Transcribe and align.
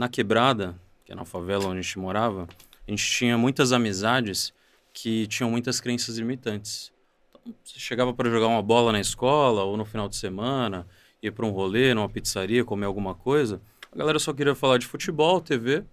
na 0.00 0.08
quebrada, 0.08 0.74
que 1.04 1.12
é 1.12 1.14
na 1.14 1.26
favela 1.26 1.66
onde 1.66 1.80
a 1.80 1.82
gente 1.82 1.98
morava, 1.98 2.48
a 2.88 2.90
gente 2.90 3.04
tinha 3.04 3.36
muitas 3.36 3.70
amizades 3.70 4.50
que 4.94 5.26
tinham 5.26 5.50
muitas 5.50 5.78
crenças 5.78 6.16
limitantes. 6.16 6.90
Então, 7.28 7.54
você 7.62 7.78
chegava 7.78 8.14
para 8.14 8.30
jogar 8.30 8.46
uma 8.46 8.62
bola 8.62 8.92
na 8.92 8.98
escola 8.98 9.62
ou 9.62 9.76
no 9.76 9.84
final 9.84 10.08
de 10.08 10.16
semana, 10.16 10.86
ia 11.22 11.30
para 11.30 11.44
um 11.44 11.50
rolê, 11.50 11.92
numa 11.92 12.08
pizzaria, 12.08 12.64
comer 12.64 12.86
alguma 12.86 13.14
coisa, 13.14 13.60
a 13.92 13.96
galera 13.96 14.18
só 14.18 14.32
queria 14.32 14.54
falar 14.54 14.78
de 14.78 14.86
futebol, 14.86 15.38
TV, 15.38 15.84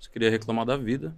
só 0.00 0.10
queria 0.10 0.28
reclamar 0.28 0.66
da 0.66 0.76
vida 0.76 1.14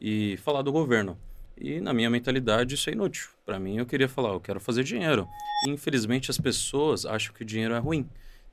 e 0.00 0.36
falar 0.38 0.62
do 0.62 0.72
governo. 0.72 1.16
E 1.56 1.80
na 1.80 1.92
minha 1.92 2.10
mentalidade 2.10 2.74
isso 2.74 2.90
é 2.90 2.92
inútil. 2.92 3.28
Para 3.46 3.60
mim 3.60 3.76
eu 3.76 3.86
queria 3.86 4.08
falar, 4.08 4.30
eu 4.30 4.40
quero 4.40 4.58
fazer 4.58 4.82
dinheiro. 4.82 5.28
E 5.64 5.70
infelizmente 5.70 6.28
as 6.28 6.38
pessoas 6.38 7.06
acham 7.06 7.32
que 7.32 7.42
o 7.42 7.46
dinheiro 7.46 7.72
é 7.72 7.78
ruim. 7.78 8.04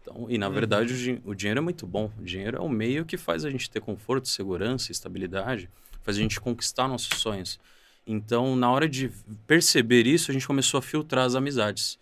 Então, 0.01 0.25
e 0.29 0.37
na 0.37 0.47
uhum. 0.47 0.53
verdade 0.53 1.21
o, 1.25 1.31
o, 1.31 1.35
dinheiro 1.35 1.59
é 1.59 1.61
muito 1.61 1.85
bom. 1.85 2.11
O 2.19 2.23
dinheiro 2.23 2.57
é 2.57 2.59
o 2.59 2.69
meio 2.69 3.05
que 3.05 3.17
faz 3.17 3.45
a 3.45 3.49
gente 3.49 3.69
ter 3.69 3.79
conforto, 3.79 4.27
segurança, 4.27 4.91
estabilidade, 4.91 5.69
faz 6.01 6.17
a 6.17 6.21
gente 6.21 6.41
conquistar 6.41 6.87
nossos 6.87 7.19
sonhos. 7.19 7.59
Então, 8.05 8.55
na 8.55 8.71
hora 8.71 8.89
de 8.89 9.11
perceber 9.45 10.07
isso, 10.07 10.31
a 10.31 10.33
gente 10.33 10.47
começou 10.47 10.79
a 10.79 10.81
filtrar 10.81 11.25
as 11.25 11.35
amizades. 11.35 11.99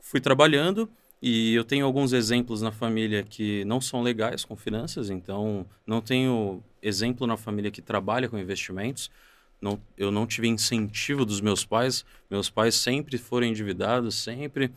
Fui 0.00 0.20
trabalhando 0.20 0.90
e 1.22 1.54
eu 1.54 1.64
tenho 1.64 1.86
alguns 1.86 2.12
exemplos 2.12 2.60
na 2.60 2.72
família 2.72 3.22
que 3.22 3.64
não 3.64 3.80
são 3.80 4.02
legais 4.02 4.44
com 4.44 4.56
finanças, 4.56 5.10
então 5.10 5.66
não 5.86 6.00
tenho 6.00 6.62
exemplo 6.82 7.26
na 7.26 7.36
família 7.36 7.70
que 7.70 7.82
trabalha 7.82 8.28
com 8.28 8.38
investimentos. 8.38 9.10
Não, 9.60 9.80
eu 9.96 10.10
não 10.10 10.26
tive 10.26 10.46
incentivo 10.48 11.24
dos 11.24 11.40
meus 11.40 11.64
pais. 11.64 12.04
Meus 12.30 12.48
pais 12.48 12.74
sempre 12.74 13.18
foram 13.18 13.46
endividados, 13.46 14.14
sempre 14.14 14.72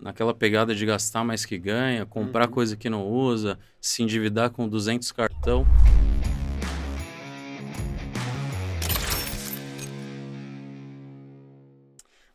naquela 0.00 0.34
pegada 0.34 0.74
de 0.74 0.84
gastar 0.84 1.24
mais 1.24 1.44
que 1.44 1.58
ganha, 1.58 2.04
comprar 2.04 2.46
uhum. 2.46 2.52
coisa 2.52 2.76
que 2.76 2.90
não 2.90 3.06
usa, 3.06 3.58
se 3.80 4.02
endividar 4.02 4.50
com 4.50 4.68
200 4.68 5.10
cartão. 5.12 5.66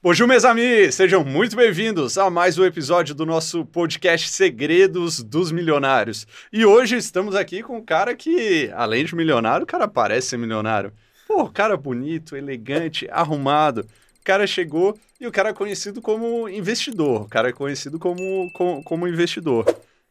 Bonjour, 0.03 0.27
meus 0.27 0.43
amigos! 0.43 0.95
Sejam 0.95 1.23
muito 1.23 1.55
bem-vindos 1.55 2.17
a 2.17 2.27
mais 2.27 2.57
um 2.57 2.65
episódio 2.65 3.13
do 3.13 3.23
nosso 3.23 3.63
podcast 3.63 4.29
Segredos 4.29 5.21
dos 5.21 5.51
Milionários. 5.51 6.25
E 6.51 6.65
hoje 6.65 6.97
estamos 6.97 7.35
aqui 7.35 7.61
com 7.61 7.77
um 7.77 7.85
cara 7.85 8.15
que, 8.15 8.71
além 8.73 9.05
de 9.05 9.15
milionário, 9.15 9.63
o 9.63 9.67
cara 9.67 9.87
parece 9.87 10.29
ser 10.29 10.37
milionário. 10.37 10.91
Pô, 11.27 11.47
cara 11.47 11.77
bonito, 11.77 12.35
elegante, 12.35 13.07
arrumado. 13.11 13.81
O 14.19 14.23
cara 14.23 14.47
chegou 14.47 14.97
e 15.21 15.27
o 15.27 15.31
cara 15.31 15.49
é 15.49 15.53
conhecido 15.53 16.01
como 16.01 16.49
investidor. 16.49 17.21
O 17.21 17.29
cara 17.29 17.49
é 17.49 17.53
conhecido 17.53 17.99
como, 17.99 18.51
como, 18.53 18.83
como 18.83 19.07
investidor. 19.07 19.63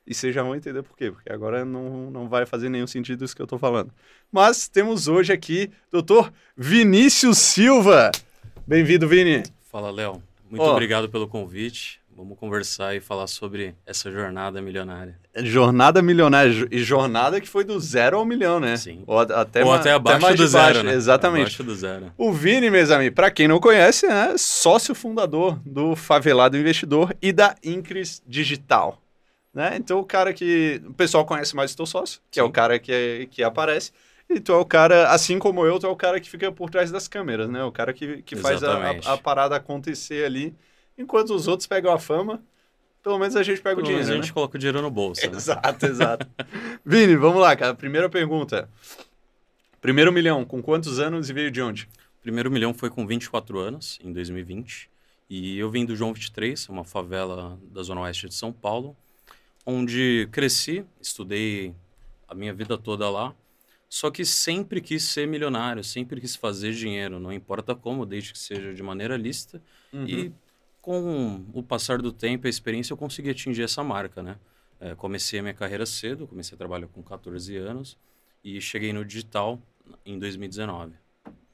E 0.06 0.14
vocês 0.14 0.32
já 0.32 0.40
vão 0.40 0.54
entender 0.54 0.84
por 0.84 0.96
quê, 0.96 1.10
porque 1.10 1.32
agora 1.32 1.64
não, 1.64 2.12
não 2.12 2.28
vai 2.28 2.46
fazer 2.46 2.68
nenhum 2.68 2.86
sentido 2.86 3.24
isso 3.24 3.34
que 3.34 3.42
eu 3.42 3.46
tô 3.46 3.58
falando. 3.58 3.92
Mas 4.30 4.68
temos 4.68 5.08
hoje 5.08 5.32
aqui 5.32 5.68
doutor 5.90 6.32
Vinícius 6.56 7.38
Silva. 7.38 8.12
Bem-vindo, 8.64 9.08
Vini. 9.08 9.42
Fala, 9.68 9.90
Léo. 9.90 10.22
Muito 10.48 10.62
oh. 10.62 10.70
obrigado 10.70 11.08
pelo 11.08 11.26
convite. 11.26 11.99
Vamos 12.20 12.38
conversar 12.38 12.94
e 12.94 13.00
falar 13.00 13.26
sobre 13.26 13.74
essa 13.86 14.10
jornada 14.10 14.60
milionária. 14.60 15.18
Jornada 15.36 16.02
milionária 16.02 16.68
e 16.70 16.78
jornada 16.80 17.40
que 17.40 17.48
foi 17.48 17.64
do 17.64 17.80
zero 17.80 18.18
ao 18.18 18.26
milhão, 18.26 18.60
né? 18.60 18.76
Sim. 18.76 19.02
Ou 19.06 19.20
até, 19.20 19.64
Ou 19.64 19.72
até 19.72 19.92
abaixo 19.92 20.26
até 20.26 20.34
do 20.34 20.46
zero, 20.46 20.82
né? 20.82 20.92
Exatamente. 20.92 21.44
Abaixo 21.44 21.64
do 21.64 21.74
zero. 21.74 22.12
O 22.18 22.30
Vini, 22.30 22.68
meus 22.68 22.90
amigos, 22.90 23.14
para 23.14 23.30
quem 23.30 23.48
não 23.48 23.58
conhece, 23.58 24.04
é 24.04 24.36
sócio 24.36 24.94
fundador 24.94 25.58
do 25.64 25.96
Favelado 25.96 26.58
Investidor 26.58 27.16
e 27.22 27.32
da 27.32 27.54
Incris 27.64 28.22
Digital. 28.26 29.00
Né? 29.54 29.76
Então, 29.78 29.98
o 29.98 30.04
cara 30.04 30.34
que 30.34 30.82
o 30.84 30.92
pessoal 30.92 31.24
conhece 31.24 31.56
mais 31.56 31.72
o 31.72 31.76
teu 31.78 31.86
sócio, 31.86 32.20
que 32.30 32.38
Sim. 32.38 32.40
é 32.40 32.44
o 32.44 32.50
cara 32.50 32.78
que, 32.78 33.28
que 33.30 33.42
aparece. 33.42 33.92
E 34.28 34.38
tu 34.38 34.52
é 34.52 34.56
o 34.56 34.64
cara, 34.66 35.08
assim 35.08 35.38
como 35.38 35.64
eu, 35.64 35.78
tu 35.78 35.86
é 35.86 35.90
o 35.90 35.96
cara 35.96 36.20
que 36.20 36.28
fica 36.28 36.52
por 36.52 36.68
trás 36.68 36.90
das 36.90 37.08
câmeras, 37.08 37.48
né? 37.48 37.64
O 37.64 37.72
cara 37.72 37.94
que, 37.94 38.20
que 38.20 38.36
faz 38.36 38.62
a, 38.62 38.74
a, 38.74 39.14
a 39.14 39.16
parada 39.16 39.56
acontecer 39.56 40.26
ali 40.26 40.54
Enquanto 41.00 41.34
os 41.34 41.48
outros 41.48 41.66
pegam 41.66 41.90
a 41.90 41.98
fama, 41.98 42.42
pelo 43.02 43.18
menos 43.18 43.34
a 43.34 43.42
gente 43.42 43.62
pega 43.62 43.76
pelo 43.76 43.86
o 43.86 43.88
dinheiro. 43.88 44.06
Menos 44.06 44.10
a 44.10 44.16
gente 44.16 44.28
né? 44.28 44.34
coloca 44.34 44.56
o 44.56 44.58
dinheiro 44.58 44.82
no 44.82 44.90
bolso. 44.90 45.22
Né? 45.26 45.32
Exato, 45.34 45.86
exato. 45.86 46.26
Vini, 46.84 47.16
vamos 47.16 47.40
lá, 47.40 47.56
cara. 47.56 47.74
Primeira 47.74 48.10
pergunta. 48.10 48.68
Primeiro 49.80 50.12
milhão, 50.12 50.44
com 50.44 50.62
quantos 50.62 51.00
anos 51.00 51.30
e 51.30 51.32
veio 51.32 51.50
de 51.50 51.62
onde? 51.62 51.88
Primeiro 52.20 52.50
milhão 52.50 52.74
foi 52.74 52.90
com 52.90 53.06
24 53.06 53.58
anos, 53.58 53.98
em 54.04 54.12
2020. 54.12 54.90
E 55.30 55.58
eu 55.58 55.70
vim 55.70 55.86
do 55.86 55.96
João 55.96 56.12
23, 56.12 56.68
uma 56.68 56.84
favela 56.84 57.58
da 57.62 57.82
Zona 57.82 58.02
Oeste 58.02 58.28
de 58.28 58.34
São 58.34 58.52
Paulo, 58.52 58.94
onde 59.64 60.28
cresci, 60.30 60.84
estudei 61.00 61.74
a 62.28 62.34
minha 62.34 62.52
vida 62.52 62.76
toda 62.76 63.08
lá. 63.08 63.34
Só 63.88 64.10
que 64.10 64.24
sempre 64.24 64.82
quis 64.82 65.02
ser 65.04 65.26
milionário, 65.26 65.82
sempre 65.82 66.20
quis 66.20 66.36
fazer 66.36 66.72
dinheiro, 66.72 67.18
não 67.18 67.32
importa 67.32 67.74
como, 67.74 68.04
desde 68.04 68.32
que 68.32 68.38
seja 68.38 68.74
de 68.74 68.82
maneira 68.82 69.16
lícita. 69.16 69.62
Uhum. 69.92 70.06
E 70.06 70.32
com 70.80 71.44
o 71.52 71.62
passar 71.62 71.98
do 72.00 72.12
tempo 72.12 72.46
e 72.46 72.48
a 72.48 72.50
experiência, 72.50 72.92
eu 72.92 72.96
consegui 72.96 73.30
atingir 73.30 73.62
essa 73.62 73.82
marca, 73.84 74.22
né? 74.22 74.36
É, 74.80 74.94
comecei 74.94 75.38
a 75.40 75.42
minha 75.42 75.54
carreira 75.54 75.84
cedo, 75.84 76.26
comecei 76.26 76.54
a 76.54 76.58
trabalhar 76.58 76.86
com 76.86 77.02
14 77.02 77.56
anos 77.56 77.98
e 78.42 78.60
cheguei 78.60 78.92
no 78.92 79.04
digital 79.04 79.60
em 80.06 80.18
2019. 80.18 80.94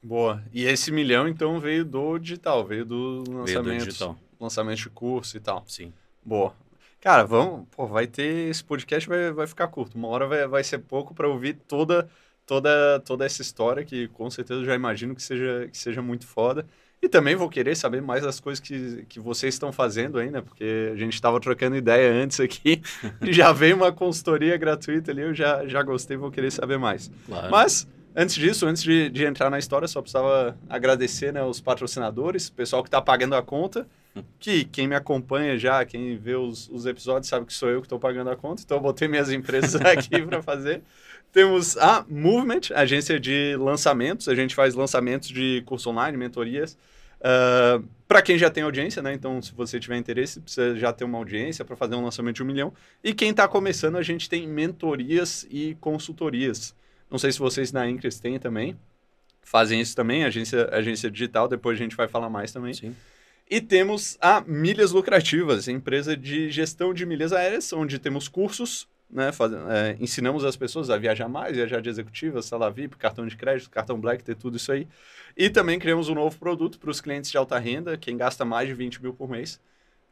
Boa. 0.03 0.43
E 0.53 0.65
esse 0.65 0.93
milhão, 0.93 1.27
então, 1.27 1.59
veio 1.59 1.85
do 1.85 2.19
digital, 2.19 2.65
veio 2.65 2.85
do 2.85 3.25
lançamento, 3.29 3.81
do 3.81 3.85
digital. 3.87 4.19
lançamento 4.39 4.79
de 4.79 4.91
curso 4.91 5.37
e 5.37 5.41
tal. 5.41 5.65
Sim. 5.67 5.93
Boa. 6.25 6.55
Cara, 7.01 7.25
vamos, 7.25 7.67
pô, 7.71 7.87
vai 7.87 8.07
ter, 8.07 8.49
esse 8.49 8.63
podcast 8.63 9.09
vai, 9.09 9.33
vai 9.33 9.47
ficar 9.47 9.67
curto. 9.69 9.97
Uma 9.97 10.09
hora 10.09 10.27
vai, 10.27 10.47
vai 10.47 10.65
ser 10.65 10.79
pouco 10.79 11.13
para 11.13 11.29
ouvir 11.29 11.55
toda, 11.67 12.09
toda, 12.47 13.01
toda 13.01 13.25
essa 13.27 13.43
história, 13.43 13.85
que 13.85 14.09
com 14.09 14.31
certeza 14.31 14.61
eu 14.61 14.65
já 14.65 14.75
imagino 14.75 15.15
que 15.15 15.23
seja, 15.23 15.69
que 15.71 15.77
seja 15.77 16.01
muito 16.01 16.27
foda. 16.27 16.67
E 17.03 17.09
também 17.09 17.37
vou 17.37 17.49
querer 17.49 17.77
saber 17.77 18.01
mais 18.01 18.23
das 18.23 18.41
coisas 18.41 18.59
que, 18.59 19.05
que 19.09 19.21
vocês 19.21 19.55
estão 19.55 19.71
fazendo 19.73 20.19
aí, 20.19 20.31
né? 20.31 20.41
Porque 20.41 20.91
a 20.93 20.97
gente 20.97 21.15
estava 21.15 21.39
trocando 21.39 21.77
ideia 21.77 22.12
antes 22.12 22.41
aqui 22.41 22.83
e 23.21 23.33
já 23.33 23.53
veio 23.53 23.77
uma 23.77 23.93
consultoria 23.93 24.57
gratuita 24.57 25.11
ali, 25.11 25.23
eu 25.23 25.34
já, 25.34 25.67
já 25.67 25.83
gostei, 25.83 26.17
vou 26.17 26.31
querer 26.31 26.51
saber 26.51 26.79
mais. 26.79 27.11
Claro. 27.27 27.51
Mas, 27.51 27.87
antes 28.15 28.34
disso, 28.34 28.67
antes 28.67 28.83
de, 28.83 29.11
de 29.11 29.25
entrar 29.25 29.51
na 29.51 29.59
história, 29.59 29.87
só 29.87 30.01
precisava 30.01 30.57
agradecer 30.69 31.33
né, 31.33 31.43
os 31.43 31.61
patrocinadores, 31.61 32.49
o 32.49 32.53
pessoal 32.55 32.83
que 32.83 32.89
está 32.89 33.01
pagando 33.01 33.34
a 33.34 33.43
conta, 33.43 33.87
que 34.41 34.65
quem 34.65 34.89
me 34.89 34.95
acompanha 34.95 35.59
já, 35.59 35.84
quem 35.84 36.17
vê 36.17 36.34
os, 36.34 36.69
os 36.71 36.87
episódios, 36.87 37.28
sabe 37.28 37.45
que 37.45 37.53
sou 37.53 37.69
eu 37.69 37.81
que 37.83 37.87
estou 37.87 38.01
pagando 38.01 38.31
a 38.31 38.37
conta, 38.37 38.63
então 38.65 38.78
eu 38.78 38.83
botei 38.83 39.07
minhas 39.07 39.31
empresas 39.31 39.77
aqui 39.84 40.23
para 40.23 40.43
fazer. 40.43 40.83
Temos 41.37 41.77
a 41.77 42.03
Movement, 42.09 42.75
agência 42.75 43.21
de 43.21 43.57
lançamentos. 43.59 44.27
A 44.27 44.35
gente 44.35 44.55
faz 44.55 44.75
lançamentos 44.75 45.29
de 45.29 45.63
curso 45.67 45.91
online, 45.91 46.17
mentorias. 46.17 46.73
Uh, 47.21 47.77
ah, 47.77 47.83
para 48.09 48.23
quem 48.23 48.39
já 48.39 48.49
tem 48.49 48.63
audiência, 48.63 49.03
né? 49.03 49.13
Então, 49.13 49.43
se 49.43 49.53
você 49.53 49.79
tiver 49.79 49.99
interesse, 49.99 50.41
precisa 50.41 50.75
já 50.77 50.95
ter 50.95 51.05
uma 51.05 51.19
audiência 51.19 51.63
para 51.63 51.77
fazer 51.77 51.95
um 51.95 52.03
lançamento 52.03 52.37
de 52.37 52.43
um 52.43 52.47
milhão. 52.47 52.73
E 53.05 53.13
quem 53.13 53.33
está 53.33 53.47
começando, 53.47 53.99
a 53.99 54.03
gente 54.03 54.31
tem 54.31 54.49
mentorias 54.49 55.47
e 55.51 55.77
consultorias. 55.79 56.75
Não 57.11 57.19
sei 57.19 57.31
se 57.31 57.39
vocês 57.39 57.71
na 57.71 57.87
Incres 57.87 58.19
têm 58.19 58.39
também. 58.39 58.75
Fazem 59.43 59.79
isso 59.79 59.95
também, 59.95 60.25
agência, 60.25 60.71
agência 60.73 61.11
digital. 61.11 61.49
Depois 61.49 61.79
a 61.79 61.83
gente 61.83 61.95
vai 61.95 62.09
falar 62.09 62.31
mais 62.31 62.51
também. 62.51 62.73
Sim. 62.73 62.97
E 63.47 63.61
temos 63.61 64.17
a 64.23 64.41
Milhas 64.41 64.91
Lucrativas, 64.91 65.69
empresa 65.69 66.17
de 66.17 66.51
gestão 66.51 66.95
de 66.95 67.05
milhas 67.05 67.35
aéreas, 67.35 67.75
onde 67.75 67.99
temos 67.99 68.27
cursos 68.27 68.89
né, 69.09 69.33
faz, 69.33 69.53
é, 69.53 69.97
ensinamos 70.00 70.44
as 70.44 70.56
pessoas 70.56 70.91
a 70.91 70.97
viajar 70.97 71.28
mais, 71.28 71.56
viajar 71.56 71.81
de 71.81 71.89
executiva, 71.89 72.43
sala 72.43 72.71
VIP, 72.71 72.97
cartão 72.97 73.27
de 73.27 73.37
crédito, 73.37 73.71
cartão 73.71 74.00
Black, 74.00 74.22
ter 74.22 74.34
tudo 74.34 74.56
isso 74.56 74.72
aí. 74.72 74.87
E 75.37 75.49
também 75.49 75.78
criamos 75.78 76.09
um 76.09 76.15
novo 76.15 76.39
produto 76.39 76.78
para 76.78 76.91
os 76.91 77.00
clientes 77.00 77.31
de 77.31 77.37
alta 77.37 77.59
renda, 77.59 77.97
quem 77.97 78.16
gasta 78.16 78.45
mais 78.45 78.69
de 78.69 78.75
20 78.75 79.03
mil 79.03 79.15
por 79.15 79.28
mês, 79.28 79.61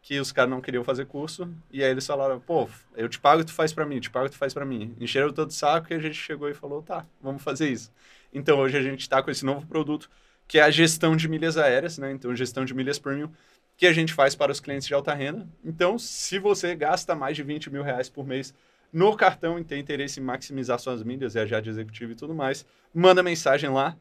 que 0.01 0.21
os 0.21 0.31
caras 0.31 0.51
não 0.51 0.61
queriam 0.61 0.85
fazer 0.85 1.07
curso, 1.07 1.49
e 1.73 1.83
aí 1.83 1.91
eles 1.91 2.07
falaram, 2.07 2.39
pô, 2.39 2.69
eu 2.95 3.09
te 3.09 3.19
pago 3.19 3.41
e 3.41 3.45
tu 3.45 3.53
faz 3.53 3.73
para 3.73 3.87
mim, 3.87 4.01
te 4.01 4.11
pago 4.11 4.27
e 4.27 4.31
tu 4.31 4.37
faz 4.37 4.53
para 4.53 4.65
mim. 4.65 4.95
Encheram 5.01 5.33
todo 5.33 5.49
o 5.49 5.53
saco 5.53 5.93
e 5.93 5.95
a 5.97 5.99
gente 5.99 6.15
chegou 6.15 6.49
e 6.49 6.55
falou, 6.55 6.83
tá, 6.83 7.07
vamos 7.23 7.43
fazer 7.43 7.71
isso. 7.71 7.91
Então 8.33 8.59
hoje 8.59 8.77
a 8.77 8.83
gente 8.83 9.01
está 9.01 9.23
com 9.23 9.31
esse 9.31 9.45
novo 9.45 9.67
produto, 9.67 10.11
que 10.47 10.59
é 10.59 10.63
a 10.63 10.71
gestão 10.71 11.17
de 11.17 11.27
milhas 11.27 11.57
aéreas, 11.57 11.97
né, 11.99 12.13
então 12.13 12.37
gestão 12.37 12.65
de 12.65 12.75
milhas 12.75 12.99
premium, 12.99 13.31
que 13.77 13.87
a 13.87 13.93
gente 13.93 14.13
faz 14.13 14.35
para 14.35 14.53
os 14.53 14.61
clientes 14.61 14.87
de 14.87 14.95
alta 14.95 15.13
renda. 15.15 15.49
Então, 15.65 15.99
se 15.99 16.39
você 16.39 16.75
gasta 16.77 17.15
mais 17.15 17.35
de 17.35 17.43
20 17.43 17.71
mil 17.71 17.83
reais 17.83 18.09
por 18.09 18.27
mês 18.27 18.55
no 18.95 19.17
cartão 19.17 19.59
e 19.59 19.65
tem 19.65 19.81
interesse 19.81 20.21
em 20.21 20.23
maximizar 20.23 20.79
suas 20.79 21.03
milhas, 21.03 21.35
viajar 21.35 21.61
de 21.61 21.69
executivo 21.69 22.13
e 22.13 22.15
tudo 22.15 22.33
mais, 22.33 22.65
manda 22.95 23.25
mensagem 23.25 23.69
lá. 23.69 23.97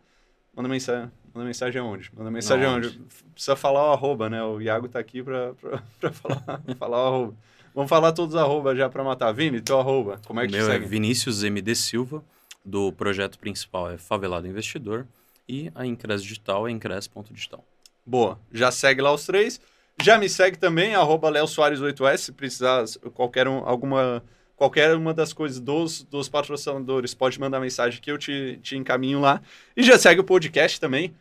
Manda 0.56 0.70
mensagem, 0.70 1.12
manda 1.34 1.48
mensagem 1.48 1.82
aonde? 1.82 2.12
Manda 2.16 2.30
mensagem 2.30 2.64
aonde? 2.68 2.88
onde? 2.90 3.00
Precisa 3.34 3.56
falar 3.56 3.90
o 3.90 3.94
arroba, 3.94 4.30
né? 4.30 4.44
O 4.44 4.62
Iago 4.62 4.88
tá 4.88 5.00
aqui 5.00 5.24
para 5.24 5.56
falar, 6.14 6.62
falar 6.78 7.04
o 7.04 7.08
arroba. 7.08 7.38
Vamos 7.74 7.90
falar 7.90 8.12
todos 8.12 8.36
os 8.36 8.42
arroba 8.42 8.76
já 8.76 8.88
para 8.88 9.04
matar. 9.04 9.32
Vini, 9.34 9.60
teu 9.60 9.80
arroba, 9.80 10.22
como 10.28 10.40
é 10.40 10.46
que 10.46 10.52
Meu 10.54 10.70
é 10.70 10.74
segue? 10.74 10.86
é 10.86 10.88
Vinícius 10.88 11.44
MD 11.44 11.74
Silva, 11.74 12.24
do 12.64 12.94
projeto 12.94 13.40
principal 13.40 13.90
é 13.90 13.98
Favelado 13.98 14.48
Investidor 14.48 15.08
e 15.50 15.72
a 15.74 15.88
Incres 15.88 16.22
Digital 16.22 16.68
é 16.68 16.72
incres.digital. 16.72 17.66
Boa, 18.06 18.40
já 18.52 18.70
segue 18.72 19.02
lá 19.02 19.12
os 19.12 19.26
três. 19.26 19.60
Já 20.04 20.20
me 20.20 20.30
segue 20.30 20.58
também, 20.58 20.94
arroba 20.94 21.30
Léo 21.32 21.48
Soares 21.48 21.80
8S, 21.80 22.18
se 22.18 22.32
precisar 22.32 22.86
qualquer 23.16 23.48
um, 23.48 23.68
alguma 23.68 24.24
qualquer 24.56 24.96
uma 24.96 25.14
das 25.14 25.34
coisas 25.34 25.60
dos, 25.60 26.04
dos 26.04 26.30
patrocinadores, 26.30 27.14
pode 27.14 27.40
mandar 27.40 27.60
mensagem 27.60 28.02
que 28.02 28.12
eu 28.12 28.18
te, 28.18 28.60
te 28.62 28.78
encaminho 28.78 29.20
lá. 29.20 29.42
E 29.76 29.84
já 29.84 29.98
segue 29.98 30.22
o 30.22 30.24
podcast 30.24 30.80
também. 30.80 31.14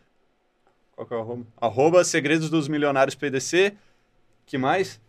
Qual 0.94 1.06
que 1.06 1.14
é 1.14 1.16
o 1.16 1.20
arroba? 1.20 1.46
Arroba 1.60 2.04
Segredos 2.04 2.50
dos 2.50 2.68
Milionários 2.68 3.14
PDC. 3.14 3.74
que 4.46 4.58
mais? 4.58 5.00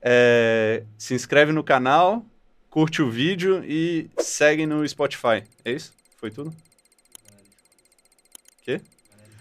É, 0.00 0.84
se 0.98 1.14
inscreve 1.14 1.50
no 1.52 1.64
canal, 1.64 2.24
curte 2.70 3.02
o 3.02 3.10
vídeo 3.10 3.64
e 3.64 4.08
segue 4.18 4.66
no 4.66 4.86
Spotify. 4.86 5.42
É 5.64 5.72
isso? 5.72 5.92
Foi 6.16 6.30
tudo? 6.30 6.54
Quê? 8.62 8.80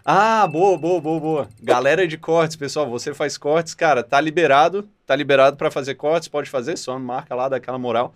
Ah, 0.05 0.45
boa, 0.47 0.77
boa, 0.77 0.99
boa, 0.99 1.19
boa. 1.19 1.49
Galera 1.61 2.05
de 2.05 2.17
cortes, 2.17 2.57
pessoal, 2.57 2.89
você 2.89 3.13
faz 3.13 3.37
cortes, 3.37 3.73
cara, 3.73 4.03
tá 4.03 4.19
liberado, 4.19 4.85
tá 5.05 5.15
liberado 5.15 5.55
para 5.55 5.71
fazer 5.71 5.95
cortes, 5.95 6.27
pode 6.27 6.49
fazer, 6.49 6.77
só 6.77 6.99
marca 6.99 7.33
lá, 7.33 7.47
daquela 7.47 7.77
moral. 7.77 8.13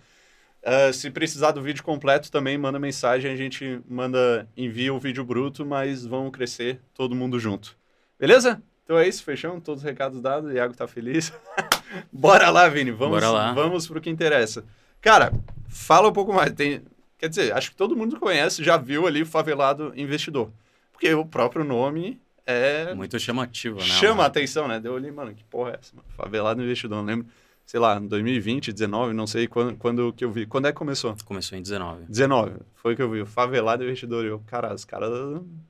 Uh, 0.62 0.92
se 0.92 1.10
precisar 1.10 1.52
do 1.52 1.62
vídeo 1.62 1.82
completo 1.82 2.30
também, 2.30 2.58
manda 2.58 2.78
mensagem, 2.78 3.32
a 3.32 3.36
gente 3.36 3.80
manda, 3.88 4.46
envia 4.54 4.92
o 4.92 4.98
vídeo 4.98 5.24
bruto, 5.24 5.64
mas 5.64 6.04
vamos 6.04 6.30
crescer 6.30 6.78
todo 6.92 7.14
mundo 7.14 7.38
junto. 7.38 7.74
Beleza? 8.20 8.62
Então 8.84 8.98
é 8.98 9.08
isso, 9.08 9.24
fechamos, 9.24 9.62
todos 9.62 9.82
os 9.82 9.88
recados 9.88 10.20
dados, 10.20 10.50
o 10.50 10.52
Iago 10.52 10.76
tá 10.76 10.86
feliz. 10.86 11.32
Bora 12.12 12.50
lá, 12.50 12.68
Vini, 12.68 12.90
vamos, 12.90 13.14
Bora 13.14 13.30
lá. 13.30 13.52
vamos 13.52 13.86
pro 13.86 13.98
que 13.98 14.10
interessa. 14.10 14.62
Cara, 15.00 15.32
fala 15.70 16.08
um 16.08 16.12
pouco 16.12 16.34
mais, 16.34 16.52
tem, 16.52 16.82
quer 17.16 17.30
dizer, 17.30 17.54
acho 17.54 17.70
que 17.70 17.76
todo 17.76 17.96
mundo 17.96 18.20
conhece, 18.20 18.62
já 18.62 18.76
viu 18.76 19.06
ali 19.06 19.24
Favelado 19.24 19.94
Investidor. 19.96 20.50
Porque 20.98 21.14
o 21.14 21.24
próprio 21.24 21.64
nome 21.64 22.20
é. 22.44 22.92
Muito 22.92 23.20
chamativo, 23.20 23.78
né? 23.78 23.84
Chama 23.84 24.24
a 24.24 24.26
atenção, 24.26 24.66
né? 24.66 24.80
Deu 24.80 24.96
ali, 24.96 25.12
mano, 25.12 25.32
que 25.32 25.44
porra 25.44 25.70
é 25.70 25.78
essa? 25.80 25.94
Mano? 25.94 26.08
Favelado 26.16 26.60
investidor. 26.60 26.96
Não 26.98 27.04
lembro, 27.04 27.28
sei 27.64 27.78
lá, 27.78 28.00
2020, 28.00 28.72
19, 28.72 29.14
não 29.14 29.26
sei 29.26 29.46
quando, 29.46 29.76
quando 29.76 30.12
que 30.12 30.24
eu 30.24 30.32
vi. 30.32 30.44
Quando 30.44 30.66
é 30.66 30.72
que 30.72 30.78
começou? 30.78 31.14
Começou 31.24 31.56
em 31.56 31.62
19. 31.62 32.06
19. 32.08 32.56
Foi 32.74 32.96
que 32.96 33.02
eu 33.02 33.08
vi. 33.08 33.24
Favelado 33.24 33.84
investidor. 33.84 34.24
Eu, 34.24 34.40
cara, 34.40 34.74
os 34.74 34.84
caras 34.84 35.10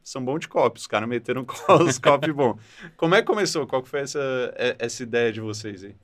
são 0.03 0.25
bons 0.25 0.39
de 0.39 0.49
copos. 0.49 0.83
Os 0.83 0.87
caras 0.87 1.07
meteram 1.07 1.45
os 1.87 1.99
copos 1.99 2.33
bons. 2.33 2.59
Como 2.97 3.15
é 3.15 3.21
que 3.21 3.27
começou? 3.27 3.67
Qual 3.67 3.83
que 3.83 3.89
foi 3.89 4.01
essa, 4.01 4.55
essa 4.79 5.03
ideia 5.03 5.31
de 5.31 5.43
vocês 5.43 5.85
aí? 5.85 5.95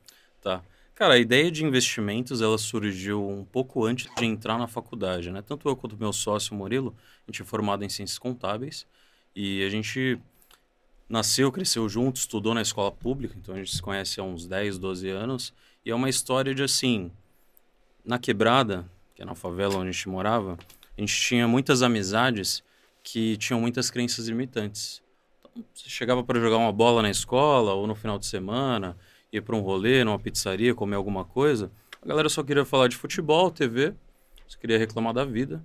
Tá. 0.43 0.61
Cara, 0.95 1.15
a 1.15 1.19
ideia 1.19 1.51
de 1.51 1.65
investimentos, 1.65 2.43
ela 2.43 2.59
surgiu 2.59 3.27
um 3.27 3.45
pouco 3.45 3.87
antes 3.87 4.13
de 4.15 4.27
entrar 4.27 4.59
na 4.59 4.67
faculdade, 4.67 5.31
né? 5.31 5.41
Tanto 5.41 5.67
eu 5.67 5.75
quanto 5.75 5.97
meu 5.97 6.13
sócio 6.13 6.55
Murilo, 6.55 6.95
a 7.27 7.31
gente 7.31 7.41
é 7.43 7.45
formado 7.45 7.85
em 7.85 7.89
ciências 7.89 8.19
contábeis. 8.19 8.87
E 9.35 9.65
a 9.65 9.69
gente 9.69 10.19
nasceu, 11.09 11.51
cresceu 11.51 11.89
junto, 11.89 12.17
estudou 12.17 12.55
na 12.55 12.63
escola 12.63 12.91
pública, 12.91 13.35
então 13.37 13.55
a 13.55 13.59
gente 13.59 13.75
se 13.75 13.83
conhece 13.83 14.21
há 14.21 14.23
uns 14.23 14.47
10, 14.47 14.79
12 14.79 15.09
anos. 15.11 15.53
E 15.85 15.91
é 15.91 15.95
uma 15.95 16.09
história 16.09 16.55
de 16.55 16.63
assim, 16.63 17.11
na 18.05 18.19
quebrada, 18.19 18.89
que 19.15 19.23
é 19.23 19.25
na 19.25 19.35
favela 19.35 19.77
onde 19.77 19.89
a 19.89 19.93
gente 19.93 20.09
morava, 20.09 20.59
a 20.97 21.01
gente 21.01 21.15
tinha 21.15 21.47
muitas 21.47 21.83
amizades 21.83 22.63
que 23.03 23.37
tinham 23.37 23.61
muitas 23.61 23.91
crenças 23.91 24.27
limitantes. 24.29 25.03
Então, 25.41 25.65
você 25.75 25.89
chegava 25.89 26.23
para 26.25 26.41
jogar 26.41 26.57
uma 26.57 26.73
bola 26.73 27.03
na 27.03 27.11
escola 27.11 27.75
ou 27.75 27.87
no 27.87 27.95
final 27.95 28.19
de 28.19 28.27
semana, 28.27 28.97
ia 29.33 29.43
para 29.43 29.55
um 29.55 29.61
rolê, 29.61 30.05
numa 30.05 30.19
pizzaria, 30.19 30.75
comer 30.75 30.97
alguma 30.97 31.25
coisa, 31.25 31.71
a 32.01 32.07
galera 32.07 32.29
só 32.29 32.43
queria 32.43 32.65
falar 32.65 32.89
de 32.89 32.97
futebol, 32.97 33.51
TV, 33.51 33.95
só 34.47 34.59
queria 34.59 34.79
reclamar 34.79 35.13
da 35.13 35.25
vida 35.25 35.65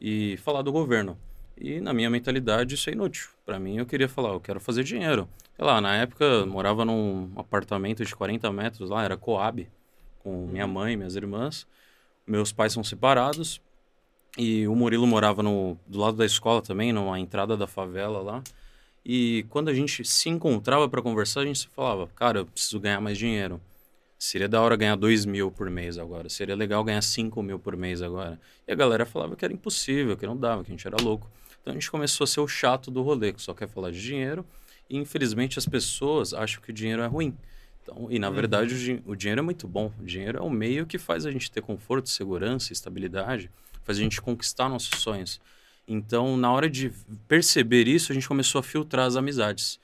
e 0.00 0.36
falar 0.38 0.62
do 0.62 0.70
governo. 0.70 1.18
E 1.60 1.80
na 1.80 1.92
minha 1.92 2.08
mentalidade 2.08 2.74
isso 2.74 2.88
é 2.88 2.92
inútil. 2.92 3.28
Para 3.44 3.58
mim 3.58 3.78
eu 3.78 3.86
queria 3.86 4.08
falar, 4.08 4.30
eu 4.30 4.40
quero 4.40 4.60
fazer 4.60 4.84
dinheiro. 4.84 5.28
Sei 5.56 5.64
lá, 5.64 5.80
na 5.80 5.96
época 5.96 6.46
morava 6.46 6.84
num 6.84 7.32
apartamento 7.36 8.04
de 8.04 8.14
40 8.14 8.52
metros 8.52 8.90
lá, 8.90 9.02
era 9.04 9.16
Coab, 9.16 9.68
com 10.20 10.46
minha 10.46 10.66
uhum. 10.66 10.72
mãe, 10.72 10.96
minhas 10.96 11.16
irmãs. 11.16 11.66
Meus 12.26 12.52
pais 12.52 12.72
são 12.72 12.84
separados. 12.84 13.60
E 14.36 14.68
o 14.68 14.74
Murilo 14.76 15.06
morava 15.06 15.42
no, 15.42 15.76
do 15.86 15.98
lado 15.98 16.16
da 16.16 16.24
escola 16.24 16.62
também, 16.62 16.92
numa 16.92 17.18
entrada 17.18 17.56
da 17.56 17.66
favela 17.66 18.20
lá. 18.20 18.42
E 19.04 19.44
quando 19.48 19.68
a 19.68 19.74
gente 19.74 20.04
se 20.04 20.28
encontrava 20.28 20.88
para 20.88 21.02
conversar, 21.02 21.40
a 21.40 21.46
gente 21.46 21.66
falava, 21.68 22.06
cara, 22.14 22.40
eu 22.40 22.46
preciso 22.46 22.78
ganhar 22.78 23.00
mais 23.00 23.18
dinheiro. 23.18 23.60
Seria 24.18 24.48
da 24.48 24.60
hora 24.60 24.76
ganhar 24.76 24.96
2 24.96 25.24
mil 25.24 25.50
por 25.50 25.70
mês 25.70 25.96
agora. 25.96 26.28
Seria 26.28 26.54
legal 26.54 26.84
ganhar 26.84 27.00
5 27.02 27.42
mil 27.42 27.58
por 27.58 27.76
mês 27.76 28.02
agora. 28.02 28.38
E 28.66 28.72
a 28.72 28.74
galera 28.74 29.06
falava 29.06 29.34
que 29.34 29.44
era 29.44 29.54
impossível, 29.54 30.16
que 30.16 30.26
não 30.26 30.36
dava, 30.36 30.62
que 30.62 30.70
a 30.70 30.74
gente 30.74 30.86
era 30.86 30.96
louco. 31.00 31.30
Então 31.60 31.72
a 31.72 31.74
gente 31.74 31.90
começou 31.90 32.24
a 32.24 32.26
ser 32.26 32.40
o 32.40 32.48
chato 32.48 32.90
do 32.90 33.02
rolê, 33.02 33.32
que 33.32 33.42
só 33.42 33.54
quer 33.54 33.68
falar 33.68 33.90
de 33.90 34.00
dinheiro. 34.00 34.44
E 34.88 34.96
infelizmente 34.96 35.58
as 35.58 35.66
pessoas 35.66 36.32
acham 36.32 36.62
que 36.62 36.70
o 36.70 36.72
dinheiro 36.72 37.02
é 37.02 37.06
ruim. 37.06 37.36
Então, 37.82 38.06
e 38.10 38.18
na 38.18 38.28
uhum. 38.28 38.34
verdade 38.34 39.02
o, 39.06 39.12
o, 39.12 39.16
dinheiro 39.16 39.40
é 39.40 39.42
muito 39.42 39.66
bom. 39.66 39.92
O 40.00 40.04
dinheiro 40.04 40.38
é 40.38 40.42
o 40.42 40.50
meio 40.50 40.86
que 40.86 40.98
faz 40.98 41.26
a 41.26 41.30
gente 41.30 41.50
ter 41.50 41.62
conforto, 41.62 42.08
segurança, 42.08 42.72
estabilidade, 42.72 43.50
faz 43.84 43.98
a 43.98 44.02
gente 44.02 44.20
conquistar 44.20 44.68
nossos 44.68 45.00
sonhos. 45.00 45.40
Então, 45.86 46.36
na 46.36 46.52
hora 46.52 46.68
de 46.68 46.92
perceber 47.26 47.88
isso, 47.88 48.12
a 48.12 48.14
gente 48.14 48.28
começou 48.28 48.58
a 48.58 48.62
filtrar 48.62 49.06
as 49.06 49.16
amizades. 49.16 49.80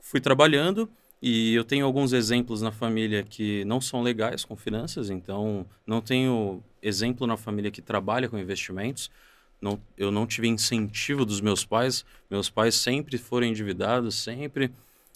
Fui 0.00 0.20
trabalhando 0.20 0.88
e 1.20 1.54
eu 1.54 1.64
tenho 1.64 1.84
alguns 1.84 2.12
exemplos 2.12 2.62
na 2.62 2.72
família 2.72 3.22
que 3.22 3.64
não 3.66 3.80
são 3.80 4.02
legais 4.02 4.44
com 4.44 4.56
finanças, 4.56 5.10
então 5.10 5.66
não 5.86 6.00
tenho 6.00 6.62
exemplo 6.82 7.26
na 7.26 7.36
família 7.36 7.70
que 7.70 7.82
trabalha 7.82 8.28
com 8.28 8.38
investimentos 8.38 9.10
não, 9.64 9.80
eu 9.96 10.10
não 10.10 10.26
tive 10.26 10.46
incentivo 10.46 11.24
dos 11.24 11.40
meus 11.40 11.64
pais. 11.64 12.04
Meus 12.30 12.50
pais 12.50 12.74
sempre 12.74 13.16
foram 13.16 13.46
endividados, 13.46 14.14
sempre 14.14 14.70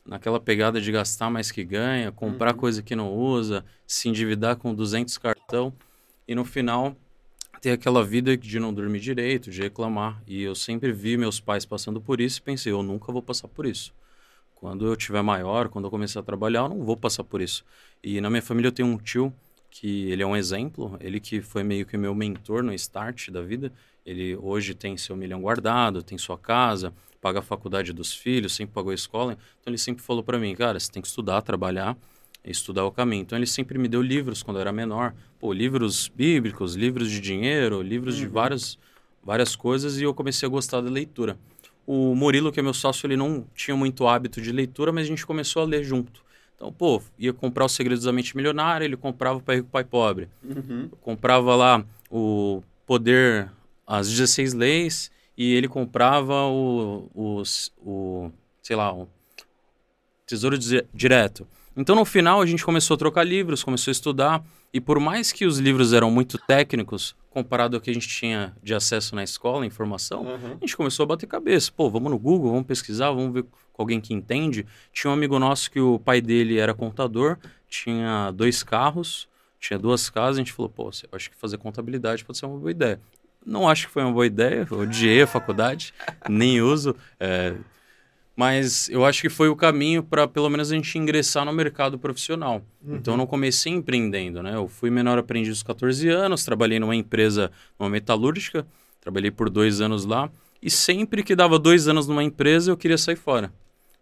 naquela 0.07 0.41
pegada 0.41 0.81
de 0.81 0.91
gastar 0.91 1.29
mais 1.29 1.53
que 1.53 1.63
ganha, 1.63 2.11
comprar 2.11 2.55
uhum. 2.55 2.61
coisa 2.61 2.83
que 2.83 2.97
não 2.97 3.13
usa, 3.13 3.63
se 3.87 4.09
endividar 4.09 4.57
com 4.57 4.75
200 4.75 5.19
cartão 5.19 5.71
e 6.27 6.35
no 6.35 6.47
final 6.47 6.97
ter 7.61 7.73
aquela 7.73 8.03
vida 8.03 8.39
de 8.39 8.59
não 8.59 8.73
dormir 8.73 9.01
direito, 9.01 9.51
de 9.51 9.61
reclamar. 9.61 10.23
E 10.27 10.43
eu 10.43 10.55
sempre 10.55 10.93
vi 10.93 11.19
meus 11.19 11.39
pais 11.39 11.67
passando 11.67 12.01
por 12.01 12.19
isso 12.19 12.39
e 12.39 12.43
pensei, 12.43 12.73
eu 12.73 12.83
nunca 12.83 13.13
vou 13.13 13.21
passar 13.21 13.49
por 13.49 13.67
isso. 13.67 13.93
Quando 14.55 14.87
eu 14.87 14.97
tiver 14.97 15.23
maior, 15.23 15.69
quando 15.69 15.85
eu 15.85 15.91
começar 15.91 16.21
a 16.21 16.23
trabalhar, 16.23 16.61
eu 16.61 16.69
não 16.71 16.85
vou 16.85 16.97
passar 16.97 17.23
por 17.23 17.43
isso. 17.43 17.63
E 18.03 18.19
na 18.19 18.31
minha 18.31 18.43
família 18.43 18.69
eu 18.69 18.73
tenho 18.73 18.89
um 18.89 18.97
tio 18.97 19.31
que 19.71 20.11
ele 20.11 20.23
é 20.23 20.27
um 20.27 20.35
exemplo, 20.35 20.97
ele 21.01 21.21
que 21.21 21.43
foi 21.43 21.63
meio 21.63 21.85
que 21.85 21.99
meu 21.99 22.15
mentor 22.15 22.63
no 22.63 22.73
start 22.73 23.29
da 23.31 23.43
vida. 23.43 23.71
Ele 24.09 24.35
hoje 24.37 24.75
tem 24.75 24.97
seu 24.97 25.15
milhão 25.15 25.43
guardado, 25.43 26.03
tem 26.03 26.17
sua 26.17 26.39
casa, 26.39 26.95
paga 27.21 27.41
a 27.41 27.43
faculdade 27.43 27.93
dos 27.93 28.15
filhos, 28.15 28.55
sempre 28.55 28.73
pagou 28.73 28.91
a 28.91 28.95
escola. 28.95 29.37
Então 29.61 29.71
ele 29.71 29.77
sempre 29.77 30.03
falou 30.03 30.23
para 30.23 30.39
mim, 30.39 30.55
cara, 30.55 30.81
você 30.81 30.91
tem 30.91 31.03
que 31.03 31.09
estudar, 31.09 31.43
trabalhar, 31.43 31.95
estudar 32.43 32.87
o 32.87 32.91
caminho. 32.91 33.21
Então 33.21 33.37
ele 33.37 33.47
sempre 33.47 33.77
me 33.77 33.87
deu 33.87 34.01
livros 34.01 34.43
quando 34.43 34.57
eu 34.57 34.63
era 34.63 34.73
menor, 34.73 35.15
pô, 35.39 35.53
livros 35.53 36.09
bíblicos, 36.09 36.75
livros 36.75 37.11
de 37.11 37.21
dinheiro, 37.21 37.83
livros 37.83 38.15
uhum. 38.15 38.21
de 38.21 38.27
várias 38.29 38.79
várias 39.23 39.55
coisas 39.55 39.99
e 39.99 40.05
eu 40.05 40.15
comecei 40.15 40.47
a 40.47 40.51
gostar 40.51 40.81
da 40.81 40.89
leitura. 40.89 41.37
O 41.87 42.15
Murilo, 42.15 42.51
que 42.51 42.61
é 42.61 42.63
meu 42.63 42.73
sócio, 42.73 43.07
ele 43.07 43.17
não 43.17 43.45
tinha 43.55 43.77
muito 43.77 44.07
hábito 44.07 44.41
de 44.41 44.51
leitura, 44.51 44.91
mas 44.91 45.05
a 45.05 45.09
gente 45.09 45.27
começou 45.27 45.61
a 45.61 45.67
ler 45.67 45.85
junto. 45.85 46.25
Então, 46.57 46.73
pô, 46.73 47.03
ia 47.19 47.35
comprar 47.35 47.67
os 47.67 47.73
Segredos 47.73 48.05
da 48.05 48.13
Mente 48.13 48.35
Milionária, 48.35 48.87
ele 48.87 48.97
comprava 48.97 49.39
o 49.39 49.43
Pai 49.43 49.57
Rico, 49.57 49.69
Pai 49.69 49.85
Pobre. 49.85 50.31
Uhum. 50.43 50.89
comprava 51.03 51.55
lá 51.55 51.85
o 52.11 52.63
Poder 52.87 53.51
as 53.89 54.11
16 54.11 54.53
leis 54.53 55.11
e 55.37 55.55
ele 55.55 55.67
comprava 55.67 56.45
o, 56.45 57.11
o, 57.15 57.43
o 57.81 58.31
sei 58.63 58.77
lá, 58.77 58.93
o 58.93 59.09
Tesouro 60.27 60.59
Direto. 60.93 61.47
Então, 61.75 61.95
no 61.95 62.05
final, 62.05 62.43
a 62.43 62.47
gente 62.47 62.65
começou 62.65 62.97
a 62.97 62.99
trocar 62.99 63.25
livros, 63.25 63.63
começou 63.63 63.91
a 63.91 63.93
estudar, 63.93 64.45
e 64.75 64.81
por 64.81 65.01
mais 65.01 65.33
que 65.33 65.47
os 65.47 65.59
livros 65.59 65.93
eram 65.93 66.11
muito 66.11 66.37
técnicos, 66.37 67.17
comparado 67.31 67.77
ao 67.77 67.81
que 67.81 67.89
a 67.89 67.95
gente 67.95 68.09
tinha 68.09 68.55
de 68.63 68.75
acesso 68.75 69.15
na 69.15 69.23
escola, 69.23 69.65
informação, 69.65 70.23
uhum. 70.23 70.57
a 70.57 70.61
gente 70.61 70.77
começou 70.77 71.05
a 71.05 71.07
bater 71.07 71.27
cabeça. 71.27 71.71
Pô, 71.75 71.89
vamos 71.89 72.11
no 72.11 72.19
Google, 72.19 72.51
vamos 72.51 72.67
pesquisar, 72.67 73.13
vamos 73.13 73.33
ver 73.33 73.45
com 73.73 73.81
alguém 73.83 74.01
que 74.01 74.13
entende. 74.13 74.67
Tinha 74.93 75.11
um 75.11 75.15
amigo 75.15 75.39
nosso 75.39 75.71
que 75.71 75.81
o 75.81 76.01
pai 76.01 76.21
dele 76.21 76.59
era 76.59 76.75
contador, 76.75 77.39
tinha 77.69 78.33
dois 78.33 78.65
carros, 78.65 79.29
tinha 79.61 79.79
duas 79.79 80.11
casas, 80.11 80.37
a 80.37 80.41
gente 80.41 80.53
falou, 80.53 80.69
pô, 80.69 80.91
acho 81.13 81.31
que 81.31 81.37
fazer 81.37 81.59
contabilidade 81.59 82.25
pode 82.25 82.39
ser 82.39 82.47
uma 82.47 82.59
boa 82.59 82.73
ideia. 82.73 83.01
Não 83.49 83.67
acho 83.67 83.87
que 83.87 83.93
foi 83.95 84.03
uma 84.03 84.13
boa 84.13 84.27
ideia, 84.27 84.69
odiei 84.71 85.23
a 85.23 85.27
faculdade, 85.27 85.95
nem 86.29 86.61
uso. 86.61 86.95
É, 87.19 87.55
mas 88.37 88.91
eu 88.91 89.07
acho 89.07 89.23
que 89.23 89.31
foi 89.31 89.49
o 89.49 89.57
caminho 89.57 90.03
para 90.03 90.29
pelo 90.29 90.51
menos 90.51 90.71
a 90.71 90.75
gente 90.75 90.99
ingressar 90.99 91.47
no 91.47 91.53
mercado 91.53 91.99
profissional. 91.99 92.63
Uhum. 92.85 92.97
Então 92.97 93.15
eu 93.15 93.19
não 93.19 93.27
comecei 93.27 93.73
empreendendo, 93.73 94.43
né? 94.43 94.55
Eu 94.55 94.69
fui 94.69 94.91
menor 94.91 95.19
aprendiz 95.19 95.49
aos 95.49 95.63
14 95.63 96.07
anos, 96.11 96.45
trabalhei 96.45 96.79
numa 96.79 96.95
empresa, 96.95 97.51
numa 97.81 97.89
metalúrgica, 97.89 98.67
trabalhei 99.01 99.31
por 99.31 99.49
dois 99.49 99.81
anos 99.81 100.05
lá. 100.05 100.31
E 100.61 100.71
sempre 100.71 101.23
que 101.23 101.35
dava 101.35 101.59
dois 101.59 101.89
anos 101.89 102.07
numa 102.07 102.23
empresa, 102.23 102.71
eu 102.71 102.77
queria 102.77 102.99
sair 102.99 103.17
fora. 103.17 103.51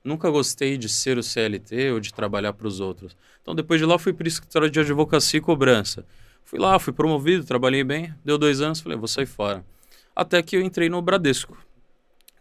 Nunca 0.03 0.29
gostei 0.29 0.77
de 0.77 0.89
ser 0.89 1.19
o 1.19 1.23
CLT 1.23 1.93
ou 1.93 2.01
de 2.01 2.13
trabalhar 2.13 2.53
para 2.53 2.67
os 2.67 2.81
outros. 2.81 3.17
Então 3.41 3.55
depois 3.55 3.81
de 3.81 3.87
lá 3.87 3.97
fui 3.97 4.13
para 4.13 4.25
o 4.25 4.29
escritório 4.29 4.69
de 4.69 4.81
advocacia 4.81 5.39
e 5.39 5.41
cobrança. 5.41 6.05
Fui 6.47 6.61
lá, 6.61 6.79
fui 6.79 6.93
promovido, 6.93 7.45
trabalhei 7.45 7.83
bem, 7.83 8.15
deu 8.25 8.39
dois 8.39 8.61
anos, 8.61 8.81
falei, 8.81 8.97
vou 8.97 9.09
sair 9.09 9.27
fora. 9.27 9.65
Até 10.15 10.41
que 10.43 10.57
eu 10.57 10.63
entrei 10.63 10.89
no 10.89 11.03
Bradesco. 11.03 11.59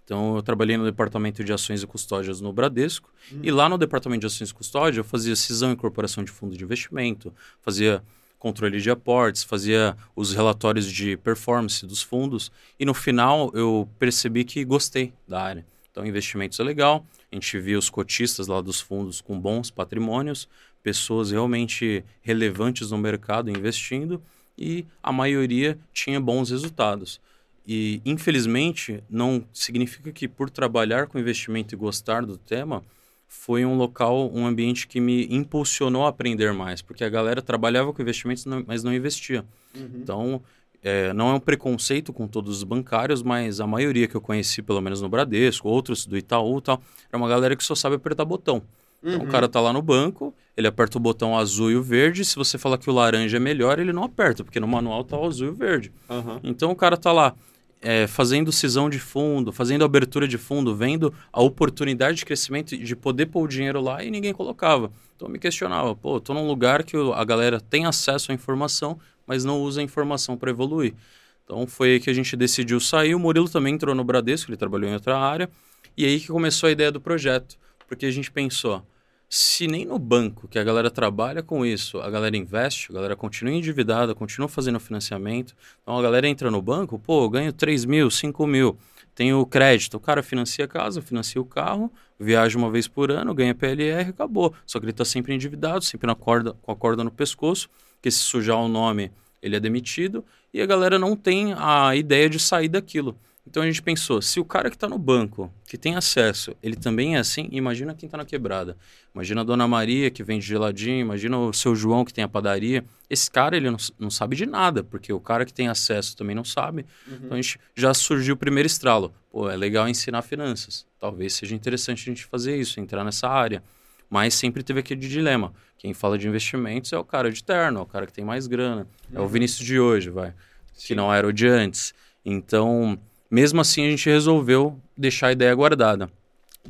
Então 0.04 0.36
eu 0.36 0.44
trabalhei 0.44 0.78
no 0.78 0.86
departamento 0.86 1.44
de 1.44 1.52
ações 1.52 1.82
e 1.82 1.88
custódias 1.88 2.40
no 2.40 2.54
Bradesco. 2.54 3.12
Hum. 3.34 3.40
E 3.42 3.50
lá 3.50 3.68
no 3.68 3.80
departamento 3.80 4.22
de 4.22 4.28
ações 4.28 4.52
e 4.52 4.54
custódia 4.54 5.00
eu 5.00 5.04
fazia 5.04 5.36
cisão 5.36 5.72
e 5.72 5.74
incorporação 5.74 6.24
de 6.24 6.32
fundo 6.32 6.56
de 6.56 6.64
investimento, 6.64 7.34
fazia 7.60 8.04
controle 8.38 8.80
de 8.80 8.92
aportes, 8.92 9.44
fazia 9.44 9.98
os 10.16 10.34
relatórios 10.34 10.86
de 10.86 11.18
performance 11.18 11.84
dos 11.88 12.04
fundos 12.04 12.52
e 12.80 12.86
no 12.86 12.94
final 12.94 13.52
eu 13.56 13.90
percebi 13.98 14.44
que 14.44 14.64
gostei 14.64 15.12
da 15.28 15.42
área. 15.42 15.66
Então, 15.92 16.06
investimentos 16.06 16.60
é 16.60 16.64
legal, 16.64 17.04
a 17.32 17.36
gente 17.36 17.58
via 17.58 17.80
os 17.80 17.90
cotistas 17.90 18.48
lá 18.48 18.62
dos 18.62 18.82
fundos 18.82 19.22
com 19.22 19.40
bons 19.40 19.72
patrimônios, 19.72 20.48
pessoas 20.86 21.32
realmente 21.32 22.06
relevantes 22.22 22.92
no 22.92 22.98
mercado 23.00 23.50
investindo 23.50 24.22
e 24.56 24.86
a 25.02 25.12
maioria 25.12 25.80
tinha 25.92 26.22
bons 26.22 26.52
resultados. 26.52 27.20
E, 27.68 28.04
infelizmente, 28.06 29.04
não 29.10 29.44
significa 29.52 30.12
que 30.12 30.28
por 30.28 30.48
trabalhar 30.48 31.08
com 31.08 31.18
investimento 31.18 31.74
e 31.74 31.78
gostar 31.78 32.24
do 32.24 32.38
tema, 32.38 32.84
foi 33.28 33.66
um 33.66 33.76
local, 33.76 34.32
um 34.32 34.46
ambiente 34.46 34.88
que 34.88 35.02
me 35.02 35.26
impulsionou 35.32 36.06
a 36.06 36.10
aprender 36.10 36.54
mais, 36.54 36.84
porque 36.84 37.04
a 37.04 37.10
galera 37.10 37.42
trabalhava 37.42 37.92
com 37.92 38.00
investimentos, 38.04 38.46
mas 38.68 38.84
não 38.84 38.94
investia. 38.94 39.44
Uhum. 39.76 39.90
Então, 39.96 40.42
é, 40.84 41.12
não 41.14 41.30
é 41.30 41.34
um 41.34 41.40
preconceito 41.40 42.14
com 42.14 42.28
todos 42.28 42.58
os 42.58 42.64
bancários, 42.64 43.24
mas 43.24 43.60
a 43.60 43.66
maioria 43.66 44.08
que 44.08 44.14
eu 44.14 44.22
conheci, 44.22 44.62
pelo 44.62 44.82
menos 44.82 45.02
no 45.02 45.10
Bradesco, 45.10 45.68
outros 45.68 46.06
do 46.06 46.16
Itaú 46.16 46.60
e 46.60 46.62
tal, 46.62 46.80
era 47.10 47.18
uma 47.18 47.28
galera 47.28 47.56
que 47.56 47.64
só 47.64 47.74
sabe 47.74 47.96
apertar 47.96 48.24
botão. 48.24 48.62
Então 49.06 49.20
uhum. 49.20 49.28
o 49.28 49.32
cara 49.32 49.48
tá 49.48 49.62
lá 49.62 49.72
no 49.72 49.84
banco, 49.84 50.34
ele 50.58 50.66
aperta 50.68 50.98
o 50.98 51.02
botão 51.02 51.38
azul 51.38 51.70
e 51.70 51.76
o 51.76 51.84
verde. 51.84 52.26
Se 52.26 52.36
você 52.36 52.58
falar 52.58 52.80
que 52.80 52.90
o 52.90 52.94
laranja 52.94 53.38
é 53.38 53.40
melhor, 53.40 53.78
ele 53.78 53.94
não 53.94 54.04
aperta, 54.04 54.44
porque 54.44 54.60
no 54.60 54.68
manual 54.68 55.04
tá 55.04 55.16
o 55.16 55.26
azul 55.26 55.48
e 55.48 55.50
o 55.52 55.54
verde. 55.54 55.92
Uhum. 56.10 56.40
Então 56.44 56.72
o 56.72 56.76
cara 56.76 56.98
tá 56.98 57.12
lá 57.12 57.36
é, 57.82 58.08
fazendo 58.08 58.52
cisão 58.52 58.90
de 58.90 58.98
fundo, 58.98 59.52
fazendo 59.52 59.86
abertura 59.86 60.28
de 60.28 60.40
fundo, 60.40 60.76
vendo 60.76 61.14
a 61.32 61.40
oportunidade 61.40 62.18
de 62.18 62.26
crescimento 62.26 62.76
de 62.76 62.96
poder 62.96 63.28
pôr 63.28 63.44
o 63.44 63.48
dinheiro 63.48 63.80
lá 63.80 64.04
e 64.04 64.10
ninguém 64.10 64.34
colocava. 64.34 64.92
Então 65.16 65.28
eu 65.28 65.32
me 65.32 65.38
questionava, 65.38 65.96
pô, 65.96 66.20
tô 66.20 66.34
num 66.34 66.48
lugar 66.48 66.84
que 66.84 66.98
a 66.98 67.24
galera 67.24 67.62
tem 67.62 67.86
acesso 67.86 68.32
à 68.32 68.36
informação, 68.36 69.00
mas 69.28 69.46
não 69.46 69.62
usa 69.62 69.82
a 69.82 69.84
informação 69.84 70.36
para 70.36 70.50
evoluir. 70.50 70.96
Então 71.44 71.68
foi 71.68 71.94
aí 71.94 72.00
que 72.00 72.10
a 72.10 72.14
gente 72.14 72.36
decidiu 72.36 72.80
sair. 72.80 73.14
O 73.14 73.20
Murilo 73.20 73.48
também 73.48 73.76
entrou 73.76 73.94
no 73.94 74.04
Bradesco, 74.04 74.50
ele 74.50 74.58
trabalhou 74.58 74.90
em 74.90 74.94
outra 74.94 75.16
área. 75.16 75.48
E 75.96 76.04
aí 76.04 76.20
que 76.20 76.28
começou 76.28 76.68
a 76.68 76.72
ideia 76.72 76.92
do 76.92 77.00
projeto. 77.00 77.56
Porque 77.88 78.06
a 78.06 78.12
gente 78.12 78.32
pensou, 78.32 78.84
se 79.30 79.68
nem 79.68 79.86
no 79.86 79.98
banco, 79.98 80.48
que 80.48 80.60
a 80.60 80.64
galera 80.64 80.90
trabalha 80.92 81.42
com 81.42 81.66
isso, 81.66 82.00
a 82.00 82.10
galera 82.10 82.38
investe, 82.38 82.92
a 82.92 82.94
galera 82.94 83.16
continua 83.16 83.54
endividada, 83.54 84.14
continua 84.14 84.48
fazendo 84.48 84.80
financiamento, 84.80 85.56
então 85.82 85.98
a 85.98 86.02
galera 86.02 86.28
entra 86.28 86.52
no 86.52 86.62
banco, 86.62 87.00
pô, 87.00 87.28
ganho 87.30 87.52
3 87.52 87.86
mil, 87.86 88.10
5 88.10 88.48
mil, 88.48 88.78
tenho 89.16 89.46
crédito, 89.46 89.96
o 89.96 90.00
cara 90.00 90.22
financia 90.22 90.66
a 90.66 90.68
casa, 90.68 91.02
financia 91.02 91.42
o 91.42 91.46
carro, 91.46 91.92
viaja 92.20 92.58
uma 92.58 92.70
vez 92.70 92.88
por 92.88 93.10
ano, 93.12 93.34
ganha 93.34 93.56
PLR, 93.56 94.10
acabou. 94.10 94.54
Só 94.66 94.78
que 94.78 94.86
ele 94.86 94.92
está 94.92 95.06
sempre 95.06 95.34
endividado, 95.34 95.84
sempre 95.84 96.06
na 96.06 96.16
corda, 96.16 96.54
com 96.62 96.72
a 96.72 96.76
corda 96.76 97.04
no 97.04 97.12
pescoço, 97.12 97.70
que 98.02 98.12
se 98.12 98.20
sujar 98.20 98.58
o 98.58 98.68
nome, 98.68 99.12
ele 99.42 99.56
é 99.56 99.60
demitido, 99.60 100.24
e 100.54 100.62
a 100.62 100.66
galera 100.66 101.00
não 101.00 101.16
tem 101.16 101.54
a 101.58 101.96
ideia 101.96 102.30
de 102.30 102.40
sair 102.40 102.68
daquilo. 102.68 103.18
Então 103.48 103.62
a 103.62 103.66
gente 103.66 103.82
pensou, 103.82 104.22
se 104.22 104.40
o 104.40 104.46
cara 104.46 104.70
que 104.72 104.76
está 104.76 104.90
no 104.90 104.98
banco, 104.98 105.54
que 105.68 105.78
tem 105.78 105.96
acesso, 105.96 106.56
ele 106.64 106.76
também 106.76 107.16
é 107.16 107.20
assim, 107.20 107.48
imagina 107.52 107.94
quem 107.94 108.08
está 108.08 108.18
na 108.18 108.26
quebrada. 108.26 108.76
Imagina 109.14 109.42
a 109.42 109.44
Dona 109.44 109.68
Maria 109.68 110.10
que 110.10 110.24
vende 110.24 110.46
geladinho, 110.46 111.00
imagina 111.00 111.38
o 111.38 111.54
seu 111.54 111.76
João 111.76 112.04
que 112.04 112.14
tem 112.14 112.24
a 112.24 112.28
padaria. 112.28 112.84
Esse 113.08 113.30
cara, 113.30 113.56
ele 113.56 113.70
não, 113.70 113.78
não 114.00 114.10
sabe 114.10 114.36
de 114.36 114.48
nada, 114.48 114.84
porque 114.84 115.14
o 115.14 115.20
cara 115.20 115.46
que 115.46 115.54
tem 115.54 115.68
acesso 115.68 116.18
também 116.18 116.36
não 116.36 116.44
sabe. 116.44 116.86
Uhum. 117.08 117.20
Então 117.24 117.38
a 117.38 117.42
gente 117.42 117.60
já 117.76 117.94
surgiu 117.94 118.34
o 118.34 118.38
primeiro 118.38 118.66
estralo. 118.66 119.14
Pô, 119.32 119.48
é 119.48 119.56
legal 119.56 119.88
ensinar 119.88 120.24
finanças. 120.24 120.86
Talvez 121.00 121.34
seja 121.34 121.54
interessante 121.54 122.02
a 122.02 122.14
gente 122.14 122.26
fazer 122.26 122.58
isso, 122.58 122.80
entrar 122.80 123.04
nessa 123.04 123.30
área. 123.30 123.64
Mas 124.10 124.34
sempre 124.34 124.64
teve 124.64 124.80
aquele 124.80 125.08
dilema. 125.08 125.54
Quem 125.78 125.94
fala 125.94 126.18
de 126.18 126.28
investimentos 126.28 126.92
é 126.92 126.98
o 126.98 127.04
cara 127.04 127.32
de 127.32 127.44
terno, 127.44 127.80
é 127.80 127.84
o 127.84 127.86
cara 127.86 128.08
que 128.08 128.14
tem 128.14 128.26
mais 128.26 128.48
grana. 128.48 128.88
Uhum. 129.12 129.18
É 129.18 129.20
o 129.20 129.24
uhum. 129.24 129.28
Vinícius 129.28 129.66
de 129.66 129.80
hoje, 129.80 130.10
vai. 130.10 130.34
Sim. 130.74 130.88
Que 130.88 130.96
não 130.96 131.14
era 131.14 131.28
o 131.28 131.32
de 131.32 131.48
antes. 131.48 131.94
Então 132.26 132.98
mesmo 133.36 133.60
assim, 133.60 133.86
a 133.86 133.90
gente 133.90 134.10
resolveu 134.10 134.80
deixar 134.98 135.28
a 135.28 135.32
ideia 135.34 135.54
guardada. 135.54 136.10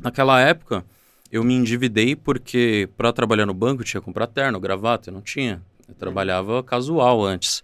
Naquela 0.02 0.40
época, 0.40 0.84
eu 1.30 1.44
me 1.44 1.54
endividei 1.54 2.16
porque 2.16 2.88
para 2.96 3.12
trabalhar 3.12 3.46
no 3.46 3.54
banco 3.54 3.84
tinha 3.84 4.00
que 4.00 4.04
comprar 4.04 4.26
terno, 4.26 4.58
gravata, 4.58 5.10
eu 5.10 5.14
não 5.14 5.22
tinha. 5.22 5.62
Eu 5.88 5.94
trabalhava 5.94 6.64
casual 6.64 7.24
antes. 7.24 7.62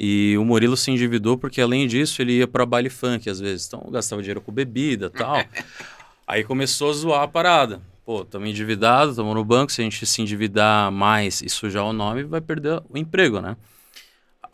E 0.00 0.36
o 0.36 0.44
Murilo 0.44 0.76
se 0.76 0.90
endividou 0.90 1.38
porque, 1.38 1.60
além 1.60 1.86
disso, 1.86 2.20
ele 2.20 2.38
ia 2.38 2.48
para 2.48 2.66
baile 2.66 2.90
funk 2.90 3.30
às 3.30 3.38
vezes. 3.38 3.68
Então, 3.68 3.88
gastava 3.88 4.20
dinheiro 4.20 4.40
com 4.40 4.50
bebida 4.50 5.06
e 5.06 5.10
tal. 5.10 5.44
Aí 6.26 6.42
começou 6.42 6.90
a 6.90 6.92
zoar 6.92 7.22
a 7.22 7.28
parada. 7.28 7.80
Pô, 8.04 8.22
estamos 8.22 8.48
endividados, 8.48 9.12
estamos 9.12 9.32
no 9.32 9.44
banco. 9.44 9.70
Se 9.70 9.80
a 9.80 9.84
gente 9.84 10.04
se 10.04 10.22
endividar 10.22 10.90
mais 10.90 11.40
e 11.40 11.48
sujar 11.48 11.84
o 11.84 11.92
nome, 11.92 12.24
vai 12.24 12.40
perder 12.40 12.82
o 12.90 12.98
emprego, 12.98 13.40
né? 13.40 13.56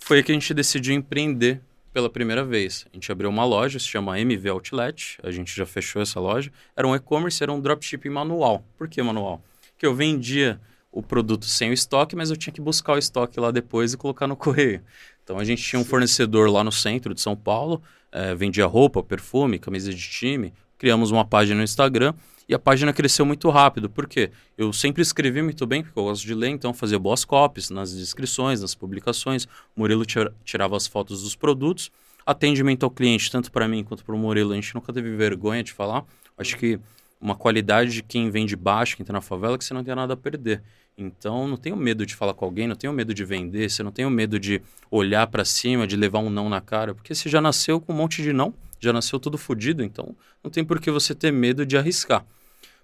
Foi 0.01 0.23
que 0.23 0.33
a 0.33 0.35
gente 0.35 0.53
decidiu 0.53 0.95
empreender 0.95 1.63
pela 1.97 2.11
primeira 2.11 2.45
vez. 2.45 2.85
A 2.93 2.95
gente 2.95 3.11
abriu 3.11 3.31
uma 3.31 3.43
loja, 3.43 3.79
se 3.79 3.87
chama 3.87 4.21
MV 4.21 4.51
Outlet, 4.51 5.17
a 5.23 5.31
gente 5.31 5.57
já 5.57 5.65
fechou 5.65 6.03
essa 6.03 6.21
loja. 6.21 6.53
Era 6.77 6.87
um 6.87 6.95
e-commerce, 6.95 7.43
era 7.43 7.51
um 7.51 7.59
dropshipping 7.59 8.11
manual. 8.11 8.63
Por 8.77 8.87
que 8.87 9.03
manual? 9.03 9.43
Que 9.79 9.87
eu 9.87 9.95
vendia 9.95 10.61
o 10.93 11.03
produto 11.03 11.47
sem 11.47 11.71
o 11.71 11.73
estoque, 11.73 12.15
mas 12.15 12.29
eu 12.29 12.37
tinha 12.37 12.53
que 12.53 12.61
buscar 12.61 12.93
o 12.93 12.99
estoque 12.99 13.41
lá 13.41 13.51
depois 13.51 13.95
e 13.95 13.97
colocar 13.97 14.27
no 14.27 14.37
correio. 14.37 14.83
Então 15.25 15.39
a 15.39 15.45
gente 15.45 15.63
tinha 15.63 15.81
um 15.81 15.87
fornecedor 15.87 16.51
lá 16.51 16.63
no 16.63 16.71
centro 16.71 17.15
de 17.15 17.21
São 17.23 17.35
Paulo, 17.35 17.83
é, 18.13 18.35
vendia 18.35 18.67
roupa, 18.67 19.03
perfume, 19.03 19.59
camisa 19.59 19.91
de 19.91 20.11
time. 20.11 20.53
Criamos 20.77 21.11
uma 21.11 21.25
página 21.25 21.57
no 21.57 21.65
Instagram 21.65 22.13
e 22.49 22.55
a 22.55 22.59
página 22.59 22.93
cresceu 22.93 23.27
muito 23.27 23.51
rápido. 23.51 23.91
Por 23.91 24.07
quê? 24.07 24.31
Eu 24.57 24.73
sempre 24.73 25.03
escrevi 25.03 25.43
muito 25.43 25.67
bem, 25.67 25.83
porque 25.83 25.99
eu 25.99 26.05
gosto 26.05 26.25
de 26.25 26.35
ler, 26.35 26.49
então 26.49 26.73
fazia 26.73 26.99
boas 26.99 27.25
copies 27.25 27.71
nas 27.71 27.95
descrições, 27.95 28.61
nas 28.61 28.75
publicações. 28.75 29.45
O 29.45 29.81
Murilo 29.81 30.05
tirava 30.45 30.77
as 30.77 30.87
fotos 30.87 31.23
dos 31.23 31.35
produtos. 31.35 31.91
Atendimento 32.25 32.85
ao 32.85 32.91
cliente, 32.91 33.31
tanto 33.31 33.51
para 33.53 33.69
mim 33.69 33.85
quanto 33.85 34.05
para 34.05 34.15
o 34.15 34.19
Murilo, 34.19 34.53
a 34.53 34.55
gente 34.57 34.75
nunca 34.75 34.93
teve 34.93 35.15
vergonha 35.17 35.63
de 35.63 35.73
falar. 35.73 36.05
Acho 36.37 36.57
que 36.57 36.79
uma 37.21 37.35
qualidade 37.35 37.93
de 37.93 38.03
quem 38.03 38.31
vem 38.31 38.47
de 38.47 38.57
baixo, 38.57 38.97
quem 38.97 39.03
está 39.05 39.13
na 39.13 39.21
favela, 39.21 39.55
é 39.55 39.59
que 39.59 39.65
você 39.65 39.75
não 39.75 39.83
tem 39.85 39.95
nada 39.95 40.15
a 40.15 40.17
perder. 40.17 40.63
Então, 40.99 41.47
não 41.47 41.57
tenho 41.57 41.77
medo 41.77 42.07
de 42.07 42.15
falar 42.15 42.35
com 42.35 42.45
alguém, 42.45 42.67
não 42.67 42.75
tenho 42.75 42.93
medo 42.93 43.13
de 43.13 43.25
vender, 43.25 43.71
você 43.71 43.83
não 43.83 43.93
tenho 43.93 44.11
medo 44.11 44.41
de 44.41 44.63
olhar 44.91 45.27
para 45.27 45.45
cima, 45.45 45.87
de 45.87 45.95
levar 45.95 46.21
um 46.21 46.31
não 46.31 46.49
na 46.49 46.61
cara, 46.61 46.95
porque 46.95 47.15
você 47.15 47.29
já 47.29 47.41
nasceu 47.41 47.81
com 47.81 47.93
um 47.93 47.97
monte 47.97 48.23
de 48.23 48.33
não, 48.33 48.55
já 48.79 48.93
nasceu 48.93 49.19
tudo 49.19 49.39
fodido, 49.39 49.83
então 49.83 50.15
não 50.43 50.51
tem 50.51 50.65
por 50.65 50.81
que 50.81 50.91
você 50.91 51.15
ter 51.15 51.33
medo 51.33 51.65
de 51.65 51.77
arriscar 51.77 52.25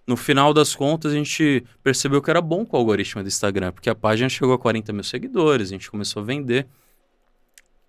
no 0.07 0.17
final 0.17 0.53
das 0.53 0.75
contas, 0.75 1.13
a 1.13 1.15
gente 1.15 1.65
percebeu 1.83 2.21
que 2.21 2.31
era 2.31 2.41
bom 2.41 2.65
com 2.67 2.77
o 2.77 2.81
algoritmo 2.81 3.23
do 3.23 3.29
Instagram, 3.29 3.73
porque 3.73 3.89
a 3.89 3.95
página 3.95 4.29
chegou 4.29 4.55
a 4.55 4.59
40 4.59 4.93
mil 4.93 5.05
seguidores, 5.05 5.69
a 5.69 5.73
gente 5.73 5.91
começou 5.91 6.23
a 6.23 6.25
vender. 6.25 6.67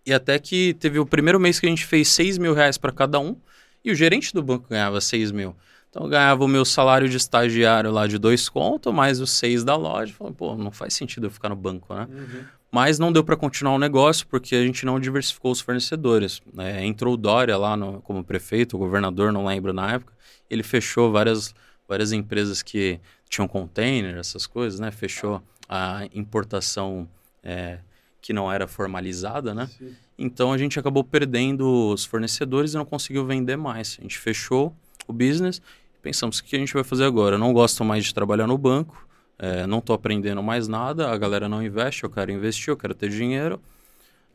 E 0.05 0.13
até 0.13 0.37
que 0.37 0.73
teve 0.75 0.99
o 0.99 1.05
primeiro 1.05 1.39
mês 1.39 1.59
que 1.59 1.65
a 1.65 1.69
gente 1.69 1.85
fez 1.85 2.09
6 2.09 2.37
mil 2.37 2.53
reais 2.53 2.77
para 2.77 2.91
cada 2.91 3.19
um, 3.19 3.35
e 3.83 3.91
o 3.91 3.95
gerente 3.95 4.33
do 4.33 4.43
banco 4.43 4.67
ganhava 4.69 5.01
6 5.01 5.31
mil. 5.31 5.55
Então 5.89 6.03
eu 6.03 6.09
ganhava 6.09 6.43
o 6.43 6.47
meu 6.47 6.65
salário 6.65 7.07
de 7.07 7.17
estagiário 7.17 7.91
lá 7.91 8.07
de 8.07 8.17
dois 8.17 8.49
contos, 8.49 8.91
mais 8.91 9.21
os 9.21 9.31
seis 9.31 9.63
da 9.63 9.75
loja. 9.75 10.11
Falei, 10.11 10.33
pô, 10.33 10.55
não 10.55 10.71
faz 10.71 10.95
sentido 10.95 11.27
eu 11.27 11.31
ficar 11.31 11.49
no 11.49 11.55
banco, 11.55 11.93
né? 11.93 12.07
Uhum. 12.09 12.43
Mas 12.73 12.97
não 12.97 13.11
deu 13.11 13.23
para 13.23 13.35
continuar 13.35 13.75
o 13.75 13.77
negócio 13.77 14.25
porque 14.25 14.55
a 14.55 14.65
gente 14.65 14.83
não 14.85 14.99
diversificou 14.99 15.51
os 15.51 15.61
fornecedores. 15.61 16.41
É, 16.57 16.83
entrou 16.83 17.13
o 17.13 17.17
Dória 17.17 17.55
lá 17.55 17.77
no, 17.77 18.01
como 18.01 18.23
prefeito, 18.23 18.75
o 18.75 18.79
governador, 18.79 19.31
não 19.31 19.45
lembro 19.45 19.71
na 19.71 19.93
época. 19.93 20.11
Ele 20.49 20.63
fechou 20.63 21.11
várias 21.11 21.53
várias 21.87 22.11
empresas 22.11 22.63
que 22.63 22.99
tinham 23.29 23.47
container, 23.47 24.17
essas 24.17 24.47
coisas, 24.47 24.79
né? 24.79 24.89
Fechou 24.89 25.39
a 25.69 26.07
importação 26.13 27.07
é, 27.43 27.77
que 28.19 28.33
não 28.33 28.51
era 28.51 28.67
formalizada, 28.67 29.53
né? 29.53 29.67
Sim. 29.77 29.95
Então 30.17 30.51
a 30.51 30.57
gente 30.57 30.79
acabou 30.79 31.03
perdendo 31.03 31.91
os 31.93 32.05
fornecedores 32.05 32.73
e 32.73 32.77
não 32.77 32.85
conseguiu 32.85 33.23
vender 33.23 33.55
mais. 33.55 33.97
A 33.99 34.01
gente 34.01 34.17
fechou 34.17 34.75
o 35.07 35.13
business 35.13 35.61
pensamos 36.03 36.39
o 36.39 36.43
que 36.43 36.55
a 36.55 36.59
gente 36.59 36.73
vai 36.73 36.83
fazer 36.83 37.05
agora. 37.05 37.35
Eu 37.35 37.39
não 37.39 37.53
gosto 37.53 37.83
mais 37.83 38.03
de 38.03 38.13
trabalhar 38.13 38.45
no 38.45 38.57
banco, 38.57 39.07
é, 39.37 39.65
não 39.67 39.79
estou 39.79 39.95
aprendendo 39.95 40.41
mais 40.41 40.67
nada, 40.67 41.09
a 41.09 41.17
galera 41.17 41.49
não 41.49 41.61
investe, 41.61 42.03
eu 42.03 42.09
quero 42.09 42.31
investir, 42.31 42.69
eu 42.69 42.77
quero 42.77 42.93
ter 42.93 43.09
dinheiro. 43.09 43.61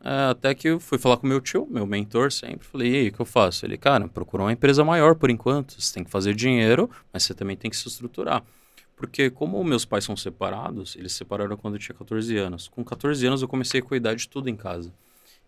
É, 0.03 0.29
até 0.31 0.55
que 0.55 0.69
eu 0.69 0.79
fui 0.79 0.97
falar 0.97 1.17
com 1.17 1.27
meu 1.27 1.41
tio, 1.41 1.67
meu 1.69 1.85
mentor 1.85 2.31
sempre. 2.31 2.65
Falei, 2.65 2.91
e 2.91 2.95
aí, 2.95 3.07
o 3.09 3.13
que 3.13 3.19
eu 3.19 3.25
faço? 3.25 3.65
Ele, 3.65 3.77
cara, 3.77 4.07
procura 4.07 4.43
uma 4.43 4.51
empresa 4.51 4.83
maior 4.83 5.15
por 5.15 5.29
enquanto. 5.29 5.79
Você 5.79 5.93
tem 5.93 6.03
que 6.03 6.09
fazer 6.11 6.33
dinheiro, 6.33 6.89
mas 7.11 7.23
você 7.23 7.33
também 7.33 7.57
tem 7.57 7.69
que 7.69 7.77
se 7.77 7.87
estruturar. 7.87 8.43
Porque 8.95 9.29
como 9.29 9.63
meus 9.63 9.85
pais 9.85 10.03
são 10.03 10.15
separados, 10.15 10.95
eles 10.95 11.13
se 11.13 11.19
separaram 11.19 11.55
quando 11.57 11.75
eu 11.75 11.79
tinha 11.79 11.95
14 11.95 12.37
anos. 12.37 12.67
Com 12.67 12.83
14 12.83 13.25
anos 13.25 13.41
eu 13.41 13.47
comecei 13.47 13.79
a 13.79 13.83
cuidar 13.83 14.13
de 14.13 14.27
tudo 14.27 14.49
em 14.49 14.55
casa. 14.55 14.93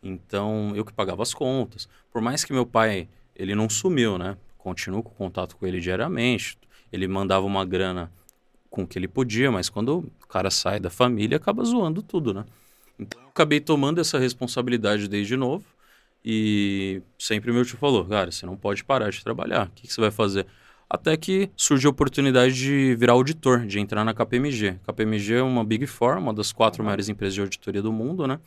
Então, 0.02 0.74
eu 0.76 0.84
que 0.84 0.94
pagava 0.94 1.22
as 1.22 1.34
contas. 1.34 1.88
Por 2.12 2.22
mais 2.22 2.44
que 2.44 2.54
meu 2.54 2.66
pai, 2.66 3.08
ele 3.36 3.54
não 3.54 3.70
sumiu, 3.70 4.18
né? 4.18 4.38
Continuo 4.58 5.04
com 5.04 5.12
contato 5.12 5.56
com 5.56 5.68
ele 5.68 5.80
diariamente. 5.80 6.58
Ele 6.92 7.08
mandava 7.08 7.46
uma 7.46 7.66
grana 7.66 8.12
com 8.72 8.84
o 8.84 8.88
que 8.88 8.98
ele 8.98 9.08
podia, 9.08 9.52
mas 9.52 9.70
quando 9.70 9.98
o 10.24 10.28
cara 10.28 10.50
sai 10.50 10.80
da 10.80 10.90
família, 10.90 11.36
acaba 11.36 11.64
zoando 11.64 12.02
tudo, 12.02 12.34
né? 12.34 12.46
Então, 12.98 13.22
eu 13.22 13.30
acabei 13.30 13.60
tomando 13.60 14.00
essa 14.00 14.18
responsabilidade 14.18 15.08
desde 15.08 15.36
novo. 15.36 15.66
E 16.24 17.02
sempre 17.20 17.52
meu 17.52 17.66
tio 17.66 17.78
falou, 17.78 18.06
cara, 18.06 18.32
você 18.32 18.46
não 18.46 18.56
pode 18.56 18.84
parar 18.84 19.10
de 19.10 19.22
trabalhar. 19.24 19.68
O 19.68 19.72
que, 19.72 19.88
que 19.88 19.94
você 19.94 20.00
vai 20.00 20.12
fazer? 20.12 20.48
Até 20.90 21.18
que 21.18 21.50
surgiu 21.56 21.90
a 21.90 21.92
oportunidade 21.92 22.54
de 22.54 22.96
virar 22.96 23.14
auditor, 23.14 23.66
de 23.66 23.80
entrar 23.80 24.06
na 24.06 24.14
KPMG. 24.14 24.80
KPMG 24.86 25.36
é 25.36 25.42
uma 25.42 25.64
Big 25.64 25.86
Four, 25.86 26.18
uma 26.18 26.34
das 26.34 26.52
quatro 26.52 26.84
maiores 26.84 27.10
empresas 27.10 27.34
de 27.34 27.42
auditoria 27.42 27.82
do 27.82 27.92
mundo, 27.92 28.28
né? 28.28 28.40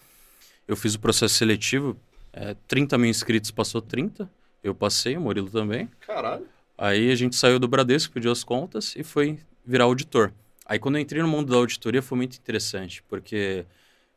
Eu 0.67 0.77
fiz 0.77 0.95
o 0.95 1.01
processo 1.01 1.35
seletivo, 1.35 1.97
é, 2.33 2.55
30 2.67 2.97
mil 2.97 3.11
inscritos, 3.11 3.51
passou 3.51 3.83
30. 3.83 4.31
Eu 4.63 4.75
passei, 4.75 5.17
o 5.17 5.21
Murilo 5.21 5.51
também. 5.51 5.89
Caralho. 6.07 6.47
Aí 6.79 7.11
a 7.11 7.15
gente 7.15 7.37
saiu 7.37 7.59
do 7.59 7.69
Bradesco, 7.69 8.15
pediu 8.15 8.33
as 8.33 8.45
contas 8.45 8.95
e 8.97 9.03
foi 9.03 9.39
virar 9.65 9.85
auditor. 9.85 10.33
Aí 10.67 10.79
quando 10.79 10.97
eu 10.97 11.01
entrei 11.01 11.23
no 11.23 11.29
mundo 11.29 11.51
da 11.51 11.57
auditoria 11.57 12.03
foi 12.03 12.17
muito 12.17 12.37
interessante, 12.37 13.03
porque 13.09 13.67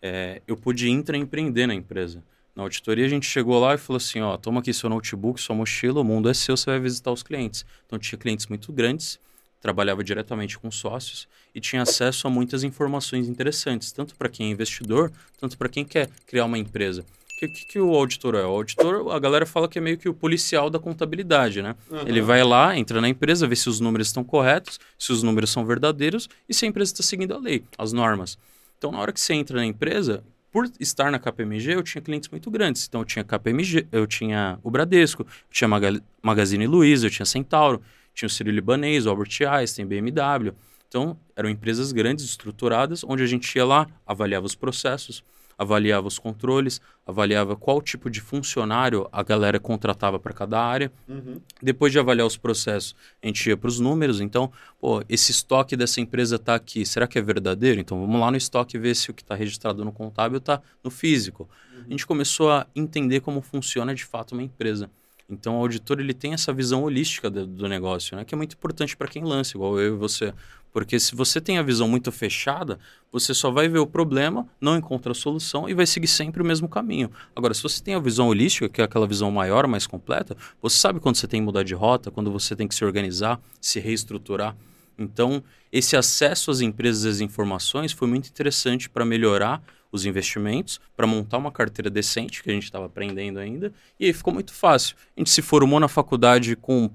é, 0.01 0.41
eu 0.47 0.55
pude 0.55 0.89
intraempreender 0.89 1.67
na 1.67 1.73
empresa. 1.73 2.23
Na 2.55 2.63
auditoria 2.63 3.05
a 3.05 3.09
gente 3.09 3.27
chegou 3.27 3.59
lá 3.59 3.75
e 3.75 3.77
falou 3.77 3.97
assim, 3.97 4.19
ó, 4.21 4.35
toma 4.37 4.61
aqui 4.61 4.73
seu 4.73 4.89
notebook, 4.89 5.39
sua 5.39 5.55
mochila, 5.55 6.01
o 6.01 6.03
mundo 6.03 6.29
é 6.29 6.33
seu, 6.33 6.57
você 6.57 6.71
vai 6.71 6.79
visitar 6.79 7.11
os 7.11 7.21
clientes. 7.21 7.65
Então 7.85 7.99
tinha 7.99 8.17
clientes 8.17 8.47
muito 8.47 8.71
grandes, 8.71 9.19
trabalhava 9.61 10.03
diretamente 10.03 10.57
com 10.57 10.71
sócios 10.71 11.27
e 11.53 11.59
tinha 11.59 11.81
acesso 11.81 12.27
a 12.27 12.29
muitas 12.29 12.63
informações 12.63 13.27
interessantes, 13.27 13.91
tanto 13.91 14.15
para 14.15 14.29
quem 14.29 14.47
é 14.47 14.49
investidor, 14.51 15.11
tanto 15.39 15.57
para 15.57 15.69
quem 15.69 15.85
quer 15.85 16.09
criar 16.25 16.45
uma 16.45 16.57
empresa. 16.57 17.05
O 17.37 17.39
que, 17.39 17.47
que, 17.47 17.65
que, 17.67 17.79
o 17.79 17.93
auditor 17.93 18.33
é? 18.33 18.43
O 18.43 18.49
auditor, 18.49 19.11
a 19.11 19.19
galera 19.19 19.45
fala 19.45 19.69
que 19.69 19.77
é 19.77 19.81
meio 19.81 19.95
que 19.95 20.09
o 20.09 20.13
policial 20.13 20.71
da 20.71 20.79
contabilidade, 20.79 21.61
né? 21.61 21.75
Uhum. 21.87 22.07
Ele 22.07 22.19
vai 22.19 22.43
lá, 22.43 22.75
entra 22.75 22.99
na 22.99 23.07
empresa, 23.07 23.45
vê 23.45 23.55
se 23.55 23.69
os 23.69 23.79
números 23.79 24.07
estão 24.07 24.23
corretos, 24.23 24.79
se 24.97 25.11
os 25.11 25.21
números 25.21 25.51
são 25.51 25.63
verdadeiros 25.63 26.27
e 26.49 26.53
se 26.53 26.65
a 26.65 26.67
empresa 26.67 26.93
está 26.93 27.03
seguindo 27.03 27.35
a 27.35 27.37
lei, 27.37 27.63
as 27.77 27.93
normas. 27.93 28.39
Então, 28.75 28.91
na 28.91 28.97
hora 28.97 29.13
que 29.13 29.21
você 29.21 29.35
entra 29.35 29.55
na 29.55 29.65
empresa, 29.67 30.23
por 30.51 30.67
estar 30.79 31.11
na 31.11 31.19
KPMG, 31.19 31.75
eu 31.75 31.83
tinha 31.83 32.01
clientes 32.01 32.27
muito 32.29 32.49
grandes. 32.49 32.87
Então, 32.87 33.01
eu 33.01 33.05
tinha 33.05 33.23
KPMG, 33.23 33.85
eu 33.91 34.07
tinha 34.07 34.57
o 34.63 34.71
Bradesco, 34.71 35.21
eu 35.21 35.27
tinha 35.51 35.67
Maga 35.67 36.01
Magazine 36.23 36.65
Luiza, 36.65 37.05
eu 37.05 37.11
tinha 37.11 37.25
Centauro, 37.27 37.79
tinha 38.15 38.25
o 38.25 38.29
Ciro 38.31 38.49
Libanês, 38.49 39.05
o 39.05 39.11
Albert 39.11 39.29
Einstein, 39.47 39.85
BMW. 39.85 40.55
Então, 40.87 41.15
eram 41.35 41.49
empresas 41.49 41.91
grandes, 41.91 42.25
estruturadas, 42.25 43.03
onde 43.03 43.21
a 43.21 43.27
gente 43.27 43.55
ia 43.55 43.63
lá, 43.63 43.85
avaliava 44.07 44.47
os 44.47 44.55
processos, 44.55 45.23
avaliava 45.57 46.07
os 46.07 46.19
controles, 46.19 46.79
avaliava 47.05 47.55
qual 47.55 47.81
tipo 47.81 48.09
de 48.09 48.21
funcionário 48.21 49.07
a 49.11 49.23
galera 49.23 49.59
contratava 49.59 50.19
para 50.19 50.33
cada 50.33 50.61
área. 50.61 50.91
Uhum. 51.07 51.41
Depois 51.61 51.91
de 51.91 51.99
avaliar 51.99 52.27
os 52.27 52.37
processos, 52.37 52.95
a 53.21 53.27
gente 53.27 53.49
ia 53.49 53.57
para 53.57 53.67
os 53.67 53.79
números. 53.79 54.21
Então, 54.21 54.51
pô, 54.79 55.01
esse 55.09 55.31
estoque 55.31 55.75
dessa 55.75 55.99
empresa 55.99 56.35
está 56.35 56.55
aqui, 56.55 56.85
será 56.85 57.07
que 57.07 57.17
é 57.17 57.21
verdadeiro? 57.21 57.79
Então, 57.79 57.99
vamos 57.99 58.21
lá 58.21 58.29
no 58.29 58.37
estoque 58.37 58.77
ver 58.77 58.95
se 58.95 59.09
o 59.09 59.13
que 59.13 59.23
está 59.23 59.33
registrado 59.33 59.83
no 59.83 59.91
contábil 59.91 60.37
está 60.37 60.61
no 60.83 60.91
físico. 60.91 61.49
Uhum. 61.73 61.83
A 61.87 61.89
gente 61.89 62.05
começou 62.05 62.51
a 62.51 62.67
entender 62.75 63.21
como 63.21 63.41
funciona 63.41 63.95
de 63.95 64.05
fato 64.05 64.33
uma 64.33 64.43
empresa. 64.43 64.89
Então, 65.29 65.57
o 65.57 65.61
auditor 65.61 65.99
ele 65.99 66.13
tem 66.13 66.33
essa 66.33 66.53
visão 66.53 66.83
holística 66.83 67.29
do, 67.29 67.45
do 67.45 67.67
negócio, 67.67 68.15
né? 68.15 68.23
que 68.23 68.33
é 68.33 68.37
muito 68.37 68.53
importante 68.53 68.95
para 68.95 69.07
quem 69.07 69.23
lança, 69.23 69.57
igual 69.57 69.77
eu 69.79 69.95
e 69.95 69.97
você. 69.97 70.33
Porque 70.77 70.99
se 70.99 71.15
você 71.15 71.41
tem 71.41 71.57
a 71.57 71.63
visão 71.63 71.87
muito 71.87 72.11
fechada, 72.11 72.77
você 73.11 73.33
só 73.33 73.49
vai 73.49 73.67
ver 73.67 73.79
o 73.79 73.87
problema, 73.87 74.47
não 74.61 74.77
encontra 74.77 75.11
a 75.11 75.15
solução 75.15 75.67
e 75.67 75.73
vai 75.73 75.87
seguir 75.87 76.05
sempre 76.05 76.39
o 76.39 76.45
mesmo 76.45 76.69
caminho. 76.69 77.09
Agora, 77.35 77.51
se 77.55 77.63
você 77.63 77.81
tem 77.81 77.95
a 77.95 77.99
visão 77.99 78.27
holística, 78.27 78.69
que 78.69 78.79
é 78.79 78.83
aquela 78.83 79.07
visão 79.07 79.31
maior, 79.31 79.65
mais 79.65 79.87
completa, 79.87 80.37
você 80.61 80.77
sabe 80.77 80.99
quando 80.99 81.15
você 81.15 81.27
tem 81.27 81.41
que 81.41 81.45
mudar 81.45 81.63
de 81.63 81.73
rota, 81.73 82.11
quando 82.11 82.31
você 82.31 82.55
tem 82.55 82.67
que 82.67 82.75
se 82.75 82.85
organizar, 82.85 83.41
se 83.59 83.79
reestruturar. 83.79 84.55
Então, 84.99 85.43
esse 85.71 85.97
acesso 85.97 86.51
às 86.51 86.61
empresas 86.61 87.05
e 87.05 87.09
às 87.09 87.21
informações 87.21 87.91
foi 87.91 88.07
muito 88.07 88.29
interessante 88.29 88.87
para 88.87 89.03
melhorar 89.03 89.63
os 89.91 90.05
investimentos, 90.05 90.79
para 90.95 91.07
montar 91.07 91.39
uma 91.39 91.51
carteira 91.51 91.89
decente, 91.89 92.43
que 92.43 92.51
a 92.51 92.53
gente 92.53 92.65
estava 92.65 92.85
aprendendo 92.85 93.39
ainda, 93.39 93.73
e 93.99 94.05
aí 94.05 94.13
ficou 94.13 94.31
muito 94.31 94.53
fácil. 94.53 94.95
A 95.15 95.21
gente 95.21 95.31
se 95.31 95.41
formou 95.41 95.79
na 95.79 95.87
faculdade 95.87 96.55
com 96.55 96.91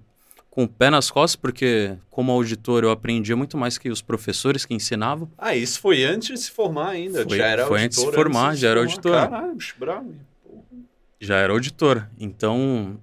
com 0.53 0.65
o 0.65 0.69
pé 0.69 0.91
nas 0.91 1.11
costas, 1.11 1.35
porque 1.35 1.97
como 2.11 2.31
auditor 2.31 2.85
eu 2.85 2.91
aprendia 2.91 3.35
muito 3.35 3.57
mais 3.57 3.79
que 3.79 3.89
os 3.89 4.03
professores 4.03 4.67
que 4.67 4.75
ensinavam. 4.75 5.27
Ah, 5.39 5.57
isso 5.57 5.81
foi 5.81 6.05
antes 6.05 6.29
de 6.29 6.45
se 6.45 6.51
formar 6.51 6.91
ainda? 6.91 7.25
Foi, 7.27 7.39
já 7.39 7.47
era 7.47 7.67
foi 7.67 7.83
antes 7.83 7.99
de 7.99 8.05
se 8.05 8.13
formar, 8.13 8.55
de 8.55 8.61
já 8.61 8.69
era 8.69 8.81
auditor. 8.81 9.13
Caralho, 9.13 9.57
bravo. 9.79 10.15
Já 11.19 11.37
era 11.39 11.55
auditor. 11.55 12.07
Então, 12.21 12.99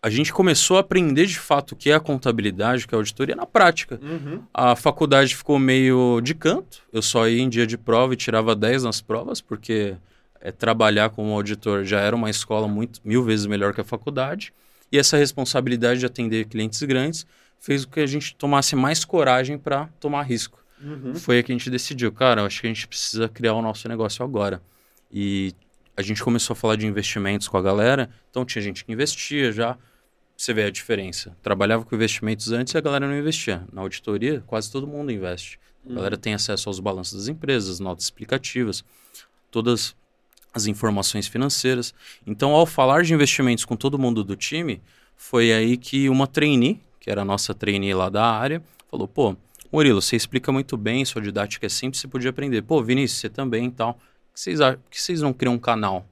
a 0.00 0.08
gente 0.08 0.32
começou 0.32 0.76
a 0.76 0.80
aprender 0.80 1.26
de 1.26 1.36
fato 1.36 1.72
o 1.72 1.76
que 1.76 1.90
é 1.90 1.94
a 1.94 2.00
contabilidade, 2.00 2.84
o 2.84 2.88
que 2.88 2.94
é 2.94 2.96
a 2.96 3.00
auditoria 3.00 3.34
na 3.34 3.44
prática. 3.44 3.98
Uhum. 4.00 4.44
A 4.54 4.76
faculdade 4.76 5.34
ficou 5.34 5.58
meio 5.58 6.20
de 6.20 6.32
canto. 6.32 6.82
Eu 6.92 7.02
só 7.02 7.26
ia 7.26 7.42
em 7.42 7.48
dia 7.48 7.66
de 7.66 7.76
prova 7.76 8.14
e 8.14 8.16
tirava 8.16 8.54
10 8.54 8.84
nas 8.84 9.00
provas, 9.00 9.40
porque 9.40 9.96
é, 10.40 10.52
trabalhar 10.52 11.10
como 11.10 11.32
auditor 11.32 11.82
já 11.84 11.98
era 11.98 12.14
uma 12.14 12.30
escola 12.30 12.68
muito 12.68 13.00
mil 13.04 13.24
vezes 13.24 13.46
melhor 13.46 13.74
que 13.74 13.80
a 13.80 13.84
faculdade. 13.84 14.52
E 14.90 14.98
essa 14.98 15.16
responsabilidade 15.16 16.00
de 16.00 16.06
atender 16.06 16.46
clientes 16.46 16.82
grandes 16.82 17.26
fez 17.58 17.84
com 17.84 17.92
que 17.92 18.00
a 18.00 18.06
gente 18.06 18.34
tomasse 18.34 18.74
mais 18.74 19.04
coragem 19.04 19.58
para 19.58 19.86
tomar 20.00 20.22
risco. 20.22 20.64
Uhum. 20.80 21.14
Foi 21.14 21.36
aí 21.36 21.42
que 21.42 21.52
a 21.52 21.54
gente 21.54 21.68
decidiu, 21.70 22.12
cara, 22.12 22.44
acho 22.44 22.60
que 22.60 22.66
a 22.66 22.70
gente 22.70 22.86
precisa 22.86 23.28
criar 23.28 23.54
o 23.54 23.62
nosso 23.62 23.88
negócio 23.88 24.24
agora. 24.24 24.62
E 25.10 25.52
a 25.96 26.02
gente 26.02 26.22
começou 26.22 26.54
a 26.54 26.56
falar 26.56 26.76
de 26.76 26.86
investimentos 26.86 27.48
com 27.48 27.56
a 27.56 27.62
galera, 27.62 28.08
então 28.30 28.44
tinha 28.44 28.62
gente 28.62 28.84
que 28.84 28.92
investia 28.92 29.50
já. 29.50 29.76
Você 30.36 30.54
vê 30.54 30.62
a 30.62 30.70
diferença. 30.70 31.36
Trabalhava 31.42 31.84
com 31.84 31.96
investimentos 31.96 32.52
antes 32.52 32.72
e 32.72 32.78
a 32.78 32.80
galera 32.80 33.08
não 33.08 33.18
investia. 33.18 33.66
Na 33.72 33.80
auditoria, 33.80 34.40
quase 34.46 34.70
todo 34.70 34.86
mundo 34.86 35.10
investe. 35.10 35.58
A 35.84 35.92
galera 35.92 36.14
uhum. 36.14 36.20
tem 36.20 36.34
acesso 36.34 36.68
aos 36.68 36.78
balanços 36.78 37.18
das 37.18 37.28
empresas, 37.28 37.80
notas 37.80 38.04
explicativas, 38.04 38.84
todas 39.50 39.96
as 40.52 40.66
informações 40.66 41.26
financeiras. 41.26 41.94
Então, 42.26 42.50
ao 42.52 42.66
falar 42.66 43.02
de 43.02 43.14
investimentos 43.14 43.64
com 43.64 43.76
todo 43.76 43.98
mundo 43.98 44.24
do 44.24 44.36
time, 44.36 44.80
foi 45.16 45.52
aí 45.52 45.76
que 45.76 46.08
uma 46.08 46.26
trainee, 46.26 46.80
que 47.00 47.10
era 47.10 47.22
a 47.22 47.24
nossa 47.24 47.54
trainee 47.54 47.94
lá 47.94 48.08
da 48.08 48.24
área, 48.24 48.62
falou: 48.90 49.06
pô, 49.06 49.36
Murilo, 49.70 50.00
você 50.00 50.16
explica 50.16 50.50
muito 50.50 50.76
bem, 50.76 51.04
sua 51.04 51.20
didática 51.20 51.66
é 51.66 51.68
simples, 51.68 52.00
você 52.00 52.08
podia 52.08 52.30
aprender. 52.30 52.62
Pô, 52.62 52.82
Vinícius, 52.82 53.20
você 53.20 53.28
também 53.28 53.66
e 53.66 53.70
tal. 53.70 53.94
Que 54.32 54.40
vocês, 54.40 54.58
que 54.90 55.00
vocês 55.00 55.20
não 55.20 55.32
criam 55.32 55.54
um 55.54 55.58
canal? 55.58 56.06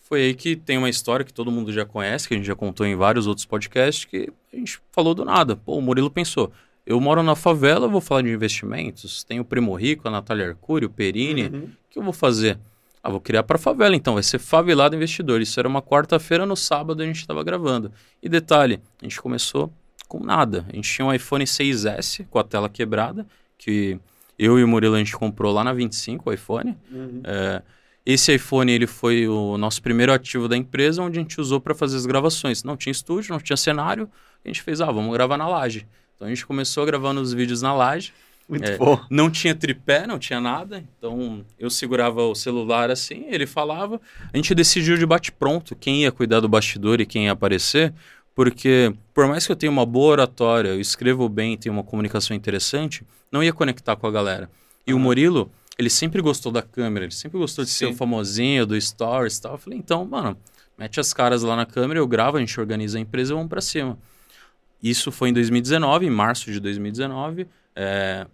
Foi 0.00 0.22
aí 0.22 0.34
que 0.34 0.56
tem 0.56 0.78
uma 0.78 0.88
história 0.90 1.24
que 1.24 1.32
todo 1.32 1.50
mundo 1.50 1.72
já 1.72 1.84
conhece, 1.84 2.28
que 2.28 2.34
a 2.34 2.36
gente 2.36 2.46
já 2.46 2.54
contou 2.54 2.86
em 2.86 2.94
vários 2.94 3.26
outros 3.26 3.46
podcasts, 3.46 4.04
que 4.04 4.32
a 4.52 4.56
gente 4.56 4.78
falou 4.90 5.14
do 5.14 5.24
nada. 5.24 5.56
Pô, 5.56 5.76
o 5.76 5.82
Murilo 5.82 6.10
pensou, 6.10 6.52
eu 6.86 7.00
moro 7.00 7.22
na 7.22 7.34
favela, 7.34 7.88
vou 7.88 8.00
falar 8.00 8.22
de 8.22 8.28
investimentos, 8.28 9.24
tem 9.24 9.40
o 9.40 9.44
Primo 9.44 9.74
Rico, 9.74 10.06
a 10.06 10.10
Natália 10.10 10.48
Arcuri, 10.48 10.84
o 10.84 10.90
Perini, 10.90 11.44
uhum. 11.44 11.64
o 11.64 11.90
que 11.90 11.98
eu 11.98 12.02
vou 12.02 12.12
fazer? 12.12 12.58
Ah, 13.02 13.10
vou 13.10 13.20
criar 13.20 13.42
para 13.42 13.58
favela 13.58 13.96
então, 13.96 14.14
vai 14.14 14.22
ser 14.22 14.38
favelado 14.38 14.94
investidor. 14.94 15.40
Isso 15.40 15.58
era 15.58 15.68
uma 15.68 15.82
quarta-feira, 15.82 16.46
no 16.46 16.56
sábado 16.56 17.02
a 17.02 17.06
gente 17.06 17.16
estava 17.16 17.42
gravando. 17.42 17.90
E 18.22 18.28
detalhe, 18.28 18.80
a 19.00 19.04
gente 19.04 19.20
começou 19.20 19.72
com 20.06 20.20
nada. 20.20 20.64
A 20.72 20.76
gente 20.76 20.88
tinha 20.88 21.06
um 21.06 21.12
iPhone 21.12 21.44
6S 21.44 22.26
com 22.30 22.38
a 22.38 22.44
tela 22.44 22.68
quebrada, 22.68 23.26
que 23.58 23.98
eu 24.38 24.58
e 24.58 24.64
o 24.64 24.68
Murilo 24.68 24.94
a 24.94 24.98
gente 24.98 25.16
comprou 25.16 25.52
lá 25.52 25.64
na 25.64 25.72
25, 25.72 26.30
o 26.30 26.32
iPhone. 26.32 26.76
Uhum. 26.90 27.22
É, 27.24 27.62
esse 28.04 28.34
iPhone 28.34 28.70
ele 28.70 28.86
foi 28.86 29.26
o 29.26 29.56
nosso 29.56 29.80
primeiro 29.82 30.12
ativo 30.12 30.48
da 30.48 30.56
empresa, 30.56 31.02
onde 31.02 31.18
a 31.18 31.22
gente 31.22 31.40
usou 31.40 31.60
para 31.60 31.74
fazer 31.74 31.96
as 31.96 32.06
gravações. 32.06 32.62
Não 32.62 32.76
tinha 32.76 32.90
estúdio, 32.90 33.32
não 33.32 33.40
tinha 33.40 33.56
cenário, 33.56 34.08
a 34.44 34.48
gente 34.48 34.62
fez, 34.62 34.80
ah, 34.80 34.90
vamos 34.90 35.12
gravar 35.12 35.36
na 35.36 35.48
laje. 35.48 35.86
Então 36.14 36.26
a 36.26 36.28
gente 36.28 36.46
começou 36.46 36.84
gravando 36.84 37.20
os 37.20 37.32
vídeos 37.32 37.62
na 37.62 37.72
laje. 37.72 38.12
Muito 38.52 38.70
é, 38.70 38.76
bom. 38.76 39.02
Não 39.08 39.30
tinha 39.30 39.54
tripé, 39.54 40.06
não 40.06 40.18
tinha 40.18 40.38
nada. 40.38 40.84
Então 40.98 41.42
eu 41.58 41.70
segurava 41.70 42.22
o 42.22 42.34
celular 42.34 42.90
assim, 42.90 43.24
ele 43.28 43.46
falava. 43.46 43.98
A 44.30 44.36
gente 44.36 44.54
decidiu 44.54 44.98
de 44.98 45.06
bate-pronto 45.06 45.74
quem 45.74 46.02
ia 46.02 46.12
cuidar 46.12 46.40
do 46.40 46.50
bastidor 46.50 47.00
e 47.00 47.06
quem 47.06 47.24
ia 47.24 47.32
aparecer. 47.32 47.94
Porque, 48.34 48.94
por 49.14 49.26
mais 49.26 49.46
que 49.46 49.52
eu 49.52 49.56
tenha 49.56 49.72
uma 49.72 49.86
boa 49.86 50.12
oratória, 50.12 50.68
eu 50.68 50.80
escrevo 50.80 51.30
bem, 51.30 51.56
tenho 51.56 51.74
uma 51.74 51.82
comunicação 51.82 52.36
interessante, 52.36 53.06
não 53.30 53.42
ia 53.42 53.54
conectar 53.54 53.96
com 53.96 54.06
a 54.06 54.10
galera. 54.10 54.50
E 54.86 54.92
uhum. 54.92 55.00
o 55.00 55.02
Murilo, 55.02 55.50
ele 55.78 55.88
sempre 55.88 56.20
gostou 56.20 56.52
da 56.52 56.60
câmera, 56.60 57.06
ele 57.06 57.14
sempre 57.14 57.38
gostou 57.38 57.64
de 57.64 57.70
Sim. 57.70 57.86
ser 57.86 57.86
o 57.86 57.94
famosinho, 57.94 58.66
do 58.66 58.78
stories 58.78 59.38
e 59.38 59.42
tal. 59.42 59.52
Eu 59.52 59.58
falei, 59.58 59.78
então, 59.78 60.04
mano, 60.04 60.36
mete 60.76 61.00
as 61.00 61.14
caras 61.14 61.42
lá 61.42 61.56
na 61.56 61.64
câmera, 61.64 62.00
eu 62.00 62.06
gravo, 62.06 62.36
a 62.36 62.40
gente 62.40 62.58
organiza 62.60 62.98
a 62.98 63.00
empresa 63.00 63.32
e 63.32 63.34
vamos 63.34 63.48
para 63.48 63.62
cima. 63.62 63.98
Isso 64.82 65.10
foi 65.10 65.30
em 65.30 65.32
2019, 65.32 66.06
em 66.06 66.10
março 66.10 66.50
de 66.52 66.60
2019. 66.60 67.46
É, 67.74 68.26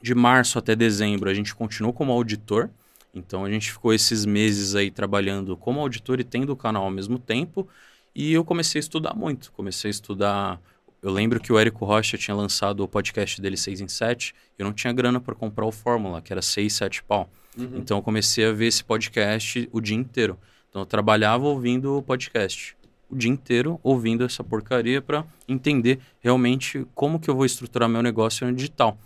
de 0.00 0.14
março 0.14 0.58
até 0.58 0.74
dezembro 0.74 1.28
a 1.28 1.34
gente 1.34 1.54
continuou 1.54 1.92
como 1.92 2.12
auditor. 2.12 2.70
Então 3.14 3.44
a 3.44 3.50
gente 3.50 3.72
ficou 3.72 3.94
esses 3.94 4.26
meses 4.26 4.74
aí 4.74 4.90
trabalhando 4.90 5.56
como 5.56 5.80
auditor 5.80 6.20
e 6.20 6.24
tendo 6.24 6.52
o 6.52 6.56
canal 6.56 6.84
ao 6.84 6.90
mesmo 6.90 7.18
tempo. 7.18 7.66
E 8.14 8.32
eu 8.32 8.44
comecei 8.44 8.78
a 8.78 8.80
estudar 8.80 9.14
muito. 9.14 9.52
Comecei 9.52 9.88
a 9.88 9.90
estudar. 9.90 10.60
Eu 11.02 11.10
lembro 11.10 11.40
que 11.40 11.52
o 11.52 11.58
Érico 11.58 11.84
Rocha 11.84 12.18
tinha 12.18 12.34
lançado 12.34 12.80
o 12.80 12.88
podcast 12.88 13.40
dele 13.40 13.56
6 13.56 13.80
em 13.80 13.88
7. 13.88 14.34
Eu 14.58 14.64
não 14.64 14.72
tinha 14.72 14.92
grana 14.92 15.20
para 15.20 15.34
comprar 15.34 15.66
o 15.66 15.72
Fórmula, 15.72 16.20
que 16.20 16.32
era 16.32 16.42
6, 16.42 16.72
7 16.72 17.02
pau. 17.04 17.28
Uhum. 17.56 17.78
Então 17.78 17.98
eu 17.98 18.02
comecei 18.02 18.44
a 18.44 18.52
ver 18.52 18.66
esse 18.66 18.84
podcast 18.84 19.68
o 19.72 19.80
dia 19.80 19.96
inteiro. 19.96 20.38
Então 20.68 20.82
eu 20.82 20.86
trabalhava 20.86 21.46
ouvindo 21.46 21.96
o 21.96 22.02
podcast 22.02 22.76
o 23.08 23.16
dia 23.16 23.30
inteiro 23.30 23.78
ouvindo 23.82 24.24
essa 24.24 24.42
porcaria 24.42 25.00
para 25.00 25.24
entender 25.48 26.00
realmente 26.20 26.86
como 26.94 27.20
que 27.20 27.30
eu 27.30 27.36
vou 27.36 27.46
estruturar 27.46 27.88
meu 27.88 28.02
negócio 28.02 28.46
no 28.46 28.52
digital. 28.52 28.98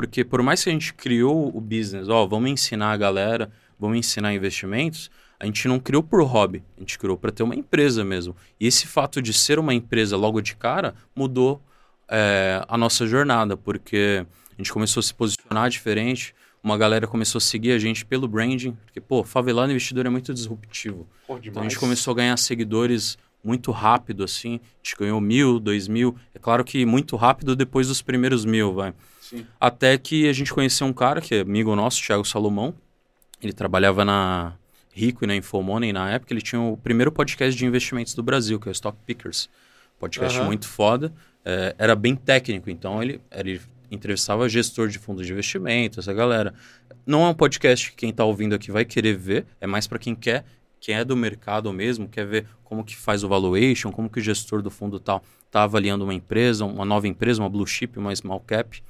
Porque 0.00 0.24
por 0.24 0.40
mais 0.40 0.64
que 0.64 0.70
a 0.70 0.72
gente 0.72 0.94
criou 0.94 1.54
o 1.54 1.60
business, 1.60 2.08
ó, 2.08 2.26
vamos 2.26 2.48
ensinar 2.50 2.90
a 2.90 2.96
galera, 2.96 3.50
vamos 3.78 3.98
ensinar 3.98 4.32
investimentos, 4.32 5.10
a 5.38 5.44
gente 5.44 5.68
não 5.68 5.78
criou 5.78 6.02
por 6.02 6.22
hobby, 6.22 6.62
a 6.78 6.80
gente 6.80 6.98
criou 6.98 7.18
para 7.18 7.30
ter 7.30 7.42
uma 7.42 7.54
empresa 7.54 8.02
mesmo. 8.02 8.34
E 8.58 8.66
esse 8.66 8.86
fato 8.86 9.20
de 9.20 9.34
ser 9.34 9.58
uma 9.58 9.74
empresa 9.74 10.16
logo 10.16 10.40
de 10.40 10.56
cara 10.56 10.94
mudou 11.14 11.62
é, 12.08 12.64
a 12.66 12.78
nossa 12.78 13.06
jornada, 13.06 13.58
porque 13.58 14.24
a 14.52 14.56
gente 14.56 14.72
começou 14.72 15.00
a 15.00 15.02
se 15.02 15.12
posicionar 15.12 15.68
diferente, 15.68 16.34
uma 16.64 16.78
galera 16.78 17.06
começou 17.06 17.38
a 17.38 17.42
seguir 17.42 17.72
a 17.72 17.78
gente 17.78 18.02
pelo 18.02 18.26
branding, 18.26 18.72
porque, 18.86 19.02
pô, 19.02 19.22
favelado 19.22 19.70
investidor 19.70 20.06
é 20.06 20.08
muito 20.08 20.32
disruptivo. 20.32 21.06
Pô, 21.26 21.38
então 21.42 21.60
a 21.60 21.68
gente 21.68 21.78
começou 21.78 22.12
a 22.12 22.14
ganhar 22.14 22.38
seguidores 22.38 23.18
muito 23.44 23.70
rápido, 23.70 24.24
assim. 24.24 24.60
A 24.62 24.76
gente 24.82 24.96
ganhou 24.98 25.20
mil, 25.20 25.60
dois 25.60 25.88
mil. 25.88 26.16
É 26.34 26.38
claro 26.38 26.64
que 26.64 26.86
muito 26.86 27.16
rápido 27.16 27.54
depois 27.54 27.88
dos 27.88 28.00
primeiros 28.00 28.46
mil, 28.46 28.72
vai. 28.72 28.94
Sim. 29.30 29.46
Até 29.60 29.96
que 29.96 30.28
a 30.28 30.32
gente 30.32 30.52
conheceu 30.52 30.84
um 30.88 30.92
cara 30.92 31.20
que 31.20 31.36
é 31.36 31.40
amigo 31.40 31.74
nosso, 31.76 32.02
Thiago 32.02 32.24
Salomão. 32.24 32.74
Ele 33.40 33.52
trabalhava 33.52 34.04
na 34.04 34.54
Rico 34.92 35.22
e 35.22 35.26
na 35.26 35.36
Infomoney 35.36 35.92
na 35.92 36.10
época. 36.10 36.34
Ele 36.34 36.42
tinha 36.42 36.60
o 36.60 36.76
primeiro 36.76 37.12
podcast 37.12 37.56
de 37.56 37.64
investimentos 37.64 38.12
do 38.12 38.24
Brasil, 38.24 38.58
que 38.58 38.68
é 38.68 38.70
o 38.70 38.72
Stock 38.72 38.98
Pickers. 39.06 39.48
Podcast 40.00 40.40
uhum. 40.40 40.46
muito 40.46 40.66
foda. 40.66 41.12
É, 41.44 41.76
era 41.78 41.94
bem 41.94 42.16
técnico, 42.16 42.68
então 42.68 43.00
ele, 43.00 43.20
ele 43.30 43.60
entrevistava 43.88 44.48
gestor 44.48 44.88
de 44.88 44.98
fundos 44.98 45.24
de 45.24 45.32
investimento, 45.32 46.00
essa 46.00 46.12
galera. 46.12 46.52
Não 47.06 47.24
é 47.24 47.28
um 47.28 47.34
podcast 47.34 47.90
que 47.90 47.96
quem 47.96 48.10
está 48.10 48.24
ouvindo 48.24 48.54
aqui 48.54 48.72
vai 48.72 48.84
querer 48.84 49.16
ver, 49.16 49.46
é 49.60 49.66
mais 49.66 49.86
para 49.86 49.98
quem 49.98 50.14
quer, 50.14 50.44
quem 50.80 50.96
é 50.96 51.04
do 51.04 51.16
mercado 51.16 51.72
mesmo, 51.72 52.08
quer 52.08 52.26
ver 52.26 52.46
como 52.64 52.84
que 52.84 52.96
faz 52.96 53.22
o 53.22 53.28
valuation, 53.28 53.92
como 53.92 54.10
que 54.10 54.18
o 54.18 54.22
gestor 54.22 54.60
do 54.60 54.70
fundo 54.70 54.98
tal 54.98 55.22
está 55.46 55.62
avaliando 55.62 56.04
uma 56.04 56.14
empresa, 56.14 56.64
uma 56.64 56.84
nova 56.84 57.08
empresa, 57.08 57.42
uma 57.42 57.48
blue 57.48 57.66
chip, 57.66 57.98
uma 57.98 58.14
small 58.14 58.40
cap. 58.40 58.82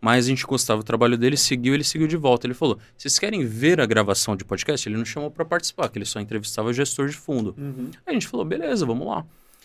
Mas 0.00 0.24
a 0.24 0.28
gente 0.28 0.46
gostava 0.46 0.80
do 0.80 0.84
trabalho 0.84 1.18
dele, 1.18 1.36
seguiu, 1.36 1.74
ele 1.74 1.84
seguiu 1.84 2.08
de 2.08 2.16
volta. 2.16 2.46
Ele 2.46 2.54
falou: 2.54 2.78
vocês 2.96 3.18
querem 3.18 3.44
ver 3.44 3.80
a 3.80 3.86
gravação 3.86 4.34
de 4.34 4.44
podcast? 4.44 4.88
Ele 4.88 4.96
não 4.96 5.04
chamou 5.04 5.30
para 5.30 5.44
participar, 5.44 5.88
que 5.88 5.98
ele 5.98 6.06
só 6.06 6.20
entrevistava 6.20 6.72
gestor 6.72 7.08
de 7.08 7.16
fundo. 7.16 7.54
Uhum. 7.58 7.90
Aí 8.06 8.10
a 8.10 8.12
gente 8.12 8.26
falou: 8.26 8.46
beleza, 8.46 8.86
vamos 8.86 9.06
lá. 9.06 9.24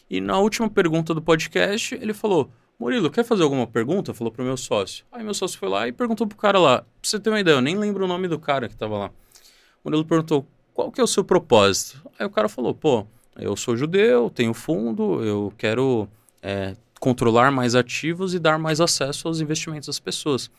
E 0.09 0.19
na 0.19 0.37
última 0.37 0.69
pergunta 0.69 1.13
do 1.13 1.21
podcast, 1.21 1.95
ele 1.95 2.13
falou: 2.13 2.51
Murilo, 2.77 3.09
quer 3.09 3.23
fazer 3.23 3.43
alguma 3.43 3.65
pergunta? 3.65 4.13
Falou 4.13 4.31
pro 4.31 4.43
meu 4.43 4.57
sócio. 4.57 5.05
Aí 5.11 5.23
meu 5.23 5.33
sócio 5.33 5.57
foi 5.57 5.69
lá 5.69 5.87
e 5.87 5.93
perguntou 5.93 6.27
pro 6.27 6.37
cara 6.37 6.59
lá. 6.59 6.79
Pra 6.79 6.87
você 7.01 7.19
ter 7.19 7.29
uma 7.29 7.39
ideia, 7.39 7.55
eu 7.55 7.61
nem 7.61 7.77
lembro 7.77 8.03
o 8.03 8.07
nome 8.07 8.27
do 8.27 8.37
cara 8.37 8.67
que 8.67 8.75
tava 8.75 8.97
lá. 8.97 9.07
O 9.07 9.85
Murilo 9.85 10.03
perguntou, 10.03 10.45
qual 10.73 10.91
que 10.91 10.99
é 10.99 11.03
o 11.03 11.07
seu 11.07 11.23
propósito? 11.23 12.01
Aí 12.19 12.25
o 12.25 12.29
cara 12.29 12.49
falou, 12.49 12.73
pô, 12.73 13.07
eu 13.37 13.55
sou 13.55 13.77
judeu, 13.77 14.29
tenho 14.29 14.53
fundo, 14.53 15.23
eu 15.23 15.53
quero 15.57 16.07
é, 16.41 16.75
controlar 17.05 17.51
mais 17.51 17.75
ativos 17.75 18.33
e 18.33 18.39
dar 18.39 18.57
mais 18.57 18.81
acesso 18.81 19.27
aos 19.27 19.39
investimentos 19.39 19.85
das 19.85 19.99
pessoas. 19.99 20.49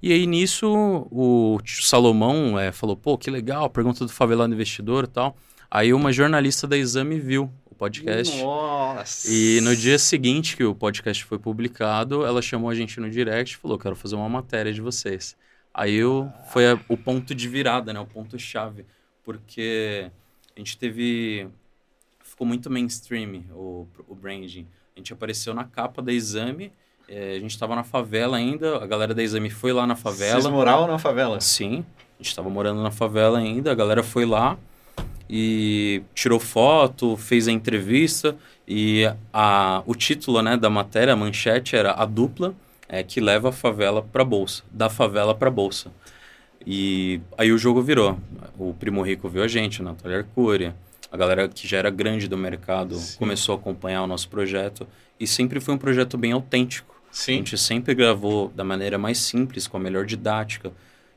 E 0.00 0.14
aí 0.14 0.26
nisso 0.26 0.66
o 1.10 1.58
Salomão 1.66 2.58
é, 2.58 2.72
falou, 2.72 2.96
pô, 2.96 3.18
que 3.18 3.30
legal, 3.30 3.68
pergunta 3.68 4.06
do 4.06 4.10
favelado 4.10 4.54
investidor 4.54 5.04
e 5.04 5.08
tal. 5.08 5.36
Aí 5.70 5.92
uma 5.92 6.10
jornalista 6.10 6.66
da 6.66 6.74
Exame 6.74 7.20
viu 7.20 7.50
o 7.66 7.74
podcast. 7.74 8.34
Nossa! 8.42 9.30
E 9.30 9.60
no 9.60 9.76
dia 9.76 9.98
seguinte 9.98 10.56
que 10.56 10.64
o 10.64 10.74
podcast 10.74 11.22
foi 11.22 11.38
publicado, 11.38 12.24
ela 12.24 12.40
chamou 12.40 12.70
a 12.70 12.74
gente 12.74 12.98
no 12.98 13.10
direct 13.10 13.54
e 13.54 13.58
falou: 13.58 13.78
quero 13.78 13.94
fazer 13.94 14.14
uma 14.14 14.28
matéria 14.28 14.72
de 14.72 14.80
vocês. 14.80 15.36
Aí 15.74 15.96
eu, 15.96 16.32
foi 16.50 16.66
a, 16.66 16.80
o 16.88 16.96
ponto 16.96 17.34
de 17.34 17.46
virada, 17.46 17.92
né? 17.92 18.00
O 18.00 18.06
ponto-chave. 18.06 18.86
Porque 19.22 20.10
a 20.56 20.58
gente 20.58 20.78
teve. 20.78 21.46
Ficou 22.22 22.46
muito 22.46 22.70
mainstream 22.70 23.44
o, 23.52 23.86
o 24.08 24.14
branding. 24.14 24.66
A 24.96 25.00
gente 25.00 25.12
apareceu 25.12 25.52
na 25.52 25.64
capa 25.64 26.00
da 26.00 26.12
exame. 26.12 26.70
É, 27.08 27.32
a 27.32 27.40
gente 27.40 27.50
estava 27.50 27.74
na 27.74 27.82
favela 27.82 28.36
ainda. 28.36 28.76
A 28.76 28.86
galera 28.86 29.12
da 29.12 29.24
exame 29.24 29.50
foi 29.50 29.72
lá 29.72 29.84
na 29.88 29.96
favela. 29.96 30.40
Vocês 30.40 30.52
moravam 30.52 30.86
na 30.86 31.00
favela? 31.00 31.40
Sim. 31.40 31.84
A 31.98 32.22
gente 32.22 32.28
estava 32.28 32.48
morando 32.48 32.80
na 32.80 32.92
favela 32.92 33.40
ainda. 33.40 33.72
A 33.72 33.74
galera 33.74 34.04
foi 34.04 34.24
lá 34.24 34.56
e 35.28 36.00
tirou 36.14 36.38
foto, 36.38 37.16
fez 37.16 37.48
a 37.48 37.50
entrevista 37.50 38.36
e 38.68 39.02
a, 39.32 39.82
o 39.84 39.96
título 39.96 40.40
né, 40.40 40.56
da 40.56 40.70
matéria, 40.70 41.14
a 41.14 41.16
manchete 41.16 41.74
era 41.74 41.90
a 41.90 42.04
dupla 42.04 42.54
é, 42.88 43.02
que 43.02 43.20
leva 43.20 43.48
a 43.48 43.52
favela 43.52 44.00
para 44.00 44.24
bolsa, 44.24 44.62
da 44.70 44.88
favela 44.88 45.34
para 45.34 45.50
bolsa. 45.50 45.90
E 46.64 47.20
aí 47.36 47.50
o 47.50 47.58
jogo 47.58 47.82
virou. 47.82 48.16
O 48.56 48.72
Primo 48.74 49.02
Rico 49.02 49.28
viu 49.28 49.42
a 49.42 49.48
gente, 49.48 49.82
a 49.82 49.84
Natália 49.86 50.18
Arcúria, 50.18 50.72
a 51.14 51.16
galera 51.16 51.48
que 51.48 51.68
já 51.68 51.76
era 51.76 51.90
grande 51.90 52.26
do 52.26 52.36
mercado 52.36 52.96
Sim. 52.96 53.18
começou 53.18 53.54
a 53.54 53.58
acompanhar 53.58 54.02
o 54.02 54.06
nosso 54.06 54.28
projeto 54.28 54.84
e 55.18 55.28
sempre 55.28 55.60
foi 55.60 55.72
um 55.72 55.78
projeto 55.78 56.18
bem 56.18 56.32
autêntico. 56.32 57.00
Sim. 57.08 57.34
A 57.34 57.36
gente 57.36 57.56
sempre 57.56 57.94
gravou 57.94 58.48
da 58.48 58.64
maneira 58.64 58.98
mais 58.98 59.18
simples, 59.18 59.68
com 59.68 59.76
a 59.76 59.80
melhor 59.80 60.04
didática. 60.04 60.72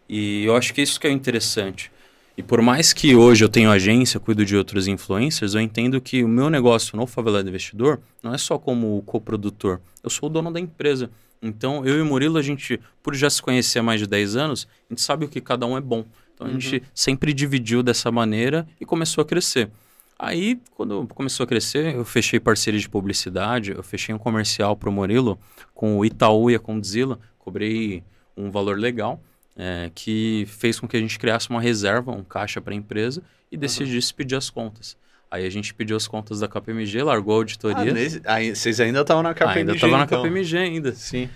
E 0.07 0.43
eu 0.45 0.55
acho 0.55 0.71
que 0.71 0.83
isso 0.83 0.99
que 0.99 1.07
é 1.07 1.12
interessante. 1.12 1.91
E 2.38 2.43
por 2.43 2.62
mais 2.62 2.93
que 2.93 3.15
hoje 3.15 3.43
eu 3.43 3.49
tenho 3.49 3.71
agência, 3.71 4.19
cuido 4.19 4.45
de 4.45 4.55
outros 4.55 4.88
influencers, 4.88 5.55
eu 5.55 5.62
entendo 5.62 5.99
que 5.99 6.23
o 6.23 6.27
meu 6.27 6.51
negócio 6.51 6.95
no 6.95 7.07
Favelado 7.07 7.49
Investidor 7.49 7.99
não 8.21 8.36
é 8.36 8.38
só 8.38 8.60
como 8.60 9.01
coprodutor. 9.01 9.79
Eu 10.03 10.12
sou 10.12 10.29
o 10.29 10.31
dono 10.31 10.51
da 10.51 10.60
empresa. 10.60 11.10
Então, 11.41 11.83
eu 11.83 11.97
e 11.97 12.01
o 12.01 12.05
Murilo, 12.05 12.38
a 12.38 12.43
gente, 12.43 12.79
por 13.01 13.15
já 13.15 13.31
se 13.31 13.41
conhecer 13.41 13.79
há 13.79 13.83
mais 13.83 13.99
de 13.99 14.05
10 14.05 14.36
anos, 14.36 14.67
a 14.88 14.93
gente 14.93 15.01
sabe 15.01 15.25
o 15.25 15.27
que 15.27 15.41
cada 15.41 15.65
um 15.65 15.75
é 15.75 15.81
bom. 15.81 16.05
Então, 16.36 16.45
a 16.45 16.51
uhum. 16.51 16.60
gente 16.60 16.83
sempre 16.93 17.33
dividiu 17.33 17.81
dessa 17.81 18.12
maneira 18.12 18.67
e 18.79 18.86
começou 18.86 19.23
a 19.23 19.25
crescer. 19.25 19.71
Aí, 20.19 20.60
quando 20.75 21.08
começou 21.13 21.43
a 21.43 21.47
crescer, 21.47 21.95
eu 21.95 22.03
fechei 22.03 22.39
parceria 22.39 22.80
de 22.80 22.89
publicidade, 22.89 23.71
eu 23.71 23.84
fechei 23.84 24.15
um 24.15 24.17
comercial 24.17 24.75
para 24.75 24.89
o 24.89 24.91
Murilo 24.91 25.38
com 25.75 25.97
o 25.97 26.03
Itaú 26.03 26.49
e 26.49 26.56
a 26.56 26.60
Condzilla, 26.60 27.19
cobrei 27.38 28.03
um 28.36 28.49
valor 28.49 28.80
legal 28.80 29.21
é, 29.58 29.91
que 29.93 30.45
fez 30.47 30.80
com 30.80 30.88
que 30.88 30.95
a 30.95 30.99
gente 30.99 31.17
criasse 31.17 31.49
uma 31.49 31.60
reserva, 31.60 32.12
um 32.12 32.23
caixa 32.23 32.62
para 32.62 32.73
a 32.73 32.75
empresa 32.75 33.23
e 33.51 33.58
decidisse 33.58 34.12
uhum. 34.12 34.17
pedir 34.17 34.36
as 34.36 34.49
contas. 34.49 34.95
Aí 35.30 35.45
a 35.45 35.49
gente 35.49 35.73
pediu 35.73 35.97
as 35.97 36.08
contas 36.08 36.39
da 36.39 36.47
KPMG, 36.47 37.03
largou 37.03 37.34
a 37.34 37.38
auditoria. 37.38 37.91
Ah, 37.91 37.93
nesse, 37.93 38.21
aí, 38.23 38.56
vocês 38.56 38.80
ainda 38.80 39.01
estavam 39.01 39.23
na 39.23 39.34
KPMG? 39.34 39.60
Ainda 39.60 39.73
estava 39.73 40.03
então. 40.03 40.17
na 40.19 40.23
KPMG 40.23 40.58
ainda. 40.58 40.93
Sim. 40.93 41.30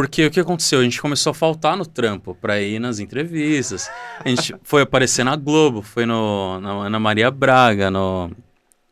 Porque 0.00 0.24
o 0.24 0.30
que 0.30 0.40
aconteceu? 0.40 0.80
A 0.80 0.82
gente 0.82 0.98
começou 0.98 1.30
a 1.30 1.34
faltar 1.34 1.76
no 1.76 1.84
trampo 1.84 2.34
para 2.34 2.58
ir 2.58 2.78
nas 2.78 3.00
entrevistas. 3.00 3.90
A 4.24 4.26
gente 4.30 4.54
foi 4.62 4.80
aparecer 4.80 5.24
na 5.24 5.36
Globo, 5.36 5.82
foi 5.82 6.06
no, 6.06 6.58
na 6.58 6.70
Ana 6.86 6.98
Maria 6.98 7.30
Braga, 7.30 7.90
no, 7.90 8.30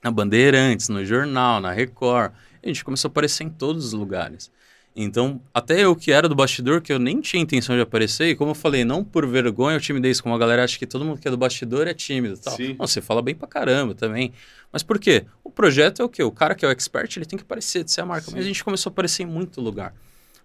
na 0.05 0.11
Bandeirantes, 0.11 0.91
no 0.91 1.03
Jornal, 1.07 1.63
na 1.63 1.73
Record. 1.73 2.33
A 2.63 2.67
gente 2.67 2.85
começou 2.85 3.09
a 3.09 3.11
aparecer 3.11 3.45
em 3.45 3.49
todos 3.49 3.87
os 3.87 3.93
lugares. 3.95 4.51
Então, 4.95 5.41
até 5.55 5.83
eu 5.83 5.97
que 5.97 6.13
era 6.13 6.29
do 6.29 6.35
bastidor, 6.35 6.83
que 6.83 6.93
eu 6.93 6.99
nem 6.99 7.23
tinha 7.23 7.43
intenção 7.43 7.75
de 7.75 7.81
aparecer, 7.81 8.29
e 8.29 8.37
como 8.37 8.51
eu 8.51 8.55
falei, 8.55 8.85
não 8.85 9.03
por 9.03 9.27
vergonha 9.27 9.77
ou 9.77 9.81
timidez, 9.81 10.21
como 10.21 10.35
a 10.35 10.39
galera 10.39 10.63
acha 10.63 10.79
que 10.79 10.87
todo 10.87 11.07
mundo 11.07 11.19
que 11.19 11.27
é 11.27 11.31
do 11.31 11.39
bastidor 11.39 11.89
é 11.89 11.95
tímido 11.95 12.37
tal. 12.37 12.55
Sim. 12.55 12.77
Não, 12.79 12.87
você 12.87 13.01
fala 13.01 13.23
bem 13.23 13.35
pra 13.35 13.49
caramba 13.49 13.95
também. 13.95 14.31
Mas 14.71 14.83
por 14.83 14.99
quê? 14.99 15.25
O 15.43 15.51
projeto 15.51 16.03
é 16.03 16.05
o 16.05 16.09
quê? 16.11 16.23
O 16.23 16.31
cara 16.31 16.55
que 16.55 16.67
é 16.67 16.69
o 16.69 16.71
expert, 16.71 17.17
ele 17.17 17.25
tem 17.25 17.39
que 17.39 17.45
aparecer 17.45 17.83
de 17.83 17.91
ser 17.91 18.03
a 18.03 18.05
marca. 18.05 18.27
Sim. 18.27 18.33
Mas 18.37 18.45
a 18.45 18.47
gente 18.47 18.63
começou 18.63 18.91
a 18.91 18.93
aparecer 18.93 19.23
em 19.23 19.27
muito 19.27 19.63
lugar. 19.63 19.95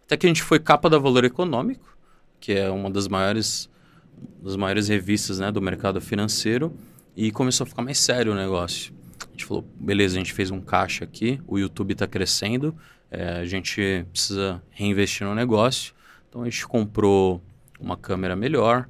Até 0.05 0.17
que 0.17 0.25
a 0.25 0.29
gente 0.29 0.43
foi 0.43 0.59
capa 0.59 0.89
da 0.89 0.97
Valor 0.97 1.23
Econômico, 1.23 1.97
que 2.39 2.53
é 2.53 2.69
uma 2.69 2.89
das 2.89 3.07
maiores, 3.07 3.69
das 4.41 4.55
maiores 4.55 4.87
revistas 4.87 5.39
né, 5.39 5.51
do 5.51 5.61
mercado 5.61 6.01
financeiro, 6.01 6.73
e 7.15 7.31
começou 7.31 7.65
a 7.65 7.67
ficar 7.67 7.81
mais 7.81 7.97
sério 7.99 8.31
o 8.31 8.35
negócio. 8.35 8.93
A 9.21 9.31
gente 9.31 9.45
falou, 9.45 9.65
beleza, 9.75 10.15
a 10.15 10.19
gente 10.19 10.33
fez 10.33 10.51
um 10.51 10.59
caixa 10.59 11.03
aqui, 11.03 11.39
o 11.47 11.57
YouTube 11.57 11.93
está 11.93 12.05
crescendo, 12.05 12.75
é, 13.09 13.39
a 13.39 13.45
gente 13.45 14.05
precisa 14.11 14.61
reinvestir 14.71 15.25
no 15.25 15.33
negócio. 15.33 15.93
Então 16.29 16.41
a 16.41 16.45
gente 16.45 16.67
comprou 16.67 17.41
uma 17.79 17.95
câmera 17.95 18.35
melhor, 18.35 18.87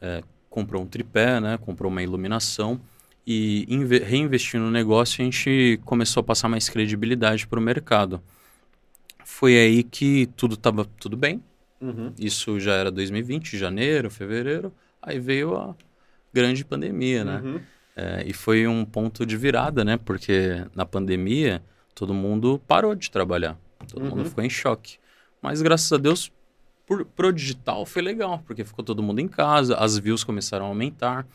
é, 0.00 0.22
comprou 0.48 0.82
um 0.82 0.86
tripé, 0.86 1.40
né, 1.40 1.58
comprou 1.58 1.90
uma 1.90 2.02
iluminação 2.02 2.80
e 3.26 3.66
reinvestindo 4.04 4.64
no 4.64 4.70
negócio 4.70 5.20
a 5.20 5.24
gente 5.24 5.80
começou 5.84 6.20
a 6.20 6.24
passar 6.24 6.48
mais 6.48 6.68
credibilidade 6.68 7.46
para 7.46 7.58
o 7.58 7.62
mercado. 7.62 8.22
Foi 9.28 9.58
aí 9.58 9.82
que 9.82 10.26
tudo 10.36 10.54
estava 10.54 10.84
tudo 10.84 11.16
bem. 11.16 11.42
Uhum. 11.80 12.12
Isso 12.16 12.60
já 12.60 12.74
era 12.74 12.92
2020, 12.92 13.58
janeiro, 13.58 14.08
fevereiro. 14.08 14.72
Aí 15.02 15.18
veio 15.18 15.56
a 15.56 15.74
grande 16.32 16.64
pandemia, 16.64 17.24
né? 17.24 17.40
Uhum. 17.44 17.60
É, 17.96 18.22
e 18.24 18.32
foi 18.32 18.68
um 18.68 18.84
ponto 18.84 19.26
de 19.26 19.36
virada, 19.36 19.84
né? 19.84 19.96
Porque 19.96 20.64
na 20.76 20.86
pandemia 20.86 21.60
todo 21.92 22.14
mundo 22.14 22.62
parou 22.68 22.94
de 22.94 23.10
trabalhar. 23.10 23.58
Todo 23.88 24.04
uhum. 24.04 24.10
mundo 24.10 24.28
ficou 24.28 24.44
em 24.44 24.48
choque. 24.48 24.96
Mas 25.42 25.60
graças 25.60 25.92
a 25.92 25.96
Deus, 25.96 26.30
por, 26.86 27.04
pro 27.04 27.32
digital 27.32 27.84
foi 27.84 28.02
legal, 28.02 28.44
porque 28.46 28.64
ficou 28.64 28.84
todo 28.84 29.02
mundo 29.02 29.18
em 29.18 29.28
casa, 29.28 29.76
as 29.76 29.98
views 29.98 30.22
começaram 30.22 30.66
a 30.66 30.68
aumentar, 30.68 31.26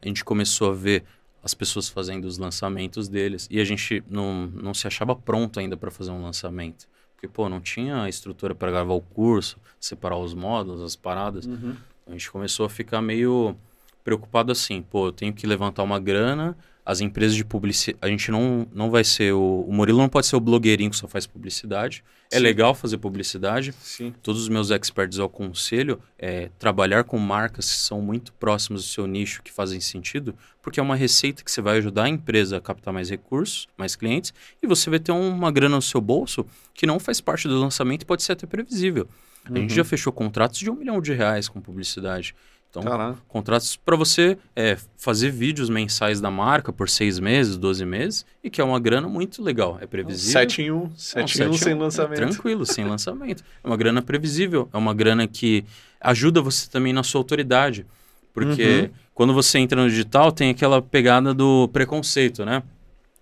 a 0.00 0.06
gente 0.06 0.24
começou 0.24 0.70
a 0.70 0.74
ver 0.74 1.02
as 1.42 1.52
pessoas 1.52 1.88
fazendo 1.88 2.26
os 2.26 2.38
lançamentos 2.38 3.08
deles 3.08 3.48
e 3.50 3.60
a 3.60 3.64
gente 3.64 4.04
não, 4.08 4.46
não 4.46 4.72
se 4.72 4.86
achava 4.86 5.16
pronto 5.16 5.58
ainda 5.58 5.76
para 5.76 5.90
fazer 5.90 6.12
um 6.12 6.22
lançamento. 6.22 6.88
Porque, 7.20 7.28
pô, 7.28 7.50
não 7.50 7.60
tinha 7.60 8.08
estrutura 8.08 8.54
para 8.54 8.70
gravar 8.70 8.94
o 8.94 9.00
curso, 9.02 9.58
separar 9.78 10.16
os 10.16 10.32
módulos, 10.32 10.80
as 10.80 10.96
paradas. 10.96 11.44
Uhum. 11.44 11.76
A 12.06 12.12
gente 12.12 12.30
começou 12.30 12.64
a 12.64 12.68
ficar 12.70 13.02
meio 13.02 13.54
preocupado 14.02 14.50
assim, 14.50 14.80
pô, 14.80 15.08
eu 15.08 15.12
tenho 15.12 15.34
que 15.34 15.46
levantar 15.46 15.82
uma 15.82 16.00
grana, 16.00 16.56
as 16.90 17.00
empresas 17.00 17.36
de 17.36 17.44
publicidade. 17.44 17.98
A 18.02 18.08
gente 18.08 18.32
não, 18.32 18.66
não 18.74 18.90
vai 18.90 19.04
ser 19.04 19.32
o. 19.32 19.64
O 19.68 19.72
Murilo 19.72 19.98
não 19.98 20.08
pode 20.08 20.26
ser 20.26 20.34
o 20.34 20.40
blogueirinho 20.40 20.90
que 20.90 20.96
só 20.96 21.06
faz 21.06 21.24
publicidade. 21.24 22.02
É 22.32 22.34
Sim. 22.34 22.36
É 22.36 22.38
legal 22.40 22.74
fazer 22.74 22.98
publicidade. 22.98 23.72
Sim. 23.80 24.12
Todos 24.20 24.42
os 24.42 24.48
meus 24.48 24.70
experts 24.70 25.20
ao 25.20 25.28
conselho 25.28 26.00
é 26.18 26.50
trabalhar 26.58 27.04
com 27.04 27.16
marcas 27.16 27.70
que 27.70 27.78
são 27.78 28.00
muito 28.00 28.32
próximas 28.32 28.82
do 28.82 28.88
seu 28.88 29.06
nicho, 29.06 29.40
que 29.40 29.52
fazem 29.52 29.78
sentido, 29.78 30.34
porque 30.60 30.80
é 30.80 30.82
uma 30.82 30.96
receita 30.96 31.44
que 31.44 31.50
você 31.52 31.62
vai 31.62 31.78
ajudar 31.78 32.04
a 32.04 32.08
empresa 32.08 32.56
a 32.56 32.60
captar 32.60 32.92
mais 32.92 33.08
recursos, 33.08 33.68
mais 33.78 33.94
clientes, 33.94 34.34
e 34.60 34.66
você 34.66 34.90
vai 34.90 34.98
ter 34.98 35.12
uma 35.12 35.52
grana 35.52 35.76
no 35.76 35.82
seu 35.82 36.00
bolso 36.00 36.44
que 36.74 36.86
não 36.86 36.98
faz 36.98 37.20
parte 37.20 37.46
do 37.46 37.56
lançamento 37.56 38.02
e 38.02 38.04
pode 38.04 38.24
ser 38.24 38.32
até 38.32 38.48
previsível. 38.48 39.08
Uhum. 39.48 39.56
A 39.56 39.58
gente 39.60 39.70
uhum. 39.70 39.76
já 39.76 39.84
fechou 39.84 40.12
contratos 40.12 40.58
de 40.58 40.68
um 40.68 40.74
milhão 40.74 41.00
de 41.00 41.12
reais 41.12 41.48
com 41.48 41.60
publicidade. 41.60 42.34
Então, 42.70 43.16
contratos 43.26 43.74
para 43.74 43.96
você 43.96 44.38
é, 44.54 44.78
fazer 44.96 45.30
vídeos 45.30 45.68
mensais 45.68 46.20
da 46.20 46.30
marca 46.30 46.72
por 46.72 46.88
seis 46.88 47.18
meses, 47.18 47.56
12 47.56 47.84
meses, 47.84 48.24
e 48.44 48.48
que 48.48 48.60
é 48.60 48.64
uma 48.64 48.78
grana 48.78 49.08
muito 49.08 49.42
legal. 49.42 49.76
É 49.80 49.86
previsível. 49.86 50.32
7 50.40 50.62
em 50.62 50.70
1, 50.70 50.90
7 50.96 51.42
em 51.42 51.48
1 51.48 51.52
sem 51.54 51.74
lançamento. 51.74 52.22
É, 52.22 52.26
tranquilo, 52.26 52.64
sem 52.64 52.84
lançamento. 52.84 53.42
É 53.62 53.66
uma 53.66 53.76
grana 53.76 54.00
previsível, 54.00 54.68
é 54.72 54.76
uma 54.76 54.94
grana 54.94 55.26
que 55.26 55.64
ajuda 56.00 56.40
você 56.40 56.70
também 56.70 56.92
na 56.92 57.02
sua 57.02 57.20
autoridade. 57.20 57.84
Porque 58.32 58.82
uhum. 58.82 58.90
quando 59.14 59.34
você 59.34 59.58
entra 59.58 59.82
no 59.82 59.90
digital, 59.90 60.30
tem 60.30 60.50
aquela 60.50 60.80
pegada 60.80 61.34
do 61.34 61.68
preconceito, 61.72 62.44
né? 62.44 62.62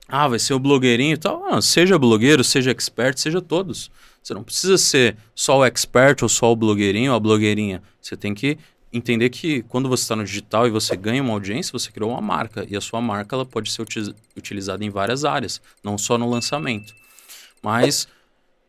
Ah, 0.06 0.28
vai 0.28 0.38
ser 0.38 0.52
o 0.52 0.58
blogueirinho 0.58 1.14
e 1.14 1.18
tal. 1.18 1.42
Ah, 1.50 1.62
seja 1.62 1.98
blogueiro, 1.98 2.44
seja 2.44 2.70
expert, 2.70 3.18
seja 3.18 3.40
todos. 3.40 3.90
Você 4.22 4.34
não 4.34 4.42
precisa 4.42 4.76
ser 4.76 5.16
só 5.34 5.58
o 5.58 5.64
expert 5.64 6.22
ou 6.22 6.28
só 6.28 6.52
o 6.52 6.56
blogueirinho 6.56 7.12
ou 7.12 7.16
a 7.16 7.20
blogueirinha. 7.20 7.82
Você 8.00 8.14
tem 8.14 8.34
que 8.34 8.58
entender 8.92 9.31
que 9.31 9.62
quando 9.62 9.88
você 9.88 10.03
está 10.03 10.16
no 10.16 10.24
digital 10.24 10.66
e 10.66 10.70
você 10.70 10.96
ganha 10.96 11.22
uma 11.22 11.33
audiência, 11.33 11.72
você 11.72 11.90
criou 11.90 12.11
uma 12.11 12.20
marca. 12.20 12.66
E 12.68 12.77
a 12.77 12.81
sua 12.81 13.01
marca 13.01 13.37
ela 13.37 13.44
pode 13.44 13.70
ser 13.70 13.85
utilizada 14.37 14.85
em 14.85 14.90
várias 14.90 15.24
áreas, 15.24 15.61
não 15.83 15.98
só 15.98 16.16
no 16.16 16.29
lançamento. 16.29 16.94
Mas, 17.62 18.09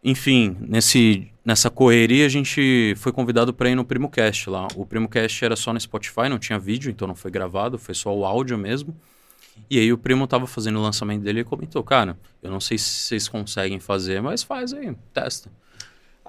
enfim, 0.03 0.57
nesse, 0.59 1.31
nessa 1.45 1.69
correria 1.69 2.25
a 2.25 2.29
gente 2.29 2.93
foi 2.97 3.11
convidado 3.11 3.53
para 3.53 3.69
ir 3.69 3.75
no 3.75 3.85
PrimoCast 3.85 4.49
lá. 4.49 4.67
O 4.75 4.85
PrimoCast 4.85 5.45
era 5.45 5.55
só 5.55 5.71
no 5.73 5.79
Spotify, 5.79 6.29
não 6.29 6.39
tinha 6.39 6.59
vídeo, 6.59 6.91
então 6.91 7.07
não 7.07 7.15
foi 7.15 7.31
gravado, 7.31 7.77
foi 7.77 7.95
só 7.95 8.15
o 8.15 8.25
áudio 8.25 8.57
mesmo. 8.57 8.95
E 9.69 9.77
aí 9.79 9.91
o 9.91 9.97
primo 9.97 10.23
estava 10.23 10.47
fazendo 10.47 10.79
o 10.79 10.81
lançamento 10.81 11.23
dele 11.23 11.41
e 11.41 11.43
comentou, 11.43 11.83
cara, 11.83 12.17
eu 12.41 12.49
não 12.49 12.59
sei 12.59 12.77
se 12.77 12.89
vocês 12.89 13.27
conseguem 13.27 13.79
fazer, 13.79 14.21
mas 14.21 14.43
faz 14.43 14.73
aí, 14.73 14.95
testa. 15.13 15.51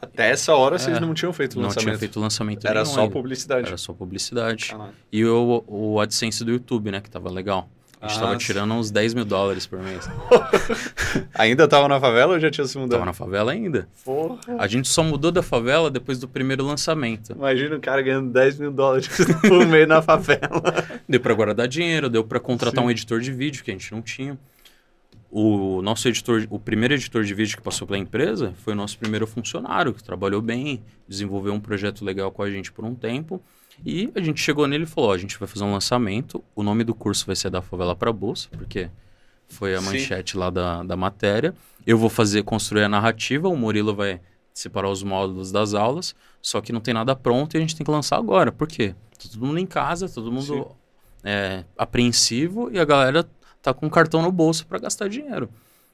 Até 0.01 0.31
essa 0.31 0.55
hora 0.55 0.79
vocês 0.79 0.97
é, 0.97 1.01
não 1.01 1.13
tinham 1.13 1.33
feito 1.33 1.59
o 1.59 1.63
lançamento. 1.63 1.77
Não 1.77 1.93
tinha 1.93 1.99
feito 1.99 2.19
lançamento 2.19 2.67
Era 2.67 2.85
só 2.85 3.03
ainda. 3.03 3.13
publicidade. 3.13 3.69
Era 3.69 3.77
só 3.77 3.93
publicidade. 3.93 4.75
E 5.13 5.25
o, 5.25 5.63
o 5.67 6.01
AdSense 6.01 6.43
do 6.45 6.51
YouTube, 6.51 6.91
né? 6.91 7.01
Que 7.01 7.11
tava 7.11 7.31
legal. 7.31 7.69
A 8.01 8.09
gente 8.09 8.17
ah, 8.17 8.21
tava 8.23 8.37
tirando 8.39 8.73
uns 8.73 8.91
10 8.91 9.13
mil 9.13 9.27
dólares 9.27 9.67
por 9.67 9.79
mês. 9.79 10.09
ainda 11.35 11.69
tava 11.69 11.87
na 11.87 12.01
favela 12.01 12.33
ou 12.33 12.41
já 12.41 12.51
tinha 12.51 12.67
se 12.67 12.79
mudado? 12.79 12.93
Tava 12.93 13.05
na 13.05 13.13
favela 13.13 13.53
ainda. 13.53 13.87
Porra. 14.03 14.39
A 14.59 14.67
gente 14.67 14.89
só 14.89 15.03
mudou 15.03 15.31
da 15.31 15.43
favela 15.43 15.91
depois 15.91 16.19
do 16.19 16.27
primeiro 16.27 16.65
lançamento. 16.65 17.33
Imagina 17.33 17.77
o 17.77 17.81
cara 17.81 18.01
ganhando 18.01 18.33
10 18.33 18.59
mil 18.59 18.73
dólares 18.73 19.07
por 19.47 19.67
mês 19.67 19.87
na 19.87 20.01
favela. 20.01 20.63
Deu 21.07 21.21
pra 21.21 21.35
guardar 21.35 21.69
dinheiro, 21.69 22.09
deu 22.09 22.25
pra 22.25 22.41
contratar 22.41 22.83
Sim. 22.83 22.89
um 22.89 22.91
editor 22.91 23.21
de 23.21 23.33
vídeo 23.33 23.63
que 23.63 23.71
a 23.71 23.75
gente 23.75 23.93
não 23.93 24.01
tinha 24.01 24.39
o 25.31 25.81
nosso 25.81 26.09
editor, 26.09 26.47
o 26.51 26.59
primeiro 26.59 26.95
editor 26.95 27.23
de 27.23 27.33
vídeo 27.33 27.57
que 27.57 27.63
passou 27.63 27.87
pela 27.87 27.99
empresa 27.99 28.53
foi 28.65 28.73
o 28.73 28.77
nosso 28.77 28.99
primeiro 28.99 29.27
funcionário, 29.27 29.95
que 29.95 30.03
trabalhou 30.03 30.43
bem, 30.43 30.83
desenvolveu 31.07 31.53
um 31.53 31.61
projeto 31.61 32.05
legal 32.05 32.33
com 32.33 32.43
a 32.43 32.51
gente 32.51 32.73
por 32.73 32.85
um 32.85 32.95
tempo. 32.95 33.41
E 33.87 34.11
a 34.15 34.21
gente 34.21 34.41
chegou 34.41 34.67
nele 34.67 34.85
e 34.85 34.87
falou: 34.87 35.13
a 35.13 35.19
gente 35.19 35.39
vai 35.39 35.49
fazer 35.49 35.65
um 35.65 35.73
lançamento. 35.73 36.43
O 36.55 36.63
nome 36.63 36.83
do 36.83 36.95
curso 36.95 37.25
vai 37.27 37.37
ser 37.37 37.49
da 37.49 37.63
favela 37.63 37.95
para 37.95 38.13
bolsa, 38.13 38.49
porque 38.51 38.91
foi 39.49 39.75
a 39.75 39.81
manchete 39.81 40.33
Sim. 40.33 40.39
lá 40.39 40.51
da, 40.51 40.83
da 40.83 40.97
matéria. 40.97 41.55
Eu 41.87 41.97
vou 41.97 42.11
fazer 42.11 42.43
construir 42.43 42.83
a 42.83 42.89
narrativa, 42.89 43.49
o 43.49 43.57
Murilo 43.57 43.95
vai 43.95 44.21
separar 44.53 44.91
os 44.91 45.03
módulos 45.03 45.53
das 45.53 45.75
aulas, 45.75 46.15
só 46.43 46.61
que 46.61 46.73
não 46.73 46.81
tem 46.81 46.93
nada 46.93 47.15
pronto 47.15 47.55
e 47.55 47.57
a 47.57 47.61
gente 47.61 47.77
tem 47.77 47.85
que 47.85 47.91
lançar 47.91 48.17
agora. 48.17 48.51
Por 48.51 48.67
quê? 48.67 48.95
Tá 49.13 49.29
todo 49.33 49.47
mundo 49.47 49.59
em 49.59 49.67
casa, 49.67 50.09
todo 50.09 50.31
mundo 50.31 50.73
é, 51.25 51.65
apreensivo 51.79 52.69
e 52.73 52.79
a 52.79 52.85
galera 52.85 53.27
tá 53.63 53.75
com 53.75 53.87
um 53.87 53.91
cartão 53.91 54.23
no 54.23 54.33
bolso 54.33 54.67
para 54.67 54.79
gastar 54.79 55.09
dinheiro. 55.09 55.49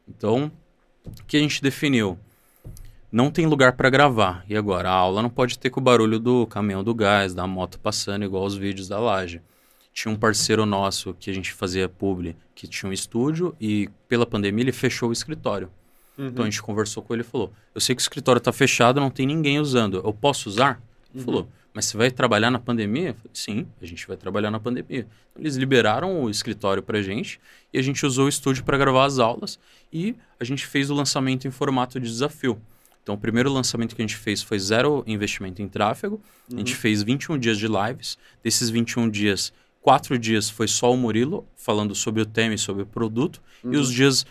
Então, 0.08 0.50
o 1.04 1.24
que 1.24 1.36
a 1.36 1.40
gente 1.40 1.62
definiu? 1.62 2.18
Não 3.10 3.30
tem 3.30 3.46
lugar 3.46 3.72
para 3.72 3.88
gravar. 3.88 4.44
E 4.48 4.56
agora? 4.56 4.90
A 4.90 4.92
aula 4.92 5.22
não 5.22 5.30
pode 5.30 5.58
ter 5.58 5.70
com 5.70 5.80
o 5.80 5.82
barulho 5.82 6.18
do 6.18 6.46
caminhão 6.46 6.82
do 6.82 6.94
gás, 6.94 7.34
da 7.34 7.46
moto 7.46 7.78
passando, 7.78 8.24
igual 8.24 8.44
os 8.44 8.56
vídeos 8.56 8.88
da 8.88 8.98
laje. 8.98 9.40
Tinha 9.92 10.12
um 10.12 10.16
parceiro 10.16 10.66
nosso 10.66 11.14
que 11.14 11.30
a 11.30 11.32
gente 11.32 11.52
fazia 11.52 11.88
publi, 11.88 12.36
que 12.54 12.66
tinha 12.66 12.90
um 12.90 12.92
estúdio 12.92 13.56
e 13.60 13.88
pela 14.08 14.26
pandemia 14.26 14.64
ele 14.64 14.72
fechou 14.72 15.08
o 15.08 15.12
escritório. 15.12 15.70
Uhum. 16.18 16.26
Então 16.26 16.44
a 16.44 16.50
gente 16.50 16.62
conversou 16.62 17.02
com 17.02 17.14
ele 17.14 17.22
e 17.22 17.24
falou: 17.24 17.50
Eu 17.74 17.80
sei 17.80 17.94
que 17.94 18.00
o 18.00 18.04
escritório 18.04 18.38
está 18.38 18.52
fechado, 18.52 19.00
não 19.00 19.10
tem 19.10 19.26
ninguém 19.26 19.58
usando. 19.58 20.02
Eu 20.04 20.12
posso 20.12 20.48
usar? 20.48 20.82
Ele 21.14 21.20
uhum. 21.20 21.24
falou: 21.24 21.48
mas 21.76 21.84
você 21.84 21.96
vai 21.98 22.10
trabalhar 22.10 22.50
na 22.50 22.58
pandemia? 22.58 23.12
Falei, 23.12 23.30
Sim, 23.34 23.66
a 23.82 23.84
gente 23.84 24.08
vai 24.08 24.16
trabalhar 24.16 24.50
na 24.50 24.58
pandemia. 24.58 25.00
Então, 25.00 25.42
eles 25.42 25.56
liberaram 25.56 26.22
o 26.22 26.30
escritório 26.30 26.82
para 26.82 27.00
a 27.00 27.02
gente 27.02 27.38
e 27.70 27.78
a 27.78 27.82
gente 27.82 28.06
usou 28.06 28.24
o 28.24 28.28
estúdio 28.30 28.64
para 28.64 28.78
gravar 28.78 29.04
as 29.04 29.18
aulas 29.18 29.58
e 29.92 30.16
a 30.40 30.44
gente 30.44 30.66
fez 30.66 30.88
o 30.88 30.94
lançamento 30.94 31.46
em 31.46 31.50
formato 31.50 32.00
de 32.00 32.06
desafio. 32.06 32.58
Então, 33.02 33.14
o 33.14 33.18
primeiro 33.18 33.52
lançamento 33.52 33.94
que 33.94 34.00
a 34.00 34.06
gente 34.06 34.16
fez 34.16 34.40
foi 34.40 34.58
zero 34.58 35.04
investimento 35.06 35.60
em 35.60 35.68
tráfego. 35.68 36.18
Uhum. 36.50 36.56
A 36.56 36.58
gente 36.60 36.72
uhum. 36.72 36.80
fez 36.80 37.02
21 37.02 37.38
dias 37.38 37.58
de 37.58 37.68
lives. 37.68 38.16
Desses 38.42 38.70
21 38.70 39.10
dias, 39.10 39.52
quatro 39.82 40.18
dias 40.18 40.48
foi 40.48 40.68
só 40.68 40.90
o 40.90 40.96
Murilo 40.96 41.46
falando 41.54 41.94
sobre 41.94 42.22
o 42.22 42.26
tema 42.26 42.54
e 42.54 42.58
sobre 42.58 42.84
o 42.84 42.86
produto. 42.86 43.42
Uhum. 43.62 43.74
E 43.74 43.76
os 43.76 43.92
dias 43.92 44.24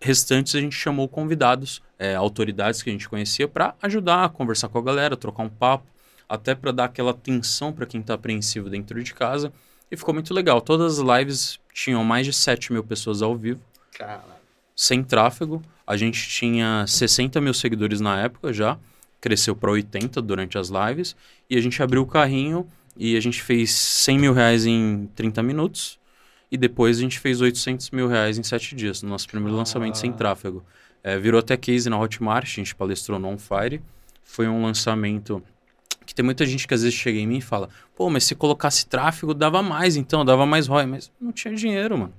restantes 0.00 0.54
a 0.54 0.60
gente 0.60 0.76
chamou 0.76 1.08
convidados, 1.08 1.82
é, 1.98 2.14
autoridades 2.14 2.80
que 2.80 2.90
a 2.90 2.92
gente 2.92 3.08
conhecia, 3.08 3.48
para 3.48 3.74
ajudar 3.82 4.28
conversar 4.28 4.68
com 4.68 4.78
a 4.78 4.82
galera, 4.82 5.16
trocar 5.16 5.42
um 5.42 5.48
papo 5.48 5.90
até 6.32 6.54
para 6.54 6.72
dar 6.72 6.84
aquela 6.86 7.12
tensão 7.12 7.74
para 7.74 7.84
quem 7.84 8.00
está 8.00 8.14
apreensivo 8.14 8.70
dentro 8.70 9.04
de 9.04 9.12
casa. 9.12 9.52
E 9.90 9.96
ficou 9.98 10.14
muito 10.14 10.32
legal. 10.32 10.62
Todas 10.62 10.98
as 10.98 11.18
lives 11.18 11.60
tinham 11.74 12.02
mais 12.02 12.24
de 12.24 12.32
7 12.32 12.72
mil 12.72 12.82
pessoas 12.82 13.20
ao 13.20 13.36
vivo. 13.36 13.60
Caramba. 13.92 14.40
Sem 14.74 15.04
tráfego. 15.04 15.60
A 15.86 15.94
gente 15.94 16.26
tinha 16.30 16.86
60 16.88 17.38
mil 17.38 17.52
seguidores 17.52 18.00
na 18.00 18.18
época 18.18 18.50
já. 18.50 18.78
Cresceu 19.20 19.54
para 19.54 19.72
80 19.72 20.22
durante 20.22 20.56
as 20.56 20.70
lives. 20.70 21.14
E 21.50 21.56
a 21.58 21.60
gente 21.60 21.82
abriu 21.82 22.00
o 22.00 22.06
carrinho 22.06 22.66
e 22.96 23.14
a 23.14 23.20
gente 23.20 23.42
fez 23.42 23.70
100 23.70 24.18
mil 24.18 24.32
reais 24.32 24.64
em 24.64 25.10
30 25.14 25.42
minutos. 25.42 25.98
E 26.50 26.56
depois 26.56 26.96
a 26.96 27.00
gente 27.02 27.18
fez 27.18 27.42
800 27.42 27.90
mil 27.90 28.08
reais 28.08 28.38
em 28.38 28.42
7 28.42 28.74
dias, 28.74 29.02
no 29.02 29.10
nosso 29.10 29.28
primeiro 29.28 29.54
ah. 29.54 29.58
lançamento 29.58 29.98
sem 29.98 30.10
tráfego. 30.10 30.64
É, 31.04 31.18
virou 31.18 31.38
até 31.40 31.58
case 31.58 31.90
na 31.90 31.98
Hotmart, 31.98 32.46
a 32.46 32.54
gente 32.54 32.74
palestrou 32.74 33.18
no 33.18 33.28
On 33.28 33.36
Fire. 33.36 33.82
Foi 34.24 34.48
um 34.48 34.62
lançamento 34.62 35.42
que 36.04 36.14
tem 36.14 36.24
muita 36.24 36.44
gente 36.44 36.66
que 36.66 36.74
às 36.74 36.82
vezes 36.82 36.98
chega 36.98 37.18
em 37.18 37.26
mim 37.26 37.38
e 37.38 37.42
fala, 37.42 37.68
pô, 37.94 38.10
mas 38.10 38.24
se 38.24 38.34
colocasse 38.34 38.86
tráfego 38.86 39.34
dava 39.34 39.62
mais, 39.62 39.96
então, 39.96 40.24
dava 40.24 40.44
mais 40.46 40.66
ROI. 40.66 40.86
Mas 40.86 41.10
não 41.20 41.32
tinha 41.32 41.54
dinheiro, 41.54 41.98
mano. 41.98 42.14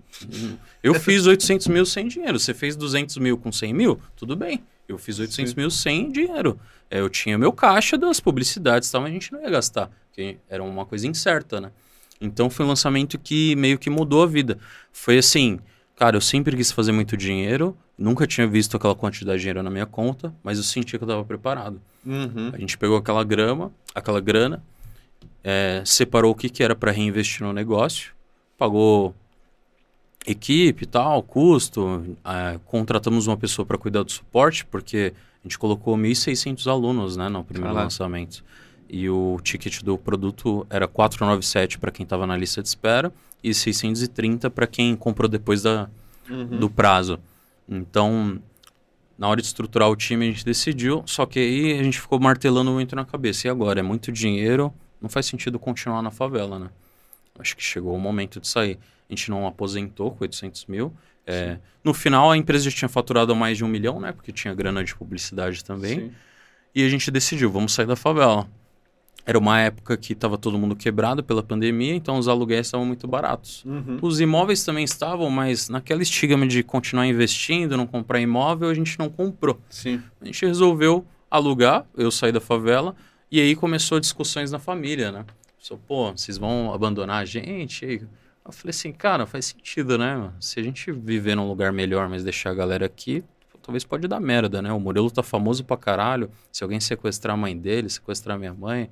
Eu 0.81 0.93
fiz 0.99 1.25
800 1.25 1.67
mil 1.67 1.85
sem 1.85 2.07
dinheiro. 2.07 2.39
Você 2.39 2.53
fez 2.53 2.75
200 2.75 3.17
mil 3.17 3.37
com 3.37 3.51
100 3.51 3.73
mil? 3.73 3.99
Tudo 4.15 4.35
bem. 4.35 4.63
Eu 4.87 4.97
fiz 4.97 5.19
800 5.19 5.51
Sim. 5.51 5.57
mil 5.57 5.69
sem 5.71 6.11
dinheiro. 6.11 6.59
É, 6.89 6.99
eu 6.99 7.09
tinha 7.09 7.37
meu 7.37 7.51
caixa 7.51 7.97
das 7.97 8.19
publicidades 8.19 8.89
e 8.89 8.91
tal, 8.91 9.01
mas 9.01 9.11
a 9.11 9.13
gente 9.13 9.31
não 9.31 9.41
ia 9.41 9.49
gastar. 9.49 9.89
Porque 10.07 10.37
era 10.49 10.63
uma 10.63 10.85
coisa 10.85 11.07
incerta, 11.07 11.59
né? 11.59 11.71
Então 12.19 12.49
foi 12.49 12.65
um 12.65 12.69
lançamento 12.69 13.17
que 13.17 13.55
meio 13.55 13.77
que 13.77 13.89
mudou 13.89 14.23
a 14.23 14.25
vida. 14.25 14.57
Foi 14.91 15.17
assim, 15.17 15.59
cara, 15.95 16.15
eu 16.15 16.21
sempre 16.21 16.55
quis 16.55 16.71
fazer 16.71 16.91
muito 16.91 17.17
dinheiro, 17.17 17.77
nunca 17.97 18.25
tinha 18.27 18.47
visto 18.47 18.77
aquela 18.77 18.95
quantidade 18.95 19.37
de 19.37 19.41
dinheiro 19.41 19.63
na 19.63 19.69
minha 19.69 19.85
conta, 19.85 20.33
mas 20.43 20.57
eu 20.57 20.63
sentia 20.63 20.97
que 20.97 21.03
eu 21.03 21.07
estava 21.07 21.25
preparado. 21.25 21.81
Uhum. 22.05 22.51
A 22.53 22.57
gente 22.57 22.77
pegou 22.77 22.97
aquela 22.97 23.23
grama, 23.23 23.71
aquela 23.93 24.19
grana, 24.19 24.63
é, 25.43 25.81
separou 25.85 26.31
o 26.31 26.35
que, 26.35 26.49
que 26.49 26.63
era 26.63 26.75
para 26.75 26.91
reinvestir 26.91 27.43
no 27.43 27.53
negócio, 27.53 28.13
pagou 28.57 29.13
equipe 30.25 30.85
tal, 30.85 31.21
custo, 31.21 32.15
é, 32.23 32.59
contratamos 32.65 33.27
uma 33.27 33.37
pessoa 33.37 33.65
para 33.65 33.77
cuidar 33.77 34.03
do 34.03 34.11
suporte, 34.11 34.65
porque 34.65 35.13
a 35.43 35.47
gente 35.47 35.59
colocou 35.59 35.97
1.600 35.97 36.67
alunos 36.71 37.17
né, 37.17 37.27
no 37.29 37.43
primeiro 37.43 37.73
Caraca. 37.73 37.85
lançamento. 37.85 38.43
E 38.89 39.09
o 39.09 39.39
ticket 39.43 39.81
do 39.81 39.97
produto 39.97 40.65
era 40.69 40.87
497 40.87 41.79
para 41.79 41.91
quem 41.91 42.03
estava 42.03 42.27
na 42.27 42.37
lista 42.37 42.61
de 42.61 42.67
espera 42.67 43.11
e 43.43 43.53
630 43.53 44.49
para 44.49 44.67
quem 44.67 44.95
comprou 44.95 45.27
depois 45.27 45.63
da, 45.63 45.89
uhum. 46.29 46.59
do 46.59 46.69
prazo. 46.69 47.19
Então, 47.67 48.39
na 49.17 49.27
hora 49.27 49.41
de 49.41 49.47
estruturar 49.47 49.89
o 49.89 49.95
time, 49.95 50.27
a 50.27 50.31
gente 50.31 50.45
decidiu, 50.45 51.03
só 51.05 51.25
que 51.25 51.39
aí 51.39 51.79
a 51.79 51.83
gente 51.83 51.99
ficou 51.99 52.19
martelando 52.19 52.71
muito 52.71 52.95
na 52.95 53.05
cabeça. 53.05 53.47
E 53.47 53.49
agora? 53.49 53.79
É 53.79 53.83
muito 53.83 54.11
dinheiro, 54.11 54.73
não 55.01 55.09
faz 55.09 55.25
sentido 55.25 55.59
continuar 55.59 56.01
na 56.01 56.11
favela, 56.11 56.57
né? 56.57 56.69
Acho 57.39 57.55
que 57.55 57.63
chegou 57.63 57.95
o 57.95 57.99
momento 57.99 58.39
de 58.39 58.47
sair. 58.47 58.77
A 59.09 59.13
gente 59.13 59.29
não 59.29 59.45
aposentou 59.47 60.11
com 60.11 60.23
800 60.23 60.65
mil. 60.67 60.93
É, 61.25 61.57
no 61.83 61.93
final, 61.93 62.31
a 62.31 62.37
empresa 62.37 62.69
já 62.69 62.71
tinha 62.75 62.89
faturado 62.89 63.35
mais 63.35 63.57
de 63.57 63.63
um 63.63 63.67
milhão, 63.67 63.99
né? 63.99 64.11
Porque 64.11 64.31
tinha 64.31 64.53
grana 64.53 64.83
de 64.83 64.95
publicidade 64.95 65.63
também. 65.63 65.99
Sim. 65.99 66.11
E 66.75 66.83
a 66.83 66.89
gente 66.89 67.09
decidiu, 67.11 67.51
vamos 67.51 67.73
sair 67.73 67.85
da 67.85 67.95
favela. 67.95 68.47
Era 69.25 69.37
uma 69.37 69.59
época 69.59 69.95
que 69.95 70.13
estava 70.13 70.37
todo 70.37 70.57
mundo 70.57 70.75
quebrado 70.75 71.23
pela 71.23 71.41
pandemia, 71.41 71.95
então 71.95 72.17
os 72.17 72.27
aluguéis 72.27 72.67
estavam 72.67 72.85
muito 72.85 73.07
baratos. 73.07 73.63
Uhum. 73.63 73.97
Os 74.01 74.19
imóveis 74.19 74.65
também 74.65 74.83
estavam, 74.83 75.29
mas 75.29 75.69
naquela 75.69 76.01
estigma 76.01 76.45
de 76.45 76.61
continuar 76.61 77.07
investindo, 77.07 77.77
não 77.77 77.87
comprar 77.87 78.19
imóvel, 78.19 78.69
a 78.69 78.73
gente 78.73 78.99
não 78.99 79.09
comprou. 79.09 79.59
Sim. 79.69 80.01
A 80.21 80.25
gente 80.25 80.45
resolveu 80.45 81.05
alugar, 81.31 81.85
eu 81.95 82.11
saí 82.11 82.31
da 82.31 82.41
favela, 82.41 82.95
e 83.31 83.39
aí 83.39 83.55
começou 83.55 83.99
discussões 83.99 84.51
na 84.51 84.59
família, 84.59 85.11
né? 85.11 85.25
Pô, 85.87 86.11
vocês 86.11 86.37
vão 86.37 86.73
abandonar 86.73 87.21
a 87.21 87.25
gente? 87.25 87.85
Aí 87.85 88.01
eu 88.45 88.51
falei 88.51 88.71
assim, 88.71 88.91
cara, 88.91 89.25
faz 89.25 89.45
sentido, 89.45 89.97
né? 89.97 90.29
Se 90.39 90.59
a 90.59 90.63
gente 90.63 90.91
viver 90.91 91.35
num 91.35 91.47
lugar 91.47 91.71
melhor, 91.71 92.09
mas 92.09 92.23
deixar 92.23 92.51
a 92.51 92.53
galera 92.53 92.85
aqui, 92.85 93.23
talvez 93.61 93.85
pode 93.85 94.05
dar 94.07 94.19
merda, 94.19 94.61
né? 94.61 94.73
O 94.73 94.79
Murilo 94.79 95.09
tá 95.09 95.23
famoso 95.23 95.63
pra 95.63 95.77
caralho. 95.77 96.29
Se 96.51 96.63
alguém 96.63 96.81
sequestrar 96.81 97.33
a 97.33 97.37
mãe 97.37 97.57
dele, 97.57 97.89
sequestrar 97.89 98.37
minha 98.37 98.53
mãe. 98.53 98.89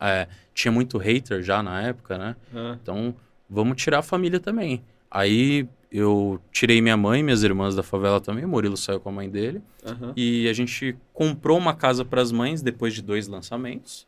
É, 0.00 0.26
tinha 0.54 0.72
muito 0.72 0.96
hater 0.98 1.42
já 1.42 1.62
na 1.62 1.82
época, 1.82 2.16
né? 2.16 2.36
Ah. 2.54 2.78
Então, 2.82 3.14
vamos 3.48 3.80
tirar 3.80 3.98
a 3.98 4.02
família 4.02 4.40
também. 4.40 4.82
Aí 5.10 5.68
eu 5.90 6.40
tirei 6.52 6.80
minha 6.80 6.96
mãe 6.96 7.20
e 7.20 7.22
minhas 7.22 7.42
irmãs 7.42 7.74
da 7.74 7.82
favela 7.82 8.20
também. 8.20 8.44
O 8.44 8.48
Murilo 8.48 8.76
saiu 8.76 9.00
com 9.00 9.08
a 9.08 9.12
mãe 9.12 9.28
dele. 9.28 9.60
Aham. 9.84 10.12
E 10.16 10.48
a 10.48 10.52
gente 10.52 10.96
comprou 11.12 11.58
uma 11.58 11.74
casa 11.74 12.04
para 12.04 12.22
as 12.22 12.30
mães 12.30 12.62
depois 12.62 12.94
de 12.94 13.02
dois 13.02 13.26
lançamentos. 13.26 14.06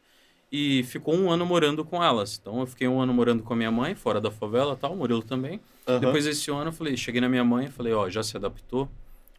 E 0.51 0.83
ficou 0.85 1.15
um 1.15 1.31
ano 1.31 1.45
morando 1.45 1.85
com 1.85 2.03
elas. 2.03 2.39
Então 2.41 2.61
eu 2.61 2.67
fiquei 2.67 2.87
um 2.87 3.01
ano 3.01 3.13
morando 3.13 3.43
com 3.43 3.53
a 3.53 3.57
minha 3.57 3.71
mãe, 3.71 3.95
fora 3.95 4.21
da 4.21 4.31
favela 4.31 4.77
tal, 4.77 4.93
o 4.93 4.97
Murilo 4.97 5.23
também. 5.23 5.61
Aham. 5.89 5.99
Depois 5.99 6.25
desse 6.25 6.51
ano 6.51 6.69
eu 6.69 6.73
falei, 6.73 6.97
cheguei 6.97 7.21
na 7.21 7.29
minha 7.29 7.43
mãe 7.43 7.67
e 7.67 7.71
falei, 7.71 7.93
ó, 7.93 8.09
já 8.09 8.23
se 8.23 8.37
adaptou, 8.37 8.89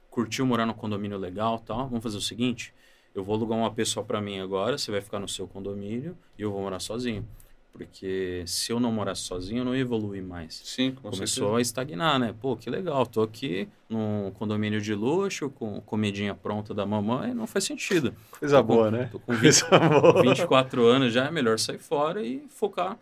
curtiu 0.09 0.45
morar 0.45 0.65
num 0.65 0.73
condomínio 0.73 1.17
legal 1.17 1.59
tal. 1.59 1.87
Vamos 1.87 2.03
fazer 2.03 2.17
o 2.17 2.21
seguinte, 2.21 2.73
eu 3.15 3.23
vou 3.23 3.35
alugar 3.35 3.57
uma 3.57 3.71
pessoa 3.71 4.05
para 4.05 4.19
mim 4.21 4.39
agora, 4.39 4.77
você 4.77 4.91
vai 4.91 5.01
ficar 5.01 5.19
no 5.19 5.27
seu 5.27 5.47
condomínio 5.47 6.17
e 6.37 6.41
eu 6.41 6.51
vou 6.51 6.61
morar 6.61 6.79
sozinho. 6.79 7.25
Porque 7.71 8.43
se 8.45 8.71
eu 8.71 8.79
não 8.79 8.91
morasse 8.91 9.21
sozinho, 9.21 9.61
eu 9.61 9.65
não 9.65 9.75
ia 9.75 9.81
evoluir 9.81 10.21
mais 10.21 10.61
Sim, 10.63 10.91
com 10.91 11.09
começou 11.09 11.25
certeza. 11.27 11.57
a 11.57 11.61
estagnar, 11.61 12.19
né? 12.19 12.35
Pô, 12.39 12.55
que 12.55 12.69
legal, 12.69 13.03
tô 13.03 13.23
aqui 13.23 13.67
num 13.89 14.29
condomínio 14.35 14.79
de 14.79 14.93
luxo, 14.93 15.49
com 15.49 15.81
comidinha 15.81 16.35
pronta 16.35 16.71
da 16.71 16.85
mamãe, 16.85 17.33
não 17.33 17.47
faz 17.47 17.63
sentido. 17.65 18.13
Coisa 18.39 18.57
Tô 18.57 18.67
com- 18.67 18.75
boa, 18.75 18.91
né? 18.91 19.09
Tô 19.11 19.17
com 19.19 19.33
20, 19.35 19.65
Coisa 19.65 19.89
boa. 19.89 20.21
24 20.21 20.85
anos 20.85 21.11
já, 21.11 21.25
é 21.25 21.31
melhor 21.31 21.57
sair 21.57 21.79
fora 21.79 22.21
e 22.21 22.45
focar. 22.47 22.95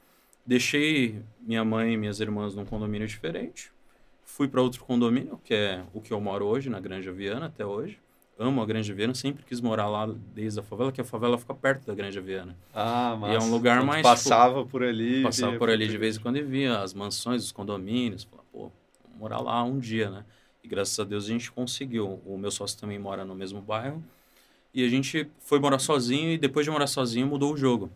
Deixei 0.45 1.21
minha 1.41 1.65
mãe 1.65 1.93
e 1.93 1.97
minhas 1.97 2.21
irmãs 2.21 2.56
num 2.56 2.63
condomínio 2.65 3.08
diferente. 3.08 3.71
Fui 4.24 4.47
para 4.47 4.62
outro 4.62 4.84
condomínio, 4.86 5.38
que 5.43 5.54
é 5.54 5.84
o 5.93 6.00
que 6.00 6.13
eu 6.13 6.21
moro 6.21 6.45
hoje, 6.45 6.69
na 6.69 6.80
Granja 6.80 7.12
Viana, 7.12 7.47
até 7.47 7.65
hoje. 7.65 8.00
Amo 8.41 8.60
a 8.60 8.65
Granja 8.65 8.91
Viana, 8.91 9.13
sempre 9.13 9.45
quis 9.45 9.62
morar 9.62 9.88
lá 9.88 10.10
desde 10.34 10.60
a 10.60 10.63
favela, 10.63 10.91
que 10.91 10.99
a 10.99 11.04
favela 11.04 11.38
fica 11.38 11.54
perto 11.54 11.86
da 11.86 11.93
Granja 11.93 12.19
Viana. 12.19 12.58
Ah, 12.73 13.15
E 13.30 13.36
é 13.36 13.39
um 13.39 13.51
lugar 13.51 13.75
Então, 13.77 13.86
mais, 13.86 14.01
Passava 14.01 14.65
por 14.65 14.82
ali. 14.82 15.21
Passava 15.21 15.56
por 15.60 15.69
ali 15.69 15.88
de 15.88 15.95
vez 15.95 16.17
em 16.17 16.19
quando 16.19 16.38
e 16.38 16.41
via 16.41 16.80
as 16.80 16.91
mansões, 16.91 17.43
os 17.43 17.51
condomínios. 17.51 18.23
Falava, 18.23 18.47
pô, 18.51 18.60
vou 18.60 18.71
morar 19.19 19.39
lá 19.39 19.63
um 19.63 19.77
dia, 19.77 20.10
né? 20.10 20.25
E 20.63 20.67
graças 20.67 20.99
a 20.99 21.04
Deus 21.04 21.25
a 21.25 21.27
gente 21.27 21.51
conseguiu. 21.51 22.19
O 22.25 22.36
meu 22.36 22.49
sócio 22.49 22.80
também 22.80 22.97
mora 22.97 23.23
no 23.23 23.36
mesmo 23.36 23.62
bairro. 23.62 24.04
E 24.73 24.84
a 24.84 24.89
gente 24.89 25.30
foi 25.39 25.60
morar 25.60 25.77
sozinho 25.77 26.32
e 26.32 26.38
depois 26.38 26.65
de 26.65 26.71
morar 26.71 26.88
sozinho 26.88 27.27
mudou 27.27 27.54
o 27.54 27.58
jogo. 27.58 27.91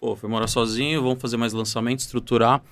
Pô, 0.00 0.16
foi 0.16 0.30
morar 0.30 0.46
sozinho, 0.46 1.02
vamos 1.02 1.20
fazer 1.20 1.36
mais 1.36 1.52
lançamento, 1.52 1.98
estruturar. 1.98 2.62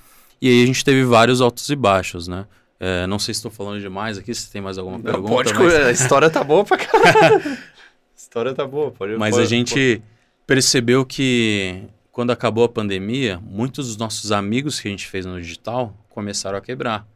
E 0.41 0.49
aí 0.49 0.63
a 0.63 0.67
gente 0.67 0.83
teve 0.83 1.05
vários 1.05 1.43
altos 1.43 1.69
e 1.69 1.77
baixos, 1.77 2.27
né? 2.27 2.47
É, 2.81 3.07
não 3.07 3.19
sei 3.19 3.35
se 3.35 3.39
estou 3.39 3.51
falando 3.51 3.81
demais 3.81 4.17
aqui, 4.19 4.33
se 4.35 4.51
tem 4.51 4.61
mais 4.63 4.79
alguma 4.79 4.99
Não, 4.99 5.05
pergunta. 5.05 5.29
pode, 5.33 5.55
mas... 5.55 5.75
A 5.75 5.91
história 5.91 6.31
tá 6.31 6.45
boa 6.45 6.65
pra 6.65 6.77
caralho. 6.77 7.43
A 7.59 8.17
história 8.17 8.53
tá 8.55 8.67
boa. 8.67 8.91
Pode, 8.91 9.17
Mas 9.17 9.35
pode- 9.35 9.47
a 9.47 9.49
gente 9.49 10.03
percebeu 10.47 11.05
que 11.07 11.83
quando 12.13 12.31
acabou 12.31 12.65
a 12.65 12.69
pandemia, 12.69 13.41
muitos 13.43 13.87
dos 13.89 13.97
nossos 13.97 14.33
amigos 14.33 14.81
que 14.81 14.89
a 14.89 14.91
gente 14.91 15.07
fez 15.07 15.25
no 15.25 15.41
digital 15.41 15.97
começaram 16.09 16.59
a 16.59 16.61
quebrar. 16.61 17.07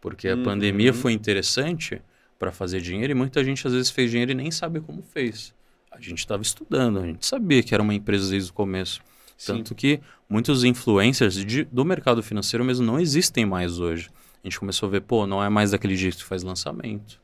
Porque 0.00 0.28
a 0.28 0.34
Uhum. 0.36 0.42
pandemia 0.44 0.92
foi 0.92 1.12
interessante 1.12 2.00
para 2.38 2.52
fazer 2.52 2.80
dinheiro 2.80 3.10
e 3.12 3.14
muita 3.14 3.42
gente 3.42 3.66
às 3.66 3.72
vezes 3.72 3.90
fez 3.90 4.10
dinheiro 4.10 4.30
e 4.32 4.34
nem 4.34 4.50
sabe 4.50 4.80
como 4.80 5.02
fez. 5.02 5.52
A 5.90 6.00
gente 6.00 6.18
estava 6.18 6.42
estudando, 6.42 6.98
a 7.00 7.06
gente 7.06 7.24
sabia 7.26 7.62
que 7.62 7.74
era 7.74 7.82
uma 7.82 7.94
empresa 7.94 8.30
desde 8.30 8.50
o 8.50 8.54
começo. 8.54 9.00
Sim. 9.36 9.54
Tanto 9.56 9.74
que 9.74 10.00
muitos 10.28 10.62
influencers 10.62 11.34
de- 11.44 11.64
do 11.64 11.84
mercado 11.84 12.22
financeiro 12.22 12.64
mesmo 12.64 12.86
não 12.86 12.98
existem 13.00 13.44
mais 13.44 13.78
hoje. 13.80 14.08
A 14.44 14.46
gente 14.46 14.60
começou 14.60 14.88
a 14.88 14.90
ver, 14.90 15.00
pô, 15.00 15.26
não 15.26 15.42
é 15.42 15.48
mais 15.48 15.70
daquele 15.70 15.96
jeito 15.96 16.18
que 16.18 16.24
faz 16.24 16.42
lançamento. 16.42 17.18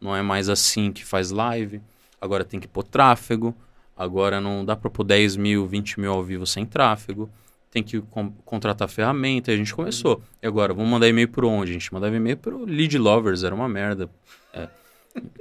Não 0.00 0.16
é 0.16 0.22
mais 0.22 0.48
assim 0.48 0.90
que 0.90 1.04
faz 1.04 1.30
live. 1.30 1.82
Agora 2.18 2.44
tem 2.44 2.58
que 2.58 2.66
pôr 2.66 2.82
tráfego. 2.82 3.54
Agora 3.94 4.40
não 4.40 4.64
dá 4.64 4.74
para 4.74 4.88
pôr 4.88 5.04
10 5.04 5.36
mil, 5.36 5.66
20 5.66 6.00
mil 6.00 6.10
ao 6.10 6.24
vivo 6.24 6.46
sem 6.46 6.64
tráfego. 6.64 7.28
Tem 7.70 7.82
que 7.82 8.02
contratar 8.46 8.88
ferramenta. 8.88 9.50
E 9.50 9.54
a 9.54 9.56
gente 9.58 9.74
começou. 9.74 10.22
E 10.42 10.46
agora, 10.46 10.72
vamos 10.72 10.90
mandar 10.90 11.06
e-mail 11.08 11.28
por 11.28 11.44
onde? 11.44 11.72
A 11.72 11.74
gente 11.74 11.92
mandava 11.92 12.16
e-mail 12.16 12.38
pro 12.38 12.64
Lead 12.64 12.96
Lovers, 12.96 13.44
era 13.44 13.54
uma 13.54 13.68
merda. 13.68 14.08
É. 14.54 14.66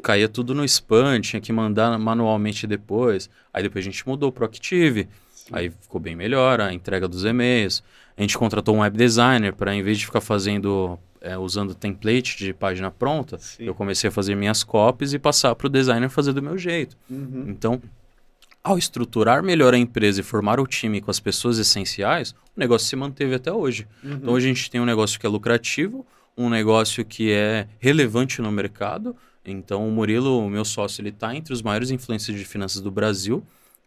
Caía 0.03 0.27
tudo 0.27 0.53
no 0.53 0.65
spam, 0.65 1.21
tinha 1.21 1.39
que 1.39 1.53
mandar 1.53 1.97
manualmente 1.97 2.67
depois. 2.67 3.29
Aí 3.53 3.63
depois 3.63 3.85
a 3.85 3.89
gente 3.89 4.05
mudou 4.05 4.33
pro 4.33 4.43
Active. 4.43 5.07
Aí 5.49 5.69
ficou 5.69 5.99
bem 5.99 6.13
melhor 6.13 6.59
a 6.59 6.73
entrega 6.73 7.07
dos 7.07 7.23
e-mails. 7.23 7.81
A 8.21 8.23
gente 8.23 8.37
contratou 8.37 8.75
um 8.75 8.81
web 8.81 8.95
designer 8.95 9.51
para, 9.51 9.73
em 9.73 9.81
vez 9.81 9.97
de 9.97 10.05
ficar 10.05 10.21
fazendo, 10.21 10.99
é, 11.19 11.35
usando 11.39 11.73
template 11.73 12.37
de 12.37 12.53
página 12.53 12.91
pronta, 12.91 13.39
Sim. 13.39 13.63
eu 13.63 13.73
comecei 13.73 14.09
a 14.09 14.11
fazer 14.11 14.35
minhas 14.35 14.63
copies 14.63 15.11
e 15.11 15.17
passar 15.17 15.55
para 15.55 15.65
o 15.65 15.69
designer 15.71 16.07
fazer 16.07 16.31
do 16.31 16.39
meu 16.39 16.55
jeito. 16.55 16.95
Uhum. 17.09 17.45
Então, 17.47 17.81
ao 18.63 18.77
estruturar 18.77 19.41
melhor 19.41 19.73
a 19.73 19.77
empresa 19.79 20.19
e 20.19 20.23
formar 20.23 20.59
o 20.59 20.67
time 20.67 21.01
com 21.01 21.09
as 21.09 21.19
pessoas 21.19 21.57
essenciais, 21.57 22.35
o 22.55 22.59
negócio 22.59 22.87
se 22.87 22.95
manteve 22.95 23.33
até 23.33 23.51
hoje. 23.51 23.87
Uhum. 24.03 24.11
Então, 24.11 24.33
hoje 24.35 24.45
a 24.45 24.53
gente 24.53 24.69
tem 24.69 24.79
um 24.79 24.85
negócio 24.85 25.19
que 25.19 25.25
é 25.25 25.29
lucrativo, 25.29 26.05
um 26.37 26.47
negócio 26.47 27.03
que 27.03 27.31
é 27.31 27.67
relevante 27.79 28.39
no 28.39 28.51
mercado. 28.51 29.15
Então, 29.43 29.87
o 29.87 29.91
Murilo, 29.91 30.45
o 30.45 30.47
meu 30.47 30.63
sócio, 30.63 31.01
ele 31.01 31.09
está 31.09 31.35
entre 31.35 31.55
os 31.55 31.63
maiores 31.63 31.89
influencers 31.89 32.37
de 32.37 32.45
finanças 32.45 32.83
do 32.83 32.91
Brasil. 32.91 33.43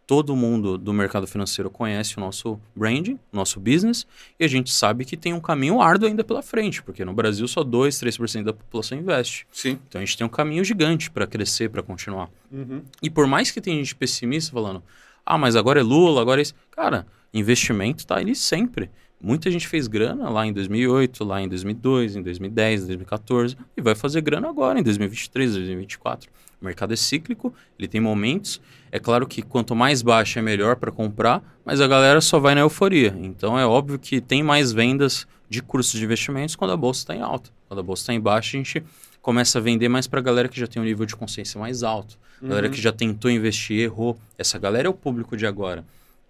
Todo 0.07 0.37
mundo 0.37 0.77
do 0.77 0.93
mercado 0.93 1.27
financeiro 1.27 1.71
conhece 1.71 2.19
o 2.19 2.21
nosso 2.21 2.61
branding, 2.77 3.19
o 3.33 3.37
nosso 3.37 3.59
business, 3.59 4.07
e 4.39 4.45
a 4.45 4.49
gente 4.49 4.71
sabe 4.71 5.05
que 5.05 5.17
tem 5.17 5.33
um 5.33 5.41
caminho 5.41 5.81
árduo 5.81 6.09
ainda 6.09 6.23
pela 6.23 6.43
frente, 6.43 6.83
porque 6.83 7.05
no 7.05 7.15
Brasil 7.15 7.49
só 7.49 7.65
2, 7.65 7.95
3% 7.97 8.45
da 8.45 8.53
população 8.53 8.99
investe. 8.99 9.47
Sim. 9.51 9.79
Então, 9.89 10.01
a 10.01 10.05
gente 10.05 10.19
tem 10.19 10.27
um 10.27 10.31
caminho 10.31 10.63
gigante 10.63 11.11
para 11.11 11.27
crescer, 11.27 11.71
para 11.71 11.83
continuar. 11.83 12.29
Uhum. 12.53 12.83
E 13.03 13.09
por 13.09 13.27
mais 13.27 13.51
que 13.51 13.61
tenha 13.61 13.77
gente 13.77 13.95
pessimista 13.95 14.53
falando, 14.53 14.83
ah, 15.25 15.39
mas 15.39 15.57
agora 15.57 15.81
é 15.81 15.83
Lula, 15.83 16.21
agora 16.21 16.41
é 16.41 16.43
isso. 16.43 16.55
Cara, 16.71 17.07
investimento 17.33 18.07
tá 18.07 18.17
ali 18.17 18.35
sempre. 18.35 18.91
Muita 19.21 19.51
gente 19.51 19.67
fez 19.67 19.87
grana 19.87 20.29
lá 20.29 20.47
em 20.47 20.53
2008, 20.53 21.25
lá 21.25 21.41
em 21.41 21.49
2002, 21.49 22.17
em 22.17 22.23
2010, 22.23 22.87
2014 22.89 23.57
e 23.75 23.81
vai 23.81 23.95
fazer 23.95 24.21
grana 24.21 24.51
agora 24.51 24.79
em 24.79 24.83
2023, 24.83 25.55
2024. 25.55 26.31
O 26.65 26.67
mercado 26.67 26.95
é 26.95 26.97
cíclico, 26.97 27.53
ele 27.79 27.87
tem 27.87 28.01
momentos. 28.01 28.59
É 28.91 28.99
claro 28.99 29.27
que 29.27 29.43
quanto 29.43 29.77
mais 29.77 30.01
baixa 30.01 30.41
é 30.41 30.43
melhor 30.43 30.77
para 30.77 30.91
comprar, 30.91 31.43
mas 31.63 31.79
a 31.79 31.87
galera 31.87 32.23
só 32.23 32.39
vai 32.39 32.55
na 32.55 32.63
euforia. 32.63 33.15
Então 33.21 33.59
é 33.59 33.67
óbvio 33.67 33.99
que 33.99 34.19
tem 34.19 34.43
mais 34.43 34.73
vendas 34.73 35.27
de 35.47 35.63
cursos 35.63 35.99
de 35.99 36.05
investimentos 36.05 36.57
quando 36.57 36.71
a 36.71 36.77
bolsa 36.77 37.01
está 37.01 37.15
em 37.15 37.21
alta. 37.21 37.51
Quando 37.69 37.81
a 37.81 37.83
bolsa 37.83 38.03
está 38.05 38.15
em 38.15 38.21
baixa, 38.21 38.57
a 38.57 38.59
gente 38.63 38.83
começa 39.21 39.59
a 39.59 39.61
vender 39.61 39.91
mais 39.91 40.07
para 40.07 40.21
a 40.21 40.23
galera 40.23 40.49
que 40.49 40.59
já 40.59 40.67
tem 40.67 40.81
um 40.81 40.85
nível 40.87 41.05
de 41.05 41.15
consciência 41.15 41.61
mais 41.61 41.83
alto. 41.83 42.19
Galera 42.43 42.67
Uhum. 42.69 42.73
que 42.73 42.81
já 42.81 42.93
tentou 42.93 43.31
investir, 43.31 43.79
errou. 43.81 44.19
Essa 44.39 44.59
galera 44.59 44.87
é 44.89 44.91
o 44.91 44.95
público 44.95 45.37
de 45.37 45.47
agora. 45.47 45.85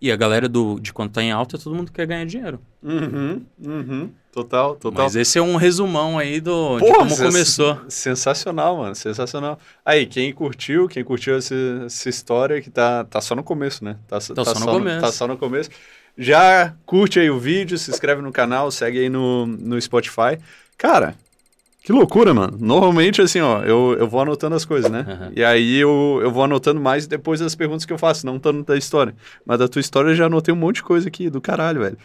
E 0.04 0.12
a 0.12 0.16
galera 0.16 0.46
do, 0.46 0.78
de 0.78 0.92
quando 0.92 1.12
tá 1.12 1.22
em 1.22 1.32
alta, 1.32 1.56
todo 1.56 1.74
mundo 1.74 1.90
quer 1.90 2.06
ganhar 2.06 2.26
dinheiro. 2.26 2.60
Uhum. 2.82 3.40
Uhum. 3.58 4.10
Total, 4.30 4.74
total. 4.76 5.04
Mas 5.04 5.16
esse 5.16 5.38
é 5.38 5.42
um 5.42 5.56
resumão 5.56 6.18
aí 6.18 6.42
do, 6.42 6.74
de 6.78 6.80
Porra, 6.84 6.98
como 6.98 7.10
sens- 7.10 7.20
começou. 7.32 7.80
Sensacional, 7.88 8.76
mano. 8.76 8.94
Sensacional. 8.94 9.58
Aí, 9.82 10.04
quem 10.04 10.30
curtiu, 10.30 10.88
quem 10.88 11.02
curtiu 11.02 11.36
essa, 11.38 11.54
essa 11.86 12.08
história 12.10 12.60
que 12.60 12.68
tá, 12.68 13.04
tá 13.04 13.18
só 13.22 13.34
no 13.34 13.42
começo, 13.42 13.82
né? 13.82 13.96
Tá, 14.06 14.18
Tá 14.18 14.44
só 14.44 14.60
no 14.60 14.66
começo. 14.66 15.00
Tá 15.00 15.10
só 15.10 15.26
no 15.26 15.38
começo. 15.38 15.70
Já 16.18 16.74
curte 16.84 17.18
aí 17.18 17.30
o 17.30 17.38
vídeo, 17.38 17.78
se 17.78 17.90
inscreve 17.90 18.20
no 18.20 18.30
canal, 18.30 18.70
segue 18.70 18.98
aí 18.98 19.08
no, 19.08 19.46
no 19.46 19.80
Spotify. 19.80 20.38
Cara, 20.76 21.14
que 21.84 21.92
loucura, 21.92 22.32
mano. 22.32 22.56
Normalmente, 22.58 23.20
assim, 23.20 23.40
ó, 23.40 23.62
eu, 23.62 23.94
eu 23.98 24.08
vou 24.08 24.22
anotando 24.22 24.56
as 24.56 24.64
coisas, 24.64 24.90
né? 24.90 25.04
Aham. 25.06 25.32
E 25.36 25.44
aí 25.44 25.76
eu, 25.76 26.18
eu 26.22 26.30
vou 26.30 26.42
anotando 26.42 26.80
mais 26.80 27.06
depois 27.06 27.40
das 27.40 27.54
perguntas 27.54 27.84
que 27.84 27.92
eu 27.92 27.98
faço, 27.98 28.24
não 28.24 28.38
tanto 28.38 28.64
da 28.64 28.74
história. 28.74 29.14
Mas 29.44 29.58
da 29.58 29.68
tua 29.68 29.80
história 29.80 30.08
eu 30.08 30.14
já 30.14 30.24
anotei 30.24 30.54
um 30.54 30.56
monte 30.56 30.76
de 30.76 30.82
coisa 30.82 31.08
aqui 31.08 31.28
do 31.28 31.42
caralho, 31.42 31.82
velho. 31.82 31.98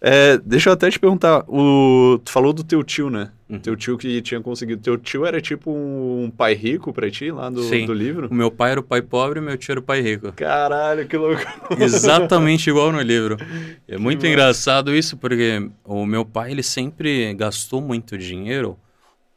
É, 0.00 0.38
deixa 0.38 0.68
eu 0.68 0.74
até 0.74 0.88
te 0.88 1.00
perguntar, 1.00 1.44
o, 1.48 2.20
tu 2.24 2.30
falou 2.30 2.52
do 2.52 2.62
teu 2.62 2.84
tio, 2.84 3.10
né? 3.10 3.30
Uhum. 3.48 3.58
Teu 3.58 3.74
tio 3.74 3.98
que 3.98 4.22
tinha 4.22 4.40
conseguido. 4.40 4.80
Teu 4.80 4.96
tio 4.96 5.26
era 5.26 5.40
tipo 5.40 5.68
um 5.72 6.30
pai 6.30 6.54
rico 6.54 6.92
pra 6.92 7.10
ti, 7.10 7.32
lá 7.32 7.50
do, 7.50 7.64
Sim. 7.64 7.86
do 7.86 7.92
livro? 7.92 8.28
O 8.30 8.34
meu 8.34 8.52
pai 8.52 8.70
era 8.70 8.80
o 8.80 8.84
pai 8.84 9.02
pobre 9.02 9.40
e 9.40 9.42
meu 9.42 9.56
tio 9.56 9.72
era 9.72 9.80
o 9.80 9.82
pai 9.82 10.00
rico. 10.00 10.30
Caralho, 10.32 11.08
que 11.08 11.16
louco. 11.16 11.42
Exatamente 11.76 12.70
igual 12.70 12.92
no 12.92 13.00
livro. 13.00 13.36
É 13.86 13.98
muito 13.98 14.26
engraçado 14.26 14.94
isso, 14.94 15.16
porque 15.16 15.68
o 15.84 16.06
meu 16.06 16.24
pai, 16.24 16.50
ele 16.50 16.62
sempre 16.62 17.34
gastou 17.34 17.82
muito 17.82 18.16
dinheiro 18.16 18.78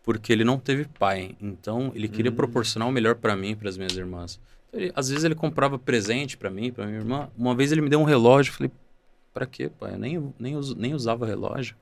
porque 0.08 0.32
ele 0.32 0.46
não 0.46 0.58
teve 0.58 0.86
pai. 0.86 1.36
Então, 1.42 1.92
ele 1.94 2.08
queria 2.08 2.32
Hum. 2.32 2.36
proporcionar 2.36 2.88
o 2.88 2.92
melhor 2.94 3.16
pra 3.16 3.36
mim 3.36 3.50
e 3.50 3.56
para 3.58 3.68
as 3.68 3.76
minhas 3.76 3.92
irmãs. 3.98 4.40
Ele- 4.72 4.90
às 4.96 5.10
vezes 5.10 5.26
ele 5.26 5.36
comprava 5.36 5.78
presente 5.78 6.38
pra 6.38 6.50
mim, 6.50 6.72
pra 6.72 6.86
minha 6.86 7.00
irmã. 7.00 7.28
Uma 7.38 7.54
vez 7.54 7.74
ele 7.74 7.82
me 7.82 7.90
deu 7.90 8.00
um 8.00 8.06
relógio, 8.06 8.52
eu 8.52 8.56
falei, 8.56 8.72
para 9.34 9.46
quê, 9.46 9.70
pai? 9.70 9.96
Eu 9.96 9.98
nem, 10.00 10.34
nem, 10.40 10.56
us, 10.56 10.74
nem 10.76 10.94
usava 10.94 11.26
relógio. 11.26 11.76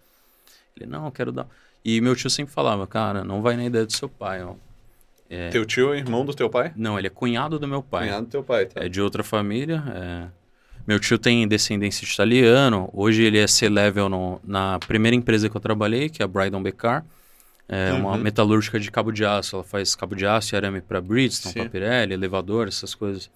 Ele, 0.75 0.87
não, 0.87 1.05
eu 1.05 1.11
quero 1.11 1.31
dar. 1.31 1.45
E 1.83 2.01
meu 2.01 2.15
tio 2.15 2.27
sempre 2.31 2.51
falava, 2.51 2.87
cara, 2.87 3.23
não 3.23 3.43
vai 3.43 3.55
na 3.55 3.63
ideia 3.65 3.85
do 3.85 3.93
seu 3.93 4.09
pai, 4.09 4.43
ó. 4.43 4.55
É... 5.29 5.49
Teu 5.49 5.63
tio 5.63 5.93
é 5.93 5.99
irmão 5.99 6.25
do 6.25 6.33
teu 6.33 6.49
pai? 6.49 6.73
Não, 6.75 6.97
ele 6.97 7.05
é 7.05 7.11
cunhado 7.11 7.59
do 7.59 7.67
meu 7.67 7.83
pai. 7.83 8.07
Cunhado 8.07 8.25
do 8.25 8.29
teu 8.31 8.43
pai, 8.43 8.65
tá. 8.65 8.83
É 8.83 8.89
de 8.89 8.99
outra 9.01 9.23
família. 9.23 9.83
É... 9.95 10.27
Meu 10.87 10.99
tio 10.99 11.19
tem 11.19 11.47
descendência 11.47 12.07
de 12.07 12.11
italiano. 12.11 12.89
Hoje 12.91 13.21
ele 13.23 13.37
é 13.37 13.45
C-level 13.45 14.41
na 14.43 14.79
primeira 14.79 15.15
empresa 15.15 15.47
que 15.47 15.55
eu 15.55 15.61
trabalhei, 15.61 16.09
que 16.09 16.23
é 16.23 16.25
a 16.25 16.27
Brydon 16.27 16.61
Becar. 16.63 17.05
É 17.67 17.93
uhum. 17.93 17.99
uma 17.99 18.17
metalúrgica 18.17 18.79
de 18.79 18.91
cabo 18.91 19.11
de 19.11 19.25
aço. 19.25 19.55
Ela 19.55 19.63
faz 19.63 19.95
cabo 19.95 20.15
de 20.15 20.25
aço 20.25 20.53
e 20.53 20.55
arame 20.55 20.81
para 20.81 21.01
Bridgestone, 21.01 21.53
para 21.53 21.69
Pirelli, 21.69 22.13
elevador, 22.13 22.67
essas 22.67 22.93
coisas. 22.93 23.29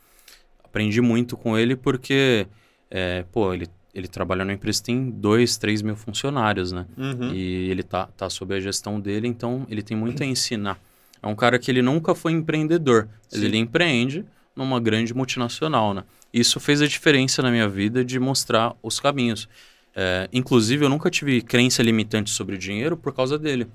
Aprendi 0.64 1.02
muito 1.02 1.36
com 1.36 1.58
ele 1.58 1.76
porque, 1.76 2.46
é, 2.92 3.24
pô, 3.32 3.54
ele, 3.54 3.68
ele 3.94 4.08
trabalha 4.08 4.46
numa 4.46 4.54
empresa 4.54 4.80
que 4.80 4.86
tem 4.86 5.10
2, 5.10 5.58
3 5.58 5.82
mil 5.82 5.96
funcionários, 5.96 6.72
né? 6.72 6.86
Uhum. 6.96 7.34
E 7.34 7.70
ele 7.70 7.82
tá, 7.82 8.08
tá 8.16 8.30
sob 8.30 8.54
a 8.54 8.60
gestão 8.60 9.00
dele, 9.00 9.28
então 9.28 9.66
ele 9.70 9.82
tem 9.82 9.98
muito 9.98 10.22
a 10.22 10.26
ensinar. 10.26 10.80
É 11.22 11.28
um 11.28 11.36
cara 11.36 11.58
que 11.58 11.70
ele 11.70 11.82
nunca 11.82 12.14
foi 12.14 12.32
empreendedor. 12.32 13.10
Ele, 13.32 13.46
ele 13.46 13.58
empreende 13.58 14.24
numa 14.56 14.80
grande 14.80 15.14
multinacional, 15.14 15.94
né? 15.94 16.04
Isso 16.34 16.60
fez 16.60 16.82
a 16.82 16.88
diferença 16.88 17.42
na 17.42 17.50
minha 17.50 17.68
vida 17.68 18.06
de 18.06 18.20
mostrar 18.20 18.76
os 18.84 19.00
caminhos. 19.00 19.50
É, 19.96 20.30
inclusive, 20.32 20.86
eu 20.86 20.90
nunca 20.90 21.10
tive 21.10 21.42
crença 21.42 21.82
limitante 21.82 22.30
sobre 22.30 22.58
dinheiro 22.58 22.96
por 22.96 23.14
causa 23.14 23.38
dele. 23.38 23.68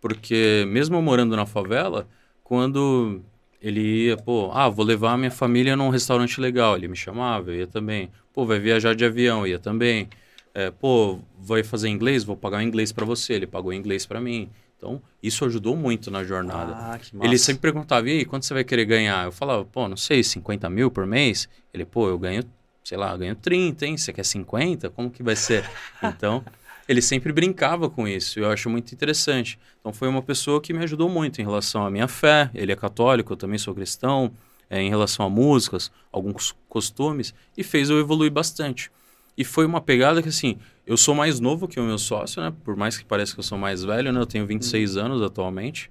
Porque 0.00 0.64
mesmo 0.68 1.00
morando 1.02 1.36
na 1.36 1.46
favela, 1.46 2.08
quando 2.44 3.20
ele 3.60 4.06
ia, 4.06 4.16
pô, 4.16 4.50
ah, 4.52 4.68
vou 4.68 4.84
levar 4.84 5.12
a 5.12 5.18
minha 5.18 5.30
família 5.30 5.76
num 5.76 5.88
restaurante 5.88 6.40
legal, 6.40 6.76
ele 6.76 6.88
me 6.88 6.96
chamava, 6.96 7.50
eu 7.50 7.56
ia 7.56 7.66
também. 7.66 8.10
Pô, 8.32 8.46
vai 8.46 8.58
viajar 8.58 8.94
de 8.94 9.04
avião, 9.04 9.40
eu 9.40 9.48
ia 9.48 9.58
também. 9.58 10.08
É, 10.54 10.70
pô, 10.70 11.18
vai 11.38 11.62
fazer 11.62 11.88
inglês, 11.88 12.24
vou 12.24 12.36
pagar 12.36 12.62
inglês 12.62 12.92
para 12.92 13.04
você, 13.04 13.34
ele 13.34 13.46
pagou 13.46 13.72
inglês 13.72 14.06
para 14.06 14.20
mim. 14.20 14.48
Então, 14.76 15.02
isso 15.20 15.44
ajudou 15.44 15.76
muito 15.76 16.08
na 16.08 16.22
jornada. 16.22 16.72
Ah, 16.76 17.00
ele 17.20 17.36
sempre 17.36 17.62
perguntava, 17.62 18.08
e 18.08 18.18
aí, 18.18 18.24
quanto 18.24 18.46
você 18.46 18.54
vai 18.54 18.62
querer 18.62 18.84
ganhar? 18.84 19.24
Eu 19.24 19.32
falava, 19.32 19.64
pô, 19.64 19.88
não 19.88 19.96
sei, 19.96 20.22
50 20.22 20.70
mil 20.70 20.88
por 20.88 21.04
mês? 21.04 21.48
Ele, 21.74 21.84
pô, 21.84 22.08
eu 22.08 22.16
ganho, 22.16 22.44
sei 22.84 22.96
lá, 22.96 23.10
eu 23.10 23.18
ganho 23.18 23.34
30, 23.34 23.86
hein? 23.86 23.96
Você 23.96 24.12
quer 24.12 24.24
50? 24.24 24.88
Como 24.90 25.10
que 25.10 25.22
vai 25.22 25.34
ser? 25.34 25.68
Então, 26.00 26.44
ele 26.88 27.02
sempre 27.02 27.32
brincava 27.32 27.90
com 27.90 28.08
isso. 28.08 28.40
Eu 28.40 28.50
acho 28.50 28.70
muito 28.70 28.92
interessante. 28.92 29.58
Então, 29.78 29.92
foi 29.92 30.08
uma 30.08 30.22
pessoa 30.22 30.60
que 30.60 30.72
me 30.72 30.82
ajudou 30.82 31.08
muito 31.08 31.40
em 31.40 31.44
relação 31.44 31.86
à 31.86 31.90
minha 31.90 32.08
fé. 32.08 32.50
Ele 32.54 32.72
é 32.72 32.76
católico, 32.76 33.34
eu 33.34 33.36
também 33.36 33.58
sou 33.58 33.74
cristão. 33.74 34.32
É, 34.70 34.82
em 34.82 34.90
relação 34.90 35.24
a 35.24 35.30
músicas, 35.30 35.90
alguns 36.12 36.54
costumes, 36.68 37.32
e 37.56 37.64
fez 37.64 37.88
eu 37.88 37.98
evoluir 37.98 38.30
bastante. 38.30 38.90
E 39.34 39.42
foi 39.42 39.64
uma 39.64 39.80
pegada 39.80 40.22
que, 40.22 40.28
assim, 40.28 40.58
eu 40.86 40.96
sou 40.96 41.14
mais 41.14 41.40
novo 41.40 41.66
que 41.66 41.80
o 41.80 41.84
meu 41.84 41.96
sócio, 41.96 42.42
né? 42.42 42.52
Por 42.64 42.76
mais 42.76 42.98
que 42.98 43.04
pareça 43.04 43.32
que 43.32 43.40
eu 43.40 43.44
sou 43.44 43.56
mais 43.56 43.82
velho, 43.82 44.12
né? 44.12 44.20
Eu 44.20 44.26
tenho 44.26 44.46
26 44.46 44.96
uhum. 44.96 45.04
anos 45.04 45.22
atualmente. 45.22 45.90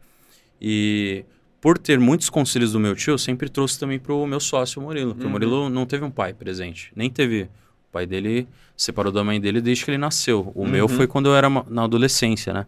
E 0.62 1.26
por 1.60 1.78
ter 1.78 2.00
muitos 2.00 2.30
conselhos 2.30 2.74
do 2.74 2.80
meu 2.80 2.96
tio, 2.96 3.14
eu 3.14 3.18
sempre 3.18 3.50
trouxe 3.50 3.80
também 3.80 3.98
para 3.98 4.14
o 4.14 4.28
meu 4.28 4.40
sócio, 4.40 4.80
o 4.80 4.86
Murilo. 4.86 5.14
Porque 5.14 5.24
uhum. 5.24 5.30
o 5.30 5.32
Murilo 5.32 5.70
não 5.70 5.86
teve 5.86 6.04
um 6.04 6.12
pai 6.12 6.34
presente. 6.34 6.92
Nem 6.96 7.10
teve. 7.10 7.50
O 7.90 7.92
pai 7.92 8.06
dele 8.06 8.48
separou 8.76 9.12
da 9.12 9.24
mãe 9.24 9.40
dele 9.40 9.62
desde 9.62 9.84
que 9.86 9.92
ele 9.92 9.98
nasceu. 9.98 10.52
O 10.54 10.62
uhum. 10.62 10.68
meu 10.68 10.88
foi 10.88 11.08
quando 11.08 11.28
eu 11.28 11.36
era 11.36 11.50
na 11.50 11.84
adolescência, 11.84 12.54
né? 12.54 12.66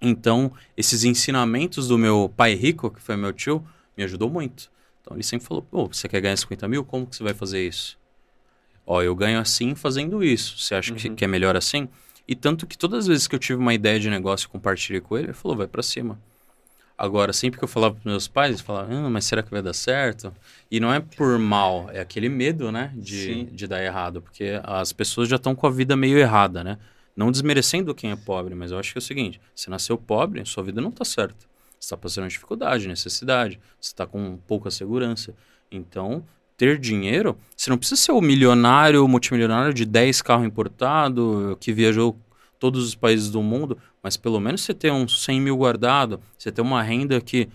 Então, 0.00 0.52
esses 0.76 1.04
ensinamentos 1.04 1.88
do 1.88 1.96
meu 1.96 2.32
pai 2.36 2.54
rico, 2.54 2.90
que 2.90 3.00
foi 3.00 3.16
meu 3.16 3.32
tio, 3.32 3.64
me 3.96 4.04
ajudou 4.04 4.28
muito. 4.28 4.70
Então, 5.00 5.16
ele 5.16 5.22
sempre 5.22 5.46
falou, 5.46 5.62
pô, 5.62 5.86
você 5.86 6.08
quer 6.08 6.20
ganhar 6.20 6.36
50 6.36 6.68
mil? 6.68 6.84
Como 6.84 7.06
que 7.06 7.16
você 7.16 7.22
vai 7.22 7.34
fazer 7.34 7.66
isso? 7.66 7.98
Ó, 8.86 9.02
eu 9.02 9.14
ganho 9.14 9.38
assim 9.38 9.74
fazendo 9.74 10.22
isso. 10.22 10.58
Você 10.58 10.74
acha 10.74 10.92
uhum. 10.92 11.14
que 11.14 11.24
é 11.24 11.28
melhor 11.28 11.56
assim? 11.56 11.88
E 12.26 12.34
tanto 12.34 12.66
que 12.66 12.76
todas 12.76 13.00
as 13.00 13.06
vezes 13.06 13.26
que 13.26 13.34
eu 13.34 13.38
tive 13.38 13.58
uma 13.58 13.74
ideia 13.74 13.98
de 14.00 14.10
negócio 14.10 14.46
e 14.46 14.48
compartilhei 14.48 15.00
com 15.00 15.16
ele, 15.16 15.28
ele 15.28 15.32
falou, 15.34 15.56
vai 15.56 15.66
para 15.66 15.82
cima. 15.82 16.18
Agora, 16.96 17.32
sempre 17.32 17.58
que 17.58 17.64
eu 17.64 17.68
falava 17.68 17.96
para 17.96 18.10
meus 18.10 18.28
pais, 18.28 18.50
eles 18.50 18.60
falavam, 18.60 19.06
ah, 19.06 19.10
mas 19.10 19.24
será 19.24 19.42
que 19.42 19.50
vai 19.50 19.60
dar 19.60 19.72
certo? 19.72 20.32
E 20.70 20.78
não 20.78 20.92
é 20.92 21.00
por 21.00 21.38
mal, 21.38 21.90
é 21.92 22.00
aquele 22.00 22.28
medo, 22.28 22.70
né, 22.70 22.92
de, 22.94 23.44
de 23.44 23.66
dar 23.66 23.82
errado. 23.82 24.22
Porque 24.22 24.60
as 24.62 24.92
pessoas 24.92 25.28
já 25.28 25.36
estão 25.36 25.54
com 25.54 25.66
a 25.66 25.70
vida 25.70 25.96
meio 25.96 26.18
errada, 26.18 26.62
né? 26.62 26.78
Não 27.16 27.30
desmerecendo 27.30 27.94
quem 27.94 28.10
é 28.10 28.16
pobre, 28.16 28.54
mas 28.54 28.70
eu 28.70 28.78
acho 28.78 28.92
que 28.92 28.98
é 28.98 29.00
o 29.00 29.02
seguinte, 29.02 29.40
você 29.54 29.70
nasceu 29.70 29.96
pobre, 29.96 30.44
sua 30.44 30.62
vida 30.62 30.80
não 30.80 30.90
está 30.90 31.04
certa. 31.04 31.46
Você 31.78 31.86
está 31.86 31.96
passando 31.96 32.28
dificuldade, 32.28 32.88
necessidade, 32.88 33.60
você 33.80 33.88
está 33.88 34.06
com 34.06 34.38
pouca 34.46 34.70
segurança. 34.70 35.34
Então, 35.70 36.24
ter 36.56 36.78
dinheiro, 36.78 37.36
você 37.56 37.70
não 37.70 37.76
precisa 37.76 38.00
ser 38.00 38.12
o 38.12 38.20
milionário, 38.20 39.04
o 39.04 39.08
multimilionário 39.08 39.74
de 39.74 39.84
10 39.84 40.22
carros 40.22 40.46
importados, 40.46 41.56
que 41.60 41.72
viajou 41.72 42.16
todos 42.64 42.82
os 42.82 42.94
países 42.94 43.28
do 43.28 43.42
mundo, 43.42 43.76
mas 44.02 44.16
pelo 44.16 44.40
menos 44.40 44.62
você 44.62 44.72
ter 44.72 44.90
uns 44.90 45.22
100 45.22 45.38
mil 45.38 45.54
guardado, 45.54 46.18
você 46.38 46.50
ter 46.50 46.62
uma 46.62 46.82
renda 46.82 47.20
que 47.20 47.46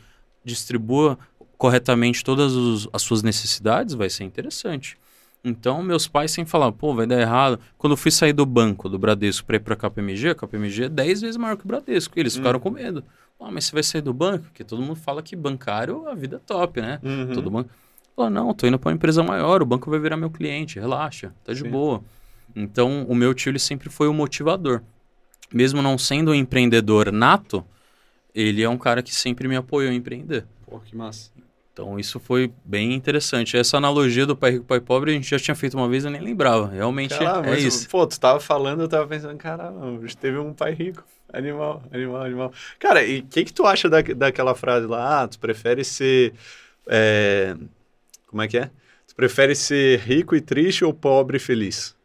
distribua 0.46 1.18
corretamente 1.58 2.24
todas 2.24 2.54
os, 2.54 2.88
as 2.94 3.02
suas 3.02 3.24
necessidades, 3.24 3.96
vai 3.96 4.08
ser 4.08 4.24
interessante. 4.24 4.96
Então, 5.44 5.82
meus 5.82 6.08
pais 6.08 6.30
sempre 6.30 6.52
falavam, 6.52 6.74
pô, 6.74 6.94
vai 6.94 7.08
dar 7.08 7.20
errado. 7.20 7.60
Quando 7.76 7.94
eu 7.94 7.98
fui 7.98 8.12
sair 8.12 8.34
do 8.34 8.46
banco, 8.46 8.88
do 8.88 9.00
Bradesco, 9.00 9.48
para 9.48 9.56
ir 9.56 9.62
para 9.62 9.74
a 9.74 9.78
KPMG, 9.78 10.30
a 10.30 10.36
KPMG 10.36 10.84
é 10.84 10.90
10 10.90 11.22
vezes 11.22 11.38
maior 11.38 11.58
que 11.58 11.66
o 11.66 11.68
Bradesco. 11.68 12.14
E 12.16 12.20
eles 12.20 12.36
hum. 12.36 12.38
ficaram 12.38 12.60
com 12.60 12.70
medo. 12.70 13.04
Ah, 13.40 13.50
mas 13.50 13.66
você 13.66 13.72
vai 13.72 13.82
sair 13.82 14.02
do 14.02 14.14
banco? 14.14 14.44
Porque 14.44 14.64
todo 14.64 14.80
mundo 14.80 14.98
fala 14.98 15.24
que 15.24 15.36
bancário, 15.36 16.08
a 16.08 16.14
vida 16.14 16.36
é 16.36 16.40
top, 16.40 16.82
né? 16.82 17.00
Uhum. 17.02 17.34
Todo 17.34 17.50
banco... 17.50 17.72
Falou, 18.16 18.30
não, 18.30 18.54
tô 18.54 18.68
indo 18.68 18.78
para 18.78 18.90
uma 18.90 18.96
empresa 18.96 19.24
maior, 19.24 19.64
o 19.64 19.66
banco 19.66 19.90
vai 19.90 20.00
virar 20.00 20.18
meu 20.18 20.30
cliente, 20.30 20.80
relaxa, 20.80 21.34
tá 21.44 21.52
de 21.52 21.62
Sim. 21.62 21.70
boa. 21.70 22.04
Então, 22.56 23.06
o 23.08 23.16
meu 23.16 23.34
tio 23.34 23.50
ele 23.50 23.60
sempre 23.60 23.90
foi 23.90 24.08
o 24.08 24.14
motivador. 24.14 24.82
Mesmo 25.54 25.82
não 25.82 25.98
sendo 25.98 26.32
um 26.32 26.36
empreendedor 26.36 27.12
nato, 27.12 27.66
ele 28.34 28.62
é 28.62 28.70
um 28.70 28.78
cara 28.78 29.02
que 29.02 29.14
sempre 29.14 29.48
me 29.48 29.56
apoiou 29.56 29.92
a 29.92 29.94
empreender. 29.94 30.46
Pô, 30.66 30.80
que 30.80 30.96
massa. 30.96 31.32
Então, 31.74 31.98
isso 31.98 32.20
foi 32.20 32.52
bem 32.66 32.94
interessante. 32.94 33.56
Essa 33.56 33.78
analogia 33.78 34.26
do 34.26 34.36
pai 34.36 34.52
rico, 34.52 34.66
pai 34.66 34.80
pobre, 34.80 35.12
a 35.12 35.14
gente 35.14 35.30
já 35.30 35.40
tinha 35.40 35.56
feito 35.56 35.78
uma 35.78 35.88
vez 35.88 36.04
e 36.04 36.10
nem 36.10 36.22
lembrava. 36.22 36.68
Realmente 36.68 37.18
Caramba, 37.18 37.56
é 37.56 37.60
isso. 37.60 37.88
Pô, 37.90 38.06
tu 38.06 38.20
tava 38.20 38.40
falando, 38.40 38.82
eu 38.82 38.88
tava 38.88 39.08
pensando, 39.08 39.38
caramba, 39.38 40.06
teve 40.20 40.38
um 40.38 40.54
pai 40.54 40.74
rico. 40.74 41.04
Animal, 41.32 41.82
animal, 41.92 42.22
animal. 42.24 42.54
Cara, 42.78 43.04
e 43.04 43.20
o 43.20 43.24
que 43.24 43.46
que 43.46 43.54
tu 43.54 43.66
acha 43.66 43.88
da, 43.90 44.02
daquela 44.02 44.56
frase 44.56 44.88
lá? 44.88 45.24
Ah, 45.24 45.28
tu 45.28 45.40
prefere 45.40 45.84
ser... 45.84 46.34
É 46.86 47.56
como 48.30 48.44
é 48.44 48.48
que 48.48 48.58
é? 48.60 48.70
Tu 49.08 49.16
prefere 49.16 49.56
ser 49.56 50.00
rico 50.02 50.36
e 50.36 50.42
triste 50.42 50.86
ou 50.86 50.94
pobre 50.94 51.38
e 51.38 51.40
feliz? 51.40 51.96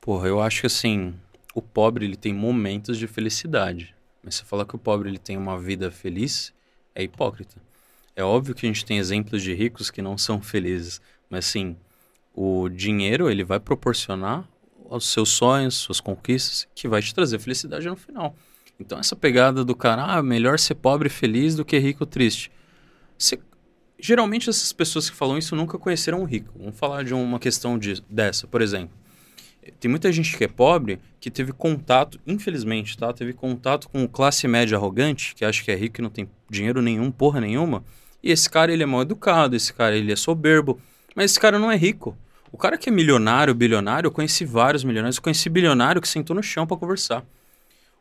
Porra, 0.00 0.26
eu 0.28 0.40
acho 0.40 0.62
que 0.62 0.66
assim, 0.66 1.14
o 1.54 1.60
pobre 1.60 2.04
ele 2.04 2.16
tem 2.16 2.32
momentos 2.32 2.98
de 2.98 3.06
felicidade. 3.06 3.94
Mas 4.22 4.36
se 4.36 4.44
falar 4.44 4.64
que 4.64 4.76
o 4.76 4.78
pobre 4.78 5.08
ele 5.08 5.18
tem 5.18 5.36
uma 5.36 5.58
vida 5.58 5.90
feliz, 5.90 6.52
é 6.94 7.02
hipócrita. 7.02 7.56
É 8.14 8.22
óbvio 8.22 8.54
que 8.54 8.66
a 8.66 8.68
gente 8.68 8.84
tem 8.84 8.98
exemplos 8.98 9.42
de 9.42 9.52
ricos 9.54 9.90
que 9.90 10.02
não 10.02 10.16
são 10.16 10.40
felizes, 10.40 11.00
mas 11.28 11.46
assim, 11.46 11.76
o 12.34 12.68
dinheiro 12.68 13.30
ele 13.30 13.42
vai 13.42 13.58
proporcionar 13.58 14.46
os 14.88 15.08
seus 15.08 15.30
sonhos, 15.30 15.74
suas 15.74 16.00
conquistas, 16.00 16.68
que 16.74 16.86
vai 16.86 17.00
te 17.00 17.14
trazer 17.14 17.38
felicidade 17.38 17.88
no 17.88 17.96
final. 17.96 18.34
Então 18.78 18.98
essa 18.98 19.16
pegada 19.16 19.64
do 19.64 19.74
cara, 19.74 20.04
ah, 20.04 20.22
melhor 20.22 20.58
ser 20.58 20.74
pobre 20.74 21.08
feliz 21.08 21.54
do 21.54 21.64
que 21.64 21.78
rico 21.78 22.04
triste. 22.04 22.50
Você 23.18 23.38
Geralmente 24.04 24.50
essas 24.50 24.72
pessoas 24.72 25.08
que 25.08 25.14
falam 25.14 25.38
isso 25.38 25.54
nunca 25.54 25.78
conheceram 25.78 26.22
um 26.22 26.24
rico. 26.24 26.52
Vamos 26.58 26.76
falar 26.76 27.04
de 27.04 27.14
uma 27.14 27.38
questão 27.38 27.78
de, 27.78 28.02
dessa, 28.10 28.48
por 28.48 28.60
exemplo. 28.60 28.90
Tem 29.78 29.88
muita 29.88 30.10
gente 30.10 30.36
que 30.36 30.44
é 30.44 30.48
pobre 30.48 30.98
que 31.20 31.30
teve 31.30 31.52
contato, 31.52 32.18
infelizmente, 32.26 32.98
tá? 32.98 33.12
Teve 33.12 33.32
contato 33.32 33.88
com 33.88 34.08
classe 34.08 34.48
média 34.48 34.76
arrogante, 34.76 35.34
que 35.34 35.44
acha 35.44 35.62
que 35.62 35.70
é 35.70 35.76
rico 35.76 36.00
e 36.00 36.02
não 36.02 36.10
tem 36.10 36.28
dinheiro 36.50 36.82
nenhum, 36.82 37.10
porra 37.12 37.40
nenhuma. 37.40 37.84
E 38.22 38.30
esse 38.30 38.50
cara, 38.50 38.72
ele 38.72 38.82
é 38.82 38.86
mal 38.86 39.02
educado, 39.02 39.54
esse 39.54 39.72
cara, 39.72 39.96
ele 39.96 40.12
é 40.12 40.16
soberbo. 40.16 40.80
Mas 41.14 41.32
esse 41.32 41.40
cara 41.40 41.58
não 41.58 41.70
é 41.70 41.76
rico. 41.76 42.16
O 42.50 42.58
cara 42.58 42.76
que 42.76 42.88
é 42.88 42.92
milionário, 42.92 43.54
bilionário, 43.54 44.08
eu 44.08 44.12
conheci 44.12 44.44
vários 44.44 44.84
milionários, 44.84 45.16
eu 45.16 45.22
conheci 45.22 45.48
bilionário 45.48 46.02
que 46.02 46.08
sentou 46.08 46.34
no 46.34 46.42
chão 46.42 46.66
para 46.66 46.76
conversar. 46.76 47.24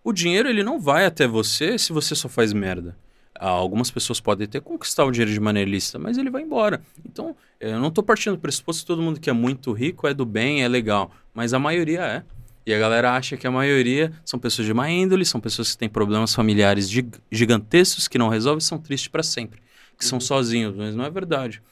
O 0.03 0.11
dinheiro, 0.11 0.49
ele 0.49 0.63
não 0.63 0.79
vai 0.79 1.05
até 1.05 1.27
você 1.27 1.77
se 1.77 1.93
você 1.93 2.15
só 2.15 2.27
faz 2.27 2.53
merda. 2.53 2.97
Algumas 3.43 3.89
pessoas 3.89 4.19
podem 4.19 4.45
até 4.45 4.59
conquistar 4.59 5.03
o 5.03 5.09
dinheiro 5.09 5.33
de 5.33 5.39
maneira 5.39 5.67
ilícita, 5.67 5.97
mas 5.97 6.15
ele 6.15 6.29
vai 6.29 6.43
embora. 6.43 6.79
Então, 7.03 7.35
eu 7.59 7.79
não 7.79 7.87
estou 7.87 8.03
partindo 8.03 8.35
do 8.35 8.39
pressuposto 8.39 8.83
que 8.83 8.87
todo 8.87 9.01
mundo 9.01 9.19
que 9.19 9.31
é 9.31 9.33
muito 9.33 9.71
rico 9.71 10.07
é 10.07 10.13
do 10.13 10.27
bem, 10.27 10.63
é 10.63 10.67
legal. 10.67 11.11
Mas 11.33 11.51
a 11.51 11.57
maioria 11.57 12.01
é. 12.01 12.23
E 12.67 12.71
a 12.71 12.77
galera 12.77 13.13
acha 13.13 13.35
que 13.35 13.47
a 13.47 13.51
maioria 13.51 14.13
são 14.23 14.39
pessoas 14.39 14.67
de 14.67 14.73
má 14.75 14.91
índole, 14.91 15.25
são 15.25 15.41
pessoas 15.41 15.71
que 15.71 15.77
têm 15.79 15.89
problemas 15.89 16.35
familiares 16.35 16.87
gigantescos, 17.31 18.07
que 18.07 18.19
não 18.19 18.29
resolvem 18.29 18.59
e 18.59 18.63
são 18.63 18.77
tristes 18.77 19.07
para 19.07 19.23
sempre. 19.23 19.59
Que 19.97 20.05
são 20.05 20.17
uhum. 20.17 20.21
sozinhos, 20.21 20.75
mas 20.75 20.93
não 20.93 21.03
é 21.03 21.09
verdade. 21.09 21.63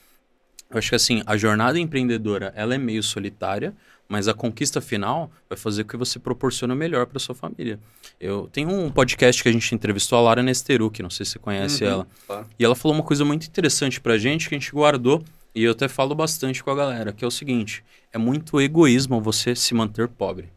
Eu 0.72 0.80
acho 0.80 0.90
que 0.90 0.96
assim, 0.96 1.22
a 1.28 1.38
jornada 1.38 1.80
empreendedora, 1.80 2.52
ela 2.56 2.74
é 2.74 2.80
meio 2.80 3.04
solitária, 3.04 3.76
mas 4.10 4.28
a 4.28 4.34
conquista 4.34 4.82
final 4.82 5.32
vai 5.48 5.56
fazer 5.56 5.84
com 5.84 5.92
que 5.92 5.98
você 5.98 6.18
proporcione 6.18 6.74
o 6.74 6.76
melhor 6.76 7.06
para 7.06 7.20
sua 7.20 7.36
família. 7.36 7.80
Eu 8.20 8.50
tenho 8.52 8.68
um 8.68 8.90
podcast 8.90 9.42
que 9.42 9.48
a 9.48 9.52
gente 9.52 9.74
entrevistou 9.76 10.18
a 10.18 10.22
Lara 10.22 10.42
Nesteruk, 10.42 11.04
não 11.04 11.12
sei 11.12 11.28
se 11.28 11.34
você 11.34 11.40
conhece 11.40 11.84
uhum, 11.84 11.90
ela. 11.90 12.08
Tá. 12.28 12.44
E 12.58 12.66
ela 12.66 12.76
falou 12.76 12.98
uma 12.98 13.04
coisa 13.04 13.24
muito 13.24 13.46
interessante 13.46 14.02
para 14.02 14.16
a 14.16 14.18
gente 14.18 14.50
que 14.50 14.56
a 14.56 14.60
gente 14.60 14.72
guardou 14.72 15.24
E 15.54 15.64
eu 15.64 15.74
até 15.74 15.88
falo 15.88 16.16
bastante 16.16 16.64
com 16.64 16.72
a 16.72 16.76
galera, 16.76 17.14
que 17.14 17.24
é 17.24 17.28
o 17.28 17.32
seguinte: 17.32 17.84
é 18.12 18.18
muito 18.18 18.60
egoísmo 18.60 19.22
você 19.22 19.56
se 19.56 19.76
manter 19.76 20.08
pobre. 20.08 20.50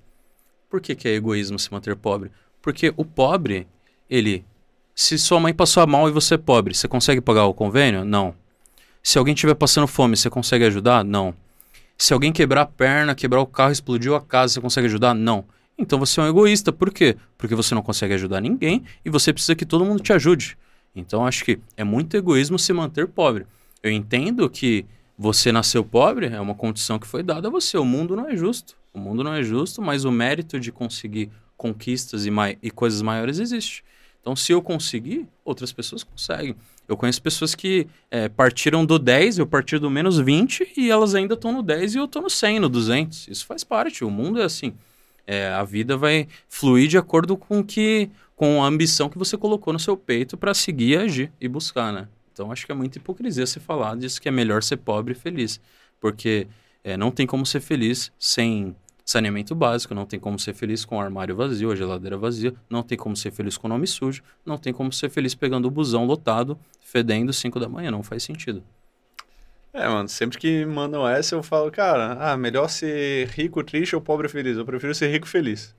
Por 0.71 0.81
que, 0.81 0.95
que 0.95 1.07
é 1.07 1.13
egoísmo 1.13 1.59
se 1.59 1.71
manter 1.71 1.95
pobre? 1.95 2.31
Porque 2.63 2.95
o 2.97 3.05
pobre, 3.05 3.69
ele. 4.09 4.45
Se 4.95 5.19
sua 5.19 5.41
mãe 5.41 5.53
passou 5.53 5.87
mal 5.87 6.09
e 6.09 6.13
você 6.13 6.35
é 6.35 6.39
pobre, 6.39 6.75
você 6.75 6.89
consegue 6.89 7.21
pagar 7.21 7.45
o 7.45 7.55
convênio? 7.55 8.05
Não. 8.05 8.35
Se 9.03 9.19
alguém 9.19 9.35
estiver 9.35 9.55
passando 9.55 9.87
fome, 9.87 10.17
você 10.17 10.31
consegue 10.31 10.65
ajudar? 10.65 11.05
Não. 11.05 11.35
Se 12.03 12.13
alguém 12.13 12.33
quebrar 12.33 12.63
a 12.63 12.67
perna, 12.67 13.15
quebrar 13.15 13.41
o 13.41 13.47
carro, 13.47 13.71
explodiu 13.71 14.17
a 14.17 14.21
casa, 14.21 14.55
você 14.55 14.61
consegue 14.61 14.89
ajudar? 14.89 15.15
Não. 15.15 15.45
Então 15.79 16.01
você 16.01 16.19
é 16.19 16.25
um 16.25 16.27
egoísta. 16.27 16.73
Por 16.73 16.93
quê? 16.93 17.17
Porque 17.39 17.55
você 17.55 17.77
não 17.77 17.81
consegue 17.81 18.13
ajudar 18.15 18.41
ninguém 18.41 18.83
e 19.05 19.09
você 19.09 19.33
precisa 19.33 19.55
que 19.55 19.65
todo 19.65 19.85
mundo 19.85 20.03
te 20.03 20.13
ajude. 20.13 20.59
Então 20.97 21.25
acho 21.25 21.45
que 21.45 21.61
é 21.77 21.85
muito 21.85 22.17
egoísmo 22.17 22.59
se 22.59 22.73
manter 22.73 23.07
pobre. 23.07 23.47
Eu 23.81 23.93
entendo 23.93 24.51
que 24.51 24.85
você 25.17 25.53
nasceu 25.53 25.85
pobre, 25.85 26.27
é 26.27 26.41
uma 26.41 26.57
condição 26.57 26.99
que 26.99 27.07
foi 27.07 27.23
dada 27.23 27.47
a 27.47 27.51
você. 27.53 27.79
O 27.79 27.85
mundo 27.85 28.17
não 28.17 28.29
é 28.29 28.37
justo. 28.37 28.77
O 28.93 28.99
mundo 28.99 29.23
não 29.23 29.33
é 29.33 29.45
justo, 29.45 29.81
mas 29.81 30.05
o 30.05 30.11
mérito 30.11 30.59
de 30.59 30.73
conseguir 30.73 31.31
conquistas 31.57 32.27
e, 32.27 32.31
e 32.61 32.69
coisas 32.73 33.01
maiores 33.01 33.39
existe. 33.39 33.85
Então, 34.21 34.35
se 34.35 34.51
eu 34.51 34.61
conseguir, 34.61 35.29
outras 35.45 35.73
pessoas 35.73 36.03
conseguem. 36.03 36.57
Eu 36.93 36.97
conheço 36.97 37.23
pessoas 37.23 37.55
que 37.55 37.87
é, 38.11 38.29
partiram 38.29 38.85
do 38.85 38.99
10, 38.99 39.39
eu 39.39 39.47
parti 39.47 39.79
do 39.79 39.91
menos 39.91 40.19
20 40.19 40.75
e 40.77 40.91
elas 40.91 41.15
ainda 41.15 41.33
estão 41.33 41.51
no 41.51 41.63
10 41.63 41.95
e 41.95 41.99
eu 41.99 42.05
estou 42.05 42.21
no 42.21 42.29
100, 42.29 42.61
no 42.61 42.69
200. 42.69 43.29
Isso 43.29 43.47
faz 43.47 43.65
parte, 43.65 44.05
o 44.05 44.11
mundo 44.11 44.41
é 44.41 44.45
assim. 44.45 44.75
É, 45.27 45.49
a 45.49 45.65
vida 45.65 45.97
vai 45.97 46.29
fluir 46.49 46.89
de 46.89 46.99
acordo 46.99 47.35
com 47.37 47.65
que 47.65 48.11
com 48.37 48.63
a 48.63 48.67
ambição 48.67 49.09
que 49.09 49.17
você 49.17 49.39
colocou 49.39 49.73
no 49.73 49.79
seu 49.79 49.97
peito 49.97 50.37
para 50.37 50.53
seguir, 50.53 50.99
agir 50.99 51.33
e 51.41 51.49
buscar, 51.49 51.93
né? 51.93 52.09
Então 52.33 52.53
acho 52.53 52.67
que 52.67 52.73
é 52.73 52.75
muita 52.75 52.99
hipocrisia 52.99 53.47
você 53.47 53.59
falar 53.59 53.97
disso 53.97 54.21
que 54.21 54.29
é 54.29 54.33
melhor 54.33 54.63
ser 54.63 54.77
pobre 54.77 55.13
e 55.13 55.17
feliz, 55.17 55.61
porque 55.99 56.47
é, 56.85 56.97
não 56.97 57.11
tem 57.11 57.27
como 57.27 57.47
ser 57.47 57.61
feliz 57.61 58.13
sem 58.19 58.77
saneamento 59.05 59.55
básico, 59.55 59.95
não 59.95 60.07
tem 60.07 60.19
como 60.19 60.39
ser 60.39 60.55
feliz 60.55 60.85
com 60.85 60.97
o 60.97 61.01
armário 61.01 61.35
vazio, 61.35 61.71
a 61.71 61.77
geladeira 61.77 62.17
vazia, 62.17 62.55
não 62.69 62.83
tem 62.83 62.97
como 62.97 63.17
ser 63.17 63.31
feliz 63.31 63.57
com 63.57 63.67
o 63.67 63.71
nome 63.71 63.87
sujo, 63.87 64.23
não 64.45 64.57
tem 64.57 64.73
como 64.73 64.93
ser 64.93 65.11
feliz 65.11 65.35
pegando 65.35 65.67
o 65.67 65.71
busão 65.71 66.05
lotado, 66.05 66.59
fedendo 66.81 67.33
5 67.33 67.59
da 67.59 67.69
manhã, 67.69 67.91
não 67.91 68.03
faz 68.03 68.23
sentido. 68.23 68.63
É, 69.73 69.89
mano, 69.89 70.09
sempre 70.09 70.39
que 70.39 70.67
mandam 70.67 71.09
essa 71.09 71.35
eu 71.35 71.43
falo, 71.43 71.71
cara, 71.71 72.19
ah, 72.21 72.37
melhor 72.37 72.69
ser 72.69 73.29
rico 73.29 73.65
triste 73.65 73.95
ou 73.95 74.03
pobre 74.03 74.29
feliz. 74.29 74.59
Eu 74.59 74.67
prefiro 74.67 74.95
ser 74.95 75.11
rico 75.11 75.27
feliz. 75.27 75.75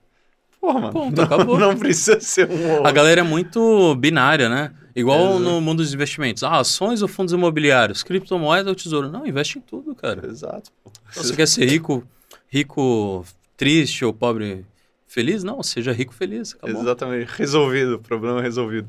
Porra, 0.60 0.80
mano. 0.80 0.92
Ponto, 0.92 1.16
não, 1.16 1.24
acabou. 1.24 1.58
não 1.60 1.76
precisa 1.76 2.18
ser 2.18 2.50
um. 2.50 2.84
A 2.84 2.90
galera 2.90 3.20
é 3.20 3.24
muito 3.24 3.94
binária, 3.94 4.48
né? 4.48 4.72
Igual 4.96 5.38
no 5.38 5.60
mundo 5.60 5.78
dos 5.78 5.92
investimentos. 5.92 6.42
Ah, 6.42 6.58
ações 6.58 7.02
ou 7.02 7.08
fundos 7.08 7.32
imobiliários? 7.34 8.02
Criptomoeda 8.02 8.70
ou 8.70 8.74
tesouro? 8.74 9.10
Não, 9.10 9.26
investe 9.26 9.58
em 9.58 9.60
tudo, 9.60 9.94
cara. 9.94 10.26
Exato. 10.26 10.70
Então, 11.10 11.22
você 11.22 11.36
quer 11.36 11.46
ser 11.46 11.68
rico, 11.68 12.06
rico 12.48 13.24
triste 13.56 14.04
ou 14.04 14.12
pobre 14.12 14.64
feliz? 15.06 15.44
Não, 15.44 15.62
seja 15.62 15.92
rico 15.92 16.14
feliz. 16.14 16.54
Acabou. 16.54 16.82
Exatamente. 16.82 17.30
Resolvido. 17.36 17.98
Problema 17.98 18.42
resolvido. 18.42 18.88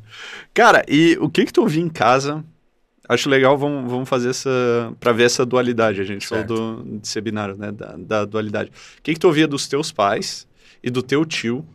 Cara, 0.54 0.84
e 0.88 1.18
o 1.20 1.30
que 1.30 1.46
que 1.46 1.54
tu 1.54 1.62
ouvi 1.62 1.80
em 1.80 1.90
casa 1.90 2.44
acho 3.08 3.30
legal, 3.30 3.58
vamos, 3.58 3.90
vamos 3.90 4.10
fazer 4.10 4.30
essa. 4.30 4.94
para 5.00 5.12
ver 5.12 5.24
essa 5.24 5.46
dualidade. 5.46 6.02
A 6.02 6.04
gente 6.04 6.28
certo. 6.28 6.56
falou 6.56 6.84
do, 6.84 7.00
de 7.00 7.08
ser 7.08 7.22
binário, 7.22 7.56
né? 7.56 7.72
Da, 7.72 7.96
da 7.98 8.26
dualidade. 8.26 8.72
O 9.00 9.02
que, 9.02 9.14
que 9.14 9.20
tu 9.20 9.28
ouvia 9.28 9.48
dos 9.48 9.68
teus 9.68 9.92
pais 9.92 10.48
e 10.84 10.90
do 10.90 11.02
teu 11.02 11.26
tio 11.26 11.66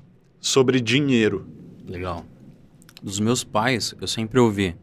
sobre 0.41 0.81
dinheiro? 0.81 1.47
Legal. 1.87 2.25
Dos 3.03 3.19
meus 3.19 3.45
pais, 3.45 3.95
eu 4.01 4.07
sempre 4.07 4.39
ouvi: 4.39 4.77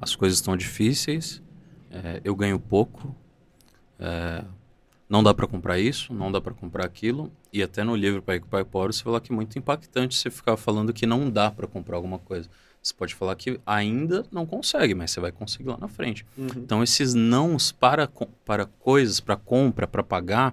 as 0.00 0.14
coisas 0.14 0.38
estão 0.38 0.56
difíceis, 0.56 1.42
é, 1.90 2.20
eu 2.24 2.34
ganho 2.34 2.58
pouco, 2.58 3.14
é, 3.98 4.44
não 5.14 5.22
dá 5.22 5.32
para 5.32 5.46
comprar 5.46 5.78
isso, 5.78 6.12
não 6.12 6.32
dá 6.32 6.40
para 6.40 6.52
comprar 6.52 6.84
aquilo. 6.84 7.30
E 7.52 7.62
até 7.62 7.84
no 7.84 7.94
livro 7.94 8.20
Pai 8.20 8.40
Pai 8.40 8.64
Pobre, 8.64 8.92
você 8.92 9.04
fala 9.04 9.20
que 9.20 9.30
é 9.30 9.34
muito 9.34 9.56
impactante 9.56 10.16
você 10.16 10.28
ficar 10.28 10.56
falando 10.56 10.92
que 10.92 11.06
não 11.06 11.30
dá 11.30 11.52
para 11.52 11.68
comprar 11.68 11.94
alguma 11.94 12.18
coisa. 12.18 12.50
Você 12.82 12.92
pode 12.92 13.14
falar 13.14 13.36
que 13.36 13.60
ainda 13.64 14.26
não 14.32 14.44
consegue, 14.44 14.92
mas 14.92 15.12
você 15.12 15.20
vai 15.20 15.30
conseguir 15.30 15.68
lá 15.68 15.78
na 15.78 15.86
frente. 15.86 16.26
Uhum. 16.36 16.48
Então, 16.56 16.82
esses 16.82 17.14
nãos 17.14 17.70
para, 17.70 18.10
para 18.44 18.66
coisas, 18.66 19.20
para 19.20 19.36
compra, 19.36 19.86
para 19.86 20.02
pagar, 20.02 20.52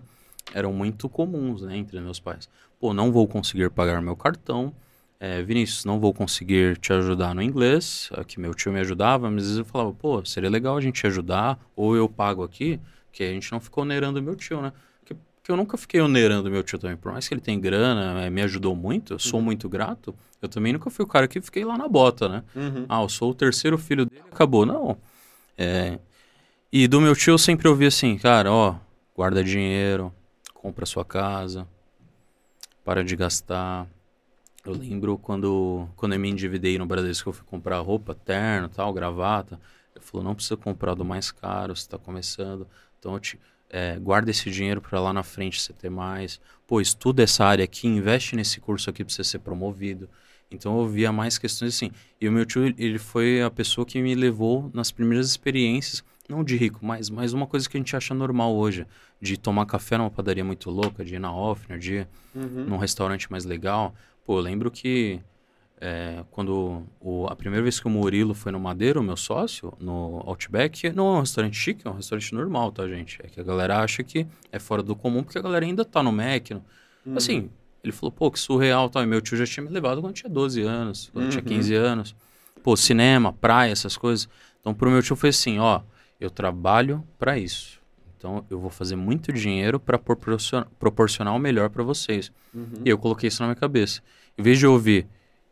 eram 0.53 0.71
muito 0.71 1.09
comuns 1.09 1.63
né, 1.63 1.75
entre 1.75 1.99
meus 1.99 2.19
pais. 2.19 2.47
Pô, 2.79 2.93
não 2.93 3.11
vou 3.11 3.27
conseguir 3.27 3.71
pagar 3.71 3.99
meu 3.99 4.15
cartão. 4.15 4.71
É, 5.19 5.41
Vinícius, 5.41 5.85
não 5.85 5.99
vou 5.99 6.13
conseguir 6.13 6.77
te 6.77 6.93
ajudar 6.93 7.33
no 7.33 7.41
inglês, 7.41 8.11
que 8.27 8.39
meu 8.39 8.53
tio 8.53 8.71
me 8.71 8.79
ajudava, 8.79 9.29
mas 9.29 9.43
às 9.43 9.49
vezes 9.49 9.57
eu 9.57 9.65
falava, 9.65 9.91
pô, 9.91 10.23
seria 10.23 10.49
legal 10.51 10.77
a 10.77 10.81
gente 10.81 11.05
ajudar, 11.07 11.59
ou 11.75 11.95
eu 11.95 12.07
pago 12.07 12.43
aqui, 12.43 12.79
que 13.11 13.23
a 13.23 13.31
gente 13.31 13.51
não 13.51 13.59
ficou 13.59 13.83
onerando 13.83 14.21
meu 14.21 14.35
tio, 14.35 14.61
né? 14.61 14.71
Porque 15.41 15.51
eu 15.51 15.57
nunca 15.57 15.75
fiquei 15.75 15.99
onerando 15.99 16.51
meu 16.51 16.61
tio 16.61 16.77
também. 16.77 16.95
Por 16.95 17.11
mais 17.11 17.27
que 17.27 17.33
ele 17.33 17.41
tenha 17.41 17.59
grana, 17.59 18.21
é, 18.21 18.29
me 18.29 18.43
ajudou 18.43 18.75
muito, 18.75 19.13
eu 19.13 19.19
sou 19.19 19.39
uhum. 19.39 19.45
muito 19.45 19.67
grato. 19.67 20.15
Eu 20.39 20.47
também 20.47 20.71
nunca 20.71 20.89
fui 20.91 21.03
o 21.03 21.07
cara 21.07 21.27
que 21.27 21.41
fiquei 21.41 21.65
lá 21.65 21.77
na 21.77 21.87
bota, 21.87 22.29
né? 22.29 22.43
Uhum. 22.55 22.85
Ah, 22.87 23.01
eu 23.01 23.09
sou 23.09 23.31
o 23.31 23.33
terceiro 23.33 23.75
filho 23.77 24.05
dele 24.05 24.21
acabou. 24.31 24.67
Não. 24.67 24.97
É... 25.57 25.97
E 26.71 26.87
do 26.87 27.01
meu 27.01 27.15
tio 27.15 27.33
eu 27.33 27.37
sempre 27.39 27.67
ouvi 27.67 27.87
assim, 27.87 28.17
cara, 28.17 28.51
ó, 28.51 28.75
guarda 29.15 29.43
dinheiro, 29.43 30.13
compra 30.53 30.85
sua 30.85 31.03
casa, 31.03 31.67
para 32.85 33.03
de 33.03 33.15
gastar. 33.15 33.87
Eu 34.63 34.73
lembro 34.73 35.17
quando, 35.17 35.89
quando 35.95 36.13
eu 36.13 36.19
me 36.19 36.29
endividei 36.29 36.77
no 36.77 36.85
Bradesco, 36.85 37.29
eu 37.29 37.33
fui 37.33 37.45
comprar 37.45 37.79
roupa, 37.79 38.13
terno, 38.13 38.69
tal, 38.69 38.93
gravata. 38.93 39.59
Ele 39.95 40.05
falou, 40.05 40.23
não 40.23 40.35
precisa 40.35 40.55
comprar 40.55 40.93
do 40.93 41.03
mais 41.03 41.31
caro, 41.31 41.75
você 41.75 41.81
está 41.81 41.97
começando. 41.97 42.67
Então 43.01 43.15
eu 43.15 43.19
te 43.19 43.39
é, 43.67 43.97
guarda 43.97 44.29
esse 44.29 44.49
dinheiro 44.51 44.79
para 44.79 44.99
lá 44.99 45.11
na 45.11 45.23
frente 45.23 45.59
você 45.59 45.73
ter 45.73 45.89
mais. 45.89 46.39
Pô, 46.67 46.79
estuda 46.79 47.23
essa 47.23 47.43
área 47.43 47.65
aqui, 47.65 47.87
investe 47.87 48.35
nesse 48.35 48.59
curso 48.61 48.89
aqui 48.89 49.03
para 49.03 49.13
você 49.13 49.23
ser 49.23 49.39
promovido. 49.39 50.07
Então 50.51 50.79
eu 50.79 50.87
via 50.87 51.11
mais 51.11 51.37
questões 51.37 51.75
assim. 51.75 51.91
E 52.19 52.27
o 52.27 52.31
meu 52.31 52.45
tio, 52.45 52.73
ele 52.77 52.99
foi 52.99 53.41
a 53.41 53.49
pessoa 53.49 53.85
que 53.85 54.01
me 54.01 54.13
levou 54.13 54.69
nas 54.73 54.91
primeiras 54.91 55.27
experiências, 55.27 56.03
não 56.29 56.43
de 56.43 56.55
rico, 56.55 56.79
mas, 56.85 57.09
mas 57.09 57.33
uma 57.33 57.47
coisa 57.47 57.67
que 57.67 57.75
a 57.75 57.79
gente 57.79 57.95
acha 57.95 58.13
normal 58.13 58.55
hoje, 58.55 58.85
de 59.19 59.37
tomar 59.37 59.65
café 59.65 59.97
numa 59.97 60.11
padaria 60.11 60.43
muito 60.43 60.69
louca, 60.69 61.03
de 61.03 61.15
ir 61.15 61.19
na 61.19 61.33
Offner, 61.33 61.79
de 61.79 61.93
ir 61.93 62.07
uhum. 62.35 62.65
num 62.65 62.77
restaurante 62.77 63.31
mais 63.31 63.45
legal. 63.45 63.95
Pô, 64.25 64.37
eu 64.37 64.41
lembro 64.41 64.69
que 64.69 65.19
é, 65.83 66.23
quando 66.29 66.83
o, 66.99 67.25
a 67.27 67.35
primeira 67.35 67.63
vez 67.63 67.79
que 67.79 67.87
o 67.87 67.89
Murilo 67.89 68.35
foi 68.35 68.51
no 68.51 68.59
Madeira, 68.59 68.99
o 68.99 69.03
meu 69.03 69.17
sócio, 69.17 69.73
no 69.79 70.21
Outback, 70.27 70.91
não 70.91 71.15
é 71.15 71.17
um 71.17 71.19
restaurante 71.21 71.57
chique, 71.57 71.87
é 71.87 71.89
um 71.89 71.95
restaurante 71.95 72.35
normal, 72.35 72.71
tá, 72.71 72.87
gente? 72.87 73.19
É 73.23 73.27
que 73.27 73.39
a 73.41 73.43
galera 73.43 73.79
acha 73.79 74.03
que 74.03 74.27
é 74.51 74.59
fora 74.59 74.83
do 74.83 74.95
comum, 74.95 75.23
porque 75.23 75.39
a 75.39 75.41
galera 75.41 75.65
ainda 75.65 75.83
tá 75.83 76.03
no 76.03 76.11
Mac. 76.11 76.51
No... 76.51 76.63
Uhum. 77.03 77.17
Assim, 77.17 77.49
ele 77.83 77.91
falou, 77.91 78.11
pô, 78.11 78.29
que 78.29 78.39
surreal, 78.39 78.91
tá? 78.91 79.01
E 79.01 79.07
meu 79.07 79.19
tio 79.21 79.35
já 79.35 79.45
tinha 79.47 79.63
me 79.63 79.71
levado 79.71 80.01
quando 80.01 80.13
tinha 80.13 80.29
12 80.29 80.61
anos, 80.61 81.09
quando 81.11 81.25
uhum. 81.25 81.31
tinha 81.31 81.41
15 81.41 81.73
anos. 81.73 82.15
Pô, 82.61 82.77
cinema, 82.77 83.33
praia, 83.33 83.71
essas 83.71 83.97
coisas. 83.97 84.29
Então, 84.59 84.75
pro 84.75 84.91
meu 84.91 85.01
tio 85.01 85.15
foi 85.15 85.29
assim, 85.29 85.57
ó, 85.57 85.81
eu 86.19 86.29
trabalho 86.29 87.03
para 87.17 87.39
isso. 87.39 87.81
Então, 88.15 88.45
eu 88.51 88.59
vou 88.59 88.69
fazer 88.69 88.95
muito 88.95 89.33
dinheiro 89.33 89.79
para 89.79 89.97
proporcionar, 89.97 90.67
proporcionar 90.77 91.35
o 91.35 91.39
melhor 91.39 91.71
para 91.71 91.81
vocês. 91.81 92.31
Uhum. 92.53 92.83
E 92.85 92.89
eu 92.89 92.99
coloquei 92.99 93.29
isso 93.29 93.41
na 93.41 93.47
minha 93.47 93.55
cabeça. 93.55 93.99
Em 94.37 94.43
vez 94.43 94.59
de 94.59 94.67
ouvir 94.67 95.07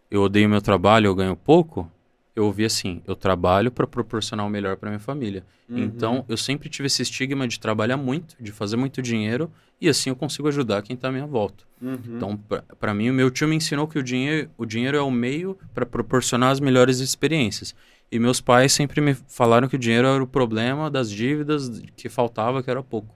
eu 0.10 0.22
odeio 0.24 0.49
meu 0.49 0.62
trabalho, 0.62 1.07
eu 1.07 1.16
ganho 1.16 1.36
pouco, 1.36 1.89
eu 2.36 2.45
ouvi 2.45 2.64
assim, 2.64 3.01
eu 3.05 3.16
trabalho 3.16 3.70
para 3.70 3.86
proporcionar 3.86 4.45
o 4.45 4.49
melhor 4.49 4.78
para 4.78 4.89
minha 4.89 4.99
família. 4.99 5.43
Uhum. 5.68 5.80
Então, 5.80 6.26
eu 6.28 6.38
sempre 6.38 6.70
tive 6.70 6.88
esse 6.88 7.01
estigma 7.01 7.47
de 7.47 7.60
trabalhar 7.60 7.97
muito, 7.97 8.36
de 8.39 8.51
fazer 8.51 8.78
muito 8.78 9.01
dinheiro, 9.01 9.51
e 9.82 9.89
assim 9.89 10.10
eu 10.10 10.16
consigo 10.16 10.47
ajudar 10.47 10.82
quem 10.82 10.93
está 10.95 11.10
à 11.10 11.12
minha 11.12 11.28
volta. 11.28 11.64
Uhum. 11.82 11.99
Então, 12.16 12.39
para 12.80 12.93
mim, 12.93 13.10
o 13.10 13.14
meu 13.14 13.30
tio 13.30 13.47
me 13.47 13.55
ensinou 13.55 13.88
que 13.88 13.99
o 13.99 14.03
dinheiro, 14.03 14.49
o 14.57 14.66
dinheiro 14.66 14.97
é 14.97 15.01
o 15.01 15.12
meio 15.12 15.57
para 15.74 15.86
proporcionar 15.86 16.51
as 16.51 16.60
melhores 16.60 16.99
experiências. 16.99 17.76
E 18.12 18.18
meus 18.18 18.41
pais 18.41 18.74
sempre 18.74 19.01
me 19.01 19.14
falaram 19.14 19.68
que 19.68 19.76
o 19.76 19.80
dinheiro 19.80 20.07
era 20.07 20.24
o 20.24 20.28
problema 20.28 20.89
das 20.89 21.12
dívidas, 21.12 21.70
que 21.95 22.10
faltava, 22.10 22.64
que 22.64 22.72
era 22.72 22.82
pouco. 22.82 23.14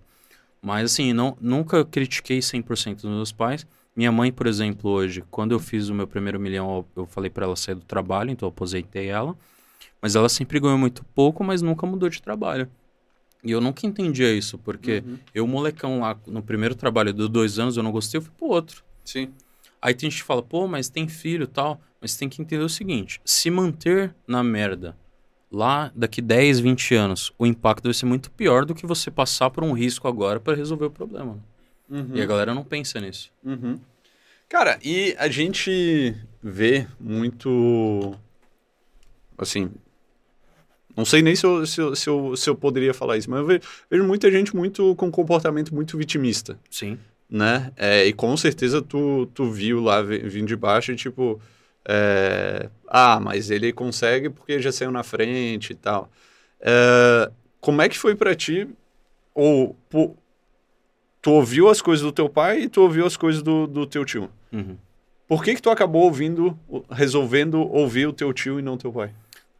Mas, 0.62 0.92
assim, 0.92 1.12
não, 1.12 1.36
nunca 1.42 1.84
critiquei 1.84 2.40
100% 2.40 3.02
dos 3.02 3.06
meus 3.06 3.32
pais, 3.32 3.66
minha 3.96 4.12
mãe, 4.12 4.32
por 4.32 4.48
exemplo, 4.48 4.90
hoje, 4.90 5.24
quando 5.30 5.52
eu 5.52 5.60
fiz 5.60 5.90
o 5.90 5.94
meu 5.94 6.08
primeiro 6.08 6.40
milhão, 6.40 6.86
eu 6.96 7.06
falei 7.06 7.30
para 7.30 7.46
ela 7.46 7.56
sair 7.56 7.76
do 7.76 7.82
trabalho, 7.82 8.32
então 8.32 8.48
eu 8.48 8.52
aposentei 8.52 9.08
ela. 9.08 9.36
Mas 10.02 10.16
ela 10.16 10.28
sempre 10.28 10.60
ganhou 10.60 10.78
muito 10.78 11.06
pouco, 11.16 11.44
mas 11.44 11.62
nunca 11.62 11.86
mudou 11.86 12.10
de 12.10 12.22
trabalho. 12.22 12.70
E 13.44 13.52
eu 13.52 13.62
nunca 13.62 13.86
entendia 13.86 14.34
isso, 14.34 14.58
porque 14.58 15.04
uhum. 15.06 15.18
eu, 15.34 15.48
molecão 15.48 16.00
lá, 16.00 16.18
no 16.26 16.42
primeiro 16.42 16.76
trabalho 16.76 17.14
de 17.14 17.28
dois 17.28 17.60
anos, 17.60 17.78
eu 17.78 17.84
não 17.84 17.92
gostei, 17.92 18.18
eu 18.18 18.22
fui 18.22 18.32
pro 18.38 18.48
outro. 18.48 18.84
Sim. 19.04 19.30
Aí 19.82 19.94
tem 19.94 20.10
gente 20.10 20.22
que 20.22 20.26
fala, 20.26 20.42
pô, 20.42 20.68
mas 20.68 20.90
tem 20.90 21.08
filho 21.08 21.44
e 21.44 21.48
tal. 21.48 21.80
Mas 22.04 22.18
tem 22.18 22.28
que 22.28 22.42
entender 22.42 22.64
o 22.64 22.70
seguinte: 22.70 23.22
se 23.24 23.50
manter 23.50 24.14
na 24.28 24.44
merda 24.44 24.98
lá 25.50 25.92
daqui 25.96 26.22
10, 26.22 26.60
20 26.60 26.96
anos, 26.96 27.32
o 27.40 27.46
impacto 27.46 27.86
vai 27.86 27.94
ser 27.94 28.06
muito 28.06 28.30
pior 28.32 28.66
do 28.66 28.76
que 28.76 28.86
você 28.86 29.10
passar 29.10 29.50
por 29.50 29.64
um 29.64 29.72
risco 29.72 30.08
agora 30.08 30.40
para 30.40 30.56
resolver 30.56 30.86
o 30.86 30.92
problema. 30.92 31.38
Uhum. 31.90 32.12
E 32.14 32.22
a 32.22 32.26
galera 32.26 32.54
não 32.54 32.64
pensa 32.64 33.00
nisso. 33.00 33.32
Uhum. 33.44 33.80
Cara, 34.50 34.78
e 34.84 35.16
a 35.18 35.28
gente 35.28 36.16
vê 36.42 36.88
muito. 37.00 38.16
Assim. 39.38 39.72
Não 40.96 41.06
sei 41.06 41.24
nem 41.24 41.36
se 41.36 41.44
eu, 41.44 41.66
se 41.66 41.82
eu, 41.82 41.96
se 41.96 42.08
eu, 42.08 42.38
se 42.38 42.50
eu 42.50 42.56
poderia 42.56 42.94
falar 42.94 43.18
isso, 43.18 43.30
mas 43.30 43.40
eu 43.40 43.46
vejo, 43.48 43.62
vejo, 43.90 44.04
muita 44.04 44.32
gente 44.32 44.56
muito 44.56 44.96
com 44.96 45.10
comportamento 45.10 45.74
muito 45.74 45.98
vitimista. 45.98 46.60
Sim. 46.70 47.00
Né? 47.28 47.72
É, 47.76 48.06
e 48.06 48.14
com 48.14 48.38
certeza 48.38 48.80
tu, 48.80 49.26
tu 49.34 49.50
viu 49.50 49.82
lá 49.82 50.04
vindo 50.04 50.46
de 50.46 50.56
baixo 50.56 50.92
e 50.92 50.96
tipo, 50.96 51.42
é, 51.84 52.70
ah, 52.88 53.20
mas 53.20 53.50
ele 53.50 53.74
consegue 53.74 54.30
porque 54.30 54.62
já 54.62 54.72
saiu 54.72 54.92
na 54.92 55.02
frente 55.02 55.72
e 55.72 55.76
tal. 55.76 56.12
É, 56.62 57.32
como 57.60 57.82
é 57.82 57.90
que 57.90 57.98
foi 57.98 58.14
para 58.14 58.36
ti? 58.36 58.68
Ou 59.34 59.76
tu 61.24 61.32
ouviu 61.32 61.70
as 61.70 61.82
coisas 61.82 62.04
do 62.04 62.12
teu 62.12 62.28
pai 62.30 62.64
e 62.64 62.70
tu 62.70 62.82
ouviu 62.82 63.08
as 63.08 63.16
coisas 63.16 63.42
do, 63.42 63.66
do 63.66 63.88
teu 63.88 64.04
tio? 64.06 64.30
Uhum. 64.52 64.78
Por 65.26 65.42
que 65.42 65.56
que 65.56 65.62
tu 65.62 65.70
acabou 65.70 66.04
ouvindo, 66.04 66.60
resolvendo 66.92 67.62
ouvir 67.62 68.06
o 68.06 68.14
teu 68.14 68.32
tio 68.34 68.60
e 68.60 68.62
não 68.62 68.78
teu 68.78 68.92
pai? 68.92 69.12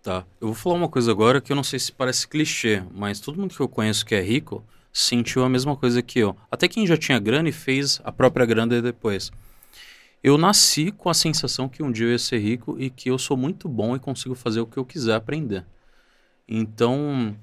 Tá. 0.04 0.26
Eu 0.42 0.48
vou 0.48 0.56
falar 0.56 0.76
uma 0.76 0.90
coisa 0.90 1.10
agora 1.10 1.40
que 1.40 1.54
eu 1.54 1.56
não 1.56 1.64
sei 1.64 1.80
se 1.80 1.90
parece 1.90 2.28
clichê, 2.28 2.84
mas 2.94 3.22
todo 3.22 3.40
mundo 3.40 3.56
que 3.56 3.62
eu 3.62 3.70
conheço 3.70 4.06
que 4.06 4.14
é 4.14 4.22
rico 4.22 4.62
sentiu 4.92 5.44
a 5.46 5.50
mesma 5.50 5.76
coisa 5.78 6.02
que 6.02 6.20
eu. 6.20 6.36
Até 6.52 6.68
quem 6.68 6.86
já 6.86 6.98
tinha 6.98 7.18
grana 7.18 7.48
e 7.48 7.54
fez 7.54 8.02
a 8.04 8.12
própria 8.12 8.46
grana 8.46 8.82
depois. 8.82 9.32
Eu 10.22 10.38
nasci 10.38 10.92
com 10.92 11.10
a 11.10 11.14
sensação 11.14 11.70
que 11.70 11.82
um 11.82 11.92
dia 11.92 12.08
eu 12.08 12.12
ia 12.12 12.20
ser 12.20 12.40
rico 12.40 12.76
e 12.78 12.90
que 12.90 13.10
eu 13.10 13.18
sou 13.18 13.38
muito 13.38 13.70
bom 13.70 13.96
e 13.96 14.00
consigo 14.00 14.36
fazer 14.36 14.60
o 14.60 14.66
que 14.66 14.78
eu 14.78 14.86
quiser 14.86 15.16
aprender. 15.16 15.66
Então, 16.46 17.34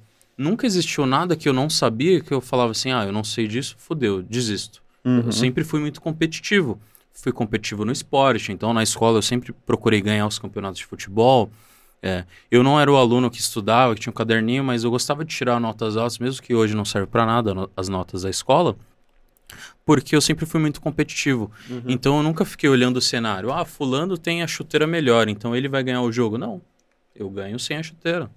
nunca 0.40 0.66
existiu 0.66 1.04
nada 1.06 1.36
que 1.36 1.48
eu 1.48 1.52
não 1.52 1.68
sabia 1.68 2.20
que 2.20 2.32
eu 2.32 2.40
falava 2.40 2.72
assim: 2.72 2.90
ah, 2.90 3.04
eu 3.04 3.12
não 3.12 3.22
sei 3.22 3.46
disso, 3.46 3.76
fodeu, 3.78 4.22
desisto. 4.22 4.82
Uhum. 5.04 5.24
Eu 5.26 5.32
sempre 5.32 5.62
fui 5.62 5.80
muito 5.80 6.00
competitivo. 6.00 6.80
Fui 7.12 7.32
competitivo 7.32 7.84
no 7.84 7.92
esporte, 7.92 8.50
então 8.50 8.72
na 8.72 8.82
escola 8.82 9.18
eu 9.18 9.22
sempre 9.22 9.52
procurei 9.66 10.00
ganhar 10.00 10.26
os 10.26 10.38
campeonatos 10.38 10.78
de 10.78 10.86
futebol. 10.86 11.50
É, 12.02 12.24
eu 12.50 12.62
não 12.62 12.80
era 12.80 12.90
o 12.90 12.96
aluno 12.96 13.30
que 13.30 13.38
estudava, 13.38 13.94
que 13.94 14.00
tinha 14.00 14.10
um 14.10 14.14
caderninho, 14.14 14.64
mas 14.64 14.84
eu 14.84 14.90
gostava 14.90 15.22
de 15.22 15.34
tirar 15.34 15.60
notas 15.60 15.98
altas, 15.98 16.18
mesmo 16.18 16.40
que 16.40 16.54
hoje 16.54 16.74
não 16.74 16.84
serve 16.84 17.06
para 17.06 17.26
nada 17.26 17.52
no, 17.52 17.70
as 17.76 17.90
notas 17.90 18.22
da 18.22 18.30
escola, 18.30 18.74
porque 19.84 20.16
eu 20.16 20.20
sempre 20.22 20.46
fui 20.46 20.58
muito 20.58 20.80
competitivo. 20.80 21.50
Uhum. 21.68 21.82
Então 21.88 22.16
eu 22.16 22.22
nunca 22.22 22.42
fiquei 22.46 22.70
olhando 22.70 22.96
o 22.96 23.02
cenário. 23.02 23.52
Ah, 23.52 23.66
fulano 23.66 24.16
tem 24.16 24.42
a 24.42 24.46
chuteira 24.46 24.86
melhor, 24.86 25.28
então 25.28 25.54
ele 25.54 25.68
vai 25.68 25.82
ganhar 25.82 26.00
o 26.00 26.10
jogo. 26.10 26.38
Não, 26.38 26.62
eu 27.14 27.28
ganho 27.28 27.58
sem 27.58 27.76
a 27.76 27.82
chuteira. 27.82 28.30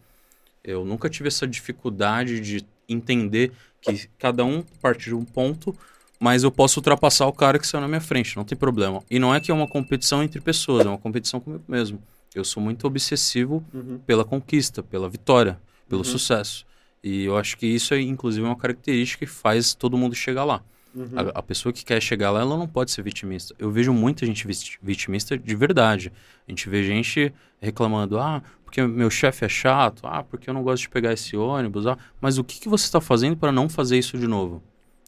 Eu 0.64 0.86
nunca 0.86 1.10
tive 1.10 1.28
essa 1.28 1.46
dificuldade 1.46 2.40
de 2.40 2.66
entender 2.88 3.52
que 3.82 4.08
cada 4.18 4.46
um 4.46 4.64
parte 4.82 5.06
de 5.06 5.16
um 5.16 5.26
ponto, 5.26 5.76
mas 6.20 6.44
eu 6.44 6.52
posso 6.52 6.80
ultrapassar 6.80 7.28
o 7.28 7.34
cara 7.34 7.60
que 7.60 7.68
saiu 7.68 7.82
na 7.82 7.88
minha 7.88 8.02
frente, 8.02 8.38
não 8.38 8.46
tem 8.46 8.58
problema. 8.58 9.04
E 9.10 9.20
não 9.20 9.36
é 9.36 9.42
que 9.42 9.52
é 9.52 9.54
uma 9.54 9.68
competição 9.68 10.24
entre 10.24 10.40
pessoas, 10.40 10.86
é 10.86 10.90
uma 10.90 10.98
competição 10.98 11.40
comigo 11.40 11.64
mesmo. 11.68 12.02
Eu 12.34 12.44
sou 12.44 12.64
muito 12.64 12.88
obsessivo 12.88 13.64
uhum. 13.74 14.00
pela 14.06 14.24
conquista, 14.24 14.82
pela 14.82 15.10
vitória, 15.10 15.60
pelo 15.88 16.02
uhum. 16.02 16.06
sucesso. 16.06 16.66
E 17.04 17.26
eu 17.26 17.38
acho 17.38 17.58
que 17.58 17.68
isso 17.68 17.94
é, 17.94 18.00
inclusive, 18.00 18.46
uma 18.46 18.56
característica 18.56 19.26
que 19.26 19.32
faz 19.32 19.74
todo 19.74 19.98
mundo 19.98 20.16
chegar 20.16 20.46
lá. 20.46 20.64
Uhum. 20.96 21.08
A, 21.16 21.40
a, 21.40 21.44
pessoa 21.44 21.74
que 21.74 21.84
quer 21.84 22.00
chegar 22.02 22.30
lá, 22.30 22.42
ela 22.42 22.56
não 22.56 22.68
pode 22.68 22.92
ser 22.92 23.02
vitimista. 23.02 23.56
Eu 23.58 23.72
vejo 23.72 23.92
muita 23.92 24.26
gente 24.26 24.46
vitimista 24.82 25.38
de 25.38 25.56
verdade. 25.56 26.12
A 26.48 26.52
gente 26.52 26.70
vê 26.70 26.84
gente 26.84 27.34
reclamando, 27.60 28.20
ah, 28.20 28.44
porque 28.64 28.82
meu 28.86 29.10
chefe 29.10 29.46
é 29.46 29.50
chato, 29.50 30.02
ah, 30.06 30.24
porque 30.24 30.50
eu 30.50 30.54
não 30.54 30.62
gosto 30.62 30.84
de 30.84 30.90
pegar 30.90 31.14
esse 31.14 31.36
ônibus, 31.36 31.88
ah, 31.88 31.98
mas 32.22 32.38
o 32.38 32.44
que, 32.44 32.60
que 32.60 32.70
você 32.70 32.86
está 32.86 33.02
fazendo 33.02 33.38
para 33.38 33.52
não 33.52 33.68
fazer 33.68 33.98
isso 33.98 34.18
de 34.18 34.28
novo? 34.28 34.62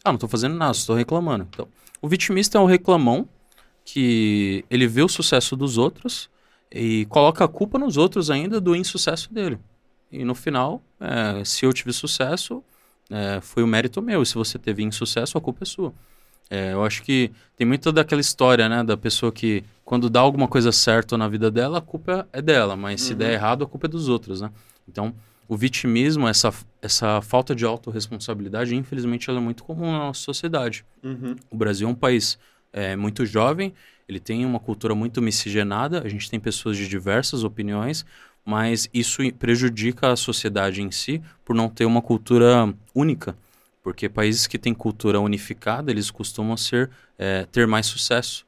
Ah, 0.04 0.12
não 0.12 0.16
estou 0.16 0.30
fazendo 0.30 0.56
nada, 0.56 0.72
estou 0.72 0.96
reclamando. 0.96 1.48
Então, 1.50 1.68
o 2.02 2.08
vitimista 2.08 2.58
é 2.58 2.62
um 2.62 2.66
reclamão 2.66 3.28
que 3.84 4.66
ele 4.70 4.88
vê 4.88 5.04
o 5.04 5.10
sucesso 5.10 5.56
dos 5.56 5.78
outros 5.78 6.30
e 6.72 7.06
coloca 7.06 7.46
a 7.46 7.48
culpa 7.48 7.78
nos 7.78 7.98
outros 7.98 8.30
ainda 8.30 8.60
do 8.60 8.76
insucesso 8.76 9.32
dele. 9.34 9.60
E 10.12 10.24
no 10.24 10.36
final, 10.36 10.82
é, 11.00 11.44
se 11.44 11.66
eu 11.66 11.74
tive 11.74 11.94
sucesso, 11.94 12.64
é, 13.10 13.40
foi 13.42 13.64
o 13.64 13.68
mérito 13.68 14.02
meu. 14.02 14.22
E 14.22 14.26
se 14.26 14.36
você 14.36 14.58
teve 14.58 14.84
insucesso, 14.84 15.38
a 15.38 15.42
culpa 15.42 15.64
é 15.64 15.66
sua. 15.66 15.94
É, 16.50 16.74
eu 16.74 16.84
acho 16.84 17.02
que 17.02 17.32
tem 17.58 17.66
muita 17.66 17.92
daquela 17.92 18.22
história, 18.22 18.70
né, 18.70 18.84
da 18.84 18.96
pessoa 18.96 19.32
que 19.32 19.64
quando 19.84 20.10
dá 20.10 20.20
alguma 20.20 20.48
coisa 20.48 20.72
certa 20.72 21.18
na 21.18 21.28
vida 21.28 21.50
dela, 21.50 21.80
a 21.80 21.82
culpa 21.82 22.28
é 22.32 22.42
dela, 22.42 22.76
mas 22.76 23.02
uhum. 23.02 23.08
se 23.08 23.16
der 23.16 23.28
uhum. 23.30 23.34
errado, 23.34 23.64
a 23.64 23.68
culpa 23.68 23.88
é 23.88 23.90
dos 23.90 24.10
outros, 24.10 24.42
né? 24.42 24.52
Então, 24.88 25.14
o 25.48 25.56
vitimismo, 25.58 26.28
essa, 26.28 26.54
essa 26.82 27.22
falta 27.22 27.56
de 27.56 27.66
autorresponsabilidade, 27.66 28.76
infelizmente, 28.76 29.30
ela 29.30 29.40
é 29.40 29.42
muito 29.42 29.64
comum 29.64 29.92
na 29.92 30.00
nossa 30.00 30.22
sociedade. 30.22 30.86
Uhum. 31.04 31.36
O 31.50 31.56
Brasil 31.56 31.88
é 31.88 31.92
um 31.92 31.96
país 31.96 32.38
é, 32.74 32.96
muito 32.96 33.26
jovem 33.26 33.74
ele 34.08 34.20
tem 34.20 34.46
uma 34.46 34.60
cultura 34.60 34.94
muito 34.94 35.22
miscigenada, 35.22 36.02
a 36.04 36.10
gente 36.10 36.30
tem 36.30 36.40
pessoas 36.40 36.78
de 36.78 36.88
diversas 36.88 37.44
opiniões, 37.44 38.06
mas 38.46 38.88
isso 38.94 39.22
prejudica 39.34 40.12
a 40.12 40.16
sociedade 40.16 40.82
em 40.82 40.92
si 40.92 41.20
por 41.44 41.56
não 41.56 41.68
ter 41.68 41.86
uma 41.86 42.02
cultura 42.02 42.72
única. 42.94 43.36
Porque 43.82 44.08
países 44.08 44.46
que 44.46 44.60
têm 44.60 44.74
cultura 44.74 45.20
unificada, 45.20 45.92
eles 45.92 46.12
costumam 46.12 46.56
ser, 46.56 46.90
é, 47.18 47.46
ter 47.52 47.66
mais 47.66 47.88
sucesso. 47.88 48.46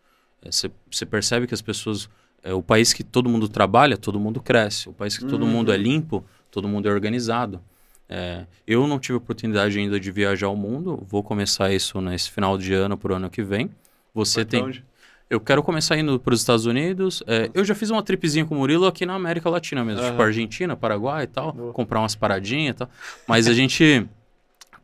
Você 0.49 0.67
é, 1.01 1.05
percebe 1.05 1.47
que 1.47 1.53
as 1.53 1.61
pessoas. 1.61 2.07
É, 2.43 2.53
o 2.53 2.61
país 2.61 2.93
que 2.93 3.03
todo 3.03 3.27
mundo 3.27 3.49
trabalha, 3.49 3.97
todo 3.97 4.19
mundo 4.19 4.39
cresce. 4.39 4.87
O 4.87 4.93
país 4.93 5.17
que 5.17 5.25
todo 5.25 5.43
uhum. 5.43 5.49
mundo 5.49 5.71
é 5.71 5.77
limpo, 5.77 6.23
todo 6.51 6.67
mundo 6.67 6.87
é 6.87 6.91
organizado. 6.91 7.59
É, 8.07 8.45
eu 8.65 8.87
não 8.87 8.99
tive 8.99 9.17
oportunidade 9.17 9.77
ainda 9.77 9.99
de 9.99 10.11
viajar 10.11 10.47
ao 10.47 10.55
mundo, 10.55 11.03
vou 11.07 11.21
começar 11.21 11.73
isso 11.73 11.99
nesse 11.99 12.31
final 12.31 12.57
de 12.57 12.73
ano, 12.73 12.97
para 12.97 13.13
o 13.13 13.15
ano 13.15 13.29
que 13.29 13.43
vem. 13.43 13.69
Você 14.13 14.45
tem. 14.45 14.63
Onde? 14.63 14.85
Eu 15.29 15.41
quero 15.41 15.61
começar 15.61 15.97
indo 15.97 16.17
para 16.19 16.33
os 16.33 16.39
Estados 16.39 16.65
Unidos. 16.65 17.21
É, 17.27 17.49
eu 17.53 17.65
já 17.65 17.75
fiz 17.75 17.89
uma 17.89 18.01
tripzinha 18.01 18.45
com 18.45 18.55
o 18.55 18.57
Murilo 18.59 18.85
aqui 18.85 19.05
na 19.05 19.13
América 19.13 19.49
Latina 19.49 19.83
mesmo, 19.83 20.01
uhum. 20.01 20.11
tipo 20.11 20.21
Argentina, 20.21 20.75
Paraguai 20.75 21.23
e 21.25 21.27
tal, 21.27 21.51
Boa. 21.51 21.73
comprar 21.73 21.99
umas 21.99 22.15
paradinhas 22.15 22.75
e 22.75 22.77
tal. 22.77 22.89
Mas 23.27 23.47
a 23.47 23.53
gente 23.53 24.07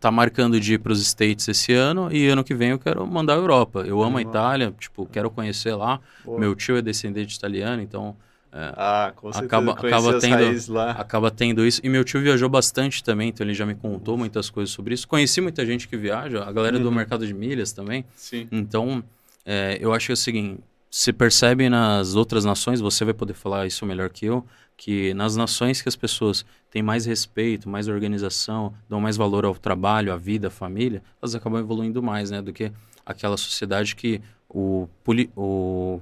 tá 0.02 0.12
marcando 0.12 0.60
de 0.60 0.74
ir 0.74 0.80
para 0.80 0.92
os 0.92 1.02
States 1.02 1.48
esse 1.48 1.72
ano 1.72 2.12
e 2.12 2.28
ano 2.28 2.44
que 2.44 2.54
vem 2.54 2.72
eu 2.72 2.80
quero 2.80 3.08
mandar 3.08 3.36
a 3.36 3.38
Europa. 3.38 3.86
Eu 3.88 4.02
amo 4.02 4.12
uhum. 4.12 4.18
a 4.18 4.22
Itália, 4.22 4.74
tipo, 4.78 5.06
quero 5.06 5.30
conhecer 5.32 5.74
lá. 5.76 6.02
Boa. 6.26 6.38
Meu 6.38 6.54
tio 6.56 6.76
é 6.76 6.82
descendente 6.82 7.38
italiano, 7.38 7.82
então 7.82 8.14
é, 8.52 8.74
ah, 8.76 9.14
com 9.16 9.34
certeza. 9.34 9.46
Acaba, 9.46 9.72
acaba, 9.72 10.20
tendo, 10.20 10.80
acaba 10.80 11.32
tendo 11.32 11.66
isso. 11.66 11.82
E 11.84 11.90
meu 11.90 12.04
tio 12.04 12.22
viajou 12.22 12.48
bastante 12.48 13.02
também, 13.02 13.30
então 13.30 13.44
ele 13.44 13.54
já 13.54 13.66
me 13.66 13.74
contou 13.74 14.16
muitas 14.18 14.50
coisas 14.50 14.72
sobre 14.74 14.94
isso. 14.94 15.08
Conheci 15.08 15.40
muita 15.40 15.66
gente 15.66 15.88
que 15.88 15.96
viaja, 15.98 16.44
a 16.44 16.52
galera 16.52 16.78
uhum. 16.78 16.84
do 16.84 16.92
mercado 16.92 17.26
de 17.26 17.34
milhas 17.34 17.72
também. 17.72 18.06
Sim. 18.16 18.48
Então, 18.52 19.04
é, 19.46 19.78
eu 19.80 19.94
acho 19.94 20.08
que 20.08 20.12
é 20.12 20.14
o 20.14 20.18
seguinte, 20.18 20.62
se 20.90 21.12
percebe 21.12 21.70
nas 21.70 22.16
outras 22.16 22.46
nações, 22.46 22.80
você 22.80 23.04
vai 23.04 23.14
poder 23.14 23.34
falar 23.34 23.66
isso 23.66 23.86
melhor 23.86 24.10
que 24.10 24.26
eu, 24.26 24.46
que 24.78 25.14
nas 25.14 25.36
nações 25.36 25.82
que 25.82 25.90
as 25.90 25.96
pessoas 25.96 26.46
têm 26.70 26.84
mais 26.84 27.06
respeito, 27.06 27.68
mais 27.68 27.88
organização, 27.88 28.74
dão 28.90 29.02
mais 29.02 29.18
valor 29.18 29.46
ao 29.46 29.56
trabalho, 29.56 30.14
à 30.14 30.18
vida, 30.18 30.48
à 30.48 30.52
família, 30.52 31.02
elas 31.22 31.34
acabam 31.34 31.60
evoluindo 31.60 32.02
mais, 32.02 32.30
né, 32.30 32.42
do 32.42 32.54
que 32.54 32.72
aquela 33.06 33.38
sociedade 33.38 33.96
que 33.96 34.22
o, 34.48 34.88
o 35.36 36.00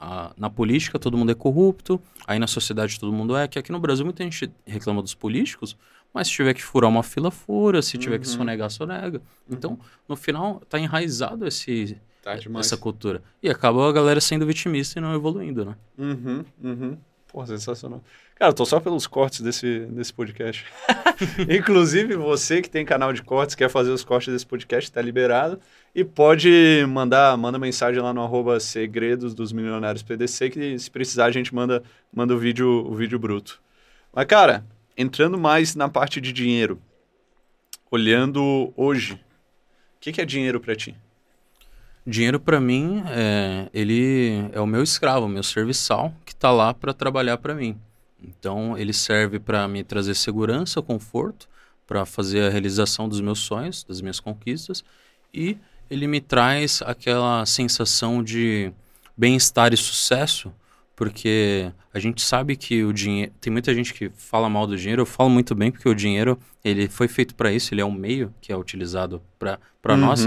a, 0.00 0.32
na 0.36 0.50
política 0.50 0.98
todo 0.98 1.16
mundo 1.16 1.32
é 1.32 1.34
corrupto, 1.34 2.00
aí 2.26 2.38
na 2.38 2.46
sociedade 2.46 3.00
todo 3.00 3.12
mundo 3.12 3.36
é, 3.36 3.48
que 3.48 3.58
aqui 3.58 3.72
no 3.72 3.80
Brasil 3.80 4.04
muita 4.04 4.22
gente 4.22 4.50
reclama 4.66 5.00
dos 5.00 5.14
políticos, 5.14 5.76
mas 6.12 6.28
se 6.28 6.34
tiver 6.34 6.54
que 6.54 6.62
furar 6.62 6.90
uma 6.90 7.02
fila, 7.02 7.30
fura, 7.30 7.80
se 7.82 7.96
tiver 7.96 8.16
uhum. 8.16 8.20
que 8.20 8.28
sonegar, 8.28 8.70
sonega. 8.70 9.20
Então, 9.50 9.78
no 10.08 10.14
final, 10.14 10.60
está 10.62 10.78
enraizado 10.78 11.46
esse 11.46 11.98
Tá 12.24 12.38
essa 12.58 12.78
cultura. 12.78 13.22
E 13.42 13.50
acaba 13.50 13.86
a 13.86 13.92
galera 13.92 14.18
sendo 14.18 14.46
vitimista 14.46 14.98
e 14.98 15.02
não 15.02 15.14
evoluindo, 15.14 15.62
né? 15.62 15.76
Uhum, 15.98 16.42
uhum. 16.62 16.96
Pô, 17.28 17.44
sensacional. 17.44 18.02
Cara, 18.34 18.48
eu 18.48 18.54
tô 18.54 18.64
só 18.64 18.80
pelos 18.80 19.06
cortes 19.06 19.42
desse, 19.42 19.80
desse 19.90 20.10
podcast. 20.10 20.64
Inclusive, 21.50 22.16
você 22.16 22.62
que 22.62 22.70
tem 22.70 22.82
canal 22.82 23.12
de 23.12 23.22
cortes, 23.22 23.54
quer 23.54 23.68
fazer 23.68 23.90
os 23.90 24.02
cortes 24.02 24.32
desse 24.32 24.46
podcast, 24.46 24.90
tá 24.90 25.02
liberado. 25.02 25.60
E 25.94 26.02
pode 26.02 26.82
mandar, 26.88 27.36
manda 27.36 27.58
mensagem 27.58 28.00
lá 28.00 28.14
no 28.14 28.22
arroba 28.22 28.58
segredos 28.58 29.34
dos 29.34 29.52
milionários 29.52 30.02
PDC, 30.02 30.48
que 30.48 30.78
se 30.78 30.90
precisar 30.90 31.26
a 31.26 31.30
gente 31.30 31.54
manda, 31.54 31.82
manda 32.10 32.34
o, 32.34 32.38
vídeo, 32.38 32.86
o 32.86 32.94
vídeo 32.94 33.18
bruto. 33.18 33.60
Mas, 34.14 34.24
cara, 34.24 34.64
entrando 34.96 35.36
mais 35.36 35.74
na 35.74 35.90
parte 35.90 36.22
de 36.22 36.32
dinheiro, 36.32 36.80
olhando 37.90 38.72
hoje, 38.74 39.12
o 39.12 39.18
que, 40.00 40.10
que 40.10 40.22
é 40.22 40.24
dinheiro 40.24 40.58
para 40.58 40.74
ti? 40.74 40.96
Dinheiro 42.06 42.38
para 42.38 42.60
mim 42.60 43.02
é 43.06 43.68
ele 43.72 44.50
é 44.52 44.60
o 44.60 44.66
meu 44.66 44.82
escravo, 44.82 45.26
meu 45.26 45.42
serviçal 45.42 46.14
que 46.24 46.32
está 46.32 46.50
lá 46.50 46.74
para 46.74 46.92
trabalhar 46.92 47.38
para 47.38 47.54
mim. 47.54 47.76
Então 48.22 48.76
ele 48.76 48.92
serve 48.92 49.38
para 49.38 49.66
me 49.66 49.82
trazer 49.82 50.14
segurança, 50.14 50.82
conforto, 50.82 51.48
para 51.86 52.04
fazer 52.04 52.46
a 52.46 52.50
realização 52.50 53.08
dos 53.08 53.20
meus 53.20 53.40
sonhos, 53.40 53.84
das 53.84 54.00
minhas 54.00 54.20
conquistas 54.20 54.84
e 55.34 55.58
ele 55.90 56.06
me 56.06 56.20
traz 56.20 56.80
aquela 56.86 57.44
sensação 57.44 58.22
de 58.22 58.72
bem-estar 59.16 59.74
e 59.74 59.76
sucesso, 59.76 60.52
porque 60.96 61.70
a 61.92 61.98
gente 61.98 62.22
sabe 62.22 62.56
que 62.56 62.84
o 62.84 62.92
dinheiro, 62.92 63.32
tem 63.40 63.52
muita 63.52 63.74
gente 63.74 63.92
que 63.92 64.10
fala 64.10 64.48
mal 64.48 64.66
do 64.66 64.76
dinheiro, 64.76 65.02
eu 65.02 65.06
falo 65.06 65.28
muito 65.28 65.54
bem 65.54 65.70
porque 65.70 65.88
o 65.88 65.94
dinheiro, 65.94 66.38
ele 66.64 66.88
foi 66.88 67.08
feito 67.08 67.34
para 67.34 67.52
isso, 67.52 67.74
ele 67.74 67.80
é 67.80 67.84
um 67.84 67.92
meio 67.92 68.32
que 68.40 68.52
é 68.52 68.56
utilizado 68.56 69.20
para 69.38 69.58
uhum. 69.88 69.96
nós. 69.96 70.24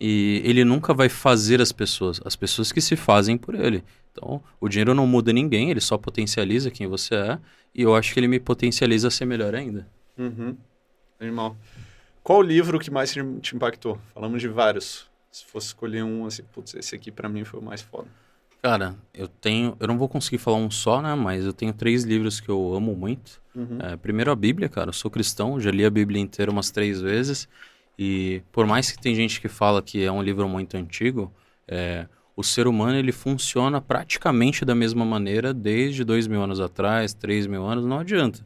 E 0.00 0.40
ele 0.44 0.64
nunca 0.64 0.94
vai 0.94 1.10
fazer 1.10 1.60
as 1.60 1.72
pessoas, 1.72 2.20
as 2.24 2.34
pessoas 2.34 2.72
que 2.72 2.80
se 2.80 2.96
fazem 2.96 3.36
por 3.36 3.54
ele. 3.54 3.84
Então, 4.10 4.42
o 4.58 4.68
dinheiro 4.68 4.94
não 4.94 5.06
muda 5.06 5.32
ninguém, 5.32 5.70
ele 5.70 5.80
só 5.80 5.98
potencializa 5.98 6.70
quem 6.70 6.86
você 6.86 7.14
é. 7.14 7.38
E 7.74 7.82
eu 7.82 7.94
acho 7.94 8.12
que 8.14 8.18
ele 8.18 8.26
me 8.26 8.40
potencializa 8.40 9.08
a 9.08 9.10
ser 9.10 9.26
melhor 9.26 9.54
ainda. 9.54 9.86
Uhum. 10.18 10.56
Animal. 11.20 11.56
Qual 12.22 12.38
o 12.38 12.42
livro 12.42 12.78
que 12.78 12.90
mais 12.90 13.12
te 13.12 13.54
impactou? 13.54 13.98
Falamos 14.14 14.40
de 14.40 14.48
vários. 14.48 15.08
Se 15.30 15.44
fosse 15.44 15.68
escolher 15.68 16.02
um, 16.02 16.26
assim, 16.26 16.42
putz, 16.42 16.74
esse 16.74 16.94
aqui 16.94 17.10
para 17.10 17.28
mim 17.28 17.44
foi 17.44 17.60
o 17.60 17.62
mais 17.62 17.82
foda. 17.82 18.08
Cara, 18.62 18.94
eu 19.14 19.26
tenho. 19.26 19.76
Eu 19.80 19.86
não 19.86 19.96
vou 19.96 20.08
conseguir 20.08 20.38
falar 20.38 20.58
um 20.58 20.70
só, 20.70 21.00
né? 21.00 21.14
Mas 21.14 21.44
eu 21.44 21.52
tenho 21.52 21.72
três 21.72 22.04
livros 22.04 22.40
que 22.40 22.48
eu 22.48 22.74
amo 22.74 22.94
muito. 22.94 23.40
Uhum. 23.54 23.78
É, 23.80 23.96
primeiro, 23.96 24.30
a 24.30 24.36
Bíblia, 24.36 24.68
cara. 24.68 24.90
Eu 24.90 24.92
sou 24.92 25.10
cristão, 25.10 25.58
já 25.58 25.70
li 25.70 25.84
a 25.84 25.90
Bíblia 25.90 26.20
inteira 26.20 26.50
umas 26.50 26.70
três 26.70 27.00
vezes. 27.00 27.48
E 28.02 28.42
por 28.50 28.66
mais 28.66 28.90
que 28.90 28.98
tem 28.98 29.14
gente 29.14 29.42
que 29.42 29.46
fala 29.46 29.82
que 29.82 30.02
é 30.02 30.10
um 30.10 30.22
livro 30.22 30.48
muito 30.48 30.74
antigo, 30.74 31.30
é, 31.68 32.06
o 32.34 32.42
ser 32.42 32.66
humano 32.66 32.96
ele 32.96 33.12
funciona 33.12 33.78
praticamente 33.78 34.64
da 34.64 34.74
mesma 34.74 35.04
maneira 35.04 35.52
desde 35.52 36.02
dois 36.02 36.26
mil 36.26 36.42
anos 36.42 36.60
atrás, 36.60 37.12
três 37.12 37.46
mil 37.46 37.62
anos, 37.66 37.84
não 37.84 37.98
adianta. 37.98 38.40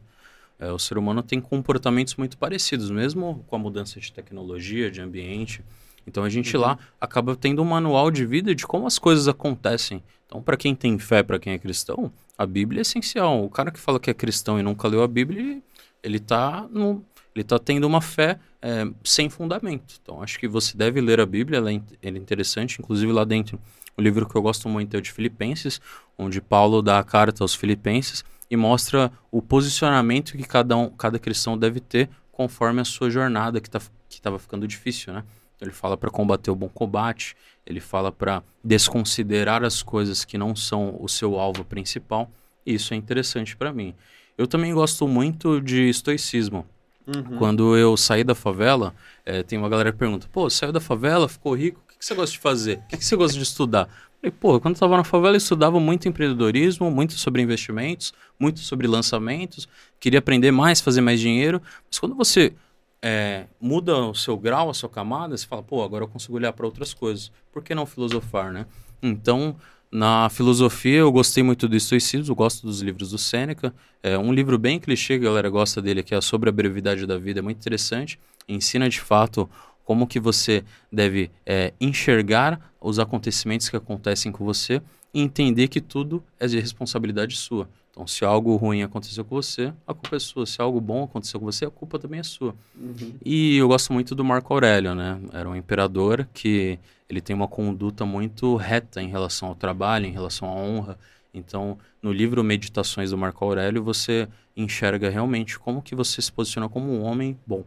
É, 0.59 0.69
o 0.73 0.77
ser 0.77 0.97
humano 0.97 1.23
tem 1.23 1.39
comportamentos 1.39 2.15
muito 2.17 2.37
parecidos, 2.37 2.91
mesmo 2.91 3.45
com 3.47 3.55
a 3.55 3.59
mudança 3.59 3.97
de 3.97 4.11
tecnologia, 4.11 4.91
de 4.91 4.99
ambiente. 4.99 5.63
Então 6.05 6.25
a 6.25 6.29
gente 6.29 6.53
uhum. 6.57 6.63
lá 6.63 6.77
acaba 6.99 7.33
tendo 7.33 7.61
um 7.61 7.65
manual 7.65 8.11
de 8.11 8.25
vida 8.25 8.53
de 8.53 8.67
como 8.67 8.85
as 8.85 8.99
coisas 8.99 9.25
acontecem. 9.25 10.03
Então, 10.25 10.41
para 10.41 10.57
quem 10.57 10.75
tem 10.75 10.99
fé, 10.99 11.23
para 11.23 11.39
quem 11.39 11.53
é 11.53 11.57
cristão, 11.57 12.11
a 12.37 12.45
Bíblia 12.45 12.81
é 12.81 12.83
essencial. 12.83 13.45
O 13.45 13.49
cara 13.49 13.71
que 13.71 13.79
fala 13.79 14.01
que 14.01 14.09
é 14.09 14.13
cristão 14.13 14.59
e 14.59 14.63
nunca 14.63 14.85
leu 14.89 15.01
a 15.01 15.07
Bíblia, 15.07 15.61
ele 16.03 16.17
está 16.17 16.67
no, 16.69 17.05
ele 17.35 17.43
está 17.43 17.59
tendo 17.59 17.85
uma 17.85 17.99
fé 17.99 18.39
é, 18.61 18.87
sem 19.03 19.29
fundamento. 19.29 19.95
Então, 20.01 20.23
acho 20.23 20.39
que 20.39 20.47
você 20.47 20.77
deve 20.77 21.01
ler 21.01 21.19
a 21.19 21.25
Bíblia, 21.25 21.57
ela 21.57 21.71
é, 21.71 21.81
ela 22.01 22.17
é 22.17 22.19
interessante. 22.19 22.77
Inclusive, 22.79 23.11
lá 23.11 23.25
dentro, 23.25 23.59
o 23.97 24.01
livro 24.01 24.27
que 24.27 24.35
eu 24.35 24.41
gosto 24.41 24.69
muito 24.69 24.95
é 24.95 24.97
o 24.97 25.01
de 25.01 25.11
Filipenses, 25.11 25.81
onde 26.17 26.41
Paulo 26.41 26.81
dá 26.81 26.97
a 26.97 27.03
carta 27.03 27.43
aos 27.43 27.53
Filipenses 27.53 28.23
e 28.49 28.55
mostra 28.55 29.11
o 29.29 29.41
posicionamento 29.41 30.37
que 30.37 30.43
cada, 30.43 30.77
um, 30.77 30.89
cada 30.89 31.19
cristão 31.19 31.57
deve 31.57 31.81
ter 31.81 32.09
conforme 32.31 32.79
a 32.79 32.85
sua 32.85 33.09
jornada, 33.09 33.59
que 33.59 33.69
tá, 33.69 33.81
estava 34.09 34.39
ficando 34.39 34.65
difícil, 34.65 35.13
né? 35.13 35.23
Ele 35.59 35.71
fala 35.71 35.95
para 35.95 36.09
combater 36.09 36.51
o 36.51 36.55
bom 36.55 36.69
combate, 36.69 37.35
ele 37.65 37.79
fala 37.79 38.11
para 38.11 38.43
desconsiderar 38.63 39.63
as 39.63 39.81
coisas 39.81 40.25
que 40.25 40.37
não 40.37 40.55
são 40.55 40.97
o 40.99 41.07
seu 41.07 41.39
alvo 41.39 41.63
principal, 41.63 42.29
e 42.65 42.73
isso 42.73 42.93
é 42.93 42.97
interessante 42.97 43.55
para 43.55 43.71
mim. 43.71 43.93
Eu 44.37 44.47
também 44.47 44.73
gosto 44.73 45.07
muito 45.07 45.61
de 45.61 45.89
estoicismo. 45.89 46.65
Uhum. 47.07 47.37
Quando 47.37 47.77
eu 47.77 47.95
saí 47.95 48.23
da 48.23 48.33
favela, 48.33 48.93
é, 49.25 49.43
tem 49.43 49.57
uma 49.59 49.69
galera 49.69 49.91
que 49.91 49.97
pergunta: 49.97 50.27
pô, 50.31 50.49
saiu 50.49 50.71
da 50.71 50.79
favela, 50.79 51.27
ficou 51.27 51.53
rico, 51.53 51.81
o 51.85 51.91
que, 51.91 51.99
que 51.99 52.05
você 52.05 52.15
gosta 52.15 52.31
de 52.31 52.39
fazer? 52.39 52.77
O 52.77 52.87
que, 52.87 52.97
que 52.97 53.05
você 53.05 53.15
gosta 53.15 53.37
de 53.37 53.43
estudar? 53.43 53.87
Falei, 54.19 54.31
pô, 54.39 54.59
quando 54.59 54.73
eu 54.73 54.77
estava 54.77 54.97
na 54.97 55.03
favela, 55.03 55.35
eu 55.35 55.37
estudava 55.37 55.79
muito 55.79 56.07
empreendedorismo, 56.07 56.89
muito 56.89 57.13
sobre 57.13 57.41
investimentos, 57.41 58.11
muito 58.39 58.59
sobre 58.59 58.87
lançamentos, 58.87 59.67
queria 59.99 60.19
aprender 60.19 60.51
mais, 60.51 60.81
fazer 60.81 61.01
mais 61.01 61.19
dinheiro. 61.19 61.61
Mas 61.87 61.99
quando 61.99 62.15
você 62.15 62.53
é, 63.01 63.45
muda 63.61 63.95
o 63.95 64.15
seu 64.15 64.35
grau, 64.35 64.71
a 64.71 64.73
sua 64.73 64.89
camada, 64.89 65.37
você 65.37 65.45
fala, 65.45 65.61
pô, 65.61 65.83
agora 65.83 66.05
eu 66.05 66.07
consigo 66.07 66.35
olhar 66.35 66.51
para 66.53 66.65
outras 66.65 66.91
coisas. 66.91 67.31
Por 67.53 67.63
que 67.63 67.75
não 67.75 67.85
filosofar, 67.85 68.51
né? 68.51 68.65
Então, 69.01 69.55
na 69.95 70.29
filosofia, 70.29 70.97
eu 70.97 71.11
gostei 71.11 71.41
muito 71.41 71.69
do 71.69 71.75
estoicismo, 71.75 72.29
eu 72.29 72.35
gosto 72.35 72.67
dos 72.67 72.81
livros 72.81 73.11
do 73.11 73.17
Sêneca. 73.17 73.73
É 74.03 74.17
um 74.17 74.33
livro 74.33 74.57
bem 74.57 74.77
clichê, 74.77 75.13
a 75.13 75.17
galera 75.17 75.49
gosta 75.49 75.81
dele, 75.81 76.03
que 76.03 76.13
é 76.13 76.19
sobre 76.19 76.49
a 76.49 76.51
brevidade 76.51 77.05
da 77.05 77.17
vida, 77.17 77.39
é 77.39 77.41
muito 77.41 77.57
interessante. 77.59 78.19
Ensina, 78.45 78.89
de 78.89 78.99
fato, 78.99 79.49
como 79.85 80.05
que 80.05 80.19
você 80.19 80.65
deve 80.91 81.31
é, 81.45 81.73
enxergar 81.79 82.59
os 82.81 82.99
acontecimentos 82.99 83.69
que 83.69 83.77
acontecem 83.77 84.33
com 84.33 84.43
você 84.43 84.81
e 85.15 85.21
entender 85.21 85.69
que 85.69 85.79
tudo 85.79 86.21
é 86.37 86.45
de 86.45 86.59
responsabilidade 86.59 87.37
sua. 87.37 87.69
Então, 87.89 88.05
se 88.05 88.25
algo 88.25 88.53
ruim 88.57 88.83
aconteceu 88.83 89.23
com 89.23 89.33
você, 89.33 89.73
a 89.87 89.93
culpa 89.93 90.17
é 90.17 90.19
sua. 90.19 90.45
Se 90.45 90.61
algo 90.61 90.81
bom 90.81 91.05
aconteceu 91.05 91.39
com 91.39 91.45
você, 91.45 91.63
a 91.63 91.69
culpa 91.69 91.97
também 91.97 92.19
é 92.19 92.23
sua. 92.23 92.53
Uhum. 92.75 93.13
E 93.23 93.55
eu 93.55 93.69
gosto 93.69 93.93
muito 93.93 94.13
do 94.13 94.25
Marco 94.25 94.53
Aurélio, 94.53 94.93
né? 94.93 95.17
Era 95.31 95.47
um 95.47 95.55
imperador 95.55 96.27
que 96.33 96.77
ele 97.09 97.21
tem 97.21 97.33
uma 97.33 97.47
conduta 97.47 98.05
muito 98.05 98.57
reta 98.57 99.01
em 99.01 99.07
relação 99.07 99.47
ao 99.47 99.55
trabalho, 99.55 100.05
em 100.05 100.11
relação 100.11 100.49
à 100.49 100.51
honra. 100.51 100.99
Então, 101.33 101.77
no 102.01 102.11
livro 102.11 102.43
Meditações 102.43 103.11
do 103.11 103.17
Marco 103.17 103.45
Aurélio, 103.45 103.81
você 103.81 104.27
enxerga 104.57 105.09
realmente 105.09 105.57
como 105.57 105.81
que 105.81 105.95
você 105.95 106.21
se 106.21 106.31
posiciona 106.31 106.67
como 106.67 106.91
um 106.91 107.03
homem 107.03 107.39
bom. 107.47 107.63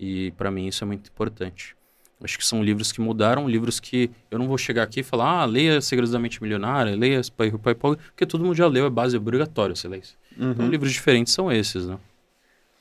E 0.00 0.32
para 0.32 0.50
mim 0.50 0.66
isso 0.66 0.82
é 0.82 0.86
muito 0.88 1.08
importante. 1.08 1.76
Acho 2.22 2.38
que 2.38 2.46
são 2.46 2.62
livros 2.62 2.92
que 2.92 3.00
mudaram, 3.00 3.48
livros 3.48 3.80
que 3.80 4.10
eu 4.30 4.38
não 4.38 4.46
vou 4.46 4.56
chegar 4.56 4.84
aqui 4.84 5.00
e 5.00 5.02
falar, 5.02 5.42
ah, 5.42 5.44
leia 5.44 5.80
Segredos 5.80 6.12
da 6.12 6.18
Mente 6.18 6.42
Milionária, 6.42 6.94
leia 6.94 7.20
Pai 7.36 7.50
Pai 7.50 7.74
Paulo, 7.74 7.96
porque 7.96 8.24
todo 8.24 8.44
mundo 8.44 8.54
já 8.54 8.66
leu, 8.66 8.86
é 8.86 8.90
base 8.90 9.16
obrigatória 9.16 9.74
você 9.74 9.88
lê 9.88 9.98
isso. 9.98 10.16
Uhum. 10.38 10.52
Então, 10.52 10.68
livros 10.68 10.92
diferentes 10.92 11.32
são 11.32 11.50
esses, 11.50 11.86
né? 11.86 11.98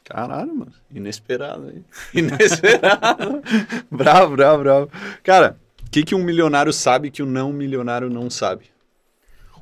Caralho, 0.04 0.54
mano. 0.56 0.74
Inesperado 0.94 1.68
aí. 1.68 1.84
Inesperado. 2.14 3.42
bravo, 3.90 4.36
bravo, 4.36 4.64
bravo. 4.64 4.92
Cara, 5.24 5.58
o 5.86 5.90
que, 5.90 6.04
que 6.04 6.16
um 6.16 6.24
milionário 6.24 6.74
sabe 6.74 7.10
que 7.10 7.24
o 7.24 7.26
não 7.26 7.52
milionário 7.52 8.10
não 8.10 8.30
sabe? 8.30 8.66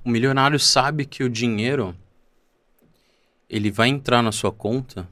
O 0.04 0.10
milionário 0.10 0.60
sabe 0.60 1.06
que 1.06 1.24
o 1.24 1.30
dinheiro 1.30 1.96
ele 3.50 3.72
vai 3.72 3.90
entrar 3.90 4.22
na 4.22 4.32
sua 4.32 4.52
conta 4.52 5.08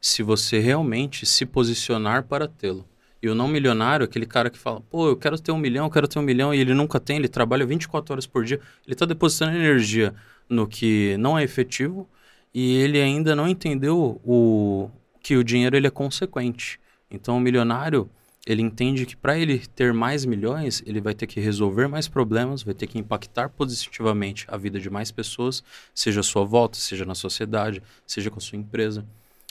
se 0.00 0.22
você 0.22 0.58
realmente 0.58 1.26
se 1.26 1.44
posicionar 1.44 2.24
para 2.24 2.48
tê-lo. 2.48 2.86
E 3.22 3.28
o 3.28 3.34
não 3.34 3.48
milionário, 3.48 4.04
aquele 4.04 4.26
cara 4.26 4.50
que 4.50 4.58
fala, 4.58 4.80
pô, 4.80 5.08
eu 5.08 5.16
quero 5.16 5.38
ter 5.38 5.50
um 5.50 5.58
milhão, 5.58 5.86
eu 5.86 5.90
quero 5.90 6.06
ter 6.06 6.18
um 6.18 6.22
milhão, 6.22 6.52
e 6.52 6.60
ele 6.60 6.74
nunca 6.74 7.00
tem, 7.00 7.16
ele 7.16 7.28
trabalha 7.28 7.64
24 7.64 8.12
horas 8.12 8.26
por 8.26 8.44
dia, 8.44 8.60
ele 8.84 8.92
está 8.94 9.06
depositando 9.06 9.56
energia 9.56 10.14
no 10.48 10.66
que 10.66 11.16
não 11.18 11.38
é 11.38 11.42
efetivo 11.42 12.08
e 12.54 12.76
ele 12.76 13.00
ainda 13.00 13.34
não 13.34 13.48
entendeu 13.48 14.20
o, 14.24 14.90
que 15.20 15.36
o 15.36 15.44
dinheiro 15.44 15.76
ele 15.76 15.86
é 15.86 15.90
consequente. 15.90 16.78
Então 17.10 17.36
o 17.36 17.40
milionário, 17.40 18.08
ele 18.46 18.62
entende 18.62 19.04
que 19.06 19.16
para 19.16 19.36
ele 19.36 19.58
ter 19.58 19.92
mais 19.92 20.24
milhões, 20.24 20.82
ele 20.86 21.00
vai 21.00 21.14
ter 21.14 21.26
que 21.26 21.40
resolver 21.40 21.88
mais 21.88 22.06
problemas, 22.06 22.62
vai 22.62 22.74
ter 22.74 22.86
que 22.86 22.98
impactar 22.98 23.48
positivamente 23.48 24.46
a 24.48 24.56
vida 24.56 24.78
de 24.78 24.88
mais 24.88 25.10
pessoas, 25.10 25.64
seja 25.94 26.20
à 26.20 26.22
sua 26.22 26.44
volta, 26.44 26.78
seja 26.78 27.04
na 27.04 27.14
sociedade, 27.14 27.82
seja 28.06 28.30
com 28.30 28.38
a 28.38 28.42
sua 28.42 28.58
empresa. 28.58 29.04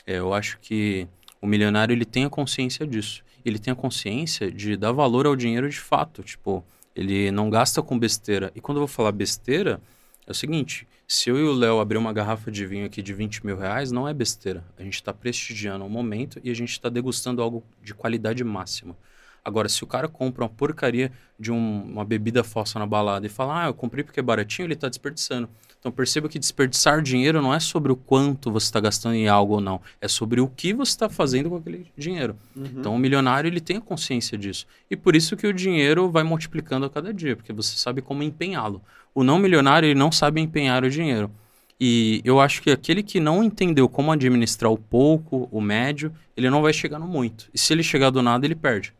É, 0.06 0.18
eu 0.18 0.32
acho 0.32 0.58
que 0.60 1.06
o 1.42 1.46
milionário 1.46 1.92
ele 1.92 2.04
tem 2.04 2.24
a 2.24 2.30
consciência 2.30 2.86
disso 2.86 3.25
ele 3.48 3.58
tem 3.58 3.72
a 3.72 3.76
consciência 3.76 4.50
de 4.50 4.76
dar 4.76 4.92
valor 4.92 5.26
ao 5.26 5.36
dinheiro 5.36 5.68
de 5.68 5.78
fato. 5.78 6.22
Tipo, 6.22 6.64
ele 6.94 7.30
não 7.30 7.48
gasta 7.48 7.82
com 7.82 7.98
besteira. 7.98 8.50
E 8.54 8.60
quando 8.60 8.78
eu 8.78 8.80
vou 8.80 8.88
falar 8.88 9.12
besteira, 9.12 9.80
é 10.26 10.30
o 10.30 10.34
seguinte: 10.34 10.86
se 11.06 11.30
eu 11.30 11.38
e 11.38 11.42
o 11.42 11.52
Léo 11.52 11.78
abrir 11.78 11.98
uma 11.98 12.12
garrafa 12.12 12.50
de 12.50 12.66
vinho 12.66 12.86
aqui 12.86 13.00
de 13.00 13.12
20 13.12 13.46
mil 13.46 13.56
reais, 13.56 13.92
não 13.92 14.08
é 14.08 14.12
besteira. 14.12 14.64
A 14.76 14.82
gente 14.82 14.94
está 14.94 15.12
prestigiando 15.12 15.84
o 15.84 15.90
momento 15.90 16.40
e 16.42 16.50
a 16.50 16.54
gente 16.54 16.70
está 16.70 16.88
degustando 16.88 17.40
algo 17.40 17.62
de 17.82 17.94
qualidade 17.94 18.42
máxima. 18.42 18.96
Agora, 19.44 19.68
se 19.68 19.84
o 19.84 19.86
cara 19.86 20.08
compra 20.08 20.42
uma 20.42 20.50
porcaria 20.50 21.12
de 21.38 21.52
um, 21.52 21.82
uma 21.84 22.04
bebida 22.04 22.42
falsa 22.42 22.80
na 22.80 22.86
balada 22.86 23.26
e 23.26 23.28
fala, 23.28 23.62
ah, 23.62 23.66
eu 23.68 23.74
comprei 23.74 24.02
porque 24.02 24.18
é 24.18 24.22
baratinho, 24.22 24.66
ele 24.66 24.74
está 24.74 24.88
desperdiçando. 24.88 25.48
Então 25.86 25.94
perceba 25.94 26.28
que 26.28 26.36
desperdiçar 26.36 27.00
dinheiro 27.00 27.40
não 27.40 27.54
é 27.54 27.60
sobre 27.60 27.92
o 27.92 27.96
quanto 27.96 28.50
você 28.50 28.64
está 28.64 28.80
gastando 28.80 29.14
em 29.14 29.28
algo 29.28 29.54
ou 29.54 29.60
não, 29.60 29.80
é 30.00 30.08
sobre 30.08 30.40
o 30.40 30.48
que 30.48 30.74
você 30.74 30.90
está 30.90 31.08
fazendo 31.08 31.48
com 31.48 31.54
aquele 31.54 31.86
dinheiro. 31.96 32.36
Uhum. 32.56 32.64
Então 32.78 32.92
o 32.92 32.98
milionário 32.98 33.46
ele 33.46 33.60
tem 33.60 33.76
a 33.76 33.80
consciência 33.80 34.36
disso 34.36 34.66
e 34.90 34.96
por 34.96 35.14
isso 35.14 35.36
que 35.36 35.46
o 35.46 35.52
dinheiro 35.52 36.10
vai 36.10 36.24
multiplicando 36.24 36.86
a 36.86 36.90
cada 36.90 37.14
dia, 37.14 37.36
porque 37.36 37.52
você 37.52 37.76
sabe 37.76 38.02
como 38.02 38.24
empenhá-lo. 38.24 38.82
O 39.14 39.22
não 39.22 39.38
milionário 39.38 39.86
ele 39.86 39.94
não 39.96 40.10
sabe 40.10 40.40
empenhar 40.40 40.82
o 40.82 40.90
dinheiro. 40.90 41.30
E 41.78 42.20
eu 42.24 42.40
acho 42.40 42.62
que 42.62 42.72
aquele 42.72 43.00
que 43.00 43.20
não 43.20 43.44
entendeu 43.44 43.88
como 43.88 44.10
administrar 44.10 44.72
o 44.72 44.76
pouco, 44.76 45.48
o 45.52 45.60
médio, 45.60 46.12
ele 46.36 46.50
não 46.50 46.62
vai 46.62 46.72
chegar 46.72 46.98
no 46.98 47.06
muito. 47.06 47.48
E 47.54 47.58
se 47.58 47.72
ele 47.72 47.84
chegar 47.84 48.10
do 48.10 48.20
nada, 48.22 48.44
ele 48.44 48.56
perde. 48.56 48.92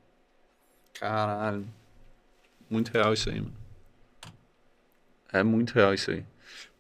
Caralho. 0.95 1.67
Muito 2.71 2.93
real 2.93 3.13
isso 3.13 3.29
aí, 3.29 3.41
mano. 3.41 3.55
É 5.33 5.43
muito 5.43 5.75
real 5.75 5.93
isso 5.93 6.13
aí. 6.13 6.23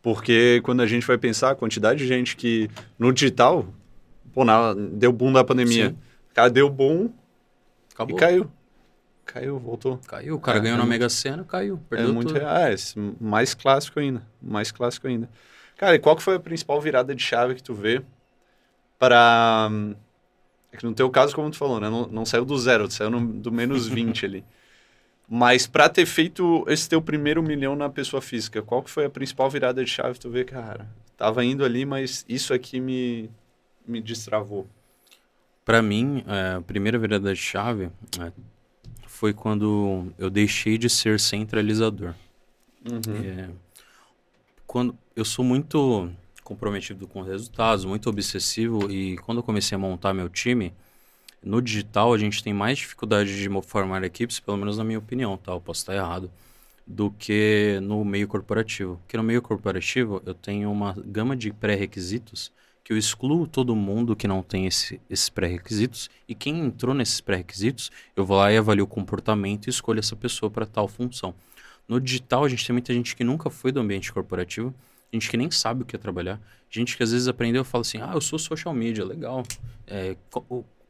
Porque 0.06 0.60
quando 0.62 0.82
a 0.82 0.86
gente 0.86 1.04
vai 1.04 1.18
pensar 1.18 1.50
a 1.50 1.54
quantidade 1.56 1.98
de 1.98 2.06
gente 2.06 2.36
que 2.36 2.70
no 2.96 3.12
digital, 3.12 3.66
pô, 4.32 4.44
na, 4.44 4.72
deu 4.72 5.10
boom 5.10 5.32
da 5.32 5.42
pandemia. 5.42 5.88
Sim. 5.88 5.98
Cara 6.32 6.48
deu 6.48 6.70
boom 6.70 7.10
Acabou. 7.92 8.16
e 8.16 8.20
caiu. 8.20 8.50
Caiu, 9.24 9.58
voltou. 9.58 9.98
Caiu, 10.06 10.36
o 10.36 10.38
cara 10.38 10.58
é, 10.58 10.60
ganhou 10.60 10.76
é 10.76 10.78
na 10.78 10.86
Mega 10.86 11.08
Sena, 11.08 11.42
caiu. 11.42 11.80
Perdeu 11.90 12.10
é 12.10 12.12
muito 12.12 12.28
tudo. 12.28 12.38
real. 12.38 12.56
É, 12.56 12.76
mais 13.20 13.52
clássico 13.52 13.98
ainda. 13.98 14.22
Mais 14.40 14.70
clássico 14.70 15.08
ainda. 15.08 15.28
Cara, 15.76 15.96
e 15.96 15.98
qual 15.98 16.14
que 16.14 16.22
foi 16.22 16.36
a 16.36 16.38
principal 16.38 16.80
virada 16.80 17.12
de 17.12 17.20
chave 17.20 17.56
que 17.56 17.62
tu 17.64 17.74
vê 17.74 18.00
para... 19.00 19.68
É 20.70 20.76
que 20.76 20.86
no 20.86 20.94
teu 20.94 21.10
caso, 21.10 21.34
como 21.34 21.50
tu 21.50 21.56
falou, 21.56 21.80
né? 21.80 21.90
Não, 21.90 22.06
não 22.06 22.24
saiu 22.24 22.44
do 22.44 22.56
zero, 22.56 22.88
saiu 22.88 23.10
no, 23.10 23.26
do 23.26 23.50
menos 23.50 23.88
20 23.90 24.24
ali. 24.24 24.44
Mas 25.28 25.66
para 25.66 25.88
ter 25.88 26.06
feito 26.06 26.64
esse 26.68 26.88
teu 26.88 27.02
primeiro 27.02 27.42
milhão 27.42 27.74
na 27.74 27.90
pessoa 27.90 28.22
física, 28.22 28.62
qual 28.62 28.82
que 28.82 28.90
foi 28.90 29.06
a 29.06 29.10
principal 29.10 29.50
virada 29.50 29.84
de 29.84 29.90
chave? 29.90 30.18
Tu 30.18 30.30
vê, 30.30 30.44
cara, 30.44 30.88
tava 31.16 31.44
indo 31.44 31.64
ali, 31.64 31.84
mas 31.84 32.24
isso 32.28 32.54
aqui 32.54 32.80
me, 32.80 33.28
me 33.86 34.00
destravou. 34.00 34.68
Para 35.64 35.82
mim, 35.82 36.22
é, 36.28 36.54
a 36.54 36.60
primeira 36.60 36.96
virada 36.96 37.34
de 37.34 37.40
chave 37.40 37.90
é, 38.20 38.32
foi 39.06 39.32
quando 39.32 40.12
eu 40.16 40.30
deixei 40.30 40.78
de 40.78 40.88
ser 40.88 41.18
centralizador. 41.18 42.14
Uhum. 42.88 43.16
É, 43.24 43.50
quando 44.64 44.96
eu 45.16 45.24
sou 45.24 45.44
muito 45.44 46.08
comprometido 46.44 47.08
com 47.08 47.22
resultados, 47.22 47.84
muito 47.84 48.08
obsessivo 48.08 48.88
e 48.88 49.16
quando 49.18 49.38
eu 49.38 49.42
comecei 49.42 49.74
a 49.74 49.78
montar 49.78 50.14
meu 50.14 50.28
time, 50.28 50.72
no 51.42 51.60
digital 51.60 52.12
a 52.12 52.18
gente 52.18 52.42
tem 52.42 52.52
mais 52.52 52.78
dificuldade 52.78 53.36
de 53.36 53.48
formar 53.62 54.02
equipes, 54.04 54.40
pelo 54.40 54.56
menos 54.56 54.78
na 54.78 54.84
minha 54.84 54.98
opinião, 54.98 55.36
tá? 55.36 55.52
Eu 55.52 55.60
posso 55.60 55.80
estar 55.80 55.94
errado, 55.94 56.30
do 56.86 57.10
que 57.10 57.78
no 57.82 58.04
meio 58.04 58.28
corporativo. 58.28 58.96
Porque 59.02 59.16
no 59.16 59.22
meio 59.22 59.42
corporativo 59.42 60.22
eu 60.24 60.34
tenho 60.34 60.70
uma 60.70 60.94
gama 61.04 61.36
de 61.36 61.52
pré-requisitos 61.52 62.52
que 62.86 62.92
eu 62.92 62.96
excluo 62.96 63.48
todo 63.48 63.74
mundo 63.74 64.14
que 64.14 64.28
não 64.28 64.44
tem 64.44 64.66
esse, 64.66 65.00
esses 65.10 65.28
pré-requisitos 65.28 66.08
e 66.28 66.36
quem 66.36 66.60
entrou 66.60 66.94
nesses 66.94 67.20
pré-requisitos, 67.20 67.90
eu 68.14 68.24
vou 68.24 68.36
lá 68.36 68.52
e 68.52 68.56
avalio 68.56 68.84
o 68.84 68.86
comportamento 68.86 69.66
e 69.66 69.70
escolho 69.70 69.98
essa 69.98 70.14
pessoa 70.14 70.48
para 70.48 70.64
tal 70.64 70.86
função. 70.86 71.34
No 71.88 72.00
digital, 72.00 72.44
a 72.44 72.48
gente 72.48 72.64
tem 72.64 72.72
muita 72.72 72.94
gente 72.94 73.16
que 73.16 73.24
nunca 73.24 73.50
foi 73.50 73.72
do 73.72 73.80
ambiente 73.80 74.12
corporativo, 74.12 74.72
gente 75.12 75.28
que 75.28 75.36
nem 75.36 75.50
sabe 75.50 75.82
o 75.82 75.84
que 75.84 75.96
é 75.96 75.98
trabalhar, 75.98 76.40
gente 76.70 76.96
que 76.96 77.02
às 77.02 77.10
vezes 77.10 77.26
aprendeu 77.26 77.62
e 77.62 77.64
fala 77.64 77.82
assim: 77.82 77.98
ah, 77.98 78.12
eu 78.14 78.20
sou 78.20 78.38
social 78.38 78.72
media, 78.72 79.04
legal. 79.04 79.42
É, 79.84 80.16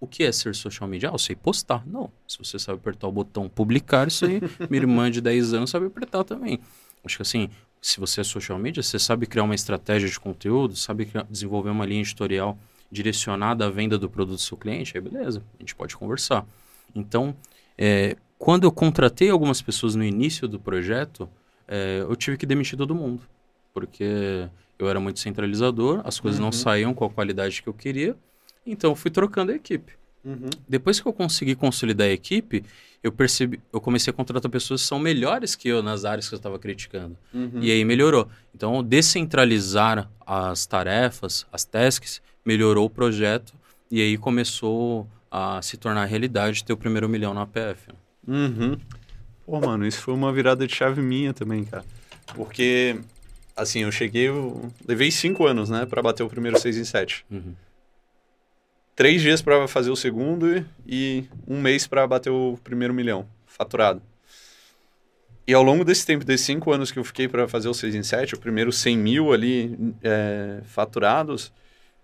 o, 0.00 0.06
que 0.06 0.22
é 0.24 0.32
ser 0.32 0.54
social 0.54 0.88
media? 0.88 1.10
Ah, 1.10 1.14
eu 1.14 1.18
sei 1.18 1.34
postar. 1.34 1.86
Não, 1.86 2.10
se 2.26 2.38
você 2.38 2.58
sabe 2.58 2.78
apertar 2.78 3.08
o 3.08 3.12
botão 3.12 3.48
publicar, 3.48 4.08
isso 4.08 4.24
aí, 4.24 4.40
minha 4.68 4.82
irmã 4.82 5.10
de 5.10 5.20
10 5.20 5.54
anos 5.54 5.70
sabe 5.70 5.86
apertar 5.86 6.24
também. 6.24 6.60
Acho 7.04 7.16
que 7.16 7.22
assim, 7.22 7.48
se 7.80 8.00
você 8.00 8.20
é 8.20 8.24
social 8.24 8.58
media, 8.58 8.82
você 8.82 8.98
sabe 8.98 9.26
criar 9.26 9.44
uma 9.44 9.54
estratégia 9.54 10.08
de 10.08 10.18
conteúdo, 10.18 10.74
sabe 10.74 11.06
criar, 11.06 11.24
desenvolver 11.30 11.70
uma 11.70 11.86
linha 11.86 12.00
editorial 12.00 12.58
direcionada 12.90 13.66
à 13.66 13.70
venda 13.70 13.98
do 13.98 14.08
produto 14.08 14.36
do 14.36 14.40
seu 14.40 14.56
cliente, 14.56 14.96
aí 14.96 15.00
beleza, 15.00 15.42
a 15.58 15.62
gente 15.62 15.74
pode 15.74 15.96
conversar. 15.96 16.46
Então, 16.94 17.36
é, 17.76 18.16
quando 18.38 18.64
eu 18.64 18.72
contratei 18.72 19.30
algumas 19.30 19.62
pessoas 19.62 19.94
no 19.94 20.04
início 20.04 20.46
do 20.48 20.58
projeto, 20.58 21.28
é, 21.66 22.00
eu 22.00 22.14
tive 22.16 22.36
que 22.36 22.46
demitir 22.46 22.76
todo 22.76 22.94
mundo, 22.94 23.22
porque 23.72 24.48
eu 24.78 24.88
era 24.88 25.00
muito 25.00 25.20
centralizador, 25.20 26.00
as 26.04 26.20
coisas 26.20 26.38
uhum. 26.38 26.46
não 26.46 26.52
saíam 26.52 26.94
com 26.94 27.04
a 27.04 27.10
qualidade 27.10 27.62
que 27.62 27.68
eu 27.68 27.74
queria, 27.74 28.16
então 28.66 28.90
eu 28.90 28.96
fui 28.96 29.10
trocando 29.10 29.52
a 29.52 29.54
equipe. 29.54 29.92
Uhum. 30.26 30.50
Depois 30.68 30.98
que 30.98 31.06
eu 31.06 31.12
consegui 31.12 31.54
consolidar 31.54 32.08
a 32.08 32.10
equipe, 32.10 32.64
eu 33.00 33.12
percebi, 33.12 33.60
eu 33.72 33.80
comecei 33.80 34.10
a 34.10 34.14
contratar 34.14 34.50
pessoas 34.50 34.82
que 34.82 34.88
são 34.88 34.98
melhores 34.98 35.54
que 35.54 35.68
eu 35.68 35.80
nas 35.80 36.04
áreas 36.04 36.28
que 36.28 36.34
eu 36.34 36.38
estava 36.38 36.58
criticando. 36.58 37.16
Uhum. 37.32 37.60
E 37.60 37.70
aí 37.70 37.84
melhorou. 37.84 38.28
Então, 38.52 38.82
descentralizar 38.82 40.10
as 40.26 40.66
tarefas, 40.66 41.46
as 41.52 41.64
tasks, 41.64 42.20
melhorou 42.44 42.86
o 42.86 42.90
projeto 42.90 43.54
e 43.88 44.00
aí 44.00 44.18
começou 44.18 45.06
a 45.30 45.62
se 45.62 45.76
tornar 45.76 46.04
realidade 46.06 46.64
ter 46.64 46.72
o 46.72 46.76
primeiro 46.76 47.08
milhão 47.08 47.32
na 47.32 47.42
APF. 47.42 47.92
Uhum. 48.26 48.76
Pô, 49.44 49.60
mano, 49.60 49.86
isso 49.86 50.00
foi 50.00 50.12
uma 50.12 50.32
virada 50.32 50.66
de 50.66 50.74
chave 50.74 51.00
minha 51.00 51.32
também, 51.32 51.64
cara. 51.64 51.84
Porque, 52.34 52.98
assim, 53.54 53.80
eu 53.80 53.92
cheguei, 53.92 54.26
eu 54.26 54.68
levei 54.88 55.12
cinco 55.12 55.46
anos, 55.46 55.70
né, 55.70 55.86
para 55.86 56.02
bater 56.02 56.24
o 56.24 56.28
primeiro 56.28 56.58
6 56.58 56.76
em 56.76 56.84
7. 56.84 57.24
Uhum 57.30 57.54
três 58.96 59.20
dias 59.20 59.42
para 59.42 59.68
fazer 59.68 59.90
o 59.90 59.96
segundo 59.96 60.64
e 60.86 61.24
um 61.46 61.60
mês 61.60 61.86
para 61.86 62.06
bater 62.06 62.30
o 62.30 62.58
primeiro 62.64 62.94
milhão 62.94 63.28
faturado. 63.44 64.00
E 65.46 65.54
ao 65.54 65.62
longo 65.62 65.84
desse 65.84 66.04
tempo, 66.04 66.24
desses 66.24 66.44
cinco 66.44 66.72
anos 66.72 66.90
que 66.90 66.98
eu 66.98 67.04
fiquei 67.04 67.28
para 67.28 67.46
fazer 67.46 67.68
o 67.68 67.74
6 67.74 67.94
em 67.94 68.02
7, 68.02 68.34
o 68.34 68.38
primeiro 68.38 68.72
100 68.72 68.98
mil 68.98 69.32
ali 69.32 69.94
é, 70.02 70.60
faturados, 70.64 71.52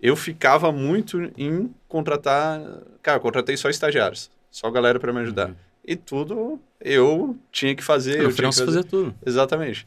eu 0.01 0.15
ficava 0.15 0.71
muito 0.71 1.33
em 1.37 1.75
contratar. 1.89 2.61
Cara, 3.03 3.17
eu 3.17 3.21
contratei 3.21 3.57
só 3.57 3.69
estagiários, 3.69 4.31
só 4.49 4.71
galera 4.71 5.01
para 5.01 5.13
me 5.13 5.21
ajudar. 5.21 5.49
Uhum. 5.49 5.55
E 5.85 5.97
tudo 5.97 6.61
eu 6.81 7.37
tinha 7.51 7.75
que 7.75 7.83
fazer. 7.83 8.19
Eu, 8.19 8.25
eu 8.25 8.33
tinha 8.33 8.49
que 8.49 8.55
fazer. 8.55 8.67
fazer 8.67 8.85
tudo. 8.85 9.13
Exatamente. 9.27 9.87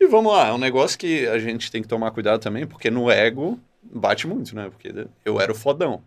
E 0.00 0.06
vamos 0.08 0.32
lá, 0.32 0.48
é 0.48 0.52
um 0.52 0.58
negócio 0.58 0.98
que 0.98 1.28
a 1.28 1.38
gente 1.38 1.70
tem 1.70 1.82
que 1.82 1.88
tomar 1.88 2.10
cuidado 2.10 2.40
também, 2.40 2.66
porque 2.66 2.90
no 2.90 3.08
ego 3.08 3.60
bate 3.82 4.26
muito, 4.26 4.56
né? 4.56 4.68
Porque 4.68 4.92
eu 5.24 5.40
era 5.40 5.52
o 5.52 5.54
fodão 5.54 6.02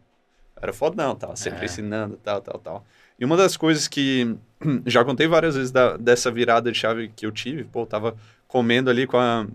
era 0.64 0.72
fodão, 0.72 1.14
tava 1.14 1.36
sempre 1.36 1.61
é. 1.61 1.66
ensinando, 1.66 2.18
tal, 2.24 2.41
tal, 2.41 2.59
tal. 2.59 2.86
E 3.20 3.26
uma 3.26 3.36
das 3.36 3.57
coisas 3.57 3.88
que 3.88 4.36
já 4.86 5.03
contei 5.03 5.28
várias 5.28 5.55
vezes 5.55 5.72
da, 5.72 5.97
dessa 5.97 6.32
virada 6.32 6.72
de 6.72 6.78
chave 6.78 7.11
que 7.14 7.26
eu 7.26 7.32
tive, 7.32 7.66
pô, 7.66 7.82
eu 7.82 7.86
tava 7.86 8.16
comendo 8.47 8.89
ali 8.89 9.05
com 9.05 9.18
a, 9.18 9.45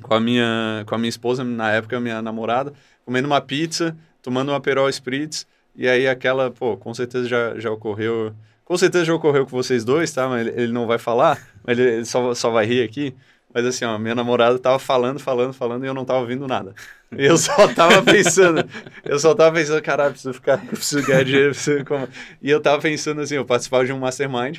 com 0.00 0.14
a 0.14 0.20
minha 0.20 0.84
com 0.86 0.94
a 0.94 0.98
minha 0.98 1.08
esposa, 1.08 1.42
na 1.42 1.72
época, 1.72 1.98
minha 1.98 2.22
namorada, 2.22 2.72
comendo 3.04 3.26
uma 3.26 3.40
pizza, 3.40 3.96
tomando 4.22 4.50
uma 4.52 4.60
Perol 4.60 4.88
Spritz, 4.88 5.46
e 5.74 5.88
aí 5.88 6.06
aquela, 6.06 6.50
pô, 6.50 6.76
com 6.76 6.94
certeza 6.94 7.28
já, 7.28 7.58
já 7.58 7.70
ocorreu, 7.70 8.32
com 8.64 8.76
certeza 8.78 9.04
já 9.04 9.14
ocorreu 9.14 9.44
com 9.44 9.50
vocês 9.50 9.84
dois, 9.84 10.12
tá? 10.12 10.28
Mas 10.28 10.46
ele, 10.46 10.62
ele 10.62 10.72
não 10.72 10.86
vai 10.86 10.98
falar, 10.98 11.40
mas 11.64 11.78
ele, 11.78 11.90
ele 11.96 12.04
só, 12.04 12.34
só 12.34 12.50
vai 12.50 12.66
rir 12.66 12.82
aqui. 12.82 13.14
Mas 13.56 13.64
assim, 13.64 13.86
ó, 13.86 13.98
minha 13.98 14.14
namorada 14.14 14.58
tava 14.58 14.78
falando, 14.78 15.18
falando, 15.18 15.54
falando 15.54 15.82
e 15.82 15.88
eu 15.88 15.94
não 15.94 16.04
tava 16.04 16.20
ouvindo 16.20 16.46
nada. 16.46 16.74
Eu 17.10 17.38
só 17.38 17.72
tava 17.72 18.02
pensando, 18.02 18.68
eu 19.04 19.18
só 19.18 19.32
tava 19.32 19.54
pensando, 19.54 19.80
caralho, 19.80 20.10
preciso 20.10 20.34
ficar, 20.34 20.58
preciso 20.66 21.06
ganhar 21.06 21.24
dinheiro, 21.24 21.52
preciso 21.52 21.84
como... 21.86 22.06
E 22.42 22.50
eu 22.50 22.60
tava 22.60 22.82
pensando 22.82 23.20
assim, 23.20 23.36
eu 23.36 23.44
participava 23.44 23.86
de 23.86 23.92
um 23.92 23.98
mastermind 24.00 24.58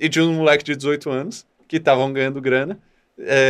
e 0.00 0.08
tinha 0.08 0.24
um 0.24 0.32
moleque 0.32 0.64
de 0.64 0.74
18 0.74 1.10
anos 1.10 1.46
que 1.68 1.76
estavam 1.76 2.10
ganhando 2.10 2.40
grana, 2.40 2.78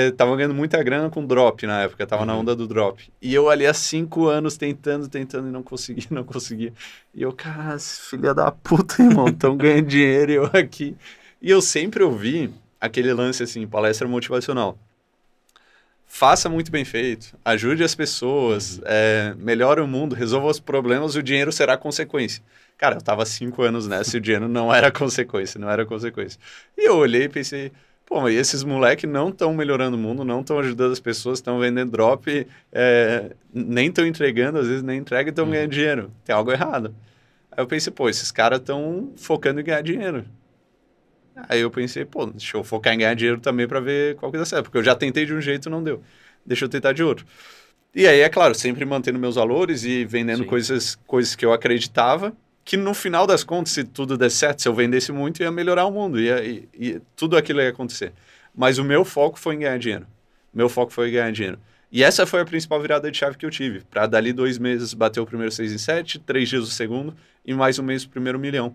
estavam 0.08 0.34
é, 0.34 0.36
ganhando 0.38 0.54
muita 0.54 0.82
grana 0.82 1.08
com 1.08 1.24
drop 1.24 1.64
na 1.66 1.82
época, 1.82 2.04
tava 2.04 2.22
uhum. 2.22 2.26
na 2.26 2.36
onda 2.36 2.56
do 2.56 2.66
drop. 2.66 3.10
E 3.22 3.32
eu 3.32 3.48
ali 3.48 3.64
há 3.64 3.72
cinco 3.72 4.26
anos 4.26 4.56
tentando, 4.56 5.08
tentando 5.08 5.48
e 5.48 5.52
não 5.52 5.62
conseguia, 5.62 6.04
não 6.10 6.24
conseguia. 6.24 6.72
E 7.14 7.22
eu, 7.22 7.32
cara, 7.32 7.78
filha 7.78 8.34
da 8.34 8.50
puta, 8.50 9.00
irmão, 9.00 9.28
estão 9.28 9.56
ganhando 9.56 9.86
dinheiro 9.86 10.32
e 10.32 10.34
eu 10.34 10.50
aqui. 10.52 10.96
E 11.40 11.48
eu 11.48 11.62
sempre 11.62 12.02
ouvi 12.02 12.52
aquele 12.82 13.12
lance 13.14 13.42
assim, 13.42 13.66
palestra 13.66 14.06
motivacional 14.06 14.78
faça 16.12 16.46
muito 16.46 16.70
bem 16.70 16.84
feito, 16.84 17.34
ajude 17.42 17.82
as 17.82 17.94
pessoas, 17.94 18.76
uhum. 18.76 18.84
é, 18.84 19.34
melhore 19.38 19.80
o 19.80 19.86
mundo, 19.86 20.14
resolva 20.14 20.48
os 20.48 20.60
problemas, 20.60 21.16
o 21.16 21.22
dinheiro 21.22 21.50
será 21.50 21.74
consequência. 21.74 22.42
Cara, 22.76 22.96
eu 22.96 23.00
tava 23.00 23.24
cinco 23.24 23.62
anos 23.62 23.88
nessa 23.88 24.16
e 24.16 24.18
o 24.18 24.20
dinheiro 24.20 24.46
não 24.46 24.72
era 24.72 24.90
consequência, 24.92 25.58
não 25.58 25.70
era 25.70 25.86
consequência. 25.86 26.38
E 26.76 26.86
eu 26.86 26.96
olhei 26.96 27.24
e 27.24 27.28
pensei, 27.30 27.72
pô, 28.04 28.20
mas 28.20 28.34
esses 28.34 28.62
moleques 28.62 29.10
não 29.10 29.30
estão 29.30 29.54
melhorando 29.54 29.96
o 29.96 29.98
mundo, 29.98 30.22
não 30.22 30.42
estão 30.42 30.58
ajudando 30.58 30.92
as 30.92 31.00
pessoas, 31.00 31.38
estão 31.38 31.58
vendendo 31.58 31.90
drop, 31.90 32.46
é, 32.70 33.30
nem 33.50 33.88
estão 33.88 34.06
entregando, 34.06 34.58
às 34.58 34.66
vezes 34.66 34.82
nem 34.82 34.98
entregam 34.98 35.28
e 35.28 35.30
estão 35.30 35.46
uhum. 35.46 35.50
ganhando 35.52 35.70
dinheiro. 35.70 36.10
Tem 36.26 36.34
algo 36.34 36.52
errado. 36.52 36.94
Aí 37.50 37.62
eu 37.62 37.66
pensei, 37.66 37.90
pô, 37.90 38.10
esses 38.10 38.30
caras 38.30 38.58
estão 38.58 39.14
focando 39.16 39.62
em 39.62 39.64
ganhar 39.64 39.82
dinheiro. 39.82 40.26
Aí 41.48 41.60
eu 41.60 41.70
pensei, 41.70 42.04
pô, 42.04 42.26
deixa 42.26 42.56
eu 42.56 42.64
focar 42.64 42.94
em 42.94 42.98
ganhar 42.98 43.14
dinheiro 43.14 43.40
também 43.40 43.66
para 43.66 43.80
ver 43.80 44.16
qual 44.16 44.30
que 44.30 44.38
dá 44.38 44.44
certo. 44.44 44.64
Porque 44.64 44.78
eu 44.78 44.82
já 44.82 44.94
tentei 44.94 45.26
de 45.26 45.34
um 45.34 45.40
jeito 45.40 45.68
e 45.68 45.70
não 45.70 45.82
deu. 45.82 46.02
Deixa 46.44 46.64
eu 46.64 46.68
tentar 46.68 46.92
de 46.92 47.02
outro. 47.02 47.26
E 47.94 48.06
aí, 48.06 48.20
é 48.20 48.28
claro, 48.28 48.54
sempre 48.54 48.84
mantendo 48.84 49.18
meus 49.18 49.34
valores 49.34 49.84
e 49.84 50.04
vendendo 50.04 50.44
coisas, 50.46 50.96
coisas 51.06 51.36
que 51.36 51.44
eu 51.44 51.52
acreditava, 51.52 52.32
que 52.64 52.76
no 52.76 52.94
final 52.94 53.26
das 53.26 53.44
contas, 53.44 53.72
se 53.74 53.84
tudo 53.84 54.16
der 54.16 54.30
certo, 54.30 54.62
se 54.62 54.68
eu 54.68 54.74
vendesse 54.74 55.12
muito, 55.12 55.42
ia 55.42 55.50
melhorar 55.50 55.84
o 55.84 55.90
mundo, 55.90 56.18
ia, 56.18 56.42
e, 56.42 56.68
e 56.72 57.00
tudo 57.14 57.36
aquilo 57.36 57.60
ia 57.60 57.68
acontecer. 57.68 58.12
Mas 58.54 58.78
o 58.78 58.84
meu 58.84 59.04
foco 59.04 59.38
foi 59.38 59.56
em 59.56 59.58
ganhar 59.60 59.78
dinheiro. 59.78 60.06
Meu 60.54 60.68
foco 60.68 60.92
foi 60.92 61.08
em 61.08 61.12
ganhar 61.12 61.32
dinheiro. 61.32 61.58
E 61.90 62.02
essa 62.02 62.24
foi 62.24 62.40
a 62.40 62.44
principal 62.44 62.80
virada 62.80 63.10
de 63.10 63.18
chave 63.18 63.36
que 63.36 63.44
eu 63.44 63.50
tive. 63.50 63.82
Para 63.90 64.06
dali 64.06 64.32
dois 64.32 64.58
meses 64.58 64.94
bater 64.94 65.20
o 65.20 65.26
primeiro 65.26 65.52
seis 65.52 65.72
em 65.72 65.78
sete, 65.78 66.18
três 66.18 66.48
dias 66.48 66.62
o 66.62 66.70
segundo 66.70 67.14
e 67.44 67.52
mais 67.52 67.78
um 67.78 67.82
mês 67.82 68.04
o 68.04 68.08
primeiro 68.08 68.38
milhão. 68.38 68.74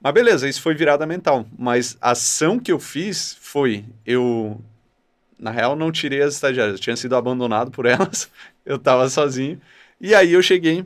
Mas 0.00 0.14
beleza, 0.14 0.48
isso 0.48 0.62
foi 0.62 0.74
virada 0.74 1.06
mental. 1.06 1.46
Mas 1.58 1.96
a 2.00 2.12
ação 2.12 2.58
que 2.58 2.72
eu 2.72 2.78
fiz 2.78 3.36
foi, 3.40 3.84
eu, 4.06 4.60
na 5.38 5.50
real, 5.50 5.76
não 5.76 5.92
tirei 5.92 6.22
as 6.22 6.34
estagiárias, 6.34 6.76
eu 6.76 6.80
tinha 6.80 6.96
sido 6.96 7.14
abandonado 7.14 7.70
por 7.70 7.84
elas, 7.86 8.30
eu 8.64 8.76
estava 8.76 9.08
sozinho. 9.08 9.60
E 10.00 10.14
aí 10.14 10.32
eu 10.32 10.42
cheguei 10.42 10.84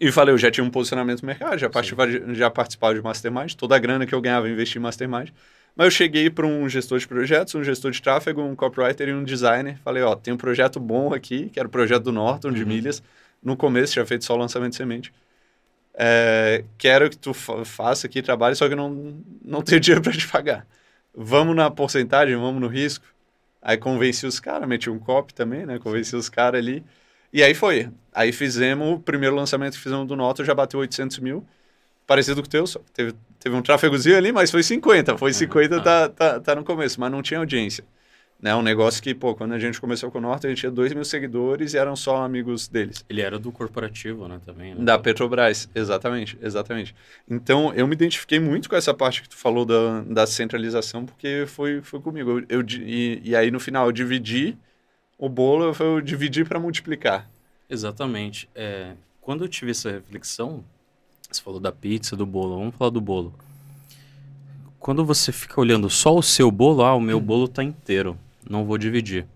e 0.00 0.12
falei, 0.12 0.32
eu 0.32 0.38
já 0.38 0.50
tinha 0.50 0.64
um 0.64 0.70
posicionamento 0.70 1.22
no 1.22 1.26
mercado, 1.26 1.58
já 1.58 1.68
participava, 1.68 2.10
de, 2.10 2.34
já 2.34 2.48
participava 2.48 2.94
de 2.94 3.02
Mastermind, 3.02 3.54
toda 3.54 3.74
a 3.74 3.78
grana 3.78 4.06
que 4.06 4.14
eu 4.14 4.20
ganhava 4.20 4.48
eu 4.48 4.52
investi 4.52 4.78
em 4.78 4.80
Mastermind. 4.80 5.30
Mas 5.74 5.86
eu 5.86 5.90
cheguei 5.90 6.30
para 6.30 6.46
um 6.46 6.68
gestor 6.68 6.98
de 6.98 7.06
projetos, 7.06 7.54
um 7.54 7.62
gestor 7.62 7.90
de 7.90 8.02
tráfego, 8.02 8.42
um 8.42 8.56
copywriter 8.56 9.08
e 9.08 9.14
um 9.14 9.22
designer. 9.22 9.78
Falei, 9.84 10.02
ó, 10.02 10.14
tem 10.16 10.34
um 10.34 10.36
projeto 10.36 10.80
bom 10.80 11.14
aqui, 11.14 11.48
que 11.48 11.58
era 11.60 11.68
o 11.68 11.70
projeto 11.70 12.04
do 12.04 12.12
Norton, 12.12 12.48
uhum. 12.48 12.54
de 12.54 12.64
milhas. 12.64 13.02
No 13.42 13.56
começo, 13.56 13.92
tinha 13.92 14.04
feito 14.04 14.24
só 14.24 14.34
o 14.34 14.36
lançamento 14.36 14.70
de 14.70 14.76
semente 14.76 15.12
é, 16.02 16.64
quero 16.78 17.10
que 17.10 17.18
tu 17.18 17.34
faça 17.34 18.06
aqui 18.06 18.22
trabalho, 18.22 18.56
só 18.56 18.66
que 18.66 18.74
não, 18.74 19.22
não 19.44 19.60
tenho 19.60 19.78
dinheiro 19.82 20.02
para 20.02 20.14
te 20.14 20.26
pagar. 20.26 20.66
Vamos 21.14 21.54
na 21.54 21.70
porcentagem, 21.70 22.34
vamos 22.36 22.58
no 22.58 22.68
risco. 22.68 23.04
Aí 23.60 23.76
convenci 23.76 24.26
os 24.26 24.40
caras, 24.40 24.66
meti 24.66 24.88
um 24.88 24.98
copy 24.98 25.34
também, 25.34 25.66
né? 25.66 25.78
Convenci 25.78 26.16
os 26.16 26.30
caras 26.30 26.58
ali. 26.58 26.82
E 27.30 27.42
aí 27.42 27.52
foi. 27.52 27.90
Aí 28.14 28.32
fizemos, 28.32 28.94
o 28.94 28.98
primeiro 28.98 29.36
lançamento 29.36 29.74
que 29.74 29.82
fizemos 29.82 30.06
do 30.08 30.16
Nota 30.16 30.42
já 30.42 30.54
bateu 30.54 30.80
800 30.80 31.18
mil. 31.18 31.46
Parecido 32.06 32.40
com 32.40 32.46
o 32.46 32.50
teu, 32.50 32.66
só 32.66 32.80
teve, 32.94 33.14
teve 33.38 33.54
um 33.54 33.60
tráfegozinho 33.60 34.16
ali, 34.16 34.32
mas 34.32 34.50
foi 34.50 34.62
50. 34.62 35.18
Foi 35.18 35.34
50, 35.34 35.76
uhum. 35.76 35.82
tá, 35.82 36.08
tá, 36.08 36.40
tá 36.40 36.54
no 36.54 36.64
começo, 36.64 36.98
mas 36.98 37.12
não 37.12 37.20
tinha 37.20 37.38
audiência. 37.38 37.84
Né? 38.40 38.54
Um 38.54 38.62
negócio 38.62 39.02
que, 39.02 39.14
pô, 39.14 39.34
quando 39.34 39.52
a 39.52 39.58
gente 39.58 39.80
começou 39.80 40.10
com 40.10 40.18
o 40.18 40.20
Norte, 40.20 40.46
a 40.46 40.50
gente 40.50 40.60
tinha 40.60 40.72
2 40.72 40.94
mil 40.94 41.04
seguidores 41.04 41.74
e 41.74 41.78
eram 41.78 41.94
só 41.94 42.24
amigos 42.24 42.68
deles. 42.68 43.04
Ele 43.08 43.20
era 43.20 43.38
do 43.38 43.52
corporativo, 43.52 44.26
né, 44.26 44.40
também. 44.46 44.74
Né? 44.74 44.82
Da 44.82 44.98
Petrobras, 44.98 45.68
exatamente, 45.74 46.38
exatamente. 46.40 46.94
Então, 47.28 47.72
eu 47.74 47.86
me 47.86 47.94
identifiquei 47.94 48.40
muito 48.40 48.68
com 48.68 48.76
essa 48.76 48.94
parte 48.94 49.22
que 49.22 49.28
tu 49.28 49.36
falou 49.36 49.66
da, 49.66 50.00
da 50.02 50.26
centralização, 50.26 51.04
porque 51.04 51.44
foi, 51.46 51.82
foi 51.82 52.00
comigo. 52.00 52.38
Eu, 52.48 52.60
eu 52.60 52.66
e, 52.80 53.20
e, 53.24 53.36
aí, 53.36 53.50
no 53.50 53.60
final, 53.60 53.86
eu 53.86 53.92
dividi 53.92 54.56
o 55.20 55.28
bolo 55.28 55.74
foi 55.74 55.86
o 55.86 56.00
dividir 56.00 56.48
para 56.48 56.58
multiplicar. 56.58 57.28
Exatamente. 57.68 58.48
É, 58.54 58.94
quando 59.20 59.44
eu 59.44 59.48
tive 59.48 59.72
essa 59.72 59.90
reflexão, 59.90 60.64
você 61.30 61.42
falou 61.42 61.60
da 61.60 61.70
pizza, 61.70 62.16
do 62.16 62.24
bolo, 62.24 62.58
vamos 62.58 62.74
falar 62.74 62.90
do 62.90 63.02
bolo. 63.02 63.34
Quando 64.78 65.04
você 65.04 65.30
fica 65.30 65.60
olhando 65.60 65.90
só 65.90 66.16
o 66.16 66.22
seu 66.22 66.50
bolo, 66.50 66.82
ah, 66.82 66.94
o 66.94 67.00
meu 67.00 67.20
bolo 67.20 67.46
tá 67.46 67.62
inteiro, 67.62 68.16
não 68.50 68.64
vou 68.64 68.76
dividir. 68.76 69.26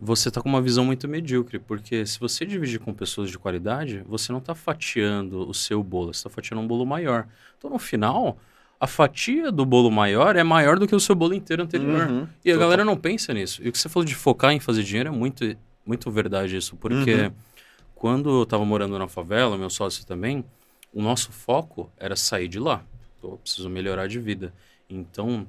Você 0.00 0.30
tá 0.30 0.40
com 0.40 0.48
uma 0.48 0.62
visão 0.62 0.84
muito 0.84 1.06
medíocre, 1.06 1.58
porque 1.58 2.06
se 2.06 2.18
você 2.18 2.46
dividir 2.46 2.80
com 2.80 2.92
pessoas 2.94 3.28
de 3.30 3.38
qualidade, 3.38 4.02
você 4.06 4.32
não 4.32 4.40
tá 4.40 4.54
fatiando 4.54 5.46
o 5.48 5.52
seu 5.52 5.82
bolo, 5.82 6.14
você 6.14 6.24
tá 6.24 6.30
fatiando 6.30 6.62
um 6.62 6.66
bolo 6.66 6.86
maior. 6.86 7.28
Então, 7.58 7.68
no 7.68 7.78
final, 7.78 8.38
a 8.80 8.86
fatia 8.86 9.52
do 9.52 9.66
bolo 9.66 9.90
maior 9.90 10.36
é 10.36 10.42
maior 10.42 10.78
do 10.78 10.88
que 10.88 10.94
o 10.96 11.00
seu 11.00 11.14
bolo 11.14 11.34
inteiro 11.34 11.62
anterior. 11.62 12.08
Uhum, 12.08 12.26
e 12.42 12.50
a 12.50 12.54
total. 12.54 12.58
galera 12.60 12.84
não 12.84 12.96
pensa 12.96 13.34
nisso. 13.34 13.62
E 13.62 13.68
o 13.68 13.72
que 13.72 13.78
você 13.78 13.90
falou 13.90 14.06
de 14.06 14.14
focar 14.14 14.52
em 14.52 14.58
fazer 14.60 14.82
dinheiro 14.82 15.10
é 15.10 15.12
muito, 15.12 15.44
muito 15.84 16.10
verdade 16.10 16.56
isso, 16.56 16.76
porque 16.76 17.14
Uhum. 17.26 17.32
quando 17.94 18.40
eu 18.40 18.46
tava 18.46 18.64
morando 18.64 18.98
na 18.98 19.06
favela, 19.06 19.58
meu 19.58 19.68
sócio 19.68 20.06
também, 20.06 20.42
o 20.94 21.02
nosso 21.02 21.30
foco 21.30 21.92
era 21.98 22.16
sair 22.16 22.48
de 22.48 22.58
lá. 22.58 22.82
Eu 23.22 23.38
preciso 23.42 23.68
melhorar 23.68 24.06
de 24.08 24.18
vida. 24.18 24.50
Então, 24.88 25.46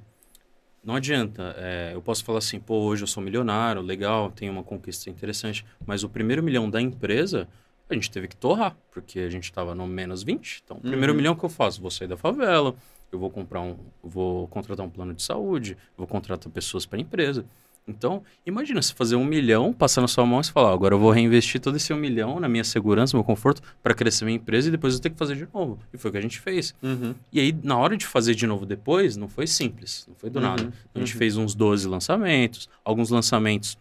não 0.84 0.96
adianta. 0.96 1.56
é, 1.58 1.92
eu 1.94 2.02
posso 2.02 2.24
falar 2.24 2.40
assim, 2.40 2.60
pô, 2.60 2.80
hoje 2.80 3.04
eu 3.04 3.08
sou 3.08 3.22
milionário, 3.22 3.82
legal, 3.82 4.32
tenho 4.32 4.52
uma 4.52 4.64
conquista 4.64 5.10
interessante, 5.10 5.66
mas 5.86 6.04
o 6.04 6.10
primeiro 6.10 6.42
milhão 6.44 6.70
da 6.70 6.82
empresa, 6.82 7.48
a 7.90 7.94
gente 7.94 8.10
teve 8.10 8.28
que 8.28 8.36
torrar, 8.36 8.76
porque 8.92 9.20
a 9.20 9.30
gente 9.30 9.44
estava 9.46 9.76
no 9.76 9.86
menos 9.88 10.24
20. 10.24 10.62
Então, 10.64 10.78
o 10.78 10.82
primeiro 10.82 11.12
Uhum. 11.14 11.18
milhão 11.18 11.36
que 11.36 11.44
eu 11.44 11.50
faço, 11.50 11.82
vou 11.82 11.92
sair 11.92 12.08
da 12.08 12.18
favela, 12.18 12.74
eu 13.12 13.20
vou 13.20 13.30
comprar 13.30 13.62
um, 13.62 13.78
vou 14.02 14.48
contratar 14.48 14.86
um 14.86 14.90
plano 14.90 15.14
de 15.14 15.22
saúde, 15.22 15.78
vou 15.98 16.08
contratar 16.08 16.52
pessoas 16.52 16.86
para 16.86 16.98
a 16.98 17.02
empresa. 17.02 17.46
Então, 17.88 18.24
imagina 18.46 18.82
você 18.82 18.94
fazer 18.94 19.16
um 19.16 19.26
milhão, 19.26 19.74
passar 19.74 20.02
na 20.02 20.08
sua 20.08 20.26
mão 20.26 20.40
e 20.40 20.44
você 20.44 20.52
falar, 20.52 20.70
"Ah, 20.70 20.74
agora 20.74 20.96
eu 20.96 21.00
vou 21.00 21.12
reinvestir 21.12 21.60
todo 21.60 21.78
esse 21.78 21.92
um 21.92 21.98
milhão 21.98 22.40
na 22.40 22.48
minha 22.48 22.64
segurança, 22.64 23.14
no 23.16 23.20
meu 23.20 23.26
conforto, 23.26 23.62
para 23.82 23.94
crescer 23.94 24.24
minha 24.24 24.38
empresa 24.38 24.68
e 24.68 24.72
depois 24.72 24.94
eu 24.94 25.00
tenho 25.00 25.14
que 25.14 25.20
fazer 25.20 25.36
de 25.36 25.48
novo. 25.54 25.80
E 25.92 25.98
foi 25.98 26.10
o 26.10 26.12
que 26.12 26.18
a 26.18 26.22
gente 26.22 26.40
fez. 26.40 26.74
Uhum. 26.82 27.16
E 27.34 27.40
aí, 27.40 27.56
na 27.64 27.78
hora 27.78 27.98
de 27.98 28.06
fazer 28.06 28.36
de 28.36 28.46
novo 28.46 28.66
depois, 28.66 29.18
não 29.18 29.28
foi 29.28 29.48
simples, 29.48 30.06
não 30.08 30.16
foi 30.16 30.30
do 30.30 30.38
Uhum, 30.40 30.46
nada. 30.46 30.74
A 30.96 31.00
gente 31.00 31.14
uhum. 31.14 31.20
fez 31.20 31.38
uns 31.38 31.56
12 31.56 31.88
lançamentos, 31.88 32.70
alguns 32.86 33.10
lançamentos 33.10 33.78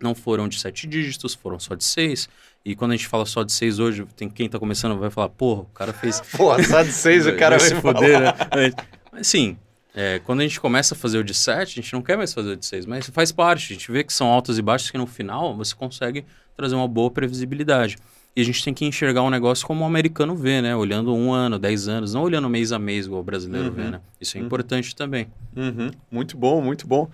não 0.00 0.14
foram 0.14 0.48
de 0.48 0.58
sete 0.58 0.86
dígitos, 0.86 1.34
foram 1.34 1.58
só 1.58 1.74
de 1.74 1.84
seis. 1.84 2.28
E 2.64 2.74
quando 2.74 2.92
a 2.92 2.96
gente 2.96 3.08
fala 3.08 3.24
só 3.26 3.42
de 3.42 3.52
seis 3.52 3.78
hoje, 3.78 4.04
tem 4.16 4.28
quem 4.28 4.48
tá 4.48 4.58
começando 4.58 4.98
vai 4.98 5.10
falar, 5.10 5.28
porra, 5.28 5.62
o 5.62 5.66
cara 5.66 5.92
fez 5.92 6.20
Pô, 6.36 6.60
só 6.62 6.82
de 6.82 6.92
seis 6.92 7.26
o 7.26 7.36
cara 7.36 7.58
vai, 7.58 7.68
se 7.68 7.74
falar. 7.76 7.94
foder, 7.94 8.20
né? 8.20 8.32
Mas 9.12 9.26
sim, 9.26 9.56
é, 10.00 10.20
quando 10.20 10.40
a 10.40 10.42
gente 10.44 10.60
começa 10.60 10.94
a 10.94 10.96
fazer 10.96 11.18
o 11.18 11.24
de 11.24 11.34
7, 11.34 11.72
a 11.72 11.82
gente 11.82 11.92
não 11.92 12.00
quer 12.02 12.16
mais 12.16 12.32
fazer 12.32 12.50
o 12.52 12.56
de 12.56 12.64
6, 12.64 12.86
mas 12.86 13.08
faz 13.10 13.32
parte. 13.32 13.72
A 13.72 13.74
gente 13.74 13.90
vê 13.90 14.04
que 14.04 14.12
são 14.12 14.28
altos 14.28 14.56
e 14.56 14.62
baixos 14.62 14.90
que 14.92 14.96
no 14.98 15.06
final 15.08 15.56
você 15.56 15.74
consegue 15.74 16.24
trazer 16.56 16.76
uma 16.76 16.86
boa 16.86 17.10
previsibilidade. 17.10 17.96
E 18.36 18.40
a 18.40 18.44
gente 18.44 18.62
tem 18.62 18.72
que 18.72 18.84
enxergar 18.84 19.22
o 19.22 19.30
negócio 19.30 19.66
como 19.66 19.82
o 19.82 19.86
americano 19.86 20.36
vê, 20.36 20.62
né? 20.62 20.76
Olhando 20.76 21.12
um 21.12 21.32
ano, 21.32 21.58
10 21.58 21.88
anos, 21.88 22.14
não 22.14 22.22
olhando 22.22 22.48
mês 22.48 22.70
a 22.70 22.78
mês 22.78 23.06
igual 23.06 23.20
o 23.20 23.24
brasileiro 23.24 23.68
Uhum. 23.70 23.74
vê, 23.74 23.90
né? 23.90 24.00
Isso 24.20 24.36
é 24.36 24.40
Uhum. 24.40 24.46
importante 24.46 24.94
também. 24.94 25.26
Uhum. 25.56 25.90
Muito 26.08 26.36
bom, 26.36 26.60
muito 26.62 26.86
bom. 26.86 27.08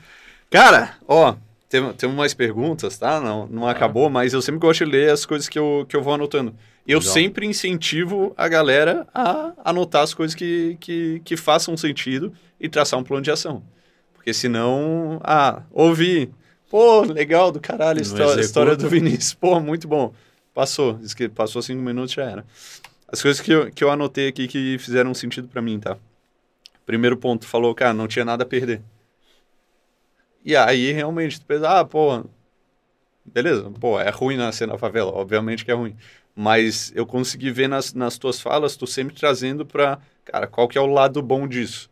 Cara, 0.50 0.94
ó, 1.08 1.34
tem, 1.70 1.92
tem 1.94 2.08
umas 2.08 2.34
perguntas, 2.34 2.98
tá? 2.98 3.18
Não, 3.20 3.46
não 3.46 3.66
acabou, 3.66 4.10
mas 4.10 4.34
eu 4.34 4.42
sempre 4.42 4.60
gosto 4.60 4.84
de 4.84 4.90
ler 4.90 5.10
as 5.10 5.24
coisas 5.24 5.48
que 5.48 5.58
eu, 5.58 5.86
que 5.88 5.96
eu 5.96 6.02
vou 6.02 6.12
anotando. 6.12 6.54
Eu 6.86 6.98
Legal. 6.98 7.12
sempre 7.14 7.46
incentivo 7.46 8.34
a 8.36 8.46
galera 8.46 9.06
a 9.14 9.54
anotar 9.64 10.02
as 10.02 10.12
coisas 10.12 10.34
que, 10.34 10.76
que, 10.80 11.20
que 11.24 11.36
façam 11.36 11.76
sentido 11.76 12.32
e 12.60 12.68
traçar 12.68 12.98
um 13.00 13.04
plano 13.04 13.22
de 13.22 13.30
ação. 13.30 13.62
Porque 14.12 14.34
senão, 14.34 15.18
ah, 15.24 15.62
ouvi, 15.70 16.30
pô, 16.70 17.00
legal 17.02 17.50
do 17.50 17.60
caralho, 17.60 17.92
a 17.92 17.94
Não 17.94 18.02
histó- 18.02 18.24
executa. 18.24 18.40
história 18.40 18.76
do 18.76 18.88
Vinícius, 18.88 19.32
pô, 19.34 19.58
muito 19.60 19.88
bom. 19.88 20.12
Passou, 20.52 20.98
passou 21.34 21.62
cinco 21.62 21.82
minutos 21.82 22.12
já 22.14 22.24
era. 22.30 22.44
As 23.08 23.22
coisas 23.22 23.40
que 23.40 23.50
eu, 23.52 23.70
que 23.70 23.82
eu 23.82 23.90
anotei 23.90 24.28
aqui 24.28 24.46
que 24.46 24.78
fizeram 24.78 25.14
sentido 25.14 25.48
pra 25.48 25.62
mim, 25.62 25.80
tá? 25.80 25.96
Primeiro 26.84 27.16
ponto, 27.16 27.46
falou, 27.46 27.74
cara, 27.74 27.94
não 27.94 28.06
tinha 28.06 28.24
nada 28.24 28.44
a 28.44 28.46
perder. 28.46 28.82
E 30.44 30.54
aí, 30.54 30.92
realmente, 30.92 31.40
tu 31.40 31.46
pensa, 31.46 31.80
ah, 31.80 31.84
pô, 31.84 32.22
beleza, 33.24 33.70
pô, 33.80 33.98
é 33.98 34.10
ruim 34.10 34.36
nascer 34.36 34.66
na 34.68 34.76
favela, 34.76 35.10
obviamente 35.12 35.64
que 35.64 35.70
é 35.70 35.74
ruim. 35.74 35.96
Mas 36.34 36.92
eu 36.94 37.06
consegui 37.06 37.50
ver 37.50 37.68
nas, 37.68 37.94
nas 37.94 38.18
tuas 38.18 38.40
falas, 38.40 38.76
tu 38.76 38.86
sempre 38.86 39.14
trazendo 39.14 39.64
pra, 39.64 40.00
cara, 40.24 40.46
qual 40.46 40.66
que 40.66 40.76
é 40.76 40.80
o 40.80 40.86
lado 40.86 41.22
bom 41.22 41.46
disso. 41.46 41.88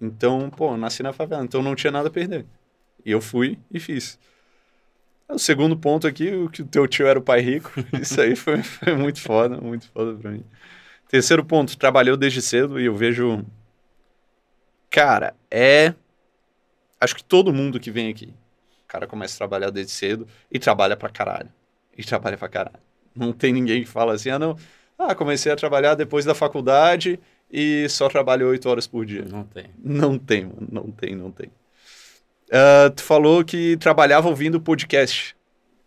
Então, 0.00 0.50
pô, 0.50 0.76
nasci 0.76 1.02
na 1.02 1.12
favela, 1.12 1.44
então 1.44 1.62
não 1.62 1.74
tinha 1.74 1.90
nada 1.90 2.08
a 2.08 2.10
perder. 2.10 2.44
E 3.04 3.10
eu 3.10 3.20
fui 3.20 3.58
e 3.70 3.78
fiz. 3.78 4.18
O 5.28 5.38
segundo 5.38 5.76
ponto 5.76 6.06
aqui, 6.06 6.30
o 6.34 6.48
que 6.48 6.62
o 6.62 6.66
teu 6.66 6.86
tio 6.88 7.06
era 7.06 7.18
o 7.18 7.22
pai 7.22 7.40
rico, 7.40 7.72
isso 8.00 8.20
aí 8.20 8.34
foi, 8.34 8.62
foi 8.62 8.94
muito 8.94 9.20
foda, 9.20 9.60
muito 9.60 9.88
foda 9.90 10.14
pra 10.14 10.30
mim. 10.30 10.44
Terceiro 11.08 11.44
ponto, 11.44 11.76
trabalhou 11.76 12.16
desde 12.16 12.42
cedo 12.42 12.80
e 12.80 12.86
eu 12.86 12.94
vejo. 12.94 13.44
Cara, 14.90 15.34
é. 15.50 15.94
Acho 17.00 17.14
que 17.14 17.22
todo 17.22 17.52
mundo 17.52 17.78
que 17.78 17.90
vem 17.90 18.10
aqui, 18.10 18.34
o 18.84 18.88
cara 18.88 19.06
começa 19.06 19.34
a 19.34 19.38
trabalhar 19.38 19.70
desde 19.70 19.92
cedo 19.92 20.26
e 20.50 20.58
trabalha 20.58 20.96
pra 20.96 21.08
caralho. 21.08 21.52
E 21.96 22.02
trabalha 22.04 22.36
pra 22.36 22.48
caralho. 22.48 22.87
Não 23.18 23.32
tem 23.32 23.52
ninguém 23.52 23.82
que 23.82 23.88
fala 23.88 24.14
assim, 24.14 24.30
ah, 24.30 24.38
não. 24.38 24.56
Ah, 24.98 25.14
comecei 25.14 25.50
a 25.52 25.56
trabalhar 25.56 25.94
depois 25.94 26.24
da 26.24 26.34
faculdade 26.34 27.18
e 27.50 27.88
só 27.88 28.08
trabalho 28.08 28.48
oito 28.48 28.68
horas 28.68 28.86
por 28.86 29.04
dia. 29.06 29.24
Não 29.28 29.44
tem. 29.44 29.66
Não 29.82 30.18
tem, 30.18 30.44
mano. 30.44 30.68
Não 30.70 30.90
tem, 30.90 31.14
não 31.14 31.30
tem. 31.30 31.50
Ah, 32.50 32.90
tu 32.94 33.02
falou 33.02 33.44
que 33.44 33.76
trabalhava 33.76 34.28
ouvindo 34.28 34.60
podcast. 34.60 35.36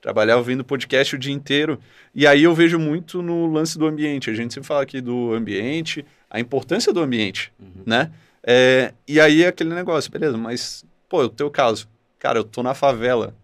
Trabalhava 0.01 0.39
ouvindo 0.39 0.63
podcast 0.63 1.15
o 1.15 1.19
dia 1.19 1.34
inteiro. 1.34 1.79
E 2.13 2.25
aí 2.25 2.43
eu 2.43 2.53
vejo 2.55 2.79
muito 2.79 3.21
no 3.21 3.45
lance 3.47 3.77
do 3.77 3.86
ambiente. 3.86 4.29
A 4.29 4.34
gente 4.34 4.53
sempre 4.53 4.67
fala 4.67 4.82
aqui 4.82 4.99
do 5.01 5.34
ambiente, 5.34 6.05
a 6.29 6.39
importância 6.39 6.91
do 6.91 6.99
ambiente, 7.01 7.51
Uhum. 7.59 7.84
né? 7.86 8.11
É, 8.43 8.93
e 9.07 9.19
aí 9.19 9.43
é 9.43 9.47
aquele 9.49 9.73
negócio, 9.73 10.11
beleza, 10.11 10.36
mas, 10.38 10.84
pô, 11.07 11.23
o 11.23 11.29
teu 11.29 11.51
caso. 11.51 11.88
Cara, 12.17 12.39
eu 12.39 12.43
tô 12.43 12.63
na 12.63 12.73
favela. 12.73 13.36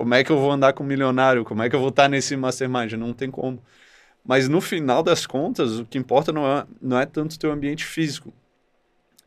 Como 0.00 0.14
é 0.14 0.24
que 0.24 0.32
eu 0.32 0.38
vou 0.38 0.50
andar 0.50 0.72
com 0.72 0.82
um 0.82 0.86
milionário? 0.86 1.44
Como 1.44 1.62
é 1.62 1.68
que 1.68 1.76
eu 1.76 1.80
vou 1.80 1.90
estar 1.90 2.08
nesse 2.08 2.34
mastermind? 2.34 2.92
Não 2.94 3.12
tem 3.12 3.30
como. 3.30 3.62
Mas 4.24 4.48
no 4.48 4.60
final 4.62 5.02
das 5.02 5.26
contas, 5.26 5.78
o 5.78 5.84
que 5.84 5.98
importa 5.98 6.32
não 6.32 6.46
é, 6.46 6.66
não 6.80 6.98
é 6.98 7.04
tanto 7.04 7.34
o 7.34 7.38
teu 7.38 7.52
ambiente 7.52 7.84
físico. 7.84 8.32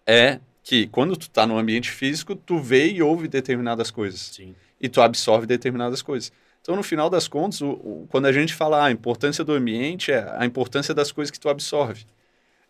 É 0.08 0.40
que 0.64 0.88
quando 0.88 1.16
tu 1.16 1.30
tá 1.30 1.46
no 1.46 1.60
ambiente 1.60 1.92
físico, 1.92 2.36
tu 2.36 2.58
vê 2.58 2.92
e 2.92 3.04
ouve 3.04 3.28
determinadas 3.28 3.92
coisas. 3.92 4.20
Sim. 4.36 4.56
E 4.82 4.90
tu 4.90 5.00
absorve 5.00 5.46
determinadas 5.46 6.02
coisas. 6.02 6.32
Então, 6.60 6.76
no 6.76 6.82
final 6.82 7.08
das 7.08 7.28
contas, 7.28 7.62
o, 7.62 7.70
o- 7.72 8.08
quando 8.10 8.26
a 8.26 8.32
gente 8.32 8.56
fala 8.56 8.80
ah, 8.82 8.86
a 8.86 8.92
importância 8.92 9.44
do 9.44 9.54
ambiente, 9.54 10.12
é 10.12 10.28
a 10.36 10.44
importância 10.44 10.94
das 10.96 11.12
coisas 11.12 11.30
que 11.30 11.40
tu 11.40 11.50
absorve. 11.50 12.06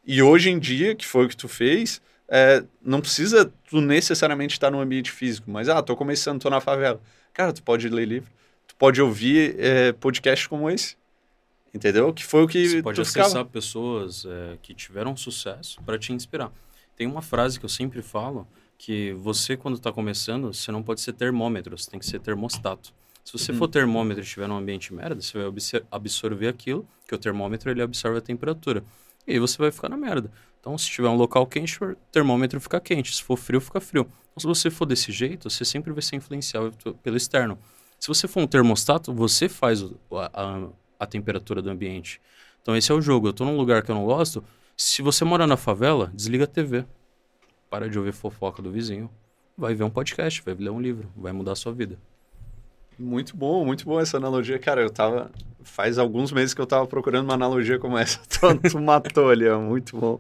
E 0.06 0.22
hoje 0.22 0.50
em 0.50 0.60
dia, 0.60 0.96
que 0.96 1.06
foi 1.08 1.26
o 1.26 1.30
que 1.30 1.38
tu 1.38 1.48
fez, 1.48 2.02
é, 2.30 2.64
não 2.82 3.02
precisa 3.02 3.52
tu 3.70 3.82
necessariamente 3.82 4.54
estar 4.54 4.72
no 4.72 4.80
ambiente 4.80 5.12
físico, 5.12 5.50
mas, 5.52 5.70
ah, 5.70 5.82
tô 5.82 5.96
começando, 5.96 6.42
tô 6.42 6.50
na 6.50 6.62
favela. 6.62 7.00
Cara, 7.34 7.52
tu 7.54 7.62
pode 7.64 7.88
ler 7.90 8.06
livro, 8.08 8.30
tu 8.68 8.76
pode 8.76 9.02
ouvir 9.02 9.56
é, 9.60 9.92
podcasts 9.94 10.48
como 10.48 10.70
esse, 10.70 10.96
entendeu? 11.74 12.14
Que 12.14 12.24
foi 12.24 12.44
o 12.44 12.48
que 12.48 12.68
Você 12.68 12.82
pode 12.84 13.02
tu 13.02 13.06
ficava. 13.06 13.26
acessar 13.28 13.46
pessoas 13.46 14.26
é, 14.26 14.58
que 14.62 14.74
tiveram 14.74 15.16
sucesso 15.16 15.82
para 15.84 15.98
te 15.98 16.14
inspirar. 16.14 16.52
Tem 16.96 17.08
uma 17.08 17.22
frase 17.22 17.60
que 17.60 17.66
eu 17.66 17.70
sempre 17.70 18.02
falo, 18.02 18.48
que 18.78 19.14
você, 19.14 19.56
quando 19.58 19.76
está 19.76 19.92
começando, 19.92 20.54
você 20.54 20.72
não 20.72 20.84
pode 20.84 21.02
ser 21.02 21.14
termômetro, 21.14 21.78
você 21.78 21.90
tem 21.90 22.00
que 22.00 22.06
ser 22.06 22.20
termostato. 22.20 22.94
Se 23.24 23.32
você 23.32 23.52
Uhum. 23.54 23.58
for 23.58 23.68
termômetro 23.70 24.22
e 24.22 24.26
estiver 24.26 24.48
num 24.48 24.58
ambiente 24.58 24.94
merda, 24.94 25.22
você 25.22 25.38
vai 25.38 25.52
absorver 25.90 26.48
aquilo, 26.50 26.86
que 27.08 27.16
o 27.16 27.18
termômetro 27.18 27.72
ele 27.72 27.82
absorve 27.82 28.18
a 28.18 28.22
temperatura. 28.22 28.84
E 29.26 29.32
aí 29.34 29.40
você 29.40 29.58
vai 29.58 29.72
ficar 29.72 29.88
na 29.90 29.96
merda. 29.96 30.30
Então, 30.64 30.78
se 30.78 30.90
tiver 30.90 31.10
um 31.10 31.16
local 31.18 31.46
quente, 31.46 31.84
o 31.84 31.94
termômetro 32.10 32.58
fica 32.62 32.80
quente. 32.80 33.14
Se 33.14 33.22
for 33.22 33.36
frio, 33.36 33.60
fica 33.60 33.82
frio. 33.82 34.08
Então, 34.32 34.40
se 34.40 34.48
você 34.48 34.70
for 34.70 34.86
desse 34.86 35.12
jeito, 35.12 35.50
você 35.50 35.66
sempre 35.66 35.92
vai 35.92 36.02
ser 36.02 36.16
influenciável 36.16 36.72
t- 36.72 36.94
pelo 37.04 37.18
externo. 37.18 37.60
Se 38.00 38.08
você 38.08 38.30
for 38.30 38.40
um 38.42 38.48
termostato, 38.48 39.14
você 39.14 39.50
faz 39.50 39.84
a, 39.84 39.90
a- 40.34 40.68
a 41.02 41.06
temperatura 41.06 41.62
do 41.62 41.70
ambiente. 41.70 42.22
Então, 42.62 42.78
esse 42.78 42.90
é 42.90 42.96
o 42.96 43.02
jogo. 43.02 43.28
Eu 43.28 43.34
tô 43.34 43.44
num 43.44 43.58
lugar 43.58 43.84
que 43.84 43.92
eu 43.92 43.96
não 43.96 44.06
gosto. 44.06 44.42
Se 44.78 45.02
você 45.02 45.26
mora 45.26 45.46
na 45.46 45.58
favela, 45.58 46.10
desliga 46.14 46.46
a 46.46 46.48
TV. 46.48 46.86
Para 47.70 47.90
de 47.90 48.00
ouvir 48.00 48.14
fofoca 48.14 48.62
do 48.62 48.72
vizinho. 48.72 49.10
Vai 49.58 49.76
ver 49.76 49.84
um 49.84 49.90
podcast, 49.90 50.42
vai 50.46 50.54
ler 50.54 50.70
um 50.70 50.80
livro. 50.80 51.12
Vai 51.14 51.34
mudar 51.34 51.52
a 51.52 51.56
sua 51.58 51.74
vida. 51.74 52.00
Muito 52.98 53.36
bom, 53.36 53.66
muito 53.66 53.86
bom 53.86 54.00
essa 54.00 54.18
analogia. 54.18 54.60
Cara, 54.60 54.82
eu 54.82 54.90
tava. 54.90 55.32
Faz 55.64 55.98
alguns 55.98 56.32
meses 56.32 56.54
que 56.54 56.60
eu 56.60 56.66
tava 56.66 56.86
procurando 56.86 57.26
uma 57.26 57.34
analogia 57.34 57.80
como 57.80 57.98
essa. 57.98 58.20
Tu, 58.28 58.70
tu 58.70 58.82
matou 58.82 59.30
ali, 59.30 59.48
ó. 59.48 59.60
Muito 59.60 59.98
bom. 59.98 60.20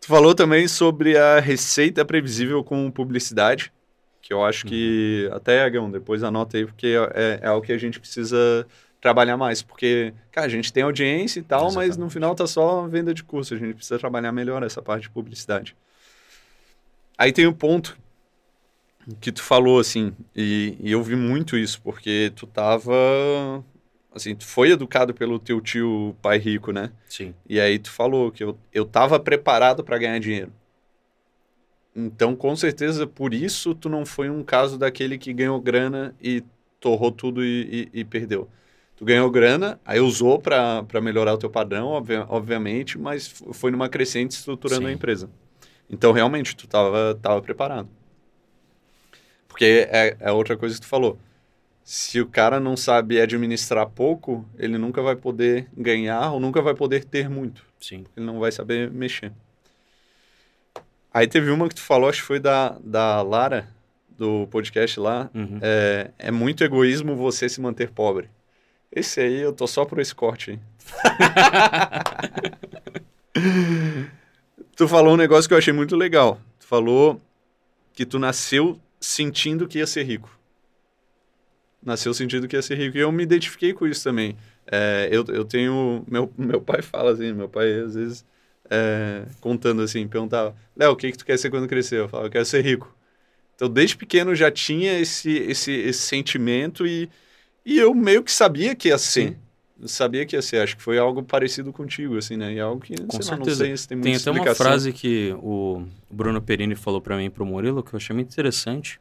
Tu 0.00 0.06
falou 0.06 0.34
também 0.34 0.68
sobre 0.68 1.16
a 1.18 1.40
receita 1.40 2.04
previsível 2.04 2.62
com 2.62 2.90
publicidade, 2.90 3.72
que 4.22 4.32
eu 4.32 4.44
acho 4.44 4.66
que. 4.66 5.28
Até, 5.32 5.64
Agão, 5.64 5.90
depois 5.90 6.22
anota 6.22 6.56
aí, 6.56 6.64
porque 6.64 6.94
é, 7.14 7.40
é 7.42 7.48
algo 7.48 7.66
que 7.66 7.72
a 7.72 7.78
gente 7.78 7.98
precisa 7.98 8.66
trabalhar 9.00 9.36
mais. 9.36 9.60
Porque, 9.60 10.14
cara, 10.30 10.46
a 10.46 10.50
gente 10.50 10.72
tem 10.72 10.82
audiência 10.82 11.40
e 11.40 11.42
tal, 11.42 11.64
mas 11.66 11.74
no 11.74 11.82
Exatamente. 11.82 12.12
final 12.12 12.34
tá 12.34 12.46
só 12.46 12.86
venda 12.86 13.12
de 13.12 13.24
curso. 13.24 13.54
A 13.54 13.56
gente 13.56 13.74
precisa 13.74 13.98
trabalhar 13.98 14.32
melhor 14.32 14.62
essa 14.62 14.80
parte 14.80 15.02
de 15.02 15.10
publicidade. 15.10 15.76
Aí 17.16 17.32
tem 17.32 17.46
um 17.46 17.52
ponto 17.52 17.98
que 19.20 19.32
tu 19.32 19.42
falou, 19.42 19.78
assim, 19.78 20.12
e, 20.34 20.76
e, 20.80 20.92
eu 20.92 21.02
vi 21.02 21.16
muito 21.16 21.56
isso, 21.56 21.80
porque 21.82 22.32
tu 22.36 22.46
tava, 22.46 22.92
assim, 24.14 24.34
tu 24.34 24.44
foi 24.44 24.70
educado 24.70 25.14
pelo 25.14 25.38
teu 25.38 25.60
tio 25.60 26.14
pai 26.20 26.38
rico, 26.38 26.72
né? 26.72 26.92
Sim. 27.08 27.34
E 27.48 27.60
aí 27.60 27.78
tu 27.78 27.90
falou 27.90 28.30
que 28.30 28.44
eu, 28.44 28.58
eu 28.72 28.84
tava 28.84 29.18
preparado 29.18 29.82
para 29.82 29.98
ganhar 29.98 30.18
dinheiro. 30.18 30.52
Então, 31.94 32.36
com 32.36 32.54
certeza, 32.54 33.06
por 33.06 33.34
isso 33.34 33.74
tu 33.74 33.88
não 33.88 34.06
foi 34.06 34.30
um 34.30 34.44
caso 34.44 34.78
daquele 34.78 35.18
que 35.18 35.32
ganhou 35.32 35.60
grana 35.60 36.14
e 36.22 36.44
torrou 36.78 37.10
tudo 37.10 37.44
e, 37.44 37.88
e, 37.92 38.00
e 38.00 38.04
perdeu. 38.04 38.48
Tu 38.96 39.04
ganhou 39.04 39.30
grana, 39.30 39.80
aí 39.84 40.00
usou 40.00 40.38
para 40.38 41.00
melhorar 41.00 41.34
o 41.34 41.38
teu 41.38 41.48
padrão, 41.48 41.88
obvia, 41.88 42.26
obviamente, 42.28 42.98
mas 42.98 43.28
foi 43.52 43.70
numa 43.70 43.88
crescente 43.88 44.32
estruturando 44.32 44.82
Sim. 44.82 44.88
a 44.88 44.92
empresa. 44.92 45.30
Então, 45.88 46.12
realmente, 46.12 46.54
tu 46.54 46.66
tava, 46.66 47.18
tava 47.20 47.40
preparado. 47.40 47.88
Porque 49.58 49.88
é, 49.90 50.16
é 50.20 50.30
outra 50.30 50.56
coisa 50.56 50.76
que 50.76 50.82
tu 50.82 50.86
falou. 50.86 51.18
Se 51.82 52.20
o 52.20 52.28
cara 52.28 52.60
não 52.60 52.76
sabe 52.76 53.20
administrar 53.20 53.88
pouco, 53.88 54.48
ele 54.56 54.78
nunca 54.78 55.02
vai 55.02 55.16
poder 55.16 55.66
ganhar 55.76 56.30
ou 56.30 56.38
nunca 56.38 56.62
vai 56.62 56.76
poder 56.76 57.02
ter 57.02 57.28
muito. 57.28 57.64
Sim. 57.80 58.04
Ele 58.16 58.24
não 58.24 58.38
vai 58.38 58.52
saber 58.52 58.88
mexer. 58.88 59.32
Aí 61.12 61.26
teve 61.26 61.50
uma 61.50 61.68
que 61.68 61.74
tu 61.74 61.80
falou, 61.80 62.08
acho 62.08 62.20
que 62.20 62.26
foi 62.28 62.38
da, 62.38 62.78
da 62.84 63.20
Lara, 63.20 63.68
do 64.16 64.46
podcast 64.46 65.00
lá. 65.00 65.28
Uhum. 65.34 65.58
É, 65.60 66.12
é 66.20 66.30
muito 66.30 66.62
egoísmo 66.62 67.16
você 67.16 67.48
se 67.48 67.60
manter 67.60 67.90
pobre. 67.90 68.30
Esse 68.92 69.20
aí, 69.20 69.40
eu 69.40 69.52
tô 69.52 69.66
só 69.66 69.84
por 69.84 69.98
esse 69.98 70.14
corte 70.14 70.52
aí. 70.52 70.60
tu 74.76 74.86
falou 74.86 75.14
um 75.14 75.18
negócio 75.18 75.48
que 75.48 75.54
eu 75.54 75.58
achei 75.58 75.72
muito 75.72 75.96
legal. 75.96 76.38
Tu 76.60 76.66
falou 76.68 77.20
que 77.92 78.06
tu 78.06 78.20
nasceu 78.20 78.78
sentindo 79.00 79.66
que 79.68 79.78
ia 79.78 79.86
ser 79.86 80.04
rico. 80.04 80.36
Nasceu 81.82 82.12
sentindo 82.12 82.48
que 82.48 82.56
ia 82.56 82.62
ser 82.62 82.76
rico. 82.76 82.96
E 82.96 83.00
eu 83.00 83.12
me 83.12 83.22
identifiquei 83.22 83.72
com 83.72 83.86
isso 83.86 84.02
também. 84.02 84.36
É, 84.66 85.08
eu, 85.10 85.24
eu 85.28 85.44
tenho. 85.44 86.04
Meu, 86.08 86.32
meu 86.36 86.60
pai 86.60 86.82
fala 86.82 87.12
assim, 87.12 87.32
meu 87.32 87.48
pai 87.48 87.80
às 87.80 87.94
vezes 87.94 88.24
é, 88.70 89.24
contando 89.40 89.82
assim, 89.82 90.06
perguntava: 90.06 90.54
Léo, 90.76 90.92
o 90.92 90.96
que, 90.96 91.10
que 91.10 91.18
tu 91.18 91.24
quer 91.24 91.38
ser 91.38 91.50
quando 91.50 91.68
crescer? 91.68 92.00
Eu 92.00 92.08
falava: 92.08 92.28
eu 92.28 92.32
quero 92.32 92.44
ser 92.44 92.62
rico. 92.64 92.94
Então, 93.54 93.68
desde 93.68 93.96
pequeno 93.96 94.34
já 94.34 94.50
tinha 94.50 94.98
esse, 95.00 95.30
esse, 95.30 95.72
esse 95.72 96.00
sentimento 96.00 96.86
e, 96.86 97.10
e 97.64 97.78
eu 97.78 97.92
meio 97.92 98.22
que 98.22 98.30
sabia 98.30 98.74
que 98.74 98.88
ia 98.88 98.98
ser. 98.98 99.30
Sim. 99.30 99.36
Sabia 99.86 100.26
que 100.26 100.34
ia 100.34 100.42
ser. 100.42 100.60
Acho 100.60 100.76
que 100.76 100.82
foi 100.82 100.98
algo 100.98 101.22
parecido 101.22 101.72
contigo, 101.72 102.16
assim, 102.16 102.36
né? 102.36 102.52
E 102.52 102.60
algo 102.60 102.80
que, 102.80 102.94
Com 102.94 103.22
certeza. 103.22 103.30
Lá, 103.32 103.38
não 103.38 103.54
sei 103.54 103.76
se 103.76 103.88
tem 103.88 103.96
muita 103.96 104.08
Tem 104.08 104.16
até 104.16 104.30
uma 104.30 104.54
frase 104.54 104.92
que 104.92 105.32
o 105.40 105.84
Bruno 106.10 106.42
Perini 106.42 106.74
falou 106.74 107.00
para 107.00 107.16
mim, 107.16 107.30
pro 107.30 107.46
Murilo, 107.46 107.82
que 107.82 107.94
eu 107.94 107.96
achei 107.96 108.14
muito 108.14 108.32
interessante. 108.32 109.00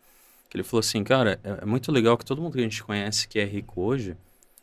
Que 0.50 0.56
ele 0.58 0.64
falou 0.64 0.80
assim, 0.80 1.04
cara, 1.04 1.40
é, 1.44 1.64
é 1.64 1.66
muito 1.66 1.92
legal 1.92 2.18
que 2.18 2.24
todo 2.24 2.42
mundo 2.42 2.54
que 2.54 2.60
a 2.60 2.64
gente 2.64 2.84
conhece 2.84 3.28
que 3.28 3.40
é 3.40 3.44
rico 3.44 3.82
hoje 3.82 4.16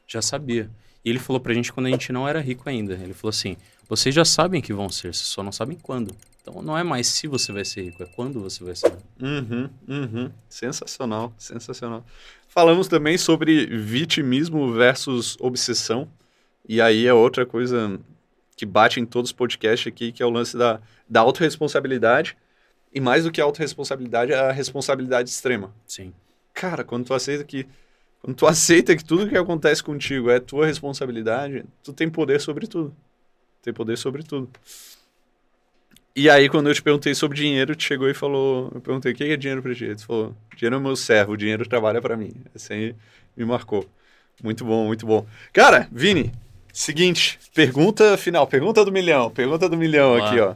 já 0.06 0.22
sabia. 0.22 0.70
E 1.04 1.10
ele 1.10 1.18
falou 1.18 1.40
pra 1.40 1.52
gente 1.52 1.72
quando 1.72 1.86
a 1.86 1.90
gente 1.90 2.12
não 2.12 2.26
era 2.26 2.40
rico 2.40 2.68
ainda. 2.68 2.94
Ele 2.94 3.12
falou 3.12 3.30
assim: 3.30 3.56
vocês 3.88 4.14
já 4.14 4.24
sabem 4.24 4.60
que 4.60 4.72
vão 4.72 4.88
ser, 4.88 5.14
vocês 5.14 5.28
só 5.28 5.42
não 5.42 5.52
sabem 5.52 5.76
quando. 5.80 6.14
Então 6.40 6.62
não 6.62 6.76
é 6.76 6.82
mais 6.82 7.06
se 7.08 7.26
você 7.26 7.52
vai 7.52 7.64
ser 7.64 7.82
rico, 7.82 8.02
é 8.02 8.06
quando 8.06 8.40
você 8.40 8.62
vai 8.64 8.74
ser 8.74 8.88
rico. 8.88 9.02
Uhum, 9.20 9.70
uhum. 9.88 10.30
Sensacional, 10.48 11.32
sensacional. 11.38 12.04
Falamos 12.54 12.86
também 12.86 13.18
sobre 13.18 13.66
vitimismo 13.66 14.72
versus 14.72 15.36
obsessão. 15.40 16.08
E 16.68 16.80
aí 16.80 17.04
é 17.04 17.12
outra 17.12 17.44
coisa 17.44 17.98
que 18.56 18.64
bate 18.64 19.00
em 19.00 19.04
todos 19.04 19.30
os 19.30 19.32
podcasts 19.32 19.92
aqui, 19.92 20.12
que 20.12 20.22
é 20.22 20.26
o 20.26 20.30
lance 20.30 20.56
da, 20.56 20.80
da 21.10 21.18
autorresponsabilidade. 21.18 22.36
E 22.94 23.00
mais 23.00 23.24
do 23.24 23.32
que 23.32 23.40
a 23.40 23.44
autorresponsabilidade, 23.44 24.30
é 24.30 24.36
a 24.36 24.52
responsabilidade 24.52 25.30
extrema. 25.30 25.74
Sim. 25.84 26.14
Cara, 26.52 26.84
quando 26.84 27.06
tu 27.06 27.12
aceita 27.12 27.42
que 27.42 27.66
quando 28.22 28.36
tu 28.36 28.46
aceita 28.46 28.94
que 28.94 29.04
tudo 29.04 29.28
que 29.28 29.36
acontece 29.36 29.82
contigo 29.82 30.30
é 30.30 30.38
tua 30.38 30.64
responsabilidade, 30.64 31.64
tu 31.82 31.92
tem 31.92 32.08
poder 32.08 32.40
sobre 32.40 32.68
tudo. 32.68 32.94
Tem 33.62 33.74
poder 33.74 33.98
sobre 33.98 34.22
tudo. 34.22 34.48
E 36.16 36.30
aí, 36.30 36.48
quando 36.48 36.68
eu 36.68 36.74
te 36.74 36.82
perguntei 36.82 37.12
sobre 37.14 37.36
dinheiro, 37.36 37.74
tu 37.74 37.82
chegou 37.82 38.08
e 38.08 38.14
falou... 38.14 38.70
Eu 38.72 38.80
perguntei, 38.80 39.12
o 39.12 39.14
que 39.14 39.24
é 39.24 39.36
dinheiro 39.36 39.60
pra 39.60 39.74
ti? 39.74 39.94
Tu 39.96 40.06
falou, 40.06 40.36
dinheiro 40.56 40.76
é 40.76 40.78
meu 40.78 40.94
servo, 40.94 41.32
o 41.32 41.36
dinheiro 41.36 41.68
trabalha 41.68 42.00
para 42.00 42.16
mim. 42.16 42.32
Aí 42.70 42.94
me 43.36 43.44
marcou. 43.44 43.84
Muito 44.42 44.64
bom, 44.64 44.86
muito 44.86 45.04
bom. 45.04 45.26
Cara, 45.52 45.88
Vini, 45.90 46.32
seguinte, 46.72 47.38
pergunta 47.52 48.16
final, 48.16 48.46
pergunta 48.46 48.84
do 48.84 48.92
milhão, 48.92 49.28
pergunta 49.28 49.68
do 49.68 49.76
milhão 49.76 50.14
aqui, 50.16 50.38
ó. 50.38 50.54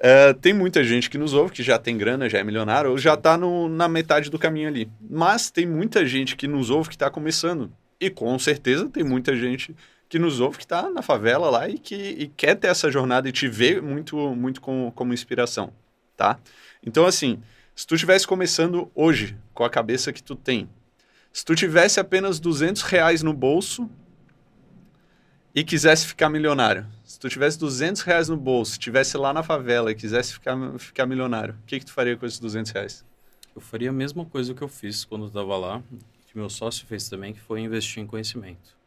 É, 0.00 0.32
tem 0.32 0.52
muita 0.52 0.82
gente 0.82 1.08
que 1.08 1.16
nos 1.16 1.32
ouve, 1.32 1.52
que 1.52 1.62
já 1.62 1.78
tem 1.78 1.96
grana, 1.96 2.28
já 2.28 2.38
é 2.38 2.42
milionário, 2.42 2.90
ou 2.90 2.98
já 2.98 3.14
está 3.14 3.38
na 3.38 3.86
metade 3.86 4.30
do 4.30 4.38
caminho 4.38 4.66
ali. 4.66 4.90
Mas 5.00 5.48
tem 5.48 5.64
muita 5.64 6.04
gente 6.04 6.34
que 6.34 6.48
nos 6.48 6.70
ouve 6.70 6.88
que 6.88 6.96
está 6.96 7.08
começando. 7.08 7.72
E 8.00 8.10
com 8.10 8.36
certeza 8.36 8.88
tem 8.88 9.04
muita 9.04 9.36
gente 9.36 9.76
que 10.12 10.18
nos 10.18 10.40
ouve 10.40 10.58
que 10.58 10.64
está 10.64 10.90
na 10.90 11.00
favela 11.00 11.48
lá 11.48 11.66
e 11.66 11.78
que 11.78 11.94
e 11.94 12.28
quer 12.28 12.54
ter 12.54 12.66
essa 12.66 12.90
jornada 12.90 13.26
e 13.30 13.32
te 13.32 13.48
ver 13.48 13.80
muito, 13.80 14.14
muito 14.36 14.60
com, 14.60 14.92
como 14.94 15.14
inspiração, 15.14 15.72
tá? 16.14 16.38
Então, 16.84 17.06
assim, 17.06 17.42
se 17.74 17.86
tu 17.86 17.94
estivesse 17.94 18.26
começando 18.26 18.92
hoje 18.94 19.38
com 19.54 19.64
a 19.64 19.70
cabeça 19.70 20.12
que 20.12 20.22
tu 20.22 20.36
tem, 20.36 20.68
se 21.32 21.42
tu 21.42 21.54
tivesse 21.54 21.98
apenas 21.98 22.38
200 22.38 22.82
reais 22.82 23.22
no 23.22 23.32
bolso 23.32 23.88
e 25.54 25.64
quisesse 25.64 26.06
ficar 26.06 26.28
milionário, 26.28 26.86
se 27.04 27.18
tu 27.18 27.30
tivesse 27.30 27.58
200 27.58 28.02
reais 28.02 28.28
no 28.28 28.36
bolso, 28.36 28.72
estivesse 28.72 29.16
lá 29.16 29.32
na 29.32 29.42
favela 29.42 29.92
e 29.92 29.94
quisesse 29.94 30.34
ficar, 30.34 30.78
ficar 30.78 31.06
milionário, 31.06 31.54
o 31.54 31.66
que, 31.66 31.78
que 31.78 31.86
tu 31.86 31.92
faria 31.94 32.18
com 32.18 32.26
esses 32.26 32.38
200 32.38 32.70
reais? 32.70 33.02
Eu 33.56 33.62
faria 33.62 33.88
a 33.88 33.94
mesma 33.94 34.26
coisa 34.26 34.52
que 34.52 34.60
eu 34.60 34.68
fiz 34.68 35.06
quando 35.06 35.22
eu 35.22 35.28
estava 35.28 35.56
lá, 35.56 35.82
que 36.26 36.36
meu 36.36 36.50
sócio 36.50 36.84
fez 36.86 37.08
também, 37.08 37.32
que 37.32 37.40
foi 37.40 37.62
investir 37.62 38.02
em 38.02 38.06
conhecimento. 38.06 38.81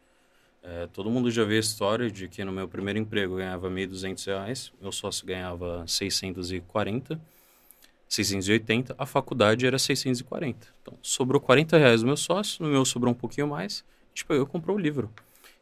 É, 0.68 0.88
todo 0.88 1.12
mundo 1.12 1.30
já 1.30 1.44
vê 1.44 1.58
a 1.58 1.60
história 1.60 2.10
de 2.10 2.28
que 2.28 2.44
no 2.44 2.52
meu 2.52 2.68
primeiro 2.68 2.98
emprego 2.98 3.34
eu 3.34 3.38
ganhava 3.38 3.70
R$ 3.70 3.88
1.200, 3.88 4.72
meu 4.82 4.92
sócio 4.92 5.24
ganhava 5.24 5.86
640, 5.88 7.22
680, 8.10 8.96
a 8.98 9.06
faculdade 9.06 9.68
era 9.68 9.78
640. 9.78 10.68
Então, 10.82 10.98
sobrou 11.04 11.40
40 11.40 11.78
reais 11.78 12.02
do 12.02 12.08
meu 12.08 12.18
sócio, 12.18 12.66
no 12.66 12.72
meu 12.72 12.84
sobrou 12.84 13.14
um 13.14 13.16
pouquinho 13.16 13.48
mais, 13.48 13.86
tipo, 14.12 14.34
eu 14.34 14.48
comprou 14.48 14.76
o 14.76 14.80
livro. 14.80 15.12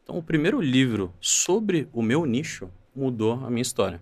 Então, 0.02 0.16
o 0.16 0.22
primeiro 0.22 0.58
livro 0.58 1.12
sobre 1.20 1.86
o 1.92 2.00
meu 2.00 2.24
nicho 2.24 2.70
mudou 2.96 3.32
a 3.44 3.50
minha 3.50 3.62
história. 3.62 4.00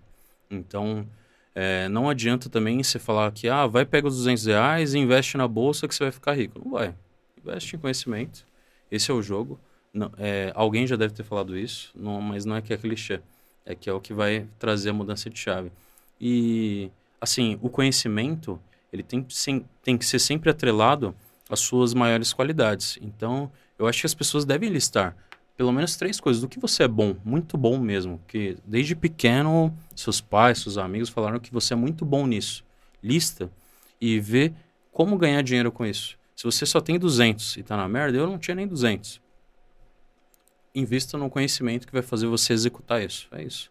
Então, 0.49 1.05
é, 1.53 1.89
não 1.89 2.09
adianta 2.09 2.49
também 2.49 2.81
você 2.81 3.01
falar 3.01 3.33
que, 3.33 3.49
ah, 3.49 3.67
vai 3.67 3.85
pegar 3.85 4.07
os 4.07 4.19
200 4.19 4.47
reais 4.47 4.95
e 4.95 4.99
investe 4.99 5.37
na 5.37 5.49
bolsa 5.49 5.89
que 5.89 5.95
você 5.97 6.05
vai 6.05 6.13
ficar 6.13 6.35
rico. 6.35 6.61
Não 6.65 6.71
vai. 6.71 6.95
Investe 7.37 7.75
em 7.75 7.79
conhecimento. 7.79 8.47
Esse 8.89 9.11
é 9.11 9.15
o 9.15 9.21
jogo. 9.21 9.59
Não, 9.93 10.11
é, 10.19 10.53
alguém 10.55 10.87
já 10.87 10.97
deve 10.97 11.13
ter 11.13 11.23
falado 11.23 11.57
isso, 11.57 11.91
não, 11.95 12.21
mas 12.21 12.45
não 12.45 12.57
é 12.57 12.63
que 12.63 12.73
é 12.73 12.77
clichê. 12.77 13.21
É 13.65 13.75
que 13.75 13.89
é 13.89 13.93
o 13.93 14.01
que 14.01 14.13
vai 14.13 14.47
trazer 14.59 14.91
a 14.91 14.93
mudança 14.93 15.31
de 15.31 15.39
chave. 15.39 15.71
E, 16.21 16.91
assim, 17.21 17.59
o 17.63 17.69
conhecimento, 17.69 18.59
ele 18.93 19.03
tem, 19.03 19.25
tem 19.83 19.99
que 19.99 20.05
ser 20.05 20.19
sempre 20.19 20.51
atrelado 20.51 21.15
às 21.49 21.61
suas 21.61 21.95
maiores 21.95 22.33
qualidades. 22.33 22.99
Então, 23.01 23.51
eu 23.79 23.87
acho 23.87 24.01
que 24.01 24.07
as 24.07 24.15
pessoas 24.15 24.45
devem 24.45 24.69
listar 24.69 25.17
pelo 25.63 25.73
menos 25.73 25.95
três 25.95 26.19
coisas 26.19 26.43
do 26.43 26.49
que 26.49 26.59
você 26.59 26.83
é 26.83 26.89
bom, 26.89 27.15
muito 27.25 27.57
bom 27.57 27.79
mesmo, 27.79 28.21
que 28.27 28.57
desde 28.67 28.97
pequeno 28.97 29.73
seus 29.95 30.21
pais, 30.21 30.59
seus 30.59 30.77
amigos 30.77 31.09
falaram 31.09 31.39
que 31.39 31.53
você 31.53 31.73
é 31.73 31.77
muito 31.77 32.05
bom 32.05 32.27
nisso. 32.27 32.65
Lista 33.01 33.49
e 34.01 34.19
vê 34.19 34.53
como 34.91 35.17
ganhar 35.17 35.41
dinheiro 35.43 35.71
com 35.71 35.87
isso. 35.87 36.19
Se 36.35 36.43
você 36.43 36.67
só 36.67 36.81
tem 36.81 36.99
200 36.99 37.59
e 37.59 37.63
tá 37.63 37.77
na 37.77 37.87
merda, 37.87 38.19
eu 38.19 38.27
não 38.27 38.39
tinha 38.39 38.57
nem 38.57 38.67
200. 38.67 39.21
Invista 40.75 41.19
no 41.19 41.29
conhecimento 41.29 41.87
que 41.87 41.93
vai 41.93 42.03
fazer 42.03 42.27
você 42.27 42.53
executar 42.53 43.03
isso. 43.03 43.29
É 43.33 43.43
isso. 43.43 43.71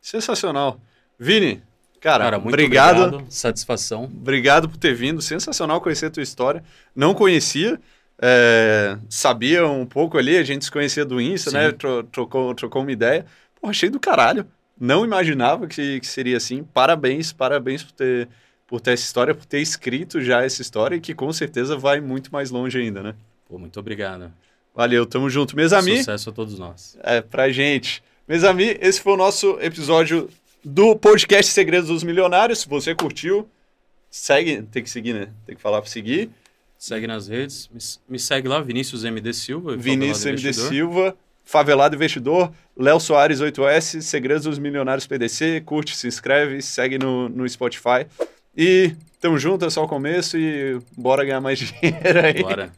Sensacional. 0.00 0.80
Vini, 1.18 1.62
cara, 2.00 2.24
cara 2.24 2.38
muito 2.38 2.54
obrigado. 2.54 3.02
obrigado. 3.02 3.30
Satisfação. 3.30 4.04
Obrigado 4.04 4.68
por 4.68 4.76
ter 4.76 4.94
vindo. 4.94 5.20
Sensacional 5.20 5.80
conhecer 5.80 6.06
a 6.06 6.10
tua 6.10 6.22
história. 6.22 6.62
Não 6.94 7.14
conhecia. 7.14 7.80
É, 8.20 8.98
sabia 9.08 9.66
um 9.66 9.86
pouco 9.86 10.18
ali, 10.18 10.36
a 10.36 10.42
gente 10.42 10.64
se 10.64 10.70
conhecia 10.70 11.04
do 11.04 11.20
Insta, 11.20 11.50
né? 11.52 11.66
Sim. 11.66 11.72
né? 11.72 12.02
Trocou, 12.10 12.54
trocou 12.54 12.82
uma 12.82 12.92
ideia. 12.92 13.26
Pô, 13.60 13.68
achei 13.68 13.90
do 13.90 14.00
caralho. 14.00 14.46
Não 14.80 15.04
imaginava 15.04 15.66
que, 15.66 16.00
que 16.00 16.06
seria 16.06 16.36
assim. 16.36 16.62
Parabéns, 16.62 17.32
parabéns 17.32 17.82
por 17.82 17.92
ter, 17.92 18.28
por 18.66 18.80
ter 18.80 18.92
essa 18.92 19.04
história, 19.04 19.34
por 19.34 19.44
ter 19.44 19.60
escrito 19.60 20.20
já 20.20 20.42
essa 20.44 20.62
história 20.62 20.96
e 20.96 21.00
que 21.00 21.14
com 21.14 21.32
certeza 21.32 21.76
vai 21.76 22.00
muito 22.00 22.32
mais 22.32 22.50
longe 22.50 22.78
ainda, 22.78 23.02
né? 23.02 23.14
Pô, 23.48 23.58
muito 23.58 23.78
obrigado. 23.80 24.32
Valeu, 24.78 25.04
tamo 25.04 25.28
junto. 25.28 25.56
Mesami. 25.56 25.96
Sucesso 25.98 26.30
a 26.30 26.32
todos 26.32 26.56
nós. 26.56 26.96
É, 27.02 27.20
pra 27.20 27.50
gente. 27.50 28.00
Mesami, 28.28 28.78
esse 28.80 29.00
foi 29.00 29.14
o 29.14 29.16
nosso 29.16 29.58
episódio 29.60 30.30
do 30.64 30.94
podcast 30.94 31.52
Segredos 31.52 31.88
dos 31.88 32.04
Milionários. 32.04 32.60
Se 32.60 32.68
você 32.68 32.94
curtiu, 32.94 33.48
segue, 34.08 34.62
tem 34.62 34.80
que 34.80 34.88
seguir, 34.88 35.14
né? 35.14 35.30
Tem 35.44 35.56
que 35.56 35.60
falar 35.60 35.82
pra 35.82 35.90
seguir. 35.90 36.30
Segue 36.78 37.08
nas 37.08 37.26
redes. 37.26 37.68
Me, 37.72 37.80
me 38.08 38.18
segue 38.20 38.46
lá, 38.46 38.60
Vinícius 38.60 39.02
MD 39.02 39.32
Silva. 39.32 39.76
Vinícius 39.76 40.26
MD 40.26 40.52
Silva, 40.52 41.16
Favelado 41.42 41.96
Investidor, 41.96 42.52
Léo 42.76 43.00
Soares 43.00 43.40
8S, 43.40 44.00
Segredos 44.00 44.44
dos 44.44 44.60
Milionários 44.60 45.08
PDC. 45.08 45.60
Curte, 45.66 45.96
se 45.96 46.06
inscreve, 46.06 46.62
segue 46.62 47.00
no, 47.00 47.28
no 47.28 47.48
Spotify. 47.48 48.06
E 48.56 48.94
tamo 49.20 49.40
junto, 49.40 49.64
é 49.64 49.70
só 49.70 49.82
o 49.82 49.88
começo 49.88 50.38
e 50.38 50.78
bora 50.96 51.24
ganhar 51.24 51.40
mais 51.40 51.58
dinheiro 51.82 52.24
aí. 52.24 52.42
Bora. 52.44 52.72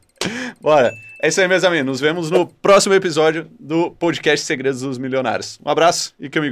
Bora. 0.61 0.95
É 1.23 1.29
isso 1.29 1.41
aí, 1.41 1.49
meus 1.49 1.65
amigos. 1.65 1.87
Nos 1.87 2.01
vemos 2.01 2.31
no 2.31 2.47
próximo 2.47 2.95
episódio 2.95 3.47
do 3.59 3.91
podcast 3.93 4.45
Segredos 4.47 4.81
dos 4.81 4.99
Milionários. 4.99 5.59
Um 5.65 5.71
abraço 5.71 6.15
e 6.19 6.29
que 6.29 6.41
me. 6.41 6.51